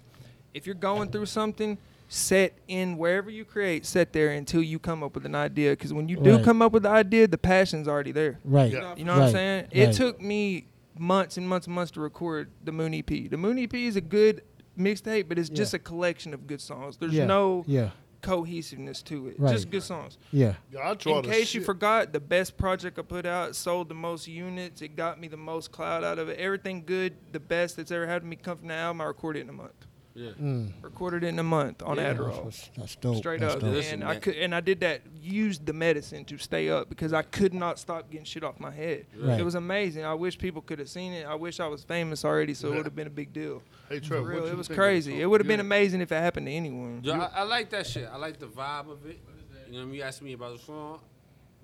if 0.53 0.65
you're 0.65 0.75
going 0.75 1.09
through 1.11 1.27
something, 1.27 1.77
set 2.09 2.57
in 2.67 2.97
wherever 2.97 3.29
you 3.29 3.45
create, 3.45 3.85
set 3.85 4.13
there 4.13 4.29
until 4.29 4.63
you 4.63 4.79
come 4.79 5.03
up 5.03 5.13
with 5.13 5.25
an 5.25 5.35
idea. 5.35 5.71
Because 5.71 5.93
when 5.93 6.07
you 6.07 6.17
do 6.17 6.35
Right. 6.37 6.45
come 6.45 6.61
up 6.61 6.71
with 6.71 6.83
the 6.83 6.89
idea, 6.89 7.27
the 7.27 7.37
passion's 7.37 7.87
already 7.87 8.11
there. 8.11 8.39
Right. 8.43 8.71
Yeah. 8.71 8.95
You 8.95 9.05
know 9.05 9.13
what 9.13 9.19
I'm 9.19 9.25
Right, 9.25 9.31
saying? 9.33 9.67
It 9.71 9.93
took 9.93 10.21
me 10.21 10.67
months 10.97 11.37
and 11.37 11.47
months 11.47 11.67
and 11.67 11.75
months 11.75 11.91
to 11.91 12.01
record 12.01 12.49
the 12.63 12.71
Moon 12.71 12.93
EP. 12.93 13.27
The 13.27 13.37
Moon 13.37 13.59
EP 13.59 13.73
is 13.73 13.95
a 13.95 14.01
good 14.01 14.41
mixtape, 14.79 15.27
but 15.27 15.37
it's 15.37 15.49
just 15.49 15.73
a 15.73 15.79
collection 15.79 16.33
of 16.33 16.47
good 16.47 16.61
songs. 16.61 16.97
There's 16.97 17.13
Yeah. 17.13 17.25
no 17.25 17.63
Yeah. 17.67 17.89
Cohesiveness 18.21 19.01
to 19.03 19.27
it. 19.29 19.39
Right. 19.39 19.53
Just 19.53 19.69
good 19.69 19.83
songs. 19.83 20.17
Yeah. 20.31 20.53
Yeah, 20.71 20.79
I 20.79 21.09
In 21.09 21.23
case 21.23 21.53
you 21.53 21.61
forgot, 21.61 22.13
the 22.13 22.19
best 22.19 22.57
project 22.57 22.99
I 22.99 23.01
put 23.01 23.25
out 23.25 23.55
sold 23.55 23.89
the 23.89 23.95
most 23.95 24.27
units. 24.27 24.81
It 24.81 24.95
got 24.95 25.19
me 25.19 25.27
the 25.27 25.37
most 25.37 25.71
cloud 25.71 26.03
out 26.03 26.19
of 26.19 26.29
it. 26.29 26.39
Everything 26.39 26.83
good, 26.85 27.15
the 27.31 27.39
best 27.39 27.77
that's 27.77 27.91
ever 27.91 28.05
happened 28.05 28.31
to 28.31 28.37
me 28.37 28.41
come 28.41 28.57
from 28.57 28.67
the 28.67 28.75
album. 28.75 29.01
I 29.01 29.05
recorded 29.05 29.41
in 29.41 29.49
a 29.49 29.53
month. 29.53 29.86
Yeah. 30.17 30.31
Mm. 30.31 30.71
Recorded 30.81 31.23
it 31.23 31.27
in 31.27 31.37
a 31.37 31.43
month 31.43 31.83
on 31.83 31.97
Yeah. 31.97 32.15
Adderall. 32.15 32.45
That's, 32.45 32.71
that's 32.75 32.95
dope. 32.95 33.17
Straight 33.17 33.39
That's 33.39 33.53
up, 33.53 33.61
dope. 33.61 33.71
Listen, 33.71 34.01
and 34.01 34.09
I 34.09 34.15
could, 34.15 34.35
and 34.35 34.55
I 34.55 34.61
did 34.61 34.79
that. 34.79 35.01
Used 35.21 35.67
the 35.67 35.73
medicine 35.73 36.25
to 36.25 36.39
stay 36.39 36.69
up 36.69 36.89
because 36.89 37.13
I 37.13 37.21
could 37.21 37.53
not 37.53 37.77
stop 37.77 38.09
getting 38.09 38.25
shit 38.25 38.43
off 38.43 38.59
my 38.59 38.71
head. 38.71 39.05
Right. 39.15 39.39
It 39.39 39.43
was 39.43 39.53
amazing. 39.53 40.05
I 40.05 40.15
wish 40.15 40.35
people 40.39 40.63
could 40.63 40.79
have 40.79 40.89
seen 40.89 41.13
it. 41.13 41.27
I 41.27 41.35
wish 41.35 41.59
I 41.59 41.67
was 41.67 41.83
famous 41.83 42.25
already, 42.25 42.55
so 42.55 42.73
it 42.73 42.77
would 42.77 42.85
have 42.85 42.95
been 42.95 43.05
a 43.07 43.11
big 43.11 43.31
deal. 43.31 43.61
Hey, 43.89 43.99
For 43.99 44.05
Trev, 44.05 44.25
real, 44.25 44.37
it 44.37 44.41
was 44.41 44.49
think 44.49 44.59
of 44.61 44.67
the 44.69 44.73
crazy. 44.75 45.21
It 45.21 45.27
would 45.27 45.39
have 45.39 45.47
been 45.47 45.59
amazing 45.59 46.01
if 46.01 46.11
it 46.11 46.15
happened 46.15 46.47
to 46.47 46.51
anyone. 46.51 47.01
Yo, 47.03 47.13
I, 47.13 47.29
I 47.35 47.43
like 47.43 47.69
that 47.69 47.85
shit. 47.85 48.09
I 48.11 48.17
like 48.17 48.39
the 48.39 48.47
vibe 48.47 48.89
of 48.91 49.05
it. 49.05 49.19
You 49.67 49.73
know 49.73 49.79
what 49.79 49.83
I 49.83 49.85
mean? 49.85 49.95
You 49.95 50.01
asked 50.01 50.21
me 50.23 50.33
about 50.33 50.57
the 50.57 50.63
song, 50.63 50.99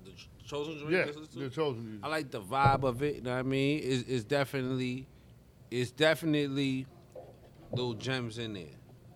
the 0.06 0.12
chosen 0.46 0.78
joint. 0.78 0.92
Yeah, 0.92 1.06
you 1.06 1.14
listen 1.14 1.26
to? 1.28 1.40
the 1.40 1.50
chosen 1.50 1.86
music. 1.86 2.06
I 2.06 2.08
like 2.10 2.30
the 2.30 2.42
vibe 2.42 2.84
of 2.84 3.02
it. 3.02 3.16
You 3.16 3.22
know 3.22 3.32
what 3.32 3.40
I 3.40 3.44
mean? 3.44 3.82
It's, 3.84 4.08
it's 4.08 4.24
definitely, 4.26 5.08
it's 5.72 5.90
definitely 5.90 6.86
little 7.74 7.94
gems 7.94 8.38
in 8.38 8.54
there. 8.54 8.64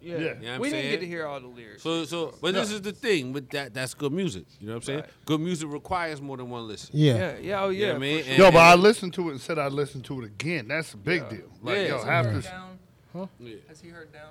Yeah, 0.02 0.14
Yeah. 0.14 0.18
You 0.18 0.26
know 0.26 0.32
what 0.34 0.48
I'm 0.56 0.62
we 0.62 0.70
didn't 0.70 0.82
saying? 0.82 0.92
get 0.92 1.00
to 1.02 1.08
hear 1.08 1.26
all 1.26 1.40
the 1.40 1.48
lyrics. 1.48 1.84
So, 1.84 2.06
so, 2.06 2.34
but 2.42 2.54
this 2.54 2.72
is 2.72 2.82
the 2.82 2.92
thing 2.92 3.34
with 3.34 3.50
that. 3.50 3.74
That's 3.74 3.94
good 3.94 4.12
music. 4.12 4.46
You 4.60 4.68
know 4.68 4.74
what 4.74 4.78
I'm 4.78 4.84
saying? 4.84 5.00
Right. 5.02 5.10
Good 5.26 5.42
music 5.42 5.70
requires 5.72 6.22
more 6.22 6.38
than 6.38 6.50
one 6.50 6.68
listen. 6.68 6.92
Yeah. 6.94 7.16
yeah, 7.16 7.38
yeah, 7.42 7.64
oh 7.64 7.70
You 7.70 7.80
know 7.82 7.86
yeah. 7.88 7.92
what 7.94 7.96
I 7.96 8.00
mean? 8.00 8.24
sure. 8.24 8.30
And- 8.30 8.38
Yo, 8.40 8.52
but 8.52 8.60
I 8.60 8.76
listened 8.76 9.14
to 9.16 9.28
it 9.30 9.32
and 9.32 9.42
said 9.42 9.58
I'd 9.60 9.72
listen 9.74 10.02
to 10.04 10.22
it 10.22 10.26
again. 10.26 10.68
That's 10.68 10.94
a 10.94 10.98
big 10.98 11.24
Yeah. 11.24 11.30
deal. 11.30 11.50
Like, 11.62 11.76
yeah, 11.78 11.82
yo, 11.84 11.94
has 11.96 12.04
he 12.04 12.10
half 12.10 12.26
heard 12.26 12.36
this. 12.36 12.46
down? 12.46 12.80
Yeah. 13.40 13.56
Has 13.68 13.82
he 13.82 13.90
heard 13.90 14.14
down? 14.14 14.30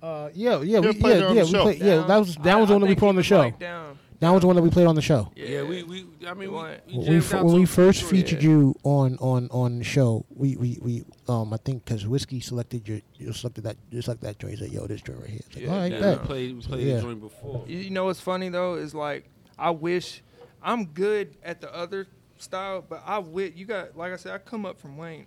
Uh, 0.00 0.30
yeah, 0.32 0.60
yeah, 0.62 0.78
we, 0.78 0.92
yeah, 0.92 1.32
yeah. 1.32 1.42
We 1.42 1.44
show. 1.50 1.62
played, 1.62 1.80
yeah, 1.80 2.04
that 2.06 2.18
was 2.18 2.36
that 2.36 2.58
was 2.60 2.68
the 2.68 2.74
I 2.74 2.76
one 2.76 2.80
that 2.82 2.86
we 2.88 2.94
put 2.94 3.08
on 3.08 3.16
the 3.16 3.22
show. 3.24 3.50
down. 3.50 3.98
That 4.20 4.30
was 4.30 4.40
the 4.40 4.46
one 4.48 4.56
that 4.56 4.62
we 4.62 4.70
played 4.70 4.86
on 4.88 4.96
the 4.96 5.02
show. 5.02 5.30
Yeah, 5.36 5.62
we, 5.62 5.84
we, 5.84 6.04
I 6.26 6.34
mean, 6.34 6.50
we, 6.50 6.58
we, 6.58 6.98
When 6.98 7.08
we, 7.08 7.16
f- 7.18 7.34
when 7.34 7.54
we 7.54 7.64
first 7.66 8.00
few 8.00 8.08
featured 8.08 8.42
yeah. 8.42 8.48
you 8.50 8.74
on 8.82 9.16
on 9.20 9.48
on 9.52 9.78
the 9.78 9.84
show, 9.84 10.26
we 10.34 10.56
we, 10.56 10.78
we 10.82 11.04
um 11.28 11.52
I 11.52 11.56
think 11.58 11.84
because 11.84 12.04
whiskey 12.06 12.40
selected 12.40 12.88
your 12.88 13.00
you 13.14 13.32
selected 13.32 13.62
that 13.64 13.76
you 13.90 14.02
selected 14.02 14.26
that 14.26 14.38
joint. 14.40 14.54
He 14.54 14.64
said, 14.64 14.72
"Yo, 14.72 14.86
this 14.88 15.02
joint 15.02 15.20
right 15.20 15.30
here." 15.30 15.40
It's 15.46 15.54
like, 15.54 15.64
Yeah, 15.64 15.70
all 15.72 15.78
right, 15.78 15.92
yeah. 15.92 16.00
bet. 16.00 16.20
We 16.22 16.26
played, 16.26 16.54
we 16.56 16.62
played 16.62 16.86
Yeah. 16.88 16.96
the 16.96 17.02
joint 17.02 17.20
before. 17.20 17.64
You 17.68 17.78
you 17.78 17.90
know 17.90 18.06
what's 18.06 18.20
funny 18.20 18.48
though 18.48 18.74
is 18.74 18.92
like 18.94 19.28
I 19.56 19.70
wish 19.70 20.22
I'm 20.62 20.86
good 20.86 21.36
at 21.44 21.60
the 21.60 21.72
other 21.72 22.08
style, 22.38 22.84
but 22.88 23.02
I 23.06 23.18
wish 23.18 23.52
you 23.54 23.66
got 23.66 23.96
like 23.96 24.12
I 24.12 24.16
said 24.16 24.32
I 24.34 24.38
come 24.38 24.66
up 24.66 24.80
from 24.80 24.96
Wayne. 24.96 25.26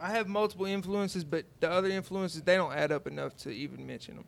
I 0.00 0.10
have 0.10 0.28
multiple 0.28 0.66
influences, 0.66 1.24
but 1.24 1.44
the 1.60 1.70
other 1.70 1.88
influences 1.88 2.42
they 2.42 2.56
don't 2.56 2.72
add 2.74 2.92
up 2.92 3.06
enough 3.06 3.36
to 3.38 3.50
even 3.50 3.86
mention 3.86 4.16
them. 4.16 4.24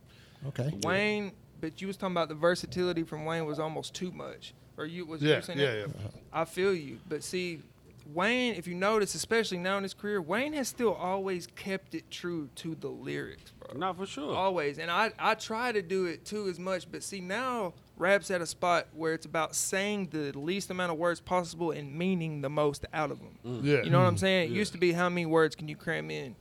Okay. 0.49 0.73
Wayne, 0.83 1.33
but 1.61 1.81
you 1.81 1.87
was 1.87 1.97
talking 1.97 2.15
about 2.15 2.29
the 2.29 2.35
versatility 2.35 3.03
from 3.03 3.25
Wayne 3.25 3.47
was 3.47 3.59
almost 3.59 3.95
too 3.95 4.11
much. 4.13 4.55
Or 4.77 4.87
you 4.87 5.05
was 5.05 5.23
Yeah, 5.23 5.37
you 5.37 5.43
saying 5.43 5.59
yeah, 5.59 5.67
that? 5.67 5.89
yeah. 5.89 6.09
I 6.33 6.45
feel 6.45 6.75
you, 6.75 6.99
but 7.09 7.23
see, 7.23 7.61
Wayne, 8.15 8.55
if 8.55 8.67
you 8.67 8.75
notice, 8.75 9.15
especially 9.15 9.59
now 9.59 9.77
in 9.77 9.83
his 9.83 9.95
career, 9.95 10.21
Wayne 10.21 10.53
has 10.55 10.69
still 10.69 10.95
always 10.95 11.47
kept 11.47 11.95
it 11.95 12.11
true 12.11 12.49
to 12.57 12.75
the 12.75 12.89
lyrics, 12.89 13.53
bro. 13.53 13.79
Not 13.79 13.97
for 13.97 14.07
sure. 14.07 14.35
Always. 14.35 14.79
And 14.79 14.91
I, 14.91 15.13
I 15.19 15.35
try 15.35 15.73
to 15.73 15.83
do 15.83 16.07
it 16.07 16.25
too 16.25 16.49
as 16.49 16.59
much. 16.59 16.91
But 16.91 17.03
see, 17.03 17.21
now 17.21 17.75
rap's 17.97 18.31
at 18.31 18.41
a 18.41 18.47
spot 18.47 18.89
where 18.95 19.13
it's 19.13 19.27
about 19.27 19.55
saying 19.55 20.09
the 20.11 20.37
least 20.37 20.71
amount 20.71 20.91
of 20.93 20.99
words 20.99 21.21
possible 21.21 21.71
and 21.71 21.95
meaning 21.95 22.41
the 22.41 22.51
most 22.51 22.85
out 22.93 23.11
of 23.11 23.19
them. 23.19 23.39
Mm. 23.47 23.61
Yeah. 23.63 23.83
You 23.83 23.91
know 23.91 24.01
what 24.01 24.07
I'm 24.07 24.17
mm. 24.17 24.21
saying? 24.21 24.51
It 24.51 24.55
used 24.55 24.73
to 24.73 24.79
be 24.79 24.93
how 24.93 25.09
many 25.09 25.27
words 25.27 25.55
can 25.55 25.69
you 25.69 25.77
cram 25.77 26.11
in? 26.11 26.35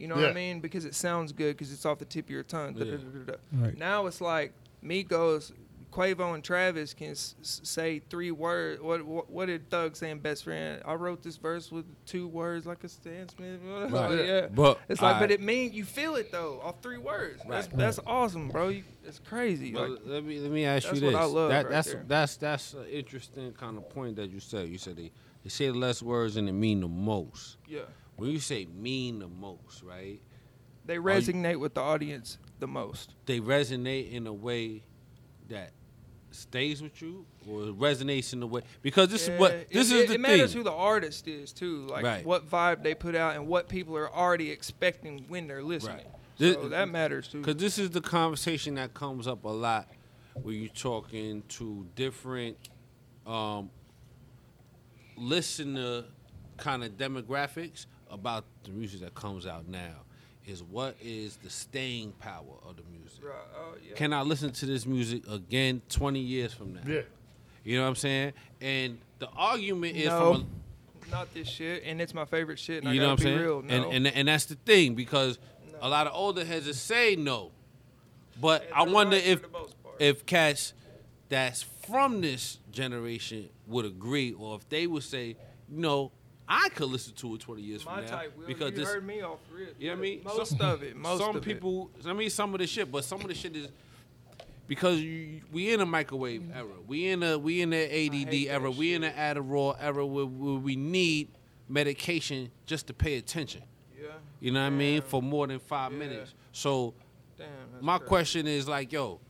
You 0.00 0.08
know 0.08 0.16
what 0.16 0.24
I 0.30 0.32
mean? 0.32 0.60
Because 0.60 0.84
it 0.84 0.94
sounds 0.94 1.32
good 1.32 1.56
because 1.56 1.72
it's 1.72 1.84
off 1.86 1.98
the 1.98 2.04
tip 2.04 2.26
of 2.26 2.30
your 2.30 2.42
tongue. 2.42 2.74
Yeah. 2.76 3.34
Right. 3.52 3.76
Now 3.76 4.06
it's 4.06 4.20
like 4.20 4.52
Migos, 4.84 5.52
Quavo, 5.92 6.34
and 6.34 6.42
Travis 6.44 6.94
can 6.94 7.10
s- 7.10 7.34
s- 7.42 7.60
say 7.64 7.98
three 8.10 8.30
words. 8.30 8.80
What, 8.80 9.04
what 9.04 9.28
what 9.28 9.46
did 9.46 9.68
Thug 9.70 9.96
say 9.96 10.10
in 10.10 10.18
Best 10.20 10.44
Friend? 10.44 10.80
I 10.86 10.94
wrote 10.94 11.22
this 11.22 11.36
verse 11.36 11.70
with 11.72 11.84
two 12.06 12.28
words 12.28 12.64
like 12.64 12.82
a 12.84 12.88
Stan 12.88 13.28
Smith. 13.28 13.60
Right. 13.90 14.24
yeah. 14.24 14.46
But 14.46 14.78
It's 14.88 15.02
like, 15.02 15.18
but 15.18 15.30
it 15.30 15.40
mean 15.40 15.72
you 15.72 15.84
feel 15.84 16.14
it 16.16 16.30
though 16.30 16.60
off 16.62 16.76
three 16.80 16.98
words. 16.98 17.42
That's 17.48 17.66
Right. 17.68 17.76
that's 17.76 17.98
awesome, 18.06 18.48
bro. 18.48 18.68
You, 18.68 18.84
it's 19.04 19.18
crazy. 19.18 19.72
Like, 19.72 19.90
let 20.04 20.24
me 20.24 20.38
let 20.38 20.50
me 20.52 20.64
ask 20.64 20.86
that's 20.88 21.00
you 21.00 21.06
what 21.06 21.12
this. 21.12 21.20
I 21.20 21.24
love 21.24 21.48
that, 21.50 21.64
right 21.64 21.70
that's 21.72 21.92
there. 21.92 22.04
that's 22.06 22.36
that's 22.36 22.74
an 22.74 22.86
interesting 22.86 23.52
kind 23.52 23.76
of 23.76 23.88
point 23.90 24.16
that 24.16 24.30
you 24.30 24.38
said. 24.40 24.68
You 24.68 24.78
said 24.78 24.96
they, 24.96 25.10
they 25.42 25.50
say 25.50 25.70
less 25.72 26.02
words 26.02 26.36
and 26.36 26.46
they 26.46 26.52
mean 26.52 26.80
the 26.82 26.88
most. 26.88 27.56
yeah, 27.66 27.80
When 28.20 28.30
you 28.30 28.38
say 28.38 28.66
mean 28.66 29.18
the 29.18 29.28
most, 29.28 29.82
right? 29.82 30.20
they 30.84 30.94
you- 30.94 31.02
resonate 31.02 31.58
with 31.58 31.72
the 31.74 31.80
audience 31.80 32.36
the 32.58 32.66
most. 32.66 33.14
They 33.24 33.40
resonate 33.40 34.12
in 34.12 34.26
a 34.26 34.32
way 34.32 34.82
that 35.48 35.72
stays 36.30 36.82
with 36.82 37.00
you, 37.00 37.24
or 37.48 37.62
resonates 37.72 38.32
in 38.34 38.42
a 38.42 38.46
way 38.46 38.60
because 38.82 39.08
this 39.08 39.26
is 39.26 39.40
what 39.40 39.68
this 39.70 39.90
it, 39.90 39.96
is 39.96 40.02
it, 40.02 40.08
the 40.08 40.14
it 40.14 40.20
matters 40.20 40.52
thing. 40.52 40.58
who 40.58 40.64
the 40.64 40.72
artist 40.72 41.26
is 41.28 41.52
too, 41.52 41.86
like 41.86 42.04
Right. 42.04 42.24
what 42.24 42.48
vibe 42.48 42.82
they 42.82 42.94
put 42.94 43.14
out 43.14 43.36
and 43.36 43.48
what 43.48 43.68
people 43.68 43.96
are 43.96 44.12
already 44.12 44.50
expecting 44.50 45.24
when 45.28 45.46
they're 45.48 45.62
listening. 45.62 45.96
Right. 46.38 46.54
So 46.54 46.68
that 46.68 46.88
matters 46.90 47.26
too. 47.28 47.38
Because 47.40 47.56
this 47.56 47.78
is 47.78 47.90
the 47.90 48.00
conversation 48.02 48.74
that 48.76 48.92
comes 48.94 49.26
up 49.26 49.44
a 49.44 49.48
lot 49.48 49.88
when 50.34 50.56
you're 50.56 50.68
talking 50.68 51.42
to 51.48 51.86
different 51.96 52.56
um, 53.26 53.70
listener 55.16 56.04
kind 56.56 56.84
of 56.84 56.92
demographics 56.92 57.86
about 58.10 58.44
the 58.64 58.70
music 58.70 59.00
that 59.00 59.14
comes 59.14 59.46
out 59.46 59.68
now. 59.68 59.94
Is 60.46 60.62
what 60.62 60.96
is 61.02 61.36
the 61.36 61.50
staying 61.50 62.12
power 62.12 62.56
of 62.66 62.76
the 62.76 62.82
music? 62.90 63.22
Right, 63.22 63.34
oh, 63.56 63.74
yeah. 63.86 63.94
Can 63.94 64.12
I 64.12 64.22
listen 64.22 64.50
to 64.52 64.66
this 64.66 64.86
music 64.86 65.22
again 65.28 65.82
20 65.90 66.18
years 66.18 66.52
from 66.52 66.74
now? 66.74 66.80
Yeah. 66.86 67.02
You 67.62 67.76
know 67.76 67.82
what 67.82 67.90
I'm 67.90 67.94
saying? 67.96 68.32
And 68.60 68.98
the 69.18 69.28
argument 69.36 69.96
is 69.96 70.06
no, 70.06 70.32
from 70.32 70.46
a, 71.06 71.10
not 71.10 71.32
this 71.34 71.46
shit, 71.46 71.82
and 71.84 72.00
it's 72.00 72.14
my 72.14 72.24
favorite 72.24 72.58
shit. 72.58 72.82
And 72.82 72.94
you 72.94 73.00
I 73.00 73.04
know 73.04 73.10
what 73.10 73.20
I'm 73.20 73.24
saying? 73.26 73.38
real. 73.38 73.62
No. 73.62 73.74
And, 73.74 74.06
and 74.06 74.06
and 74.16 74.28
that's 74.28 74.46
the 74.46 74.54
thing 74.54 74.94
because 74.94 75.38
No. 75.72 75.78
a 75.82 75.88
lot 75.88 76.06
of 76.06 76.14
older 76.14 76.44
heads 76.44 76.66
will 76.66 76.72
say 76.74 77.16
no, 77.16 77.52
but 78.40 78.62
And 78.64 78.72
I 78.74 78.82
wonder 78.84 79.16
right 79.16 79.26
if 79.26 79.40
for 79.42 79.46
the 79.46 79.52
most 79.52 79.82
part. 79.82 79.96
if 80.00 80.24
cats 80.24 80.72
that's 81.28 81.62
from 81.62 82.22
this 82.22 82.58
generation 82.72 83.50
would 83.66 83.84
agree, 83.84 84.32
or 84.32 84.56
if 84.56 84.68
they 84.70 84.86
would 84.86 85.02
say, 85.04 85.36
no, 85.68 86.10
I 86.52 86.68
could 86.70 86.88
listen 86.88 87.14
to 87.14 87.34
it 87.36 87.40
20 87.42 87.62
years 87.62 87.84
my 87.84 87.94
from 87.96 88.04
now 88.06 88.10
type, 88.10 88.36
Will, 88.36 88.46
because 88.48 88.70
you 88.72 88.76
this. 88.78 88.88
heard 88.88 89.06
me 89.06 89.22
off 89.22 89.38
rip. 89.52 89.76
You 89.78 89.86
know 89.90 89.92
what 89.94 89.98
I 89.98 90.02
mean? 90.02 90.20
Most 90.24 90.58
Some- 90.58 90.60
of 90.68 90.82
it. 90.82 90.96
Most 90.96 91.20
some 91.20 91.30
of 91.30 91.36
it. 91.36 91.38
Some 91.38 91.42
people, 91.44 91.90
I 92.04 92.12
mean, 92.12 92.28
some 92.30 92.52
of 92.54 92.58
the 92.58 92.66
shit, 92.66 92.90
but 92.90 93.04
some 93.04 93.20
of 93.20 93.28
the 93.28 93.34
shit 93.34 93.54
is 93.54 93.68
because 94.66 95.00
you, 95.00 95.42
we 95.52 95.72
in 95.72 95.80
a 95.80 95.86
microwave 95.86 96.42
era. 96.54 96.66
We 96.88 97.06
in 97.06 97.22
a 97.22 97.38
we 97.38 97.62
in 97.62 97.70
the 97.70 97.76
ADD 97.84 98.34
era. 98.48 98.68
We 98.70 98.94
in 98.94 99.02
the 99.02 99.08
shit. 99.08 99.16
Adderall 99.16 99.76
era 99.80 100.04
where, 100.04 100.26
where 100.26 100.54
we 100.54 100.74
need 100.74 101.28
medication 101.68 102.50
just 102.66 102.88
to 102.88 102.94
pay 102.94 103.16
attention. 103.16 103.62
Yeah. 103.96 104.08
You 104.40 104.50
know 104.50 104.60
what 104.60 104.66
I 104.66 104.70
mean? 104.70 105.02
For 105.02 105.22
more 105.22 105.46
than 105.46 105.60
five 105.60 105.92
Yeah. 105.92 105.98
minutes. 105.98 106.34
So 106.52 106.94
Damn. 107.38 107.46
my 107.80 107.98
crazy. 107.98 108.08
question 108.08 108.46
is 108.48 108.66
like, 108.66 108.90
yo, 108.92 109.20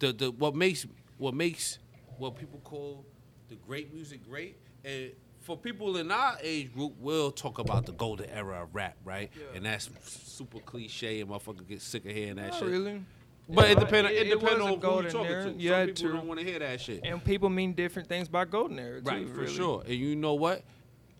the 0.00 0.12
the 0.12 0.30
what 0.32 0.54
makes 0.54 0.86
what 1.18 1.34
makes 1.34 1.78
what 2.18 2.36
people 2.36 2.60
call 2.64 3.04
the 3.48 3.54
great 3.56 3.92
music 3.94 4.24
great, 4.28 4.56
and 4.84 5.12
for 5.40 5.56
people 5.56 5.96
in 5.96 6.10
our 6.10 6.36
age 6.42 6.72
group, 6.72 6.92
we'll 6.98 7.30
talk 7.30 7.58
about 7.58 7.86
the 7.86 7.92
golden 7.92 8.28
era 8.30 8.62
of 8.62 8.74
rap, 8.74 8.96
right? 9.04 9.30
Yeah. 9.34 9.56
And 9.56 9.64
that's 9.66 9.88
super 10.04 10.58
cliche, 10.60 11.20
and 11.20 11.30
motherfucker 11.30 11.66
get 11.66 11.80
sick 11.80 12.04
of 12.04 12.12
hearing 12.12 12.36
that 12.36 12.50
Not 12.52 12.58
shit. 12.60 12.68
really. 12.68 13.02
But 13.48 13.64
it 13.70 13.78
Yeah, 13.78 13.84
depends. 13.84 14.10
It, 14.10 14.16
it- 14.16 14.26
it 14.28 14.38
depends 14.40 14.60
on 14.62 14.68
who 14.68 14.74
you 14.74 14.80
golden 14.80 15.10
talking 15.10 15.30
era. 15.32 15.44
to. 15.44 15.50
Yeah, 15.58 15.70
Some 15.80 15.86
people 15.86 16.02
true. 16.02 16.12
don't 16.12 16.28
want 16.28 16.40
to 16.40 16.46
hear 16.46 16.58
that 16.60 16.80
shit. 16.80 17.00
And 17.04 17.24
people 17.24 17.48
mean 17.48 17.72
different 17.72 18.08
things 18.08 18.28
by 18.28 18.44
golden 18.44 18.78
era 18.78 19.00
too. 19.00 19.10
Right, 19.10 19.28
for 19.28 19.40
really. 19.40 19.52
sure. 19.54 19.82
And 19.86 19.94
you 19.94 20.14
know 20.14 20.34
what? 20.34 20.62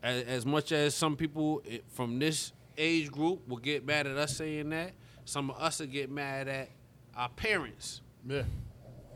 As, 0.03 0.23
as 0.23 0.45
much 0.45 0.71
as 0.71 0.95
some 0.95 1.15
people 1.17 1.61
i- 1.69 1.81
from 1.89 2.19
this 2.19 2.53
age 2.77 3.11
group 3.11 3.45
will 3.49 3.57
get 3.57 3.85
mad 3.85 4.07
at 4.07 4.15
us 4.17 4.37
saying 4.37 4.69
that, 4.69 4.93
some 5.25 5.49
of 5.49 5.57
us 5.61 5.79
will 5.79 5.87
get 5.87 6.09
mad 6.09 6.47
at 6.47 6.69
our 7.17 7.29
parents. 7.29 8.01
Yeah. 8.25 8.43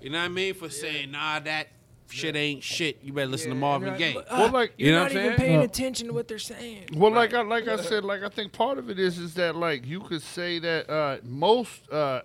You 0.01 0.09
know 0.09 0.19
what 0.19 0.25
I 0.25 0.29
mean? 0.29 0.53
For 0.55 0.69
saying, 0.69 1.11
nah, 1.11 1.39
that 1.39 1.67
shit 2.09 2.35
ain't 2.35 2.63
shit. 2.63 2.99
You 3.03 3.13
better 3.13 3.27
listen 3.27 3.49
to 3.49 3.55
Marvin 3.55 3.89
and 3.89 3.97
Gaye. 3.97 4.15
Well, 4.31 4.51
like- 4.51 4.73
You 4.77 4.91
know 4.91 4.99
what 5.03 5.11
I'm 5.11 5.17
saying? 5.17 5.35
paying 5.37 5.59
Uh, 5.59 5.63
attention 5.63 6.07
to 6.07 6.13
what 6.13 6.27
they're 6.27 6.39
saying. 6.39 6.89
Well, 6.93 7.11
like 7.11 7.33
I 7.33 7.41
like 7.41 7.67
I 7.67 7.77
said, 7.77 8.03
like 8.05 8.23
I 8.23 8.29
think 8.29 8.51
part 8.51 8.77
of 8.77 8.89
it 8.89 8.99
is 8.99 9.17
is 9.17 9.33
that 9.35 9.55
like 9.55 9.85
you 9.85 9.99
could 10.01 10.21
say 10.21 10.59
that 10.59 10.89
uh, 10.89 11.17
most 11.23 11.89
uh, 11.91 12.21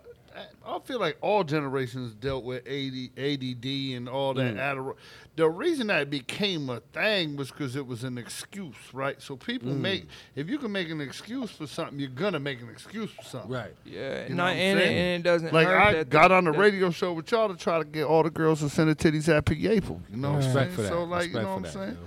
I 0.66 0.78
feel 0.80 1.00
like 1.00 1.16
all 1.20 1.44
generations 1.44 2.14
dealt 2.14 2.44
with 2.44 2.66
AD, 2.66 3.10
ADD 3.18 3.64
and 3.96 4.08
all 4.08 4.34
that. 4.34 4.54
Mm. 4.54 4.58
Adderall. 4.58 4.96
The 5.36 5.48
reason 5.48 5.86
that 5.88 6.02
it 6.02 6.10
became 6.10 6.68
a 6.68 6.80
thing 6.80 7.36
was 7.36 7.50
because 7.50 7.76
it 7.76 7.86
was 7.86 8.04
an 8.04 8.18
excuse, 8.18 8.74
right? 8.92 9.20
So 9.20 9.36
people 9.36 9.70
mm. 9.72 9.80
make 9.80 10.06
if 10.36 10.48
you 10.48 10.58
can 10.58 10.72
make 10.72 10.90
an 10.90 11.00
excuse 11.00 11.50
for 11.50 11.66
something, 11.66 11.98
you're 11.98 12.08
gonna 12.10 12.40
make 12.40 12.60
an 12.60 12.68
excuse 12.68 13.10
for 13.10 13.22
something. 13.22 13.50
Right. 13.50 13.74
Yeah, 13.84 14.24
You 14.24 14.30
know 14.30 14.36
not, 14.36 14.44
what 14.44 14.50
I'm 14.52 14.58
and, 14.58 14.78
it, 14.78 14.82
saying? 14.82 14.98
and 14.98 15.20
it 15.20 15.22
doesn't 15.28 15.52
Like 15.52 15.66
hurt 15.66 15.78
I 15.80 15.92
that 15.94 16.10
got 16.10 16.32
on 16.32 16.44
the 16.44 16.52
radio 16.52 16.90
show 16.90 17.12
with 17.12 17.30
y'all 17.32 17.48
to 17.48 17.56
try 17.56 17.78
to 17.78 17.84
get 17.84 18.04
all 18.04 18.22
the 18.22 18.30
girls 18.30 18.60
to 18.60 18.68
send 18.68 18.88
their 18.88 18.94
titties 18.94 19.28
at 19.34 19.44
P. 19.44 19.66
April. 19.68 20.00
You 20.10 20.16
know 20.18 20.32
what 20.32 20.42
I'm 20.42 20.46
Respect 20.46 20.64
saying? 20.66 20.76
for 20.76 20.82
that. 20.82 20.88
So 20.88 21.04
like, 21.04 21.32
Respect 21.32 21.34
you 21.34 21.40
know 21.42 21.48
what 21.48 21.56
I'm 21.56 21.62
that, 21.62 21.72
saying? 21.72 21.98
yo. 22.00 22.06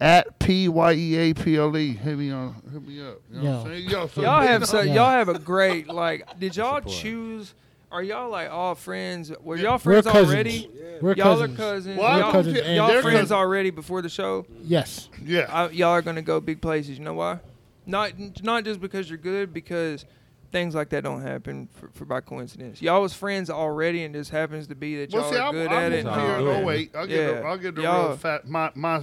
At 0.00 0.38
P 0.38 0.66
Y 0.68 0.92
E 0.94 1.16
A 1.16 1.34
P 1.34 1.56
L 1.56 1.76
E. 1.76 1.92
Hit 1.94 2.16
me 2.16 2.30
on. 2.30 2.54
Hit 2.72 2.86
me 2.86 3.00
up. 3.06 3.20
You 3.30 3.42
know 3.42 3.42
what 3.42 3.44
I'm 3.44 3.44
Yo. 3.44 3.64
saying? 3.64 3.90
Yo, 3.90 4.06
so 4.06 4.22
Y'all 4.22 4.40
have 4.40 4.66
so 4.66 4.80
Yeah. 4.80 4.94
y'all 4.94 5.10
have 5.10 5.28
a 5.28 5.38
great 5.38 5.88
like. 5.88 6.38
Did 6.38 6.56
y'all 6.56 6.76
Support. 6.78 6.94
choose? 6.96 7.54
Are 7.92 8.02
y'all 8.02 8.30
like 8.30 8.50
all 8.50 8.74
friends? 8.76 9.30
Were 9.42 9.56
y'all 9.56 9.72
We're 9.72 9.78
friends 9.78 10.06
cousins. 10.06 10.28
already? 10.32 10.70
We're 11.02 11.14
y'all 11.14 11.36
cousins. 11.36 11.52
are 11.52 11.56
cousins. 11.62 11.98
Well, 11.98 12.18
y'all 12.18 12.32
cousins 12.32 12.56
feel- 12.56 12.64
and 12.64 12.76
y'all 12.76 12.88
friends 12.88 13.04
cousins. 13.04 13.32
already 13.32 13.70
before 13.70 14.00
the 14.00 14.08
show. 14.08 14.46
Yes. 14.62 15.08
Yeah. 15.24 15.46
I, 15.50 15.68
y'all 15.70 15.88
are 15.90 16.02
gonna 16.02 16.22
go 16.22 16.40
big 16.40 16.60
places. 16.62 16.98
You 16.98 17.04
know 17.04 17.14
why? 17.14 17.40
Not 17.84 18.12
not 18.42 18.64
just 18.64 18.80
because 18.80 19.08
you're 19.10 19.18
good, 19.18 19.52
because 19.52 20.06
things 20.52 20.74
like 20.74 20.88
that 20.90 21.02
don't 21.04 21.20
happen 21.22 21.68
for, 21.74 21.88
for 21.92 22.04
by 22.06 22.20
coincidence. 22.20 22.80
Y'all 22.80 23.02
was 23.02 23.12
friends 23.12 23.50
already, 23.50 24.02
and 24.04 24.14
just 24.14 24.30
happens 24.30 24.66
to 24.68 24.74
be 24.74 24.96
that 24.96 25.12
y'all 25.12 25.22
Well, 25.22 25.32
see, 25.32 25.38
are 25.38 25.48
I, 25.48 25.52
good 25.52 25.68
I 25.72 25.82
at 25.84 25.90
moved 25.92 25.94
it. 26.00 26.04
Nah, 26.04 26.14
here 26.26 26.34
oh 26.36 26.44
good. 26.44 26.56
in 26.62 26.68
08. 26.68 26.90
I'll 26.94 27.06
get, 27.06 27.16
the, 27.16 27.32
Yeah. 27.42 27.48
I'll 27.48 27.58
get 27.58 27.74
the 27.74 27.82
Y'all- 27.82 28.08
real 28.08 28.16
fat, 28.16 28.48
my, 28.48 28.70
my, 28.74 29.02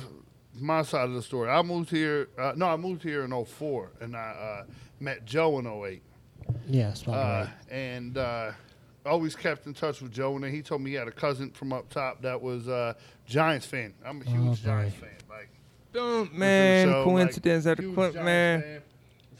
my 0.59 0.81
side 0.81 1.07
of 1.09 1.13
the 1.13 1.21
story. 1.21 1.49
I 1.49 1.61
moved 1.61 1.89
here, 1.89 2.29
uh, 2.37 2.53
no, 2.55 2.67
I 2.67 2.75
moved 2.75 3.03
here 3.03 3.23
in 3.23 3.45
04, 3.45 3.91
and 4.01 4.15
I 4.15 4.19
uh, 4.19 4.71
met 4.99 5.25
Joe 5.25 5.59
in 5.59 5.67
08. 5.67 6.01
Yeah, 6.67 6.93
spot 6.93 7.15
Uh, 7.15 7.19
right. 7.45 7.49
and 7.69 8.17
uh, 8.17 8.51
always 9.05 9.35
kept 9.35 9.65
in 9.67 9.73
touch 9.73 10.01
with 10.01 10.11
Joe. 10.13 10.35
And 10.35 10.43
then 10.43 10.51
he 10.51 10.61
told 10.61 10.81
me 10.81 10.91
he 10.91 10.95
had 10.95 11.07
a 11.07 11.11
cousin 11.11 11.51
from 11.51 11.73
up 11.73 11.89
top 11.89 12.21
that 12.21 12.41
was 12.41 12.67
a 12.67 12.95
Giants 13.25 13.65
fan. 13.65 13.93
I'm 14.05 14.21
a 14.21 14.25
huge 14.25 14.59
Oh. 14.63 14.65
Giants 14.65 14.95
fan. 14.97 15.09
Like 15.29 15.49
Don't 15.93 16.33
man, 16.33 16.87
so, 16.87 16.95
like, 16.97 17.03
coincidence 17.03 17.65
at 17.65 17.77
the 17.77 17.83
huge 17.83 17.95
clip, 17.95 18.15
man. 18.15 18.61
fan. 18.61 18.81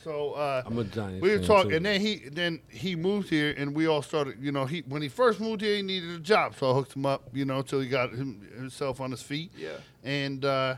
So 0.04 0.34
uh, 0.34 0.64
I'm 0.66 0.78
a 0.78 0.84
Giants 0.86 1.22
we 1.22 1.32
were 1.32 1.40
talking, 1.44 1.72
too. 1.72 1.76
and 1.78 1.86
then 1.86 2.00
he 2.02 2.16
then 2.32 2.60
he 2.70 2.96
moved 2.96 3.30
here, 3.30 3.54
and 3.58 3.74
we 3.76 3.88
all 3.88 4.02
started. 4.02 4.38
You 4.40 4.52
know, 4.54 4.66
he 4.66 4.82
when 4.88 5.02
he 5.02 5.10
first 5.10 5.40
moved 5.42 5.60
here, 5.62 5.76
he 5.76 5.82
needed 5.82 6.12
a 6.12 6.20
job, 6.20 6.56
so 6.56 6.72
I 6.72 6.74
hooked 6.76 6.96
him 6.96 7.06
up. 7.06 7.30
You 7.34 7.44
know, 7.46 7.58
until 7.60 7.82
he 7.82 7.90
got 7.90 8.12
him, 8.14 8.48
himself 8.56 9.02
on 9.02 9.12
his 9.12 9.22
feet. 9.22 9.52
Yeah. 9.58 9.70
And 10.04 10.46
uh, 10.46 10.76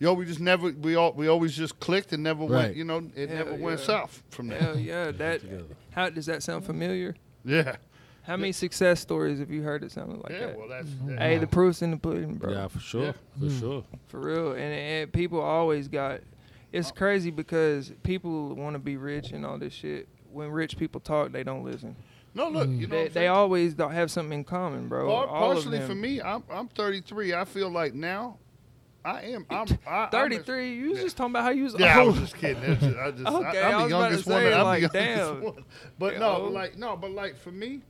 yo, 0.00 0.14
we 0.14 0.24
just 0.26 0.40
never 0.40 0.72
we 0.72 0.96
all 0.96 1.12
we 1.12 1.28
always 1.28 1.56
just 1.56 1.78
clicked 1.78 2.12
and 2.12 2.24
never 2.24 2.42
Right. 2.42 2.64
went. 2.64 2.76
You 2.76 2.84
know, 2.84 3.08
it 3.14 3.28
Hell 3.28 3.44
never 3.44 3.54
went 3.54 3.78
south 3.78 4.24
from 4.30 4.48
there. 4.48 4.58
Hell 4.58 4.78
yeah, 4.78 5.12
that. 5.12 5.42
How 5.92 6.10
does 6.10 6.26
that 6.26 6.42
sound 6.42 6.64
familiar? 6.64 7.14
Yeah. 7.44 7.76
How 8.22 8.36
many 8.36 8.52
success 8.52 9.00
stories 9.00 9.38
have 9.38 9.50
you 9.50 9.62
heard 9.62 9.82
that 9.82 9.92
sounded 9.92 10.18
like 10.18 10.32
yeah. 10.32 10.38
that? 10.40 10.48
Yeah, 10.50 10.56
well, 10.56 10.68
that's 10.68 10.88
mm-hmm. 10.88 11.16
Hey, 11.16 11.38
the 11.38 11.46
proof's 11.46 11.82
in 11.82 11.90
the 11.90 11.96
pudding, 11.96 12.34
bro. 12.34 12.52
Yeah, 12.52 12.68
for 12.68 12.78
sure, 12.78 13.04
Yeah. 13.04 13.12
for 13.38 13.44
mm. 13.46 13.60
sure. 13.60 13.84
For 14.08 14.20
real, 14.20 14.52
and, 14.52 14.60
and 14.60 15.12
people 15.12 15.40
always 15.40 15.88
got. 15.88 16.20
It's 16.72 16.90
uh, 16.90 16.94
crazy 16.94 17.30
because 17.30 17.92
people 18.02 18.54
want 18.54 18.74
to 18.74 18.78
be 18.78 18.96
rich 18.96 19.32
and 19.32 19.44
all 19.44 19.58
this 19.58 19.72
shit. 19.72 20.08
When 20.30 20.50
rich 20.50 20.76
people 20.76 21.00
talk, 21.00 21.32
they 21.32 21.42
don't 21.42 21.64
listen. 21.64 21.96
no 22.34 22.48
look. 22.48 22.68
Mm. 22.68 22.80
You 22.80 22.86
know, 22.86 23.02
They, 23.04 23.08
they 23.08 23.26
always 23.26 23.74
don't 23.74 23.92
have 23.92 24.10
something 24.10 24.40
in 24.40 24.44
common, 24.44 24.86
bro. 24.88 25.08
Par- 25.08 25.26
all 25.26 25.50
of 25.50 25.56
partially 25.56 25.78
them. 25.78 25.88
for 25.88 25.94
me, 25.96 26.20
I'm 26.20 26.44
I'm 26.50 26.68
33. 26.68 27.34
I 27.34 27.44
feel 27.44 27.70
like 27.70 27.94
now, 27.94 28.36
I 29.04 29.22
am. 29.22 29.46
I'm 29.50 29.66
I, 29.86 29.90
I'm 30.02 30.08
a- 30.08 30.10
33. 30.10 30.74
You 30.74 30.90
was 30.90 30.98
yeah. 30.98 31.04
just 31.04 31.16
talking 31.16 31.32
about 31.32 31.44
how 31.44 31.50
you 31.50 31.64
was. 31.64 31.74
yeah, 31.78 31.96
I 31.98 32.00
old. 32.02 32.08
was 32.12 32.20
just 32.20 32.36
kidding. 32.36 32.62
It's 32.62 32.80
just- 32.82 32.96
I 32.96 33.10
just, 33.10 33.26
Okay, 33.26 33.60
I, 33.62 33.70
I 33.70 33.72
am 33.72 33.82
was 33.82 33.90
the 33.90 33.96
about 33.96 34.08
to 34.08 34.10
youngest 34.10 34.26
one. 34.26 34.40
say, 34.42 34.52
I'm 34.54 34.64
like, 34.64 34.92
the 34.92 34.98
youngest 34.98 35.32
damn. 35.32 35.42
one. 35.54 35.64
But 35.98 36.12
Yeah, 36.14 36.18
no, 36.20 36.36
old. 36.36 36.52
like 36.52 36.76
no, 36.78 36.96
but 36.96 37.10
like 37.12 37.36
for 37.36 37.50
me, 37.52 37.80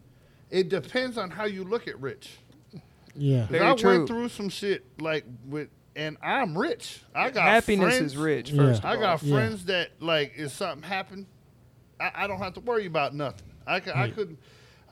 it 0.51 0.69
depends 0.69 1.19
on 1.19 1.31
how 1.31 1.45
you 1.45 1.65
look 1.65 1.89
at 1.89 2.01
rich. 2.01 2.31
Yeah, 3.17 3.47
Very 3.47 3.67
I 3.67 3.75
true. 3.75 3.91
went 3.97 4.09
through 4.09 4.29
some 4.29 4.49
shit 4.49 4.85
like 5.01 5.25
with, 5.49 5.69
and 5.97 6.17
I'm 6.23 6.57
rich. 6.57 7.03
I 7.15 7.31
got 7.31 7.43
Happiness 7.43 7.97
friends, 7.97 8.13
is 8.13 8.17
rich. 8.17 8.51
Yeah. 8.53 8.63
First, 8.63 8.85
I 8.85 8.95
got 8.97 9.21
all. 9.23 9.29
Yeah. 9.29 9.35
friends 9.35 9.65
that 9.65 9.91
like 10.01 10.35
if 10.37 10.53
something 10.53 10.89
happened, 10.89 11.27
I, 11.99 12.13
I 12.15 12.27
don't 12.29 12.39
have 12.39 12.55
to 12.55 12.61
worry 12.61 12.87
about 12.87 13.15
nothing. 13.15 13.49
I 13.67 13.81
could, 13.81 13.95
I 13.95 14.11
could, 14.11 14.37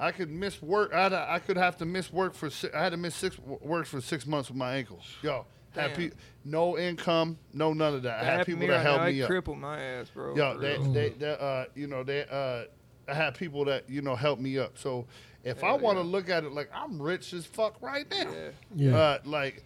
I 0.00 0.10
could 0.10 0.30
miss 0.30 0.60
work. 0.60 0.92
I, 0.92 1.26
I 1.34 1.38
could 1.38 1.56
have 1.56 1.76
to 1.78 1.84
miss 1.86 2.12
work 2.12 2.34
for. 2.34 2.50
I 2.74 2.82
had 2.82 2.90
to 2.90 2.96
miss 2.96 3.14
six 3.14 3.38
work 3.38 3.86
for 3.86 4.00
six 4.00 4.26
months 4.26 4.48
with 4.48 4.58
my 4.58 4.74
ankle. 4.74 5.00
Yo, 5.22 5.46
had 5.78 5.94
Damn. 5.94 6.10
pe- 6.10 6.16
no 6.44 6.78
income, 6.78 7.38
no 7.52 7.72
none 7.72 7.94
of 7.94 8.02
that. 8.02 8.20
I 8.20 8.24
That 8.24 8.36
had 8.38 8.46
people 8.46 8.66
that 8.66 8.74
right 8.74 8.82
helped 8.82 9.04
me 9.06 9.20
It 9.20 9.22
up. 9.24 9.28
crippled 9.28 9.58
my 9.58 9.80
ass, 9.80 10.08
bro. 10.10 10.34
Yo, 10.34 10.54
for 10.54 10.60
they, 10.60 10.72
real. 10.78 10.92
they, 10.92 11.08
they, 11.10 11.30
uh, 11.38 11.64
you 11.74 11.86
know, 11.86 12.02
they, 12.04 12.24
uh, 12.30 12.64
I 13.10 13.14
had 13.14 13.34
people 13.34 13.64
that 13.66 13.88
you 13.88 14.02
know 14.02 14.14
helped 14.16 14.40
me 14.42 14.58
up. 14.58 14.76
So 14.78 15.06
if 15.44 15.62
I 15.64 15.72
want 15.74 15.98
to 15.98 16.04
yeah. 16.04 16.10
look 16.10 16.28
at 16.28 16.44
it 16.44 16.52
like 16.52 16.70
I'm 16.74 17.00
rich 17.00 17.32
as 17.32 17.46
fuck 17.46 17.80
right 17.80 18.06
now, 18.10 18.30
Yeah. 18.32 18.50
Yeah. 18.90 18.96
uh, 18.98 19.18
like. 19.24 19.64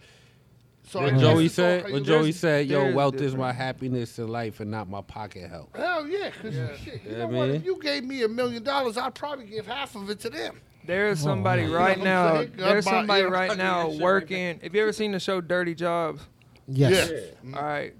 So 0.85 1.01
What 1.01 1.17
Joey 1.17 1.47
said, 1.47 1.85
how 1.85 1.91
what 1.93 2.03
Joey 2.03 2.21
there's- 2.23 2.35
said, 2.35 2.67
yo, 2.67 2.81
there's 2.81 2.95
wealth 2.95 3.15
is 3.21 3.35
my 3.37 3.53
happiness 3.53 4.19
in 4.19 4.27
life 4.27 4.59
and 4.59 4.69
not 4.69 4.89
my 4.89 4.99
pocket 5.01 5.49
health. 5.49 5.69
Hell 5.73 6.05
yeah, 6.05 6.29
because 6.29 6.77
shit, 6.81 7.01
you 7.05 7.11
Yeah, 7.11 7.17
know 7.19 7.27
what? 7.27 7.49
If 7.51 7.63
you 7.63 7.79
gave 7.81 8.03
me 8.03 8.21
a 8.23 8.27
million 8.27 8.63
dollars, 8.63 8.97
I'd 8.97 9.15
probably 9.15 9.45
give 9.45 9.65
half 9.65 9.95
of 9.95 10.09
it 10.09 10.19
to 10.19 10.29
them. 10.29 10.59
Oh, 10.83 10.87
there's 10.87 11.19
somebody 11.19 11.67
wow. 11.67 11.77
right 11.77 11.97
You 11.97 12.03
know 12.03 12.23
what 12.23 12.29
I'm 12.29 12.33
now. 12.33 12.39
saying? 12.39 12.51
There's 12.57 12.85
somebody 12.85 13.21
yeah, 13.23 13.29
right 13.29 13.57
now 13.57 13.89
working. 13.89 14.59
Have 14.61 14.75
you 14.75 14.81
ever 14.81 14.93
seen 14.93 15.11
the 15.11 15.19
show 15.19 15.41
Dirty 15.41 15.75
Jobs? 15.75 16.21
Yes. 16.67 17.11
Yeah. 17.43 17.57
All 17.57 17.63
right, 17.63 17.93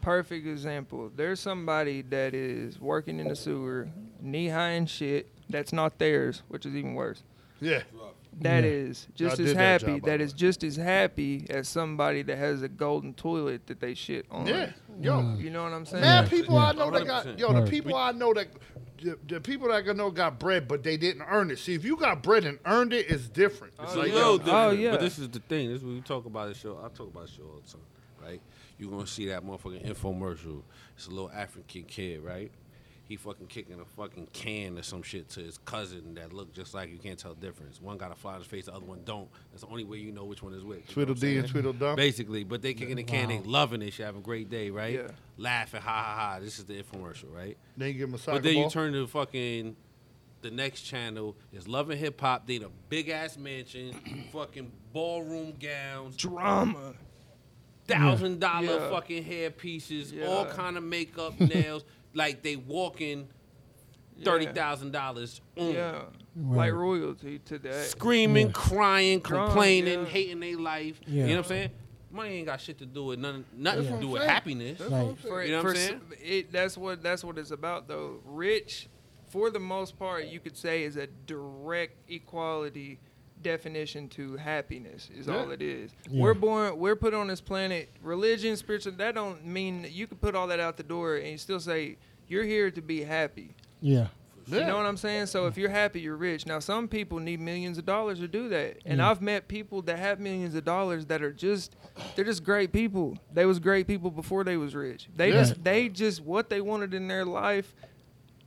perfect 0.00 0.46
example. 0.46 1.10
There's 1.14 1.40
somebody 1.40 2.02
that 2.02 2.34
is 2.34 2.80
working 2.80 3.20
in 3.20 3.28
the 3.28 3.36
sewer, 3.36 3.88
knee 4.20 4.48
high 4.48 4.70
in 4.70 4.86
shit. 4.86 5.28
That's 5.50 5.72
not 5.72 5.98
theirs, 5.98 6.42
which 6.48 6.66
is 6.66 6.74
even 6.74 6.94
worse. 6.94 7.22
Yeah. 7.60 7.82
That 8.40 8.62
Yeah. 8.62 8.70
is 8.70 9.08
just 9.14 9.40
I 9.40 9.42
as 9.42 9.48
did 9.48 9.56
that 9.56 9.60
happy. 9.82 9.92
job, 9.94 10.02
by 10.02 10.10
that 10.10 10.18
the 10.18 10.32
just 10.36 10.62
as 10.62 10.76
happy 10.76 11.46
as 11.50 11.66
somebody 11.68 12.22
that 12.22 12.38
has 12.38 12.62
a 12.62 12.68
golden 12.68 13.14
toilet 13.14 13.66
that 13.66 13.80
they 13.80 13.94
shit 13.94 14.26
on. 14.30 14.46
Yeah. 14.46 14.70
Yo. 15.00 15.34
You 15.38 15.50
know 15.50 15.64
what 15.64 15.72
I'm 15.72 15.84
mm. 15.84 15.88
saying? 15.88 16.02
Man, 16.02 16.24
Yeah. 16.24 16.28
people 16.30 16.54
Yeah. 16.54 16.66
I 16.66 16.72
know 16.72 16.90
that 16.90 17.06
got 17.06 17.26
100%. 17.26 17.38
yo, 17.38 17.52
the 17.52 17.70
people 17.70 17.96
I 17.96 18.12
know 18.12 18.32
that 18.34 18.48
the, 19.00 19.18
the 19.26 19.40
people 19.40 19.68
that 19.68 19.88
I 19.88 19.92
know 19.92 20.10
got 20.10 20.38
bread, 20.38 20.68
but 20.68 20.82
they 20.82 20.96
didn't 20.96 21.22
earn 21.28 21.50
it. 21.50 21.58
See, 21.58 21.74
if 21.74 21.84
you 21.84 21.96
got 21.96 22.22
bread 22.22 22.44
and 22.44 22.58
earned 22.66 22.92
it, 22.92 23.06
it's 23.10 23.28
different. 23.28 23.74
It's 23.80 23.94
Oh, 23.94 23.98
like, 23.98 24.08
a 24.08 24.10
yeah. 24.10 24.14
little 24.26 24.40
Oh, 24.54 24.70
yeah. 24.70 24.90
But 24.92 25.00
this 25.00 25.18
is 25.18 25.28
the 25.30 25.40
thing. 25.40 25.68
This 25.68 25.78
is 25.78 25.84
what 25.84 25.94
we 25.94 26.00
talk 26.00 26.26
about 26.26 26.48
the 26.48 26.54
show. 26.54 26.76
I 26.78 26.88
talk 26.88 27.08
about 27.08 27.26
the 27.26 27.32
show 27.32 27.42
all 27.44 27.60
the 27.64 27.70
time, 27.72 27.80
right? 28.22 28.40
You're 28.78 28.90
gonna 28.90 29.06
see 29.06 29.26
that 29.28 29.44
motherfucking 29.44 29.86
infomercial. 29.86 30.62
It's 30.96 31.06
a 31.06 31.10
little 31.10 31.30
African 31.34 31.82
kid, 31.84 32.22
right? 32.22 32.50
He 33.08 33.16
fucking 33.16 33.46
kicking 33.46 33.80
a 33.80 33.84
fucking 33.86 34.28
can 34.34 34.78
or 34.78 34.82
some 34.82 35.02
shit 35.02 35.30
to 35.30 35.40
his 35.40 35.56
cousin 35.58 36.14
that 36.16 36.32
look 36.34 36.52
just 36.52 36.74
like 36.74 36.90
you 36.90 36.98
can't 36.98 37.18
tell 37.18 37.34
the 37.34 37.40
difference. 37.40 37.80
One 37.80 37.96
got 37.96 38.12
a 38.12 38.14
fly 38.14 38.34
in 38.34 38.40
his 38.40 38.46
face, 38.46 38.66
the 38.66 38.74
other 38.74 38.84
one 38.84 39.00
don't. 39.06 39.28
That's 39.50 39.62
the 39.62 39.68
only 39.70 39.84
way 39.84 39.96
you 39.96 40.12
know 40.12 40.24
which 40.24 40.42
one 40.42 40.52
is 40.52 40.62
which. 40.62 40.94
you 40.94 41.06
know 41.06 41.14
Tweedledee 41.14 41.38
and 41.38 41.48
saying? 41.48 41.52
Tweedledum. 41.62 41.96
Basically, 41.96 42.44
but 42.44 42.60
they 42.60 42.74
kicking 42.74 42.96
the 42.96 43.04
can, 43.04 43.28
they 43.28 43.38
loving 43.40 43.80
it, 43.80 43.94
shit, 43.94 44.04
having 44.04 44.20
a 44.20 44.24
great 44.24 44.50
day, 44.50 44.68
right? 44.68 44.94
Yeah. 44.94 45.08
Laughing, 45.38 45.80
ha 45.80 45.90
ha 45.90 46.14
ha. 46.34 46.40
This 46.40 46.58
is 46.58 46.66
the 46.66 46.74
infomercial, 46.82 47.32
right? 47.34 47.56
Then 47.78 47.88
you 47.88 47.94
give 47.94 48.08
them 48.10 48.14
a 48.16 48.18
soccer 48.18 48.36
But 48.36 48.42
then 48.42 48.54
ball. 48.54 48.64
you 48.64 48.70
turn 48.70 48.92
to 48.92 49.06
fucking 49.06 49.74
the 50.42 50.50
next 50.50 50.82
channel 50.82 51.34
is 51.52 51.66
loving 51.66 51.96
Hip 51.98 52.20
Hop. 52.20 52.46
They 52.46 52.56
in 52.56 52.64
a 52.64 52.68
big 52.90 53.08
ass 53.08 53.38
mansion, 53.38 54.26
fucking 54.32 54.70
ballroom 54.92 55.54
gowns, 55.58 56.14
Drama. 56.14 56.92
thousand 57.86 58.38
dollar 58.40 58.64
Yeah. 58.66 58.90
fucking 58.90 59.24
hair 59.24 59.50
pieces, 59.50 60.12
Yeah. 60.12 60.26
all 60.26 60.44
kind 60.44 60.76
of 60.76 60.82
makeup, 60.84 61.38
nails. 61.54 61.84
Like 62.14 62.42
they 62.42 62.56
walking 62.56 63.28
thirty 64.24 64.46
thousand 64.46 64.92
dollars. 64.92 65.40
Yeah. 65.56 66.02
Like 66.36 66.72
royalty 66.72 67.40
to 67.46 67.58
that. 67.60 67.86
Screaming, 67.86 68.46
Yeah. 68.48 68.52
crying, 68.52 69.18
Drunk, 69.20 69.50
complaining, 69.50 70.00
yeah. 70.00 70.06
hating 70.06 70.40
their 70.40 70.56
life. 70.56 71.00
Yeah. 71.06 71.22
You 71.22 71.28
know 71.30 71.36
what 71.36 71.38
I'm 71.38 71.44
saying? 71.48 71.70
Money 72.10 72.28
ain't 72.36 72.46
got 72.46 72.60
shit 72.60 72.78
to 72.78 72.86
do 72.86 73.04
with 73.06 73.18
nothing. 73.18 73.44
Nothing 73.54 73.84
Yeah. 73.84 73.90
to 73.96 74.00
do 74.00 74.08
with 74.08 74.20
That's 74.22 74.26
what 74.26 74.30
I'm 74.30 74.34
happiness. 74.34 74.78
That's 74.78 74.90
Right. 74.90 75.02
what 75.02 75.10
I'm 75.10 75.16
saying. 75.18 75.28
For, 75.34 75.42
You 75.44 75.50
know 75.52 75.58
what 75.62 75.70
I'm 75.70 75.76
s- 75.76 75.86
saying? 75.86 76.00
It, 76.22 76.52
that's 76.52 76.78
what 76.78 77.02
that's 77.02 77.24
what 77.24 77.38
it's 77.38 77.50
about 77.50 77.88
though. 77.88 78.20
Rich, 78.24 78.88
for 79.28 79.50
the 79.50 79.58
most 79.60 79.98
part, 79.98 80.26
you 80.26 80.40
could 80.40 80.56
say 80.56 80.84
is 80.84 80.96
a 80.96 81.06
direct 81.26 81.96
equality 82.10 82.98
definition 83.42 84.08
to 84.10 84.36
happiness. 84.36 85.08
Is 85.16 85.28
all 85.28 85.50
it 85.50 85.62
is. 85.62 85.90
Yeah. 86.10 86.22
We're 86.22 86.34
born. 86.34 86.78
We're 86.78 86.96
put 86.96 87.14
on 87.14 87.28
this 87.28 87.40
planet. 87.40 87.88
Religion, 88.02 88.56
spiritual. 88.56 88.92
That 88.92 89.14
don't 89.14 89.44
mean 89.46 89.86
you 89.90 90.06
can 90.06 90.18
put 90.18 90.34
all 90.34 90.46
that 90.48 90.60
out 90.60 90.76
the 90.76 90.82
door 90.82 91.16
and 91.16 91.28
you 91.28 91.38
still 91.38 91.60
say 91.60 91.96
you're 92.28 92.44
here 92.44 92.70
to 92.70 92.82
be 92.82 93.02
happy. 93.02 93.54
Yeah. 93.80 94.08
You 94.50 94.60
know 94.60 94.78
what 94.78 94.86
I'm 94.86 94.96
saying? 94.96 95.26
So 95.26 95.46
if 95.46 95.58
you're 95.58 95.68
happy, 95.68 96.00
you're 96.00 96.16
rich. 96.16 96.46
Now 96.46 96.58
some 96.58 96.88
people 96.88 97.18
need 97.18 97.38
millions 97.38 97.76
of 97.76 97.84
dollars 97.84 98.18
to 98.20 98.28
do 98.28 98.48
that. 98.48 98.78
And 98.86 98.96
Yeah. 98.96 99.10
I've 99.10 99.20
met 99.20 99.46
people 99.46 99.82
that 99.82 99.98
have 99.98 100.20
millions 100.20 100.54
of 100.54 100.64
dollars 100.64 101.04
that 101.06 101.20
are 101.22 101.32
just 101.34 101.76
they're 102.16 102.24
just 102.24 102.44
great 102.44 102.72
people. 102.72 103.18
They 103.34 103.44
was 103.44 103.58
great 103.58 103.86
people 103.86 104.10
before 104.10 104.44
they 104.44 104.56
was 104.56 104.74
rich. 104.74 105.08
They 105.14 105.28
Yeah. 105.32 105.40
just 105.40 105.62
they 105.64 105.90
just 105.90 106.22
what 106.22 106.48
they 106.48 106.62
wanted 106.62 106.94
in 106.94 107.08
their 107.08 107.26
life 107.26 107.74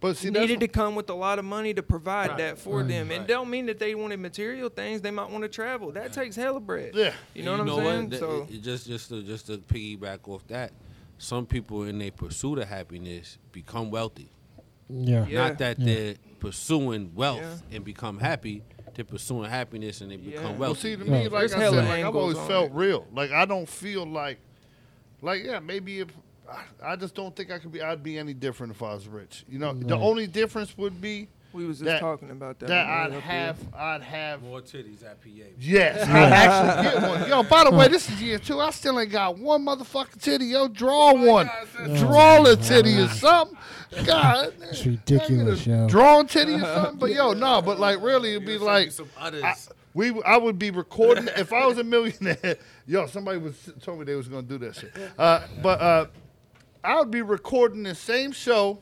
But 0.02 0.18
see, 0.18 0.30
needed 0.32 0.60
to 0.62 0.68
come 0.68 0.96
with 0.96 1.10
a 1.10 1.14
lot 1.14 1.40
of 1.40 1.46
money 1.46 1.74
to 1.76 1.84
provide 1.84 2.30
Right. 2.32 2.38
that 2.40 2.58
for 2.58 2.80
Right. 2.80 2.88
them. 2.88 3.12
And 3.12 3.20
Right. 3.20 3.28
don't 3.28 3.50
mean 3.50 3.68
that 3.68 3.78
they 3.80 3.96
wanted 3.96 4.20
material 4.20 4.68
things. 4.70 5.02
They 5.02 5.12
might 5.12 5.30
want 5.30 5.44
to 5.44 5.48
travel. 5.48 5.92
That 5.92 6.12
takes 6.12 6.36
hella 6.36 6.60
bread. 6.60 6.94
yeah. 6.96 7.14
You 7.36 7.44
know 7.44 7.52
what 7.52 7.62
I'm 7.62 7.68
saying? 7.86 8.10
That- 8.10 8.20
so 8.20 8.48
it- 8.50 8.56
it 8.56 8.62
just 8.64 8.88
just 8.88 9.10
to, 9.10 9.22
just 9.24 9.46
to 9.48 9.60
piggyback 9.60 10.28
off 10.28 10.46
that, 10.48 10.74
some 11.20 11.46
people 11.46 11.84
in 11.84 12.00
their 12.00 12.12
pursuit 12.12 12.58
of 12.58 12.68
happiness 12.68 13.38
become 13.52 13.92
wealthy. 13.92 14.32
Yeah. 14.90 15.26
Yeah. 15.28 15.48
Not 15.50 15.60
that 15.60 15.80
Yeah. 15.80 15.86
they're 15.86 16.16
pursuing 16.40 17.12
wealth 17.14 17.40
Yeah. 17.70 17.76
and 17.78 17.86
become 17.86 18.18
happy. 18.20 18.64
They're 18.96 19.06
pursuing 19.06 19.50
happiness 19.50 20.02
and 20.02 20.10
they 20.12 20.18
become 20.18 20.44
Yeah. 20.54 20.58
Well, 20.58 20.74
see, 20.76 20.96
to 20.96 21.04
Right. 21.04 21.10
me, 21.10 21.22
like 21.30 21.32
There's 21.32 21.54
I 21.54 21.60
said, 21.70 21.86
like 21.86 22.04
I've 22.04 22.16
always 22.16 22.38
felt 22.40 22.72
it. 22.72 22.74
real. 22.74 23.06
Like 23.14 23.32
I 23.32 23.46
don't 23.46 23.70
feel 23.70 24.06
like, 24.06 24.40
like 25.22 25.44
yeah, 25.44 25.60
maybe 25.60 26.00
if 26.00 26.10
I, 26.52 26.92
I 26.92 26.96
just 26.96 27.16
don't 27.16 27.36
think 27.36 27.52
I 27.52 27.60
could 27.60 27.72
be. 27.72 27.82
I'd 27.82 28.04
be 28.04 28.18
any 28.18 28.34
different 28.34 28.74
if 28.74 28.84
I 28.84 28.94
was 28.94 29.08
rich. 29.08 29.46
You 29.50 29.60
know, 29.60 29.74
the 29.74 29.98
only 29.98 30.28
difference 30.28 30.78
would 30.78 31.00
be 31.02 31.28
we 31.54 31.66
was 31.66 31.80
just 31.80 31.86
that- 31.86 32.00
talking 32.00 32.32
about 32.32 32.60
that. 32.60 32.68
that 32.68 32.88
when 32.88 32.96
I'd 32.96 33.10
was 33.10 33.18
up 33.18 33.24
have, 33.24 33.58
here. 33.58 33.68
I'd 33.76 34.02
have. 34.02 34.44
More 34.44 34.62
titties 34.62 35.04
at 35.04 35.22
PA. 35.22 35.30
Yes, 35.60 36.08
I'd 36.08 36.32
actually 36.32 36.84
get 36.84 37.10
one. 37.10 37.30
Yo, 37.30 37.44
by 37.44 37.64
the 37.66 37.72
way, 37.72 37.88
this 37.88 38.10
is 38.10 38.22
year 38.22 38.40
two. 38.40 38.60
I 38.60 38.70
still 38.72 39.00
ain't 39.00 39.12
got 39.12 39.38
one 39.38 39.66
motherfucking 39.66 40.22
titty. 40.22 40.46
Yo, 40.46 40.68
draw 40.68 41.14
one. 41.14 41.50
Draw 41.98 42.46
a 42.46 42.56
titty 42.56 42.98
or 43.00 43.10
something. 43.10 43.58
God, 44.06 44.54
It's 44.62 44.86
ridiculous, 44.86 45.68
yo. 45.68 45.88
Drawn 45.88 46.28
titty 46.28 46.56
or 46.56 46.60
something. 46.62 47.00
But 47.00 47.12
yo, 47.12 47.34
no, 47.34 47.62
but 47.62 47.80
like 47.80 48.02
really, 48.02 48.32
it'd 48.32 48.46
be 48.46 48.58
like 48.58 48.92
some 48.92 49.10
others. 49.18 49.44
I, 49.44 49.56
we. 49.94 50.22
I 50.24 50.38
would 50.38 50.58
be 50.58 50.72
recording 50.72 51.28
if 51.36 51.52
I 51.52 51.66
was 51.68 51.78
a 51.78 51.84
millionaire. 51.84 52.58
Yo, 52.88 53.08
somebody 53.08 53.38
was 53.38 53.70
told 53.82 54.00
me 54.00 54.06
they 54.06 54.16
was 54.16 54.28
gonna 54.28 54.42
do 54.42 54.58
that 54.60 54.76
shit. 54.76 54.92
Uh, 55.18 55.42
but 55.62 55.82
uh, 55.82 56.06
I 56.84 56.98
would 57.00 57.12
be 57.12 57.22
recording 57.22 57.84
the 57.84 57.96
same 57.96 58.32
show 58.32 58.82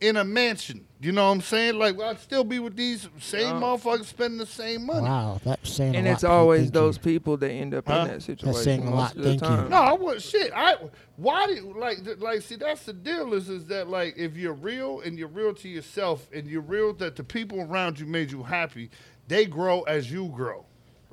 in 0.00 0.16
a 0.16 0.24
mansion. 0.24 0.86
You 1.00 1.12
know 1.12 1.26
what 1.26 1.32
I'm 1.34 1.40
saying? 1.40 1.78
Like 1.78 1.98
I'd 2.00 2.18
still 2.20 2.44
be 2.44 2.58
with 2.58 2.76
these 2.76 3.08
same 3.20 3.54
Yeah. 3.56 3.60
motherfuckers 3.60 4.04
spending 4.06 4.38
the 4.38 4.46
same 4.46 4.84
money. 4.86 5.02
Wow, 5.02 5.40
that's 5.44 5.70
saying 5.70 5.94
And 5.96 6.06
a 6.06 6.10
lot. 6.10 6.14
it's 6.14 6.24
always 6.24 6.60
Thank 6.62 6.74
you. 6.74 6.80
those 6.80 6.98
people 6.98 7.36
that 7.38 7.50
end 7.50 7.74
up 7.74 7.86
Huh? 7.88 8.00
in 8.00 8.08
that 8.08 8.22
situation 8.22 8.52
That's 8.52 8.64
saying 8.64 8.86
a 8.86 8.94
lot. 8.94 9.14
Thank 9.14 9.42
you. 9.42 9.48
No, 9.68 9.76
I 9.76 9.92
wouldn't. 9.92 10.22
Shit, 10.22 10.52
I. 10.54 10.76
Why 11.16 11.46
do 11.46 11.54
you 11.54 11.74
like 11.78 12.04
th- 12.04 12.18
like? 12.18 12.42
See, 12.42 12.56
that's 12.56 12.84
the 12.84 12.92
deal. 12.92 13.32
Is 13.34 13.48
is 13.48 13.66
that 13.66 13.88
like 13.88 14.14
if 14.18 14.36
you're 14.36 14.52
real 14.54 15.00
and 15.00 15.18
you're 15.18 15.28
real 15.28 15.54
to 15.54 15.68
yourself 15.68 16.28
and 16.34 16.46
you're 16.48 16.60
real 16.62 16.92
that 16.94 17.16
the 17.16 17.24
people 17.24 17.60
around 17.60 17.98
you 18.00 18.06
made 18.06 18.30
you 18.32 18.42
happy, 18.42 18.90
they 19.28 19.46
grow 19.46 19.82
as 19.82 20.10
you 20.10 20.28
grow. 20.28 20.66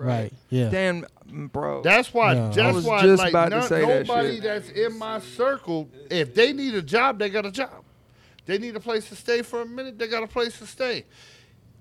Right. 0.05 0.33
Yeah. 0.49 0.69
Damn, 0.69 1.05
mm, 1.29 1.51
bro. 1.51 1.81
That's 1.81 2.13
why. 2.13 2.33
Yeah. 2.33 2.47
I 2.47 2.51
That's 2.51 2.75
was 2.75 2.85
why. 2.85 3.01
just 3.03 3.19
like 3.19 3.29
about 3.31 3.49
to 3.49 3.55
none- 3.59 3.67
say 3.67 3.81
that 3.85 4.07
nobody 4.07 4.33
shit. 4.35 4.43
that's 4.43 4.69
in 4.69 4.97
my 4.97 5.19
circle, 5.19 5.89
if 6.09 6.33
they 6.33 6.53
need 6.53 6.73
a 6.75 6.81
job, 6.81 7.19
they 7.19 7.29
got 7.29 7.45
a 7.45 7.51
job. 7.51 7.83
They 8.45 8.57
need 8.57 8.75
a 8.75 8.79
place 8.79 9.07
to 9.09 9.15
stay 9.15 9.41
for 9.43 9.61
a 9.61 9.65
minute. 9.65 9.99
They 9.99 10.07
got 10.07 10.23
a 10.23 10.27
place 10.27 10.57
to 10.59 10.65
stay. 10.67 11.05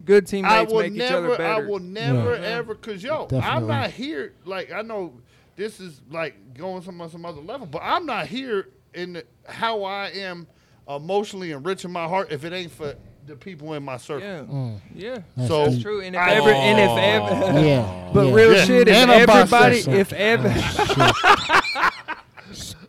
Good 0.05 0.25
I 0.25 0.27
teammates 0.27 0.73
will 0.73 0.81
make 0.81 0.93
each 0.93 0.99
never, 0.99 1.27
other 1.27 1.37
better. 1.37 1.65
I 1.65 1.67
will 1.67 1.79
never 1.79 2.35
Yeah. 2.37 2.41
ever, 2.59 2.75
cause 2.75 3.03
yo, 3.03 3.23
I'm 3.23 3.29
Definitely. 3.29 3.69
not 3.69 3.91
here. 3.91 4.33
Like 4.45 4.73
I 4.73 4.83
know 4.83 5.15
this 5.57 5.81
is 5.81 6.01
like 6.11 6.55
going 6.55 6.83
some 6.83 7.01
on 7.01 7.11
some 7.11 7.25
other 7.27 7.41
level, 7.41 7.67
but 7.67 7.83
I'm 7.83 8.07
not 8.07 8.27
here 8.27 8.69
in 8.95 9.15
the, 9.15 9.25
how 9.47 9.83
I 9.85 10.09
am 10.09 10.47
emotionally 10.89 11.53
enriching 11.53 11.91
my 11.93 12.09
heart 12.09 12.33
if 12.33 12.45
it 12.45 12.53
ain't 12.53 12.73
for 12.73 12.95
the 13.27 13.37
people 13.37 13.75
in 13.75 13.83
my 13.85 13.97
circle. 13.97 14.27
Yeah, 14.27 14.41
Mm. 14.41 14.81
yeah. 14.95 15.19
That's 15.37 15.49
So 15.49 15.65
That's 15.67 15.83
true. 15.83 16.01
And 16.01 16.15
if 16.17 16.21
I- 16.21 16.33
ever, 16.35 16.51
and 16.51 16.79
if 16.81 16.91
ever, 16.99 17.61
Yeah. 17.67 18.11
but 18.15 18.27
yeah. 18.27 18.33
real 18.35 18.53
Yeah. 18.55 18.65
shit, 18.65 18.89
if 18.89 18.95
And 18.95 19.11
everybody, 19.11 19.79
if 19.79 20.13
ever, 20.13 20.49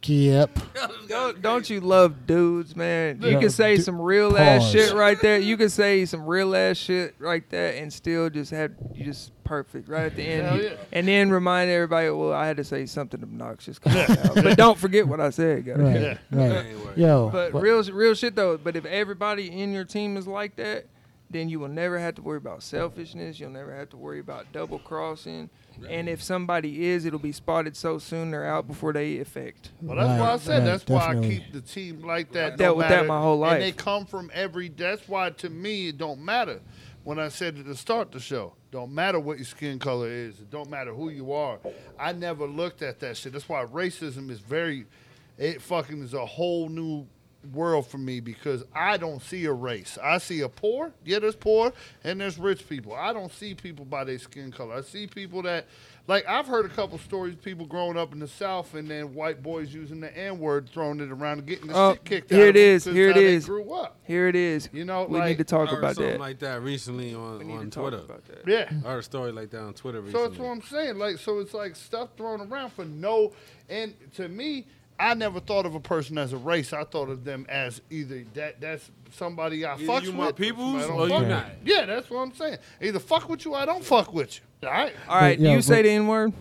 Skip. 0.01 0.57
don't, 1.07 1.41
don't 1.43 1.69
you 1.69 1.79
love 1.79 2.25
dudes, 2.25 2.75
man? 2.75 3.21
You 3.21 3.37
can 3.37 3.51
say 3.51 3.75
Du- 3.75 3.83
some 3.83 4.01
real 4.01 4.35
ass 4.35 4.61
Pause. 4.63 4.71
shit 4.71 4.93
right 4.93 5.19
there. 5.21 5.37
You 5.37 5.57
can 5.57 5.69
say 5.69 6.05
some 6.05 6.25
real 6.25 6.55
ass 6.55 6.77
shit 6.77 7.13
right 7.19 7.47
there, 7.51 7.75
and 7.81 7.93
still 7.93 8.29
just 8.31 8.49
have 8.49 8.71
you 8.95 9.05
just 9.05 9.31
perfect 9.43 9.87
right 9.89 10.05
at 10.05 10.15
the 10.15 10.23
end. 10.23 10.63
Yeah. 10.63 10.69
And 10.91 11.07
then 11.07 11.29
remind 11.29 11.69
everybody, 11.69 12.09
well, 12.09 12.33
I 12.33 12.47
had 12.47 12.57
to 12.57 12.63
say 12.63 12.87
something 12.87 13.21
obnoxious, 13.21 13.77
calm 13.79 13.93
down. 13.93 14.33
but 14.35 14.57
don't 14.57 14.77
forget 14.77 15.07
what 15.07 15.19
I 15.21 15.29
said, 15.29 15.65
guys. 15.65 15.77
Right. 15.77 16.01
Yeah. 16.01 16.17
Right. 16.31 16.65
Ain't 16.65 16.79
worried. 16.83 16.97
Yo. 16.97 17.29
But 17.31 17.53
what- 17.53 17.61
real, 17.61 17.83
real 17.83 18.15
shit 18.15 18.35
though. 18.35 18.57
But 18.57 18.75
if 18.75 18.85
everybody 18.85 19.51
in 19.51 19.71
your 19.71 19.85
team 19.85 20.17
is 20.17 20.25
like 20.25 20.55
that, 20.55 20.85
then 21.31 21.49
you 21.49 21.59
will 21.59 21.67
never 21.69 21.97
have 21.99 22.15
to 22.15 22.21
worry 22.21 22.37
about 22.37 22.63
selfishness. 22.63 23.39
You'll 23.39 23.51
never 23.51 23.75
have 23.75 23.89
to 23.89 23.97
worry 23.97 24.19
about 24.19 24.51
double 24.51 24.79
crossing. 24.79 25.49
And 25.89 26.09
if 26.09 26.21
somebody 26.21 26.85
is, 26.85 27.05
it'll 27.05 27.19
be 27.19 27.31
spotted 27.31 27.75
so 27.75 27.97
soon 27.97 28.31
they're 28.31 28.45
out 28.45 28.67
before 28.67 28.93
they 28.93 29.19
affect. 29.19 29.71
Well, 29.81 29.97
that's 29.97 30.19
why 30.19 30.33
I 30.33 30.37
said 30.37 30.59
right, 30.59 30.65
that's 30.65 30.85
why 30.87 31.17
I 31.17 31.19
keep 31.21 31.51
the 31.53 31.61
team 31.61 32.01
like 32.01 32.31
that. 32.33 32.53
I've 32.53 32.59
no 32.59 32.65
dealt 32.65 32.77
with 32.77 32.87
that 32.89 32.95
matter- 32.97 33.07
my 33.07 33.21
whole 33.21 33.45
And 33.45 33.61
they 33.61 33.71
come 33.71 34.05
from 34.05 34.29
every. 34.33 34.69
That's 34.69 35.07
why 35.07 35.29
to 35.31 35.49
me 35.49 35.89
it 35.89 35.97
don't 35.97 36.21
matter. 36.21 36.61
When 37.03 37.17
I 37.17 37.29
said 37.29 37.57
at 37.57 37.65
the 37.65 37.75
start 37.75 38.09
of 38.09 38.13
the 38.13 38.19
show, 38.19 38.53
don't 38.69 38.91
matter 38.93 39.19
what 39.19 39.37
your 39.37 39.45
skin 39.45 39.79
color 39.79 40.07
is. 40.07 40.39
It 40.39 40.51
don't 40.51 40.69
matter 40.69 40.93
who 40.93 41.09
you 41.09 41.33
are. 41.33 41.57
I 41.99 42.11
never 42.13 42.45
looked 42.45 42.83
at 42.83 42.99
that 42.99 43.17
shit. 43.17 43.33
That's 43.33 43.49
why 43.49 43.65
racism 43.65 44.29
is 44.29 44.39
very. 44.39 44.85
It 45.37 45.63
fucking 45.63 46.03
is 46.03 46.13
a 46.13 46.25
whole 46.25 46.69
new 46.69 47.07
world 47.53 47.88
for 47.88 47.97
me 47.97 48.19
because 48.19 48.63
I 48.76 48.97
don't 48.97 49.22
see 49.22 49.45
a 49.45 49.53
race. 49.53 49.97
I 50.01 50.18
see 50.19 50.41
a 50.41 50.49
poor. 50.49 50.91
Yeah, 51.05 51.19
there's 51.19 51.35
poor 51.35 51.73
and 52.03 52.22
there's 52.22 52.38
rich 52.38 52.68
people. 52.69 52.93
I 52.93 53.13
don't 53.13 53.31
see 53.34 53.55
people 53.55 53.85
by 53.85 54.03
their 54.03 54.19
skin 54.19 54.51
color. 54.51 54.76
I 54.76 54.81
see 54.81 55.07
people 55.07 55.41
that. 55.43 55.65
Like 56.07 56.27
I've 56.27 56.47
heard 56.47 56.65
a 56.65 56.69
couple 56.69 56.97
stories, 56.97 57.35
people 57.35 57.65
growing 57.68 57.95
up 57.95 58.11
in 58.11 58.18
the 58.19 58.27
South, 58.27 58.73
and 58.73 58.89
then 58.89 59.13
white 59.13 59.43
boys 59.43 59.72
using 59.72 59.99
the 59.99 60.15
N 60.18 60.39
word, 60.39 60.68
throwing 60.68 60.99
it 60.99 61.11
around, 61.11 61.38
and 61.39 61.47
getting 61.47 61.68
the 61.68 61.76
Oh, 61.77 61.93
shit 61.93 62.03
kicked 62.03 62.31
here 62.31 62.47
out. 62.49 62.55
it 62.55 62.76
of 62.77 62.84
them 62.85 62.95
here 62.95 63.09
it 63.11 63.18
is. 63.18 63.45
how 63.47 63.53
they. 63.53 63.63
Grew 63.63 63.73
up. 63.76 63.97
Here 64.03 64.27
it 64.27 64.35
is. 64.35 64.68
You 64.73 64.84
know, 64.84 65.05
we 65.05 65.19
like- 65.19 65.30
need 65.30 65.38
to 65.38 65.43
talk 65.43 65.68
I 65.69 65.72
heard 65.72 65.77
about 65.80 65.95
something 65.95 66.13
that. 66.13 66.19
like 66.19 66.39
that 66.39 66.63
recently 66.63 67.13
on, 67.13 67.38
we 67.38 67.45
need 67.45 67.53
on 67.55 67.65
to 67.65 67.69
talk 67.69 67.81
Twitter. 67.91 68.03
about 68.03 68.26
that. 68.26 68.47
Yeah. 68.47 68.68
I 68.84 68.93
heard 68.93 68.99
a 68.99 69.03
story 69.03 69.31
like 69.31 69.51
that 69.51 69.61
on 69.61 69.73
Twitter 69.76 70.01
Recently. 70.01 70.23
So 70.26 70.27
that's 70.30 70.39
what 70.41 70.49
I'm 70.49 70.61
saying. 70.63 70.97
Like, 70.97 71.18
so 71.19 71.38
it's 71.39 71.53
like 71.53 71.76
stuff 71.76 72.09
thrown 72.18 72.41
around 72.41 72.72
for 72.72 72.84
no. 72.84 73.31
And 73.69 73.93
to 74.15 74.27
me, 74.27 74.65
I 75.01 75.13
never 75.15 75.39
thought 75.39 75.65
of 75.65 75.75
a 75.75 75.79
person 75.79 76.17
as 76.17 76.31
a 76.33 76.37
race. 76.37 76.73
I 76.73 76.83
thought 76.83 77.09
of 77.09 77.23
them 77.23 77.45
as 77.49 77.81
either 77.89 78.23
that 78.35 78.61
that's 78.61 78.89
somebody 79.11 79.65
I 79.65 79.73
Either 79.73 79.85
fuck 79.85 80.03
you 80.03 80.09
with, 80.09 80.17
my 80.17 80.27
or 80.29 80.33
peoples 80.33 80.83
somebody 80.85 81.13
I 81.13 81.19
don't 81.19 81.23
or 81.23 81.23
you 81.23 81.29
not. 81.29 81.45
Yeah, 81.65 81.85
that's 81.85 82.09
what 82.09 82.19
I'm 82.19 82.33
saying. 82.33 82.57
Either 82.81 82.99
fuck 82.99 83.27
with 83.27 83.43
you, 83.45 83.53
or 83.53 83.57
I 83.57 83.65
don't 83.65 83.83
fuck 83.83 84.13
with 84.13 84.39
you. 84.61 84.67
All 84.67 84.73
right, 84.73 84.93
All 85.09 85.19
right, 85.19 85.37
But, 85.37 85.43
yeah, 85.45 85.53
you 85.55 85.61
say 85.61 85.77
but- 85.77 85.83
the 85.83 85.89
N 85.89 86.07
word. 86.07 86.33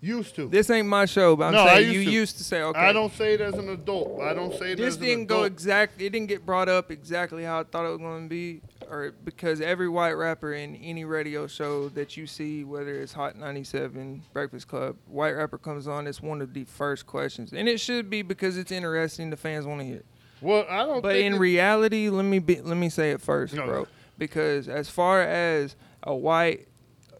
Used 0.00 0.34
to. 0.36 0.48
This 0.48 0.70
ain't 0.70 0.86
my 0.88 1.04
show, 1.06 1.34
but 1.36 1.46
I'm 1.46 1.52
No, 1.54 1.66
saying 1.66 1.86
used 1.92 1.94
you 1.96 2.04
to. 2.04 2.10
used 2.10 2.36
to 2.38 2.44
say 2.44 2.62
okay. 2.62 2.78
I 2.78 2.92
don't 2.92 3.12
say 3.12 3.34
it 3.34 3.40
as 3.40 3.54
an 3.54 3.68
adult. 3.68 4.20
I 4.20 4.32
don't 4.34 4.52
say 4.56 4.72
it 4.72 4.76
This 4.78 4.96
didn't 4.96 5.26
go 5.26 5.38
adult. 5.40 5.52
exact. 5.52 6.00
It 6.00 6.10
didn't 6.10 6.28
get 6.28 6.46
brought 6.46 6.68
up 6.68 6.90
exactly 6.90 7.42
how 7.44 7.60
I 7.60 7.64
thought 7.64 7.84
it 7.86 7.90
was 7.90 7.98
going 7.98 8.24
to 8.24 8.28
be, 8.28 8.60
or 8.88 9.12
because 9.24 9.60
every 9.60 9.88
white 9.88 10.12
rapper 10.12 10.52
in 10.54 10.76
any 10.76 11.04
radio 11.04 11.46
show 11.46 11.88
that 11.90 12.16
you 12.16 12.26
see, 12.26 12.62
whether 12.64 12.94
it's 13.00 13.12
Hot 13.12 13.36
97, 13.36 14.22
Breakfast 14.32 14.68
Club, 14.68 14.96
white 15.06 15.32
rapper 15.32 15.58
comes 15.58 15.88
on, 15.88 16.06
it's 16.06 16.22
one 16.22 16.40
of 16.42 16.54
the 16.54 16.64
first 16.64 17.06
questions, 17.06 17.52
and 17.52 17.68
it 17.68 17.80
should 17.80 18.08
be 18.08 18.22
because 18.22 18.56
it's 18.56 18.70
interesting. 18.72 19.30
The 19.30 19.36
fans 19.36 19.66
want 19.66 19.80
to 19.80 19.86
hear. 19.86 20.02
well, 20.40 20.64
I 20.70 20.84
don't. 20.86 21.02
But 21.02 21.16
in 21.16 21.38
reality, 21.38 22.08
let 22.08 22.24
me 22.24 22.38
be, 22.38 22.60
let 22.60 22.76
me 22.76 22.88
say 22.88 23.10
it 23.10 23.20
first, 23.20 23.54
No. 23.54 23.66
bro. 23.66 23.86
Because 24.16 24.68
as 24.68 24.88
far 24.88 25.22
as 25.22 25.74
a 26.04 26.14
white 26.14 26.68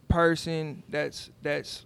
person 0.08 0.82
that's 0.88 1.30
that's 1.42 1.84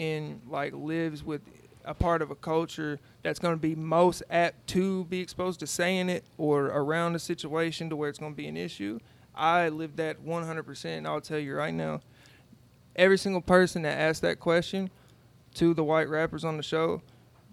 in 0.00 0.40
like 0.48 0.72
lives 0.72 1.22
with 1.22 1.42
a 1.84 1.92
part 1.92 2.22
of 2.22 2.30
a 2.30 2.34
culture 2.34 2.98
that's 3.22 3.38
going 3.38 3.54
to 3.54 3.60
be 3.60 3.74
most 3.74 4.22
apt 4.30 4.66
to 4.68 5.04
be 5.04 5.20
exposed 5.20 5.60
to 5.60 5.66
saying 5.66 6.08
it 6.08 6.24
or 6.38 6.66
around 6.66 7.14
a 7.14 7.18
situation 7.18 7.90
to 7.90 7.96
where 7.96 8.08
it's 8.08 8.18
going 8.18 8.32
to 8.32 8.36
be 8.36 8.46
an 8.46 8.56
issue, 8.56 8.98
I 9.34 9.68
live 9.68 9.96
that 9.96 10.24
100%. 10.24 10.84
And 10.84 11.06
I'll 11.06 11.20
tell 11.20 11.38
you 11.38 11.54
right 11.54 11.74
now, 11.74 12.00
every 12.96 13.18
single 13.18 13.42
person 13.42 13.82
that 13.82 13.98
asked 13.98 14.22
that 14.22 14.40
question 14.40 14.88
to 15.54 15.74
the 15.74 15.84
white 15.84 16.08
rappers 16.08 16.44
on 16.44 16.56
the 16.56 16.62
show, 16.62 17.02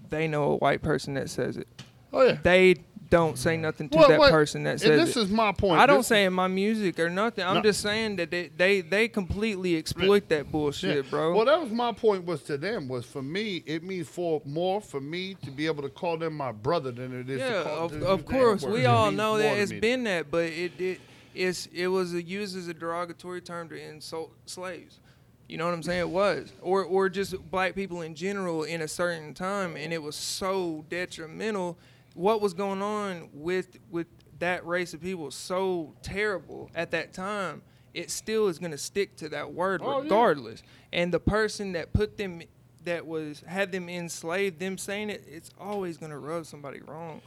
they 0.09 0.25
know 0.25 0.51
a 0.51 0.55
white 0.55 0.81
person 0.81 1.15
that 1.15 1.29
says 1.29 1.57
it 1.57 1.67
oh 2.13 2.23
yeah. 2.23 2.37
they 2.43 2.75
don't 3.09 3.37
say 3.37 3.57
nothing 3.57 3.89
to 3.89 3.97
Well, 3.97 4.09
that 4.09 4.19
what- 4.19 4.31
person 4.31 4.63
that 4.63 4.71
and 4.71 4.81
says 4.81 5.05
this 5.07 5.17
it. 5.17 5.21
is 5.23 5.29
my 5.31 5.51
point. 5.51 5.79
I 5.79 5.85
don't 5.85 5.97
This- 5.99 6.07
say 6.07 6.25
in 6.25 6.33
my 6.33 6.47
music 6.47 6.99
or 6.99 7.09
nothing. 7.09 7.43
I'm 7.45 7.55
No. 7.55 7.61
just 7.61 7.81
saying 7.81 8.17
that 8.17 8.31
they, 8.31 8.49
they 8.55 8.81
they 8.81 9.07
completely 9.07 9.75
exploit 9.77 10.29
that 10.29 10.51
bullshit, 10.51 11.05
Yeah. 11.05 11.09
bro. 11.09 11.35
Well, 11.35 11.45
that 11.45 11.61
was 11.61 11.71
my 11.71 11.91
point. 11.91 12.25
Was 12.25 12.41
to 12.43 12.57
them 12.57 12.87
was 12.87 13.05
for 13.05 13.21
me. 13.21 13.63
It 13.65 13.83
means 13.83 14.07
for 14.07 14.41
more 14.45 14.81
for 14.81 14.99
me 15.01 15.35
to 15.45 15.51
be 15.51 15.65
able 15.67 15.83
to 15.83 15.89
call 15.89 16.17
them 16.17 16.33
my 16.33 16.51
brother 16.51 16.91
than 16.91 17.19
it 17.19 17.29
is. 17.29 17.39
yeah, 17.39 17.59
to 17.59 17.63
call, 17.63 17.85
of, 17.85 17.91
to 17.91 18.05
of 18.07 18.25
course, 18.25 18.63
we 18.63 18.81
It 18.81 18.85
all 18.85 19.11
know 19.11 19.37
that 19.37 19.57
it's 19.57 19.71
been 19.71 20.03
that, 20.05 20.29
but 20.31 20.45
it 20.45 20.71
it 20.79 20.99
it's 21.35 21.67
it 21.73 21.87
was 21.87 22.13
a, 22.13 22.21
used 22.21 22.57
as 22.57 22.67
a 22.67 22.73
derogatory 22.73 23.41
term 23.41 23.69
to 23.69 23.79
insult 23.79 24.31
slaves. 24.45 24.99
You 25.47 25.57
know 25.57 25.65
what 25.65 25.73
I'm 25.73 25.83
saying? 25.83 26.01
It 26.01 26.09
was, 26.09 26.51
or 26.61 26.83
or 26.83 27.07
just 27.07 27.33
black 27.49 27.73
people 27.73 28.01
in 28.01 28.15
general 28.15 28.63
in 28.63 28.81
a 28.81 28.87
certain 28.87 29.33
time, 29.33 29.77
and 29.77 29.93
it 29.93 30.01
was 30.03 30.15
so 30.17 30.83
detrimental. 30.89 31.77
What 32.17 32.41
was 32.41 32.53
going 32.53 32.81
on 32.81 33.29
with 33.33 33.77
with 33.91 34.07
that 34.39 34.65
race 34.65 34.93
of 34.93 35.01
people 35.01 35.31
so 35.31 35.93
terrible 36.03 36.69
at 36.75 36.91
that 36.91 37.13
time. 37.13 37.61
It 37.93 38.11
still 38.11 38.47
is 38.47 38.59
going 38.59 38.71
to 38.71 38.77
stick 38.77 39.15
to 39.17 39.29
that 39.29 39.53
word 39.53 39.81
Oh, 39.83 39.97
yeah. 39.97 40.03
regardless. 40.03 40.61
And 40.93 41.11
the 41.11 41.19
person 41.19 41.71
that 41.73 41.93
put 41.93 42.17
them 42.17 42.41
that 42.85 43.05
was 43.05 43.41
had 43.47 43.71
them 43.71 43.89
enslaved, 43.89 44.59
them 44.59 44.77
saying 44.77 45.09
it, 45.09 45.23
it's 45.27 45.49
always 45.59 45.97
going 45.97 46.11
to 46.11 46.17
rub 46.19 46.45
somebody 46.45 46.79
wrong. 46.81 47.21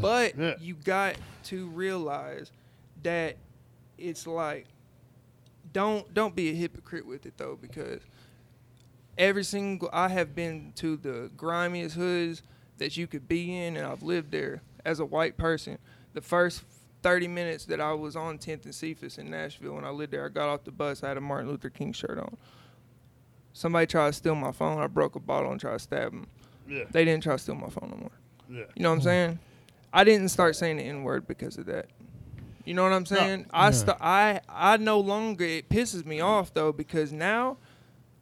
But 0.00 0.36
Yeah. 0.36 0.54
you 0.60 0.74
got 0.74 1.16
to 1.44 1.68
realize 1.68 2.50
that 3.04 3.36
it's 3.96 4.26
like 4.26 4.66
don't 5.72 6.12
don't 6.14 6.34
be 6.34 6.50
a 6.50 6.54
hypocrite 6.54 7.06
with 7.06 7.26
it 7.26 7.34
though 7.36 7.56
because 7.60 8.00
every 9.16 9.44
single 9.44 9.88
I 9.92 10.08
have 10.08 10.34
been 10.34 10.72
to 10.76 10.96
the 10.96 11.30
grimiest 11.36 11.94
hoods 11.96 12.42
that 12.78 12.96
you 12.96 13.06
could 13.06 13.28
be 13.28 13.56
in 13.56 13.76
and 13.76 13.86
I've 13.86 14.02
lived 14.02 14.32
there 14.32 14.62
as 14.84 15.00
a 15.00 15.04
white 15.04 15.36
person. 15.36 15.78
The 16.14 16.20
first 16.20 16.62
30 17.02 17.28
minutes 17.28 17.64
that 17.66 17.80
I 17.80 17.92
was 17.92 18.16
on 18.16 18.38
10th 18.38 18.64
and 18.64 18.74
Cephas 18.74 19.18
in 19.18 19.30
Nashville 19.30 19.74
when 19.74 19.84
I 19.84 19.90
lived 19.90 20.12
there, 20.12 20.24
I 20.24 20.28
got 20.28 20.48
off 20.48 20.64
the 20.64 20.70
bus, 20.70 21.02
I 21.02 21.08
had 21.08 21.16
a 21.16 21.20
Martin 21.20 21.50
Luther 21.50 21.70
King 21.70 21.92
shirt 21.92 22.18
on. 22.18 22.36
Somebody 23.52 23.86
tried 23.86 24.08
to 24.08 24.12
steal 24.12 24.34
my 24.34 24.52
phone, 24.52 24.78
I 24.80 24.86
broke 24.86 25.14
a 25.14 25.20
bottle 25.20 25.50
and 25.50 25.60
tried 25.60 25.72
to 25.74 25.78
stab 25.78 26.12
him. 26.12 26.26
Yeah. 26.68 26.84
They 26.90 27.04
didn't 27.04 27.22
try 27.22 27.34
to 27.34 27.38
steal 27.38 27.54
my 27.54 27.68
phone 27.68 27.90
no 27.90 27.96
more. 27.96 28.10
Yeah. 28.48 28.64
You 28.74 28.82
know 28.82 28.90
what 28.90 28.94
I'm 28.96 29.00
hmm. 29.00 29.04
saying? 29.04 29.38
I 29.92 30.04
didn't 30.04 30.28
start 30.28 30.56
saying 30.56 30.76
the 30.76 30.82
N 30.82 31.02
word 31.02 31.26
because 31.26 31.56
of 31.58 31.66
that. 31.66 31.86
You 32.64 32.74
know 32.74 32.82
what 32.82 32.92
I'm 32.92 33.06
saying? 33.06 33.40
No. 33.40 33.46
I 33.54 33.70
st- 33.70 33.96
I 34.00 34.40
I 34.46 34.76
no 34.76 35.00
longer 35.00 35.44
it 35.44 35.70
pisses 35.70 36.04
me 36.04 36.20
off 36.20 36.52
though 36.52 36.70
because 36.70 37.12
now 37.12 37.56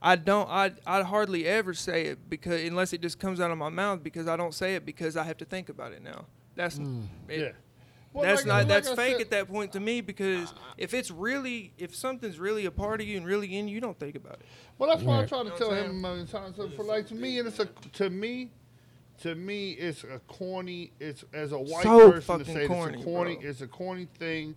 I 0.02 0.16
don't 0.16 0.48
I 0.48 0.73
I 0.86 1.02
hardly 1.02 1.47
ever 1.47 1.74
say 1.74 2.06
it 2.06 2.28
because 2.28 2.62
unless 2.62 2.93
it 2.93 3.01
just 3.01 3.18
comes 3.18 3.40
out 3.40 3.51
of 3.51 3.59
my 3.59 3.70
mouth 3.70 4.02
because 4.02 4.28
I 4.28 4.36
don't 4.36 4.55
say 4.55 4.74
it 4.74 4.85
because 4.85 5.16
I 5.16 5.24
have 5.24 5.39
to 5.39 5.44
think 5.44 5.68
about 5.68 5.93
it 5.93 6.02
now. 6.02 6.27
That's 6.55 6.77
hmm. 6.77 7.02
it- 7.28 7.40
Yeah. 7.40 7.52
Well, 8.12 8.24
that's 8.24 8.40
like- 8.43 8.47
not 8.47 8.56
like 8.59 8.68
that's 8.68 8.89
I 8.89 8.97
fake 8.97 9.12
said- 9.14 9.20
at 9.23 9.31
that 9.32 9.48
point 9.48 9.73
to 9.73 9.81
me 9.81 10.01
because 10.01 10.55
if 10.78 10.94
it's 10.94 11.10
really 11.10 11.73
if 11.78 11.94
something's 11.94 12.39
really 12.39 12.64
a 12.66 12.70
part 12.70 13.01
of 13.01 13.06
you 13.06 13.16
and 13.18 13.27
really 13.27 13.56
in 13.56 13.68
you, 13.68 13.74
you 13.74 13.81
don't 13.81 13.98
think 13.98 14.16
about 14.16 14.35
it. 14.35 14.47
Well, 14.78 14.89
that's 14.90 15.02
why 15.02 15.16
I 15.16 15.20
Right. 15.20 15.28
try 15.28 15.43
to 15.43 15.48
Know 15.51 15.56
tell 15.56 15.70
him 15.73 15.90
a 15.90 15.94
million 15.94 16.27
times. 16.27 16.56
So 16.56 16.68
for 16.70 16.82
like 16.85 17.06
to 17.09 17.14
me, 17.14 17.39
and 17.39 17.48
it's 17.48 17.59
a 17.59 17.66
to 17.66 18.09
me, 18.10 18.51
to 19.23 19.35
me, 19.35 19.73
it's 19.73 20.05
a 20.05 20.18
corny. 20.28 20.93
It's 21.01 21.24
as 21.35 21.52
a 21.52 21.59
white 21.59 21.82
So 21.82 22.12
person 22.12 22.39
to 22.39 22.44
say 22.44 22.66
corny, 22.66 22.94
it's 22.94 23.02
a 23.02 23.05
corny. 23.05 23.36
bro. 23.36 23.48
It's 23.51 23.60
a 23.62 23.66
corny 23.66 24.06
thing. 24.18 24.55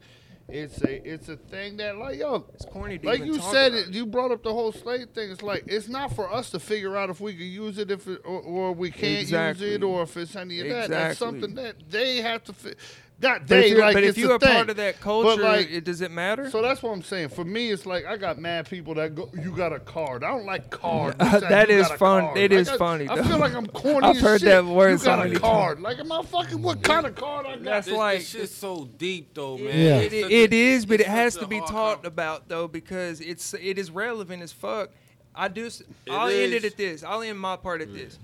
It's 0.52 0.82
a 0.82 1.08
it's 1.08 1.30
a 1.30 1.38
thing 1.38 1.78
that 1.78 1.98
like 1.98 2.18
yo, 2.20 2.46
It's 2.54 2.66
corny 2.66 2.98
to 2.98 3.06
like 3.08 3.24
you 3.24 3.40
said 3.40 3.74
it. 3.74 3.90
You 3.90 4.06
brought 4.06 4.32
up 4.32 4.44
the 4.44 4.54
whole 4.54 4.72
slave 4.72 5.10
thing. 5.10 5.32
It's 5.32 5.42
like 5.42 5.64
it's 5.68 5.88
not 5.88 6.16
for 6.16 6.32
us 6.32 6.50
to 6.52 6.60
figure 6.60 6.96
out 6.98 7.10
if 7.10 7.20
we 7.22 7.34
can 7.34 7.46
use 7.46 7.78
it, 7.78 7.92
if 7.92 8.08
it, 8.08 8.22
or, 8.26 8.42
or 8.42 8.72
we 8.74 8.92
can't 8.92 9.22
Exactly. 9.22 9.68
use 9.68 9.76
it, 9.76 9.84
or 9.84 10.04
if 10.04 10.18
it's 10.18 10.36
any 10.36 10.60
of 10.62 10.68
that. 10.70 10.90
That's 10.90 11.20
something 11.20 11.56
that 11.56 11.76
they 11.90 12.18
have 12.18 12.44
to. 12.46 12.54
Fi- 12.54 12.74
not 13.22 13.48
But 13.48 13.60
if 13.60 13.70
you're, 13.72 13.80
like 13.82 13.94
but 13.96 14.04
it's 14.04 14.18
if 14.18 14.24
you're 14.24 14.32
a 14.32 14.36
a 14.36 14.40
thing. 14.40 14.54
part 14.54 14.70
of 14.70 14.78
that 14.78 15.02
culture, 15.02 15.42
like- 15.42 15.70
it, 15.70 15.84
does 15.84 16.00
it 16.02 16.10
matter? 16.12 16.50
So 16.50 16.62
that's 16.62 16.82
what 16.82 16.92
I'm 16.92 17.02
saying. 17.04 17.30
For 17.30 17.44
me, 17.44 17.70
it's 17.70 17.86
like 17.86 18.06
I 18.06 18.16
got 18.18 18.38
mad 18.40 18.70
people 18.70 18.94
that 18.96 19.14
go, 19.16 19.30
"You 19.34 19.52
got 19.56 19.74
a 19.74 19.80
card." 19.80 20.24
I 20.24 20.30
don't 20.30 20.46
like 20.46 20.70
cards. 20.70 21.16
Uh, 21.20 21.26
You 21.26 21.40
say, 21.42 21.50
that 21.50 21.70
"You 21.70 21.76
is 21.76 21.88
got 21.88 21.96
a 21.96 21.98
fun- 21.98 22.24
card." 22.26 22.38
it 22.38 22.52
Like, 22.52 22.60
is 22.62 22.70
I- 22.70 22.78
funny, 22.78 23.08
I 23.10 23.16
though. 23.16 23.24
feel 23.24 23.38
like 23.40 23.54
I'm 23.54 23.68
corny. 23.84 24.08
I've 24.08 24.16
as 24.16 24.22
heard 24.22 24.42
shit. 24.42 24.50
that 24.50 24.66
word 24.66 24.92
You 24.92 24.98
so 25.00 25.06
got 25.06 25.20
many 25.20 25.36
a 25.36 25.40
card. 25.40 25.82
Like, 25.82 26.00
am 26.00 26.12
I 26.12 26.22
fucking? 26.24 26.62
What 26.62 26.82
kind 26.82 27.06
of 27.06 27.16
card 27.16 27.46
I 27.46 27.56
got? 27.56 27.64
That's 27.64 27.88
This, 27.88 27.96
like- 27.96 28.20
this 28.20 28.30
shit's 28.30 28.56
so 28.56 28.88
deep 28.98 29.34
though, 29.34 29.58
man. 29.58 29.66
Yeah. 29.68 29.98
It, 29.98 30.14
It's 30.14 30.30
it 30.32 30.54
a- 30.54 30.56
is, 30.56 30.86
but 30.86 31.00
it 31.02 31.08
has 31.08 31.36
to 31.36 31.48
be 31.48 31.60
talked 31.62 32.06
about 32.06 32.48
though 32.48 32.68
because 32.68 33.20
it's 33.22 33.54
it 33.54 33.78
is 33.78 33.92
relevant 33.92 34.44
as 34.44 34.52
fuck. 34.54 34.92
I 35.36 35.48
do. 35.48 35.66
It 35.66 35.82
I'll 36.10 36.28
end 36.30 36.54
it 36.54 36.64
at 36.66 36.78
this. 36.78 37.04
I'll 37.04 37.22
end 37.22 37.40
my 37.40 37.56
part 37.58 37.82
at 37.82 37.94
this. 37.94 38.18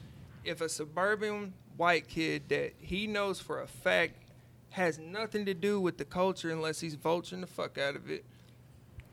If 0.43 0.61
a 0.61 0.69
suburban 0.69 1.53
white 1.77 2.07
kid 2.07 2.43
that 2.49 2.73
he 2.79 3.07
knows 3.07 3.39
for 3.41 3.61
a 3.61 3.67
fact 3.67 4.13
has 4.75 4.99
nothing 4.99 5.45
to 5.45 5.53
do 5.53 5.79
with 5.79 5.97
the 5.97 6.03
culture 6.05 6.51
unless 6.51 6.79
he's 6.81 6.97
vulturing 6.97 7.39
the 7.41 7.47
fuck 7.47 7.77
out 7.77 7.95
of 7.95 8.09
it, 8.09 8.25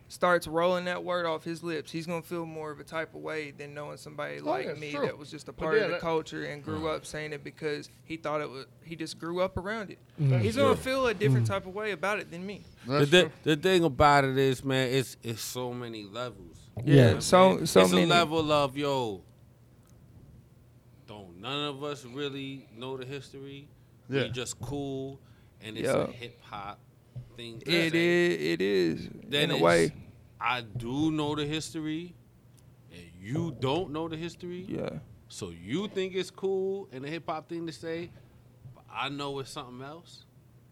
starts 0.08 0.46
rolling 0.48 0.84
that 0.86 1.04
word 1.04 1.24
off 1.24 1.44
his 1.44 1.62
lips, 1.62 1.90
he's 1.92 2.04
gonna 2.06 2.20
feel 2.20 2.44
more 2.44 2.70
of 2.72 2.80
a 2.80 2.84
type 2.84 3.14
of 3.14 3.20
way 3.22 3.52
than 3.52 3.72
knowing 3.72 3.96
somebody 3.96 4.40
Oh, 4.40 4.44
like 4.44 4.76
me 4.76 4.90
true. 4.92 5.06
that 5.06 5.16
was 5.16 5.30
just 5.30 5.48
a 5.48 5.52
part 5.52 5.76
yeah, 5.76 5.82
of 5.82 5.88
the 5.88 5.92
that- 5.94 6.00
culture 6.00 6.44
and 6.44 6.64
grew 6.64 6.88
up 6.88 7.06
saying 7.06 7.32
it 7.32 7.44
because 7.44 7.88
he 8.04 8.16
thought 8.16 8.40
it 8.40 8.50
was. 8.50 8.66
He 8.82 8.96
just 8.96 9.18
grew 9.20 9.40
up 9.40 9.56
around 9.56 9.90
it. 9.90 9.98
Mm. 10.20 10.40
He's 10.40 10.56
gonna 10.56 10.74
feel 10.76 11.06
a 11.06 11.14
different 11.14 11.46
type 11.46 11.64
of 11.66 11.74
way 11.74 11.92
about 11.92 12.18
it 12.18 12.30
than 12.30 12.44
me. 12.44 12.62
The, 12.86 13.06
That's 13.06 13.28
the 13.44 13.56
thing 13.56 13.84
about 13.84 14.24
it 14.24 14.36
is, 14.36 14.64
man, 14.64 14.88
it's 14.90 15.16
it's 15.22 15.40
so 15.42 15.72
many 15.72 16.02
levels. 16.04 16.58
Yeah. 16.84 17.20
So 17.20 17.64
so 17.64 17.82
it's 17.82 17.92
many. 17.92 18.02
a 18.02 18.06
level 18.06 18.50
of 18.50 18.76
yo. 18.76 19.22
Don't 21.06 21.40
none 21.40 21.68
of 21.68 21.82
us 21.84 22.04
really 22.04 22.66
know 22.76 22.96
the 22.96 23.04
history. 23.06 23.68
Yeah. 24.10 24.24
We 24.24 24.28
just 24.30 24.60
cool, 24.60 25.20
and 25.62 25.76
it's 25.76 25.86
Yeah. 25.86 26.04
a 26.08 26.12
hip 26.12 26.40
hop 26.42 26.80
thing. 27.36 27.60
to 27.60 27.70
say. 27.70 27.86
It 28.52 28.60
is. 28.60 29.08
Then 29.28 29.50
in 29.50 29.56
a 29.56 29.58
way. 29.58 29.92
I 30.40 30.62
do 30.62 31.10
know 31.12 31.34
the 31.36 31.46
history, 31.46 32.14
and 32.90 33.02
you 33.20 33.56
don't 33.60 33.90
know 33.92 34.08
the 34.08 34.16
history. 34.16 34.66
Yeah. 34.68 34.98
So 35.28 35.50
you 35.50 35.88
think 35.88 36.14
it's 36.14 36.30
cool 36.30 36.88
and 36.92 37.04
a 37.04 37.08
hip 37.08 37.24
hop 37.26 37.48
thing 37.48 37.66
to 37.66 37.72
say, 37.72 38.10
but 38.74 38.84
I 38.92 39.08
know 39.08 39.38
it's 39.38 39.50
something 39.50 39.80
else. 39.86 40.24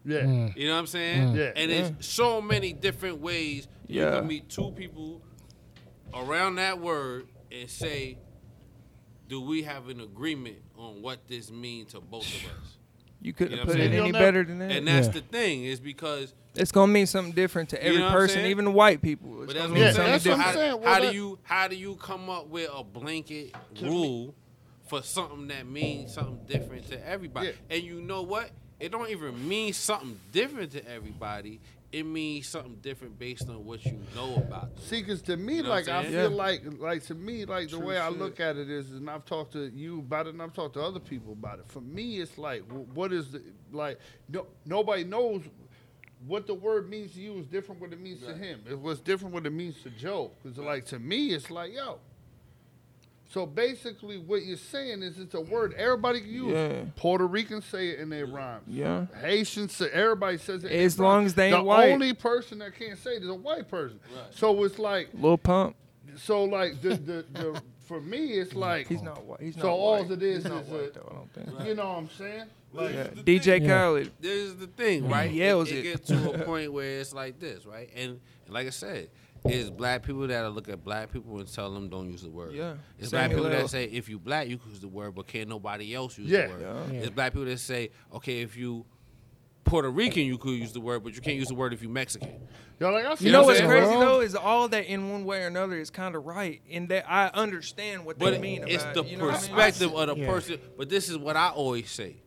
Yeah. 0.05 0.19
Mm. 0.21 0.55
You 0.57 0.67
know 0.67 0.73
what 0.73 0.79
I'm 0.81 0.87
saying? 0.87 1.35
Yeah. 1.35 1.51
And 1.55 1.71
it's 1.71 2.05
so 2.07 2.41
many 2.41 2.73
different 2.73 3.19
ways 3.21 3.67
you 3.87 4.01
Yeah. 4.01 4.17
can 4.19 4.27
meet 4.27 4.49
two 4.49 4.71
people 4.71 5.21
around 6.13 6.55
that 6.55 6.79
word 6.79 7.27
and 7.51 7.69
say, 7.69 8.17
do 9.27 9.39
we 9.41 9.63
have 9.63 9.87
an 9.87 10.01
agreement 10.01 10.57
on 10.77 11.01
what 11.01 11.27
this 11.27 11.49
means 11.49 11.93
to 11.93 12.01
both 12.01 12.27
of 12.27 12.51
us? 12.51 12.77
You 13.21 13.33
couldn't 13.33 13.51
You 13.51 13.57
know 13.57 13.63
have 13.63 13.71
put 13.71 13.79
it 13.79 13.83
any 13.93 13.95
You'll 13.97 14.11
better 14.11 14.43
than 14.43 14.59
that. 14.59 14.71
And 14.71 14.87
that's 14.87 15.07
Yeah. 15.07 15.13
the 15.13 15.21
thing 15.21 15.63
is 15.65 15.79
because 15.79 16.33
it's 16.55 16.71
gonna 16.71 16.91
mean 16.91 17.05
something 17.05 17.33
different 17.33 17.69
to 17.69 17.83
every 17.83 17.99
know 17.99 18.11
person, 18.11 18.45
even 18.45 18.65
the 18.65 18.71
white 18.71 19.01
people. 19.01 19.43
It's 19.43 19.53
But 19.53 19.59
that's 19.59 19.71
mean 19.71 19.79
what 19.79 19.85
Yeah, 19.87 19.91
something 19.93 20.11
that's 20.11 20.25
what 20.25 20.33
I'm 20.33 20.39
how, 20.39 20.53
saying. 20.53 20.81
Well, 20.81 20.93
how 20.93 20.99
do 20.99 21.15
you 21.15 21.39
how 21.43 21.67
do 21.67 21.75
you 21.75 21.95
come 21.95 22.29
up 22.29 22.47
with 22.47 22.69
a 22.73 22.83
blanket 22.83 23.55
rule 23.81 24.33
for 24.87 25.01
something 25.03 25.47
that 25.49 25.67
means 25.67 26.13
something 26.13 26.39
different 26.47 26.87
to 26.89 27.07
everybody? 27.07 27.47
Yeah. 27.47 27.53
And 27.75 27.83
you 27.83 28.01
know 28.01 28.23
what? 28.23 28.49
It 28.81 28.91
don't 28.91 29.09
even 29.09 29.47
mean 29.47 29.73
something 29.73 30.19
different 30.31 30.71
to 30.71 30.87
everybody. 30.89 31.61
It 31.91 32.05
means 32.05 32.47
something 32.47 32.77
different 32.81 33.19
based 33.19 33.47
on 33.49 33.65
what 33.65 33.85
you 33.85 33.99
know 34.15 34.35
about. 34.35 34.75
them. 34.75 34.85
See, 34.85 35.01
because 35.01 35.21
to 35.23 35.37
me, 35.37 35.57
You 35.57 35.63
know 35.63 35.69
like 35.69 35.87
I 35.89 36.03
feel? 36.05 36.31
Yeah. 36.31 36.35
like, 36.35 36.63
like 36.79 37.03
to 37.05 37.15
me, 37.15 37.45
like 37.45 37.69
the 37.69 37.77
True 37.77 37.85
way 37.85 37.97
I 37.97 38.07
look 38.09 38.39
at 38.39 38.55
it 38.55 38.69
is, 38.69 38.91
and 38.91 39.09
I've 39.09 39.25
talked 39.25 39.53
to 39.53 39.69
you 39.69 39.99
about 39.99 40.27
it, 40.27 40.29
and 40.33 40.41
I've 40.41 40.53
talked 40.53 40.75
to 40.75 40.81
other 40.81 41.01
people 41.01 41.33
about 41.33 41.59
it. 41.59 41.65
For 41.67 41.81
me, 41.81 42.21
it's 42.21 42.37
like, 42.37 42.63
what 42.93 43.11
is 43.11 43.31
the 43.31 43.43
like? 43.71 43.99
No, 44.29 44.47
nobody 44.65 45.03
knows 45.03 45.43
what 46.25 46.47
the 46.47 46.53
word 46.53 46.89
means 46.89 47.13
to 47.13 47.19
you 47.19 47.39
is 47.39 47.47
different 47.47 47.81
what 47.81 47.91
it 47.91 47.99
means 47.99 48.21
to 48.23 48.33
him. 48.33 48.61
It 48.69 48.79
was 48.79 48.99
different 48.99 49.33
what 49.33 49.45
it 49.45 49.51
means 49.53 49.81
to 49.83 49.89
Joe. 49.89 50.31
Because 50.41 50.57
like 50.57 50.85
to 50.85 50.99
me, 50.99 51.33
it's 51.33 51.51
like 51.51 51.73
yo. 51.73 51.99
So 53.31 53.45
basically, 53.45 54.17
what 54.17 54.43
you're 54.43 54.57
saying 54.57 55.03
is 55.03 55.17
it's 55.17 55.35
a 55.35 55.39
word 55.39 55.73
everybody 55.77 56.19
can 56.19 56.29
use. 56.29 56.51
Yeah. 56.51 56.81
Puerto 56.97 57.25
Ricans 57.25 57.63
say 57.63 57.89
it 57.89 57.99
in 57.99 58.09
their 58.09 58.25
rhymes. 58.25 58.63
Yeah. 58.67 59.05
Haitians 59.21 59.71
say 59.73 59.89
everybody 59.93 60.37
says 60.37 60.65
it. 60.65 60.71
As 60.71 60.99
long 60.99 61.19
rhymes. 61.19 61.25
as 61.27 61.35
they 61.35 61.49
the 61.51 61.57
ain't 61.57 61.65
white. 61.65 61.85
The 61.87 61.93
only 61.93 62.13
person 62.13 62.59
that 62.59 62.75
can't 62.77 62.99
say 62.99 63.11
it 63.11 63.23
is 63.23 63.29
a 63.29 63.33
white 63.33 63.69
person. 63.69 63.99
So 64.31 64.61
it's 64.65 64.77
like 64.77 65.09
Lil 65.13 65.37
Pump. 65.37 65.77
so 66.17 66.43
like 66.43 66.81
the 66.81 66.89
the, 66.95 67.25
the 67.31 67.61
for 67.85 68.01
me 68.01 68.33
it's 68.33 68.53
like 68.53 68.87
He's 68.87 69.01
not 69.01 69.23
white. 69.23 69.39
He's 69.39 69.55
not 69.55 69.61
So 69.63 69.69
all 69.71 70.01
white. 70.01 70.11
it 70.11 70.23
is 70.23 70.43
He's 70.43 70.51
is 70.51 70.67
white 70.67 70.81
a- 70.81 70.91
though. 70.93 71.07
I 71.09 71.15
don't 71.15 71.33
think. 71.55 71.67
you 71.69 71.75
know 71.75 71.87
what 71.87 71.97
I'm 71.99 72.09
saying? 72.17 72.45
Like 72.73 72.93
Yeah. 72.95 73.03
DJ 73.23 73.43
thing. 73.43 73.63
Yeah. 73.63 73.69
Khaled. 73.85 74.11
This 74.19 74.31
is 74.49 74.55
the 74.57 74.67
thing, 74.67 75.07
right? 75.07 75.31
yells 75.31 75.71
it, 75.71 75.77
it. 75.77 75.83
gets 75.83 76.07
to 76.07 76.31
a 76.33 76.39
point 76.45 76.73
where 76.73 76.99
it's 76.99 77.13
like 77.13 77.39
this, 77.39 77.65
right? 77.65 77.89
And, 77.95 78.19
and 78.45 78.53
like 78.53 78.67
I 78.67 78.71
said, 78.71 79.09
it's 79.45 79.69
black 79.69 80.03
people 80.03 80.27
that 80.27 80.51
look 80.53 80.69
at 80.69 80.83
black 80.83 81.11
people 81.11 81.39
and 81.39 81.51
tell 81.51 81.71
them 81.73 81.89
don't 81.89 82.09
use 82.11 82.21
the 82.21 82.29
word. 82.29 82.53
Yeah. 82.53 82.75
It's 82.99 83.09
black 83.11 83.29
people 83.31 83.45
L. 83.47 83.51
that 83.51 83.69
say 83.69 83.85
if 83.85 84.07
you 84.09 84.19
black 84.19 84.47
you 84.47 84.57
can 84.57 84.69
use 84.69 84.79
the 84.79 84.87
word, 84.87 85.15
but 85.15 85.27
can't 85.27 85.49
nobody 85.49 85.95
else 85.95 86.17
use 86.17 86.29
Yeah. 86.29 86.47
the 86.47 86.53
word. 86.53 86.61
Yeah. 86.61 86.93
Yeah. 86.93 86.99
It's 87.01 87.09
black 87.09 87.33
people 87.33 87.45
that 87.45 87.59
say 87.59 87.89
okay 88.13 88.41
if 88.41 88.55
you 88.55 88.85
Puerto 89.63 89.89
Rican 89.89 90.23
you 90.25 90.37
could 90.37 90.51
use 90.59 90.73
the 90.73 90.81
word, 90.81 91.03
but 91.03 91.15
you 91.15 91.21
can't 91.21 91.37
use 91.37 91.47
the 91.47 91.55
word 91.55 91.71
if 91.73 91.81
you 91.81 91.87
Mexican. 91.89 92.29
yo, 92.79 92.91
like 92.91 93.05
I 93.05 93.15
see 93.15 93.25
You 93.27 93.31
know 93.31 93.43
what's 93.43 93.59
I'm 93.61 93.67
crazy 93.67 93.85
though 93.93 94.19
is 94.21 94.35
all 94.35 94.67
that 94.67 94.85
in 94.85 95.09
one 95.11 95.23
way 95.23 95.43
or 95.43 95.47
another 95.47 95.77
is 95.79 95.89
kind 95.89 96.15
of 96.15 96.25
right 96.25 96.61
in 96.67 96.87
that 96.87 97.09
I 97.09 97.27
understand 97.27 98.05
what 98.05 98.19
But 98.19 98.31
they 98.31 98.39
mean. 98.39 98.63
it's 98.67 98.83
about 98.83 98.93
the 98.95 99.03
it, 99.03 99.07
you 99.11 99.17
know 99.17 99.25
what 99.25 99.35
I 99.35 99.37
mean? 99.41 99.49
perspective 99.55 99.93
of 99.95 100.07
the 100.07 100.17
Yeah. 100.17 100.27
person. 100.27 100.59
But 100.77 100.89
this 100.89 101.09
is 101.09 101.17
what 101.17 101.35
I 101.37 101.49
always 101.49 101.89
say. 101.89 102.17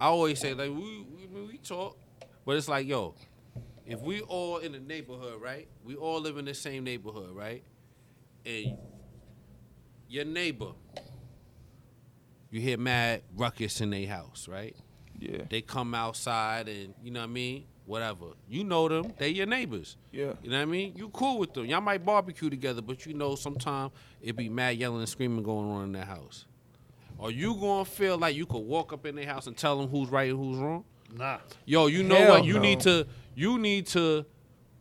I 0.00 0.06
always 0.06 0.38
say 0.38 0.54
like 0.54 0.70
we 0.70 1.04
we, 1.32 1.42
we 1.46 1.58
talk, 1.58 1.96
but 2.46 2.56
it's 2.56 2.68
like 2.68 2.86
yo, 2.86 3.14
if 3.86 4.00
we 4.00 4.20
all 4.22 4.58
in 4.58 4.72
the 4.72 4.80
neighborhood, 4.80 5.40
right? 5.40 5.68
We 5.84 5.94
all 5.94 6.20
live 6.20 6.36
in 6.38 6.44
the 6.44 6.54
same 6.54 6.84
neighborhood, 6.84 7.34
right? 7.34 7.62
And 8.46 8.76
your 10.08 10.24
neighbor, 10.24 10.72
you 12.50 12.60
hear 12.60 12.78
mad 12.78 13.22
ruckus 13.36 13.80
in 13.80 13.90
their 13.90 14.06
house, 14.06 14.48
right? 14.48 14.76
Yeah. 15.18 15.42
They 15.48 15.60
come 15.60 15.94
outside 15.94 16.68
and 16.68 16.94
you 17.02 17.10
know 17.10 17.20
what 17.20 17.30
I 17.30 17.32
mean, 17.32 17.64
whatever. 17.86 18.26
You 18.48 18.64
know 18.64 18.88
them, 18.88 19.12
they 19.18 19.28
your 19.30 19.46
neighbors. 19.46 19.96
Yeah. 20.12 20.32
You 20.42 20.50
know 20.50 20.56
what 20.56 20.62
I 20.62 20.66
mean? 20.66 20.94
You 20.96 21.08
cool 21.10 21.38
with 21.38 21.54
them. 21.54 21.66
Y'all 21.66 21.80
might 21.80 22.04
barbecue 22.04 22.50
together, 22.50 22.82
but 22.82 23.06
you 23.06 23.14
know 23.14 23.34
sometimes 23.34 23.92
it 24.20 24.36
be 24.36 24.48
mad 24.48 24.76
yelling 24.76 25.00
and 25.00 25.08
screaming 25.08 25.42
going 25.42 25.70
on 25.70 25.84
in 25.84 25.92
that 25.92 26.06
house. 26.06 26.46
Are 27.20 27.30
you 27.30 27.54
gonna 27.54 27.84
feel 27.84 28.18
like 28.18 28.34
you 28.34 28.46
could 28.46 28.58
walk 28.58 28.92
up 28.92 29.06
in 29.06 29.14
their 29.14 29.26
house 29.26 29.46
and 29.46 29.56
tell 29.56 29.78
them 29.78 29.88
who's 29.88 30.08
right 30.10 30.30
and 30.30 30.38
who's 30.38 30.58
wrong? 30.58 30.84
nah. 31.16 31.38
Yo, 31.64 31.86
you 31.86 32.02
know 32.02 32.16
Hell 32.16 32.30
what? 32.30 32.44
You 32.44 32.54
no. 32.54 32.60
need 32.60 32.80
to 32.80 33.06
you 33.34 33.58
need 33.58 33.86
to 33.88 34.24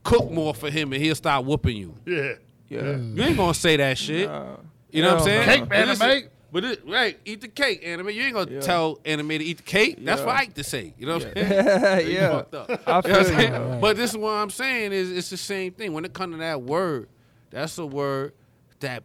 cook 0.03 0.31
more 0.31 0.53
for 0.53 0.69
him 0.69 0.93
and 0.93 1.01
he'll 1.01 1.15
start 1.15 1.45
whooping 1.45 1.77
you. 1.77 1.95
Yeah. 2.05 2.33
Yeah. 2.69 2.81
Mm. 2.81 3.15
You 3.17 3.23
ain't 3.23 3.37
gonna 3.37 3.53
say 3.53 3.77
that 3.77 3.97
shit. 3.97 4.27
Nah. 4.27 4.57
You 4.91 5.01
know 5.01 5.15
what 5.15 5.23
I'm 5.23 5.27
Hell 5.27 5.45
saying? 5.45 5.47
no. 5.47 5.53
Cake, 5.65 5.69
But 5.69 5.87
listen- 5.87 6.29
But 6.51 6.63
it, 6.65 6.87
right, 6.87 7.17
eat 7.25 7.41
the 7.41 7.47
cake, 7.47 7.81
Anna 7.83 8.03
Mae. 8.03 8.11
You 8.11 8.21
ain't 8.25 8.33
gonna 8.35 8.51
Yeah. 8.51 8.59
tell 8.59 8.99
Anna 9.05 9.23
Mae 9.23 9.39
to 9.39 9.43
eat 9.43 9.57
the 9.57 9.63
cake. 9.63 9.97
That's 10.05 10.19
Yeah. 10.19 10.25
for 10.25 10.31
Ike 10.31 10.53
to 10.53 10.63
say. 10.63 10.93
You 10.99 11.07
know 11.07 11.13
what 11.17 11.25
I'm 11.25 11.33
saying? 11.33 12.07
You 12.07 12.13
yeah. 12.13 12.29
fucked 12.29 12.53
up. 12.53 12.69
I 12.69 12.73
You 12.73 12.77
know 12.77 12.93
what 12.93 13.05
I'm 13.05 13.11
you. 13.21 13.25
saying? 13.25 13.51
Right. 13.53 13.81
But 13.81 13.97
this 13.97 14.11
is 14.11 14.17
what 14.17 14.29
I'm 14.33 14.49
saying 14.51 14.91
is 14.93 15.11
it's 15.11 15.29
the 15.31 15.37
same 15.37 15.71
thing. 15.71 15.93
When 15.93 16.05
it 16.05 16.13
comes 16.13 16.35
to 16.35 16.37
that 16.39 16.61
word, 16.61 17.07
that's 17.49 17.75
a 17.79 17.85
word 17.87 18.33
that 18.81 19.01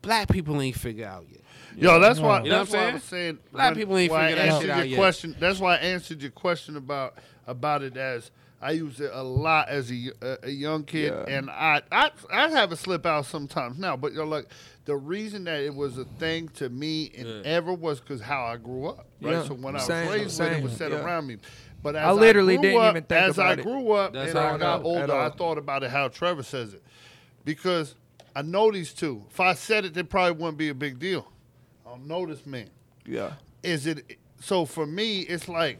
black 0.00 0.28
people 0.30 0.58
ain't 0.62 0.76
figure 0.76 1.06
out 1.06 1.26
yet. 1.30 1.40
Yo, 1.76 2.00
that's 2.00 2.20
why. 2.20 2.42
You 2.42 2.48
know 2.50 2.58
that's 2.64 2.70
what 2.70 2.78
I'm 2.78 2.82
saying? 2.84 2.90
I 2.90 2.94
was 2.94 3.02
saying. 3.04 3.38
Black 3.52 3.70
when- 3.70 3.74
people 3.76 3.96
ain't 3.98 4.10
why 4.10 4.28
figured 4.28 4.38
that 4.38 4.46
answered 4.54 4.60
shit 4.60 4.66
your 4.68 4.76
out 4.76 4.88
yet. 4.88 4.96
question. 4.96 5.36
That's 5.38 5.58
why 5.60 5.74
I 5.74 5.78
answered 5.78 6.22
your 6.22 6.30
question 6.30 6.76
about 6.78 7.18
about 7.46 7.82
it 7.82 7.96
as 7.98 8.30
I 8.60 8.72
use 8.72 8.98
it 9.00 9.10
a 9.12 9.22
lot 9.22 9.68
as 9.68 9.90
a, 9.92 10.10
a, 10.20 10.38
a 10.44 10.50
young 10.50 10.82
kid, 10.84 11.12
Yeah. 11.12 11.36
and 11.36 11.48
I, 11.50 11.80
I 11.92 12.10
I 12.32 12.48
have 12.48 12.72
it 12.72 12.76
slip 12.76 13.06
out 13.06 13.26
sometimes 13.26 13.78
now. 13.78 13.96
But 13.96 14.12
you're 14.12 14.26
like 14.26 14.46
the 14.84 14.96
reason 14.96 15.44
that 15.44 15.60
it 15.60 15.74
was 15.74 15.96
a 15.98 16.04
thing 16.04 16.48
to 16.54 16.68
me 16.68 17.12
and 17.16 17.28
Yeah. 17.28 17.40
ever 17.44 17.72
was 17.72 18.00
because 18.00 18.20
how 18.20 18.44
I 18.44 18.56
grew 18.56 18.86
up. 18.88 19.06
Right. 19.20 19.32
Yeah. 19.32 19.44
So 19.44 19.54
when 19.54 19.76
I 19.76 19.78
Same, 19.78 20.06
was 20.08 20.14
raised 20.18 20.40
with 20.40 20.52
it, 20.52 20.62
was 20.64 20.72
said 20.76 20.90
yeah. 20.92 21.04
around 21.04 21.26
me. 21.28 21.36
But 21.82 21.94
as 21.94 22.04
I 22.08 22.10
literally 22.10 22.56
grew 22.56 22.62
didn't 22.62 22.82
up, 22.82 22.90
even 22.96 23.02
think 23.04 23.20
as 23.22 23.38
I 23.38 23.52
about 23.52 23.58
it. 23.60 23.62
grew 23.62 23.92
up 23.92 24.12
That's 24.12 24.30
and 24.30 24.38
I 24.40 24.54
I 24.54 24.58
got 24.58 24.82
know, 24.82 24.86
older, 24.88 25.14
I 25.14 25.30
thought 25.30 25.58
about 25.58 25.84
it 25.84 25.90
how 25.92 26.08
Trevor 26.08 26.42
says 26.42 26.74
it 26.74 26.82
because 27.44 27.94
I 28.34 28.42
know 28.42 28.70
these 28.72 28.92
two. 28.92 29.24
If 29.30 29.38
I 29.40 29.54
said 29.54 29.84
it, 29.84 29.96
it 29.96 30.08
probably 30.10 30.32
wouldn't 30.32 30.58
be 30.58 30.68
a 30.70 30.74
big 30.74 30.98
deal. 30.98 31.30
I 31.86 31.90
don't 31.90 32.06
know 32.08 32.26
this 32.26 32.44
man 32.44 32.68
Yeah. 33.06 33.34
is 33.62 33.86
it 33.86 34.18
so 34.40 34.64
for 34.64 34.86
me 34.86 35.20
it's 35.20 35.48
like 35.48 35.78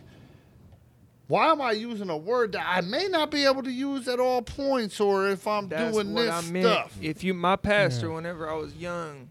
why 1.29 1.51
am 1.51 1.61
i 1.61 1.73
using 1.73 2.11
a 2.11 2.17
word 2.17 2.53
that 2.53 2.65
i 2.67 2.81
may 2.81 3.07
not 3.09 3.31
be 3.31 3.45
able 3.45 3.63
to 3.63 3.71
use 3.71 4.09
at 4.09 4.19
all 4.19 4.43
points 4.43 4.99
or 5.01 5.29
if 5.29 5.47
i'm 5.47 5.69
That's 5.69 5.93
doing 5.95 6.13
what 6.15 6.23
this 6.23 6.33
I 6.49 6.51
meant. 6.51 6.65
stuff 6.67 6.99
If 7.01 7.23
you, 7.25 7.33
my 7.35 7.57
pastor, 7.57 8.09
Yeah. 8.09 8.15
whenever 8.15 8.51
I 8.51 8.55
was 8.55 8.75
young, 8.75 9.31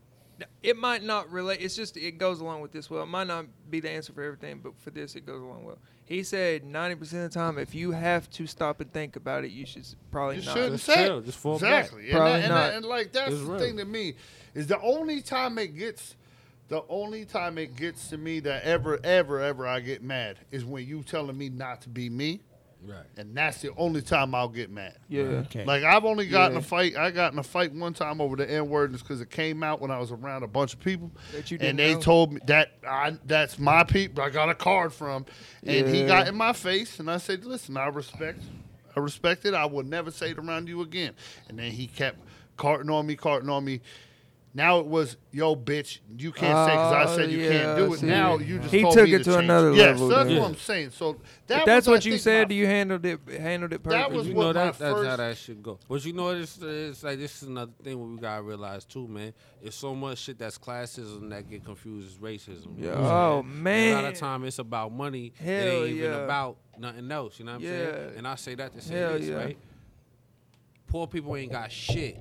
it 0.61 0.77
might 0.77 1.01
not 1.03 1.31
relate. 1.31 1.61
It's 1.61 1.75
just 1.75 1.97
it 1.97 2.19
goes 2.19 2.39
along 2.41 2.61
with 2.61 2.71
this 2.71 2.91
well. 2.91 3.01
It 3.01 3.07
might 3.07 3.25
not 3.25 3.47
be 3.71 3.79
the 3.79 3.89
answer 3.89 4.13
for 4.13 4.21
everything, 4.21 4.59
but 4.63 4.77
for 4.79 4.91
this, 4.91 5.15
it 5.15 5.25
goes 5.25 5.41
along 5.41 5.65
well. 5.65 5.79
He 6.05 6.21
said 6.21 6.63
ninety 6.63 6.95
percent 6.95 7.25
of 7.25 7.31
the 7.31 7.39
time, 7.39 7.57
if 7.57 7.73
you 7.73 7.89
have 7.91 8.29
to 8.31 8.45
stop 8.45 8.79
and 8.79 8.93
think 8.93 9.15
about 9.15 9.45
it, 9.45 9.49
you 9.51 9.65
should 9.65 9.83
probably 10.11 10.35
You 10.37 10.45
not. 10.45 10.53
shouldn't 10.53 10.71
Just 10.73 10.85
say 10.85 11.05
it. 11.11 11.25
just 11.25 11.39
fall 11.39 11.57
back. 11.57 11.85
exactly. 11.85 12.03
And, 12.03 12.11
Probably 12.11 12.31
that- 12.33 12.43
and, 12.43 12.53
that- 12.53 12.73
and 12.75 12.85
like 12.85 13.11
that's 13.13 13.31
It's 13.31 13.41
the 13.41 13.47
real. 13.47 13.59
thing 13.59 13.77
to 13.77 13.85
me 13.85 14.13
is 14.53 14.67
the 14.67 14.79
only 14.81 15.21
time 15.21 15.57
it 15.57 15.75
gets, 15.75 16.15
the 16.69 16.83
only 16.89 17.25
time 17.25 17.57
it 17.57 17.75
gets 17.75 18.09
to 18.09 18.17
me 18.17 18.39
that 18.41 18.63
ever, 18.63 18.99
ever, 19.03 19.39
ever 19.39 19.65
I 19.67 19.79
get 19.79 20.03
mad 20.03 20.37
is 20.51 20.65
when 20.65 20.85
you 20.87 21.03
telling 21.03 21.37
me 21.37 21.49
not 21.49 21.81
to 21.83 21.89
be 21.89 22.09
me, 22.09 22.41
Right. 22.85 23.05
and 23.17 23.35
that's 23.35 23.61
the 23.61 23.71
only 23.75 24.01
time 24.01 24.35
I'll 24.35 24.47
get 24.49 24.69
mad. 24.69 24.97
Yeah. 25.09 25.23
Okay. 25.45 25.65
Like 25.65 25.83
I've 25.83 26.05
only 26.05 26.27
gotten 26.27 26.53
Yeah. 26.53 26.59
a 26.59 26.63
fight. 26.63 26.95
I 26.95 27.09
got 27.11 27.33
in 27.33 27.39
a 27.39 27.43
fight 27.43 27.73
one 27.73 27.93
time 27.93 28.21
over 28.21 28.35
the 28.35 28.49
N 28.49 28.69
word, 28.69 28.91
just 28.91 29.03
because 29.03 29.19
it 29.19 29.29
came 29.31 29.63
out 29.63 29.81
when 29.81 29.91
I 29.91 29.97
was 29.99 30.11
around 30.11 30.43
a 30.43 30.47
bunch 30.47 30.73
of 30.73 30.79
people, 30.79 31.11
That 31.33 31.49
you 31.49 31.57
and 31.59 31.77
they 31.79 31.95
know? 31.95 32.01
told 32.01 32.33
me 32.33 32.39
that 32.45 32.73
I 32.87 33.17
that's 33.25 33.57
my 33.57 33.83
people. 33.83 34.23
I 34.23 34.29
got 34.29 34.49
a 34.49 34.55
card 34.55 34.93
from, 34.93 35.25
and 35.65 35.87
he 35.87 36.05
got 36.05 36.27
in 36.27 36.35
my 36.35 36.53
face, 36.53 36.99
and 36.99 37.09
I 37.09 37.17
said, 37.17 37.45
"Listen, 37.45 37.77
I 37.77 37.87
respect, 37.87 38.41
I 38.95 38.99
respect 38.99 39.45
it. 39.45 39.53
I 39.53 39.65
will 39.65 39.83
never 39.83 40.11
say 40.11 40.29
it 40.31 40.37
around 40.37 40.67
you 40.69 40.81
again." 40.81 41.13
And 41.49 41.57
then 41.57 41.71
he 41.71 41.87
kept 41.87 42.19
carting 42.57 42.89
on 42.89 43.05
me, 43.07 43.15
carting 43.15 43.49
on 43.49 43.65
me. 43.65 43.81
Now 44.57 44.79
it 44.79 44.87
was, 44.87 45.17
yo, 45.31 45.55
bitch, 45.55 45.99
you 46.17 46.31
can't 46.31 46.67
say 46.67 46.73
because 46.73 46.91
I 46.91 47.03
Oh, 47.13 47.15
said 47.15 47.29
you 47.31 47.37
yeah, 47.37 47.49
can't 47.51 47.77
do 47.77 47.93
it. 47.93 47.99
see. 47.99 48.07
Now 48.07 48.37
you 48.39 48.57
just 48.57 48.73
He 48.73 48.81
told 48.81 48.95
took 48.95 49.05
me 49.05 49.13
it 49.13 49.17
to 49.19 49.23
change. 49.25 49.43
another 49.43 49.71
yes, 49.73 49.99
level 49.99 50.07
that's 50.07 50.29
then. 50.29 50.39
what 50.41 50.47
I'm 50.49 50.55
saying. 50.55 50.89
So 50.89 51.17
that 51.45 51.65
that's 51.67 51.85
was, 51.85 51.87
I 51.87 51.91
what 51.91 52.05
you 52.05 52.17
said, 52.17 52.49
my 52.49 52.55
you 52.55 52.65
handled 52.65 53.05
it 53.05 53.19
handled 53.39 53.73
it 53.73 53.83
perfectly. 53.83 54.01
That 54.01 54.11
was 54.11 54.27
you 54.27 54.33
what 54.33 54.41
know 54.41 54.47
my 54.47 54.53
that, 54.53 54.79
that's 54.79 54.81
how 54.81 55.03
first- 55.03 55.17
that 55.17 55.37
should 55.37 55.61
go. 55.61 55.77
But 55.87 56.03
you 56.05 56.13
know 56.13 56.29
it's, 56.29 56.57
it's 56.59 57.03
like 57.03 57.19
this 57.19 57.43
is 57.43 57.49
another 57.49 57.71
thing 57.83 58.15
we 58.15 58.19
gotta 58.19 58.41
realize 58.41 58.83
too, 58.83 59.07
man. 59.07 59.31
It's 59.61 59.75
so 59.75 59.93
much 59.93 60.17
shit 60.17 60.39
that's 60.39 60.57
classism 60.57 61.29
that 61.29 61.47
get 61.47 61.63
confused 61.63 62.07
as 62.07 62.17
racism. 62.17 62.79
you 62.79 62.87
Yeah. 62.87 62.95
know 62.95 62.97
Oh, 63.01 63.41
saying? 63.43 63.53
And 63.53 63.63
man. 63.63 63.91
A 63.99 64.01
lot 64.01 64.11
of 64.11 64.19
time 64.19 64.43
it's 64.43 64.57
about 64.57 64.91
money. 64.91 65.33
it 65.39 65.43
Hell 65.43 65.67
ain't 65.83 65.89
even 65.97 66.11
yeah. 66.11 66.17
about 66.17 66.57
nothing 66.79 67.11
else. 67.11 67.37
You 67.37 67.45
know 67.45 67.51
what 67.51 67.57
I'm 67.59 67.63
Yeah. 67.63 67.91
saying? 67.91 68.13
And 68.17 68.27
I 68.27 68.33
say 68.33 68.55
that 68.55 68.73
to 68.73 68.81
say 68.81 68.95
Hell 68.95 69.13
this, 69.19 69.27
yeah. 69.27 69.35
right? 69.35 69.57
Poor 70.87 71.05
people 71.05 71.35
ain't 71.35 71.51
got 71.51 71.71
shit. 71.71 72.17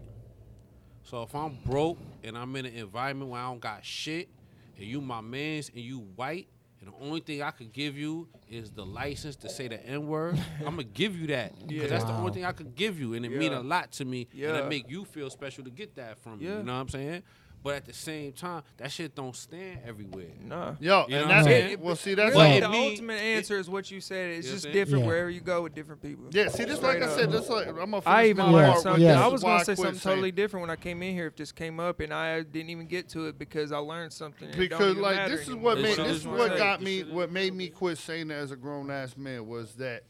So 1.07 1.23
if 1.23 1.35
I'm 1.37 1.57
broke 1.65 1.99
and 2.25 2.37
I'm 2.37 2.55
in 2.57 2.67
an 2.67 2.75
environment 2.75 3.31
where 3.31 3.41
I 3.41 3.45
don't 3.47 3.61
got 3.61 3.85
shit, 3.85 4.29
and 4.77 4.85
you 4.85 5.01
my 5.01 5.21
mans 5.21 5.71
and 5.73 5.79
you 5.79 6.01
white, 6.17 6.49
and 6.81 6.91
the 6.93 6.95
only 7.01 7.21
thing 7.21 7.43
I 7.43 7.53
could 7.53 7.73
give 7.73 7.97
you 7.97 8.29
is 8.51 8.73
the 8.73 8.85
license 8.85 9.37
to 9.37 9.49
say 9.49 9.69
the 9.69 9.81
N 9.87 10.09
word, 10.09 10.37
I'm 10.61 10.65
gonna 10.73 10.83
give 10.85 11.17
you 11.17 11.29
that. 11.29 11.53
Because 11.67 11.83
Yeah. 11.85 11.87
that's 11.89 12.05
the 12.05 12.13
only 12.13 12.33
thing 12.33 12.45
I 12.45 12.51
could 12.53 12.75
give 12.75 12.99
you, 12.99 13.15
and 13.15 13.25
it 13.25 13.31
mean 13.31 13.53
a 13.53 13.61
lot 13.61 13.93
to 13.93 14.05
me, 14.05 14.27
and 14.33 14.57
it 14.57 14.69
make 14.69 14.91
you 14.91 15.05
feel 15.05 15.31
special 15.31 15.63
to 15.65 15.71
get 15.71 15.95
that 15.95 16.19
from 16.19 16.41
me. 16.41 16.47
Yeah. 16.47 16.59
You 16.59 16.65
know 16.65 16.75
what 16.75 16.81
I'm 16.81 16.89
saying? 16.89 17.23
But 17.63 17.75
at 17.75 17.85
the 17.87 17.93
same 17.93 18.31
time, 18.33 18.63
that 18.77 18.93
shit 18.93 19.17
don't 19.17 19.35
stand 19.35 19.81
everywhere. 19.85 20.27
Nah. 20.41 20.75
Yo, 20.79 21.05
You 21.09 21.17
know 21.17 21.23
and 21.23 21.31
that's 21.33 21.47
saying? 21.49 21.81
well. 21.81 21.97
See, 21.97 22.15
that's 22.15 22.37
Well, 22.37 22.49
all- 22.49 22.57
it 22.57 22.61
the 22.61 22.69
mean- 22.69 22.91
ultimate 22.93 23.21
answer 23.21 23.59
is 23.59 23.69
what 23.69 23.91
you 23.91 24.01
said. 24.01 24.31
It's 24.31 24.47
You 24.47 24.53
just 24.53 24.67
what 24.67 24.69
I'm 24.71 24.73
saying? 24.75 24.85
different 24.85 25.03
Yeah. 25.03 25.09
wherever 25.09 25.31
you 25.31 25.41
go 25.41 25.63
with 25.63 25.75
different 25.75 26.01
people. 26.01 26.27
Yeah, 26.31 26.47
see, 26.47 26.63
this 26.65 26.81
like 26.81 26.99
Straight 26.99 27.11
I 27.11 27.17
said, 27.17 27.25
up. 27.25 27.31
this 27.33 27.49
like 27.49 27.67
I'm 27.67 27.75
gonna 27.77 27.97
I 28.07 28.23
finish 28.23 28.29
even 28.31 28.53
learned 28.53 28.79
something. 28.79 29.03
yeah. 29.03 29.25
I 29.25 29.27
was 29.27 29.43
gonna 29.43 29.65
say 29.65 29.75
something 29.75 29.95
saying- 29.95 30.01
totally 30.15 30.31
different 30.31 30.63
when 30.63 30.71
I 30.71 30.77
came 30.77 31.03
in 31.03 31.13
here. 31.13 31.27
If 31.27 31.35
this 31.35 31.51
came 31.51 31.81
up 31.81 31.99
and 31.99 32.15
I 32.15 32.43
didn't 32.43 32.71
even 32.71 32.87
get 32.87 33.09
to 33.11 33.27
it 33.27 33.37
because 33.37 33.73
I 33.73 33.79
learned 33.79 34.13
something. 34.13 34.49
and 34.49 34.55
it 34.63 34.69
don't 34.69 34.79
because 34.79 34.97
like 34.99 35.29
this 35.29 35.41
is 35.41 35.49
anymore. 35.49 35.65
what 35.65 35.79
made 35.81 35.95
should 35.97 36.05
this 36.07 36.13
is 36.19 36.21
is 36.21 36.27
what 36.29 36.39
what 36.51 36.57
got 36.59 36.81
me 36.83 36.99
It 37.01 37.07
should 37.07 37.15
what 37.15 37.29
is 37.31 37.35
made 37.35 37.53
me 37.55 37.69
quit 37.71 37.99
saying 37.99 38.29
that 38.29 38.37
as 38.37 38.53
a 38.53 38.57
grown 38.57 38.93
ass 38.93 39.17
man 39.17 39.45
was 39.49 39.75
that 39.75 40.05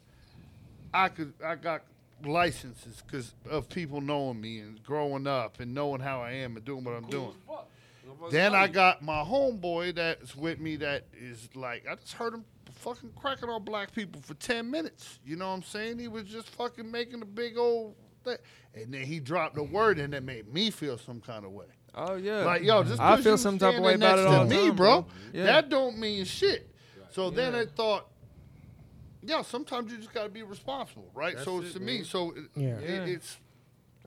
I 0.92 1.08
could 1.08 1.32
I 1.42 1.54
got 1.54 1.84
licenses 2.24 3.02
because 3.06 3.34
of 3.50 3.68
people 3.68 4.00
knowing 4.00 4.40
me 4.40 4.58
and 4.60 4.82
growing 4.82 5.26
up 5.26 5.60
and 5.60 5.74
knowing 5.74 6.00
how 6.00 6.20
I 6.20 6.32
am 6.32 6.56
and 6.56 6.64
doing 6.64 6.84
what 6.84 6.94
I'm 6.94 7.08
doing. 7.08 7.34
Then 8.30 8.54
I 8.54 8.68
got 8.68 9.02
my 9.02 9.22
homeboy 9.22 9.96
that's 9.96 10.34
with 10.34 10.60
me 10.60 10.76
that 10.76 11.06
is 11.12 11.48
like 11.54 11.86
I 11.90 11.96
just 11.96 12.12
heard 12.14 12.34
him 12.34 12.44
fucking 12.72 13.10
cracking 13.16 13.48
on 13.48 13.64
black 13.64 13.92
people 13.92 14.20
for 14.22 14.34
ten 14.34 14.70
minutes. 14.70 15.18
You 15.24 15.36
know 15.36 15.48
what 15.48 15.54
I'm 15.54 15.62
saying? 15.62 15.98
He 15.98 16.08
was 16.08 16.24
just 16.24 16.48
fucking 16.50 16.90
making 16.90 17.22
a 17.22 17.26
big 17.26 17.58
old 17.58 17.94
thing. 18.24 18.36
And 18.74 18.94
then 18.94 19.02
he 19.02 19.20
dropped 19.20 19.58
a 19.58 19.62
word 19.62 19.98
and 19.98 20.12
that 20.12 20.22
made 20.22 20.52
me 20.52 20.70
feel 20.70 20.98
some 20.98 21.20
kind 21.20 21.44
of 21.44 21.52
way. 21.52 21.66
Oh 21.94 22.14
yeah. 22.14 22.44
Like 22.44 22.62
yo, 22.62 22.82
just 22.84 23.00
I 23.00 23.20
feel 23.20 23.38
some 23.38 23.58
type 23.58 23.76
of 23.76 23.82
way 23.82 23.96
standing 23.96 24.08
about 24.08 24.18
it 24.18 24.22
next 24.22 24.32
to 24.32 24.38
all 24.38 24.62
me, 24.62 24.68
time, 24.68 24.76
bro. 24.76 25.02
bro. 25.02 25.10
Yeah. 25.32 25.44
That 25.44 25.68
don't 25.68 25.98
mean 25.98 26.24
shit. 26.24 26.72
So 27.10 27.30
then 27.30 27.54
I 27.54 27.64
thought, 27.64 28.08
yeah, 29.26 29.42
sometimes 29.42 29.90
you 29.92 29.98
just 29.98 30.12
gotta 30.12 30.28
be 30.28 30.42
responsible, 30.42 31.10
right? 31.14 31.34
That's 31.34 31.44
so 31.44 31.60
it, 31.60 31.72
to 31.72 31.80
me, 31.80 32.02
so 32.04 32.30
it, 32.30 32.44
Yeah. 32.54 32.78
it- 32.78 32.82
Yeah. 33.08 33.14
it's 33.14 33.36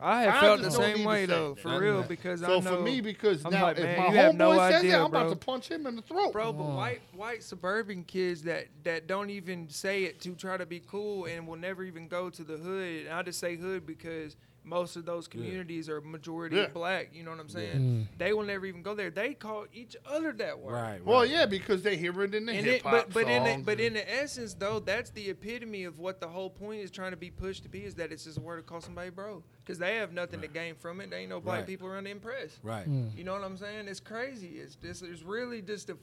I 0.01 0.21
have 0.23 0.35
I 0.35 0.39
felt 0.39 0.57
the 0.59 0.63
just 0.67 0.77
don't 0.77 0.87
need 0.87 0.95
same 0.97 1.05
way 1.05 1.25
though, 1.25 1.53
that. 1.55 1.61
for 1.61 1.69
That- 1.71 1.81
real, 1.81 1.97
that- 1.99 2.07
because 2.07 2.39
so 2.39 2.45
I 2.45 2.59
know. 2.61 2.77
for 2.77 2.81
me 2.81 3.01
because 3.01 3.43
I'm 3.43 3.51
now 3.51 3.63
like, 3.63 3.77
if 3.79 3.97
my 3.97 4.05
you 4.07 4.11
have 4.15 4.35
no 4.35 4.51
homeboy 4.51 4.69
says 4.71 4.79
idea, 4.79 4.91
that, 4.91 5.01
I'm 5.01 5.11
bro. 5.11 5.19
about 5.19 5.29
to 5.31 5.45
punch 5.45 5.67
him 5.69 5.85
in 5.87 5.95
the 5.97 6.01
throat. 6.01 6.31
Bro, 6.31 6.53
but 6.53 6.63
mm. 6.63 6.75
white 6.77 7.01
white 7.13 7.43
suburban 7.43 8.05
kids 8.05 8.43
that 8.43 8.67
that 8.83 9.07
don't 9.07 9.29
even 9.29 9.67
say 9.69 10.05
it 10.05 10.21
to 10.21 10.35
try 10.35 10.55
to 10.55 10.65
be 10.65 10.79
cool 10.79 11.25
and 11.25 11.45
will 11.45 11.57
never 11.57 11.83
even 11.83 12.07
go 12.07 12.29
to 12.29 12.43
the 12.45 12.55
hood. 12.55 13.07
And 13.07 13.13
I 13.13 13.23
just 13.23 13.39
say 13.39 13.57
hood 13.57 13.85
because 13.85 14.37
most 14.63 14.95
of 14.95 15.05
those 15.05 15.27
communities 15.27 15.89
are 15.89 15.99
majority 16.01 16.57
Yeah. 16.57 16.67
black. 16.67 17.09
You 17.13 17.23
know 17.23 17.31
what 17.31 17.39
I'm 17.39 17.49
saying? 17.49 17.77
Mm. 18.13 18.17
They 18.17 18.33
will 18.33 18.43
never 18.43 18.65
even 18.65 18.81
go 18.83 18.93
there. 18.93 19.09
They 19.09 19.33
call 19.33 19.65
each 19.73 19.95
other 20.05 20.31
that 20.33 20.59
word. 20.59 20.73
Right. 20.73 21.05
Well, 21.05 21.21
right. 21.21 21.29
yeah, 21.29 21.45
because 21.45 21.81
they 21.81 21.97
hear 21.97 22.11
it 22.21 22.35
in 22.35 22.45
the 22.45 22.53
And 22.53 22.65
hip 22.65 22.83
hop 22.83 22.91
but 22.91 23.13
but 23.13 23.27
in 23.29 23.43
the, 23.43 23.49
songs 23.51 23.65
but 23.65 23.79
in 23.79 23.93
the 23.93 24.13
essence 24.21 24.53
though, 24.53 24.79
that's 24.79 25.09
the 25.11 25.29
epitome 25.29 25.85
of 25.85 25.97
what 25.99 26.19
the 26.21 26.27
whole 26.27 26.49
point 26.49 26.81
is 26.81 26.91
trying 26.91 27.11
to 27.11 27.17
be 27.17 27.31
pushed 27.31 27.63
to 27.63 27.69
be 27.69 27.83
is 27.85 27.95
that 27.95 28.11
it's 28.11 28.25
just 28.25 28.37
a 28.37 28.41
word 28.41 28.57
to 28.57 28.63
call 28.63 28.81
somebody 28.81 29.09
bro 29.09 29.43
because 29.63 29.79
they 29.79 29.95
have 29.95 30.11
nothing 30.13 30.41
to 30.41 30.47
gain 30.47 30.75
from 30.75 31.01
it. 31.01 31.09
There 31.09 31.19
ain't 31.19 31.29
no 31.29 31.39
black 31.39 31.59
Right. 31.59 31.67
people 31.67 31.87
around 31.87 32.03
to 32.05 32.11
impress. 32.11 32.59
Right. 32.61 32.87
Mm. 32.89 33.17
You 33.17 33.23
know 33.23 33.33
what 33.33 33.43
I'm 33.43 33.57
saying? 33.57 33.87
It's 33.87 33.99
crazy. 33.99 34.59
It's 34.59 34.75
just 34.75 35.03
it's 35.03 35.23
really 35.23 35.61
just 35.61 35.89
a. 35.89 35.97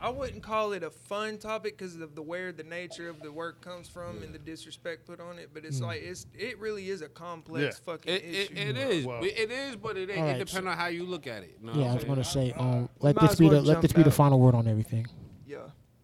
I 0.00 0.10
wouldn't 0.10 0.42
call 0.42 0.72
it 0.72 0.82
a 0.82 0.90
fun 0.90 1.38
topic 1.38 1.76
because 1.78 1.96
of 2.00 2.14
the 2.14 2.22
where 2.22 2.52
the 2.52 2.62
nature 2.62 3.08
of 3.08 3.20
the 3.20 3.32
work 3.32 3.60
comes 3.60 3.88
from 3.88 4.22
and 4.22 4.34
the 4.34 4.38
disrespect 4.38 5.06
put 5.06 5.20
on 5.20 5.38
it. 5.38 5.50
But 5.54 5.64
it's 5.64 5.80
like 5.80 6.02
it's 6.02 6.26
it 6.34 6.58
really 6.58 6.88
is 6.90 7.02
a 7.02 7.08
complex 7.08 7.62
Yeah. 7.80 7.92
fucking 7.92 8.12
It, 8.14 8.24
it, 8.24 8.50
issue. 8.52 8.54
it 8.70 8.76
is. 8.76 9.04
Well- 9.06 9.24
it 9.24 9.50
is, 9.50 9.76
but 9.76 9.96
it 9.96 10.10
ain't. 10.10 10.18
All 10.20 10.26
it 10.26 10.32
right, 10.32 10.38
depends 10.46 10.66
on 10.68 10.76
how 10.76 10.86
you 10.86 11.04
look 11.04 11.26
at 11.26 11.42
it. 11.42 11.56
You 11.60 11.66
know 11.66 11.72
what 11.72 11.80
Yeah, 11.80 11.90
I 11.90 11.94
was 11.94 12.04
gonna 12.04 12.24
say, 12.24 12.52
um, 12.52 12.88
let 13.00 13.18
this 13.20 13.34
be 13.36 13.48
well 13.48 13.62
the 13.62 13.68
let 13.68 13.82
this 13.82 13.92
be 13.92 14.02
the 14.02 14.10
final 14.10 14.38
word 14.40 14.54
on 14.54 14.66
everything. 14.68 15.06
yeah. 15.46 15.58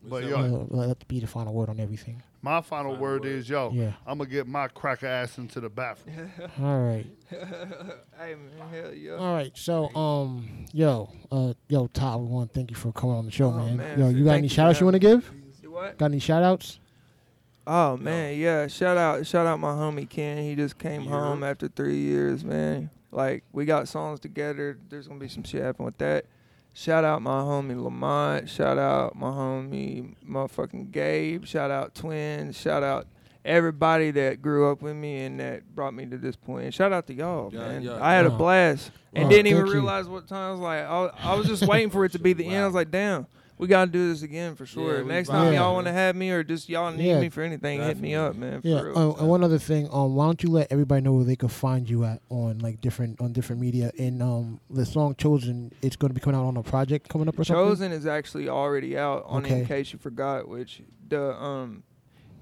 But 0.05 0.25
yo, 0.25 0.37
Uh, 0.71 0.77
let 0.77 0.91
it 0.91 1.09
be 1.09 1.21
the 1.21 1.27
final 1.27 1.55
word 1.55 1.69
on 1.69 1.79
everything. 1.79 2.23
my 2.43 2.61
final 2.61 2.97
word 2.97 3.25
is 3.25 3.49
yo. 3.49 3.71
Yeah. 3.73 3.93
I'm 4.07 4.19
gonna 4.19 4.29
get 4.31 4.47
my 4.49 4.67
cracker 4.69 5.07
ass 5.07 5.39
into 5.39 5.61
the 5.61 5.69
bathroom. 5.71 6.31
All 6.61 6.81
right, 6.81 7.07
Hey 7.31 8.35
man, 8.35 8.69
hell 8.71 8.93
yeah. 8.93 9.13
all 9.13 9.33
right. 9.35 9.53
So, 9.55 9.95
um, 9.95 10.67
yo, 10.73 11.09
uh, 11.31 11.55
yo, 11.69 11.87
Todd, 11.89 12.21
we 12.21 12.27
want 12.27 12.53
to 12.53 12.59
thank 12.59 12.71
you 12.71 12.77
for 12.77 12.93
coming 12.93 13.15
on 13.17 13.25
the 13.27 13.31
show, 13.31 13.47
Oh, 13.51 13.53
man. 13.59 13.77
man, 13.77 13.99
Yo, 13.99 14.09
you 14.09 14.25
got 14.25 14.33
any 14.33 14.43
you 14.45 14.49
shout 14.49 14.69
outs 14.69 14.81
you 14.81 14.87
want 14.87 14.95
to 14.95 14.99
give? 14.99 15.31
You 15.63 15.71
what? 15.71 15.97
Got 15.99 16.07
any 16.07 16.19
shout 16.19 16.43
outs? 16.43 16.81
Oh 17.65 17.97
man, 17.97 18.37
yeah. 18.39 18.67
Shout 18.67 18.97
out, 18.97 19.25
shout 19.25 19.47
out 19.47 19.61
my 19.61 19.73
homie 19.73 20.09
Ken. 20.11 20.39
He 20.43 20.57
just 20.57 20.79
came 20.79 21.03
Yeah. 21.05 21.11
home 21.11 21.45
after 21.45 21.69
three 21.69 21.99
years, 21.99 22.45
man. 22.45 22.91
Like 23.13 23.45
we 23.53 23.67
got 23.67 23.87
songs 23.87 24.19
together. 24.19 24.79
There's 24.89 25.07
gonna 25.07 25.21
be 25.21 25.29
some 25.29 25.45
shit 25.45 25.63
happen 25.63 25.85
with 25.85 25.99
that. 25.99 26.25
Shout 26.75 27.05
out 27.05 27.21
my 27.23 27.41
homie 27.43 27.81
Lamont. 27.83 28.49
Shout 28.49 28.79
out 28.79 29.15
my 29.15 29.29
homie 29.29 30.15
motherfucking 30.27 30.91
Gabe. 30.91 31.45
Shout 31.45 31.71
out 31.71 31.95
Twin. 31.95 32.53
Shout 32.53 32.83
out 32.83 33.07
everybody 33.45 34.11
that 34.13 34.41
grew 34.41 34.71
up 34.71 34.81
with 34.83 34.95
me 34.97 35.23
and 35.25 35.39
that 35.41 35.75
brought 35.75 35.93
me 35.93 36.07
to 36.07 36.17
this 36.17 36.37
point. 36.37 36.65
And 36.65 36.73
shout 36.75 36.93
out 36.93 37.07
to 37.09 37.15
y'all, 37.15 37.51
Yeah, 37.53 37.59
man. 37.59 37.83
yeah. 37.83 37.99
I 38.01 38.15
had 38.15 38.25
a 38.25 38.31
blast 38.31 38.91
and 39.13 39.25
Wow, 39.25 39.31
didn't 39.31 39.47
even 39.49 39.63
thank 39.63 39.75
you. 39.75 39.81
realize 39.81 40.07
what 40.09 40.27
time. 40.29 40.49
I 40.49 40.51
was 40.53 40.61
like, 40.61 40.81
I, 40.81 41.11
I 41.31 41.35
was 41.35 41.47
just 41.47 41.67
waiting 41.67 41.91
for 41.91 42.05
it 42.05 42.13
to 42.13 42.19
be 42.19 42.33
the 42.33 42.47
end. 42.47 42.63
I 42.63 42.67
was 42.67 42.75
like, 42.75 42.91
damn. 42.91 43.27
We 43.59 43.69
gotta 43.69 43.91
do 43.91 44.09
this 44.09 44.23
again 44.23 44.57
for 44.57 44.67
sure. 44.67 45.03
Yeah, 45.03 45.07
Next 45.07 45.29
vibe, 45.29 45.33
time 45.35 45.55
y'all 45.55 45.75
want 45.75 45.87
to 45.87 45.93
have 45.93 46.17
me 46.17 46.31
or 46.31 46.43
just 46.43 46.69
y'all 46.69 46.91
need 46.91 47.07
Yeah. 47.07 47.21
me 47.21 47.29
for 47.29 47.43
anything, 47.43 47.81
hit 47.81 47.99
me 47.99 48.15
up, 48.15 48.35
man. 48.35 48.61
For 48.63 48.67
Yeah. 48.69 48.81
real. 48.83 48.99
Uh, 48.99 49.13
and 49.21 49.29
one 49.29 49.45
other 49.45 49.59
thing, 49.59 49.89
um, 49.93 50.15
why 50.17 50.27
don't 50.27 50.43
you 50.43 50.51
let 50.51 50.73
everybody 50.73 51.03
know 51.03 51.13
where 51.13 51.25
they 51.25 51.37
can 51.37 51.49
find 51.49 51.89
you 51.89 52.05
at 52.05 52.21
on 52.29 52.59
like 52.59 52.81
different 52.81 53.21
on 53.21 53.33
different 53.33 53.61
media? 53.61 53.93
And 53.99 54.21
um, 54.23 54.61
the 54.69 54.85
song 54.85 55.15
"Chosen" 55.17 55.71
it's 55.81 55.95
going 55.97 56.09
to 56.11 56.15
be 56.15 56.21
coming 56.21 56.39
out 56.41 56.47
on 56.47 56.57
a 56.57 56.63
project 56.63 57.09
coming 57.09 57.29
up 57.29 57.39
or 57.39 57.45
something. 57.45 57.65
Chosen 57.65 57.93
is 57.93 58.07
actually 58.07 58.49
already 58.49 58.99
out 58.99 59.25
on 59.27 59.45
Okay. 59.45 59.61
in 59.61 59.67
case 59.67 59.93
you 59.93 59.99
forgot, 59.99 60.49
which 60.49 60.83
the 61.09 61.33
um 61.41 61.85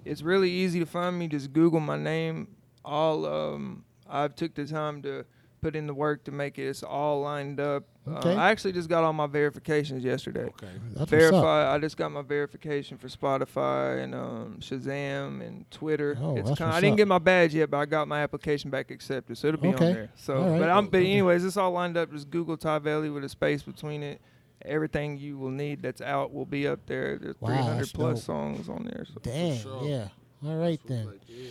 it's 0.07 0.23
really 0.23 0.51
easy 0.51 0.79
to 0.81 0.87
find 0.87 1.19
me. 1.19 1.29
Just 1.29 1.53
Google 1.53 1.81
my 1.81 1.99
name. 1.99 2.49
All 2.83 3.27
um 3.27 3.85
I've 4.09 4.35
took 4.35 4.55
the 4.55 4.65
time 4.65 5.03
to 5.03 5.27
put 5.61 5.77
in 5.77 5.87
the 5.87 5.93
work 5.93 6.25
to 6.25 6.33
make 6.33 6.59
it 6.59 6.63
it's 6.67 6.83
all 6.83 7.21
lined 7.21 7.61
up. 7.61 7.85
Uh, 8.17 8.35
I 8.35 8.51
actually 8.51 8.73
just 8.73 8.89
got 8.89 9.05
all 9.05 9.13
my 9.13 9.27
verifications 9.27 10.03
yesterday. 10.05 10.45
Okay. 10.45 10.67
That's 10.89 10.99
what's 10.99 11.03
up. 11.03 11.09
Verify. 11.11 11.75
I 11.75 11.79
just 11.79 11.97
got 11.97 12.11
my 12.13 12.23
verification 12.23 12.99
for 12.99 13.09
Spotify 13.09 14.03
and 14.03 14.15
um, 14.15 14.57
Shazam 14.61 15.47
and 15.47 15.71
Twitter. 15.71 16.17
Oh, 16.21 16.37
it's 16.37 16.49
that's 16.49 16.59
kinda, 16.59 16.75
I 16.75 16.81
didn't 16.81 16.93
up. 16.95 16.99
get 16.99 17.09
my 17.09 17.19
badge 17.19 17.55
yet, 17.55 17.71
but 17.71 17.79
I 17.79 17.87
got 17.87 18.09
my 18.09 18.23
application 18.23 18.71
back 18.71 18.91
accepted, 18.91 19.37
so 19.39 19.49
it'll 19.49 19.61
be 19.61 19.69
Okay. 19.69 19.87
on 19.89 19.93
there. 19.95 20.11
So, 20.17 20.37
All 20.37 20.51
right. 20.51 20.59
but 20.61 20.71
I'm. 20.71 20.87
But 20.89 20.99
anyways, 21.03 21.45
it's 21.45 21.57
all 21.57 21.71
lined 21.71 21.97
up. 21.97 22.11
Just 22.13 22.31
Google 22.31 22.57
Ty 22.57 22.81
Velli 22.81 23.13
with 23.13 23.25
a 23.25 23.29
space 23.29 23.63
between 23.63 24.03
it. 24.03 24.21
Everything 24.65 25.17
you 25.17 25.39
will 25.39 25.51
need 25.51 25.81
that's 25.83 26.03
out 26.03 26.35
will 26.35 26.45
be 26.45 26.67
up 26.69 26.81
there. 26.87 27.19
There's 27.19 27.41
Wow, 27.41 27.49
300 27.49 27.79
that's 27.79 27.93
plus 27.93 28.19
dope. 28.19 28.25
songs 28.27 28.69
on 28.69 28.85
there. 28.85 29.07
So. 29.07 29.21
Dang. 29.23 29.59
sure. 29.59 29.89
Yeah. 29.89 30.09
All 30.47 30.57
right 30.57 30.81
then. 30.87 31.07
Like, 31.07 31.21
yeah. 31.27 31.47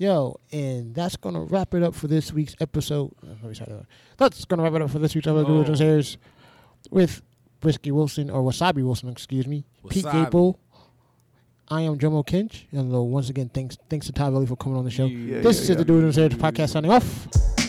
Yo, 0.00 0.40
and 0.50 0.94
that's 0.94 1.14
gonna 1.16 1.42
wrap 1.42 1.74
it 1.74 1.82
up 1.82 1.94
for 1.94 2.06
this 2.08 2.32
week's 2.32 2.56
episode. 2.58 3.12
uh, 3.22 3.26
let 3.42 3.44
me 3.44 3.54
start 3.54 3.68
over. 3.70 3.84
That's 4.16 4.46
gonna 4.46 4.62
wrap 4.62 4.72
it 4.72 4.80
up 4.80 4.88
for 4.88 4.98
this 4.98 5.14
week's 5.14 5.26
episode 5.26 5.42
of 5.42 5.50
Oh. 5.50 5.58
Original 5.58 5.76
Series. 5.76 6.16
with 6.90 7.20
Whiskey 7.62 7.90
Wilson 7.90 8.30
or 8.30 8.40
Wasabi 8.42 8.82
Wilson, 8.82 9.10
excuse 9.10 9.46
me, 9.46 9.62
Pete 9.90 10.06
Wasabi. 10.06 10.24
Gable. 10.24 10.58
I 11.68 11.82
am 11.82 11.98
Jomo 11.98 12.26
Kinch, 12.26 12.64
and 12.72 12.90
once 12.90 13.28
again, 13.28 13.50
thanks 13.52 13.76
thanks 13.90 14.06
to 14.06 14.12
Ty 14.12 14.30
Velli 14.30 14.48
for 14.48 14.56
coming 14.56 14.78
on 14.78 14.86
the 14.86 14.90
show. 14.90 15.04
Yeah, 15.04 15.42
this 15.42 15.58
yeah, 15.58 15.62
is 15.64 15.68
yeah. 15.68 15.74
the 15.76 15.84
Doers 15.84 16.04
and 16.04 16.14
Sayers 16.14 16.32
podcast 16.32 16.70
signing 16.70 16.90
off. 16.90 17.59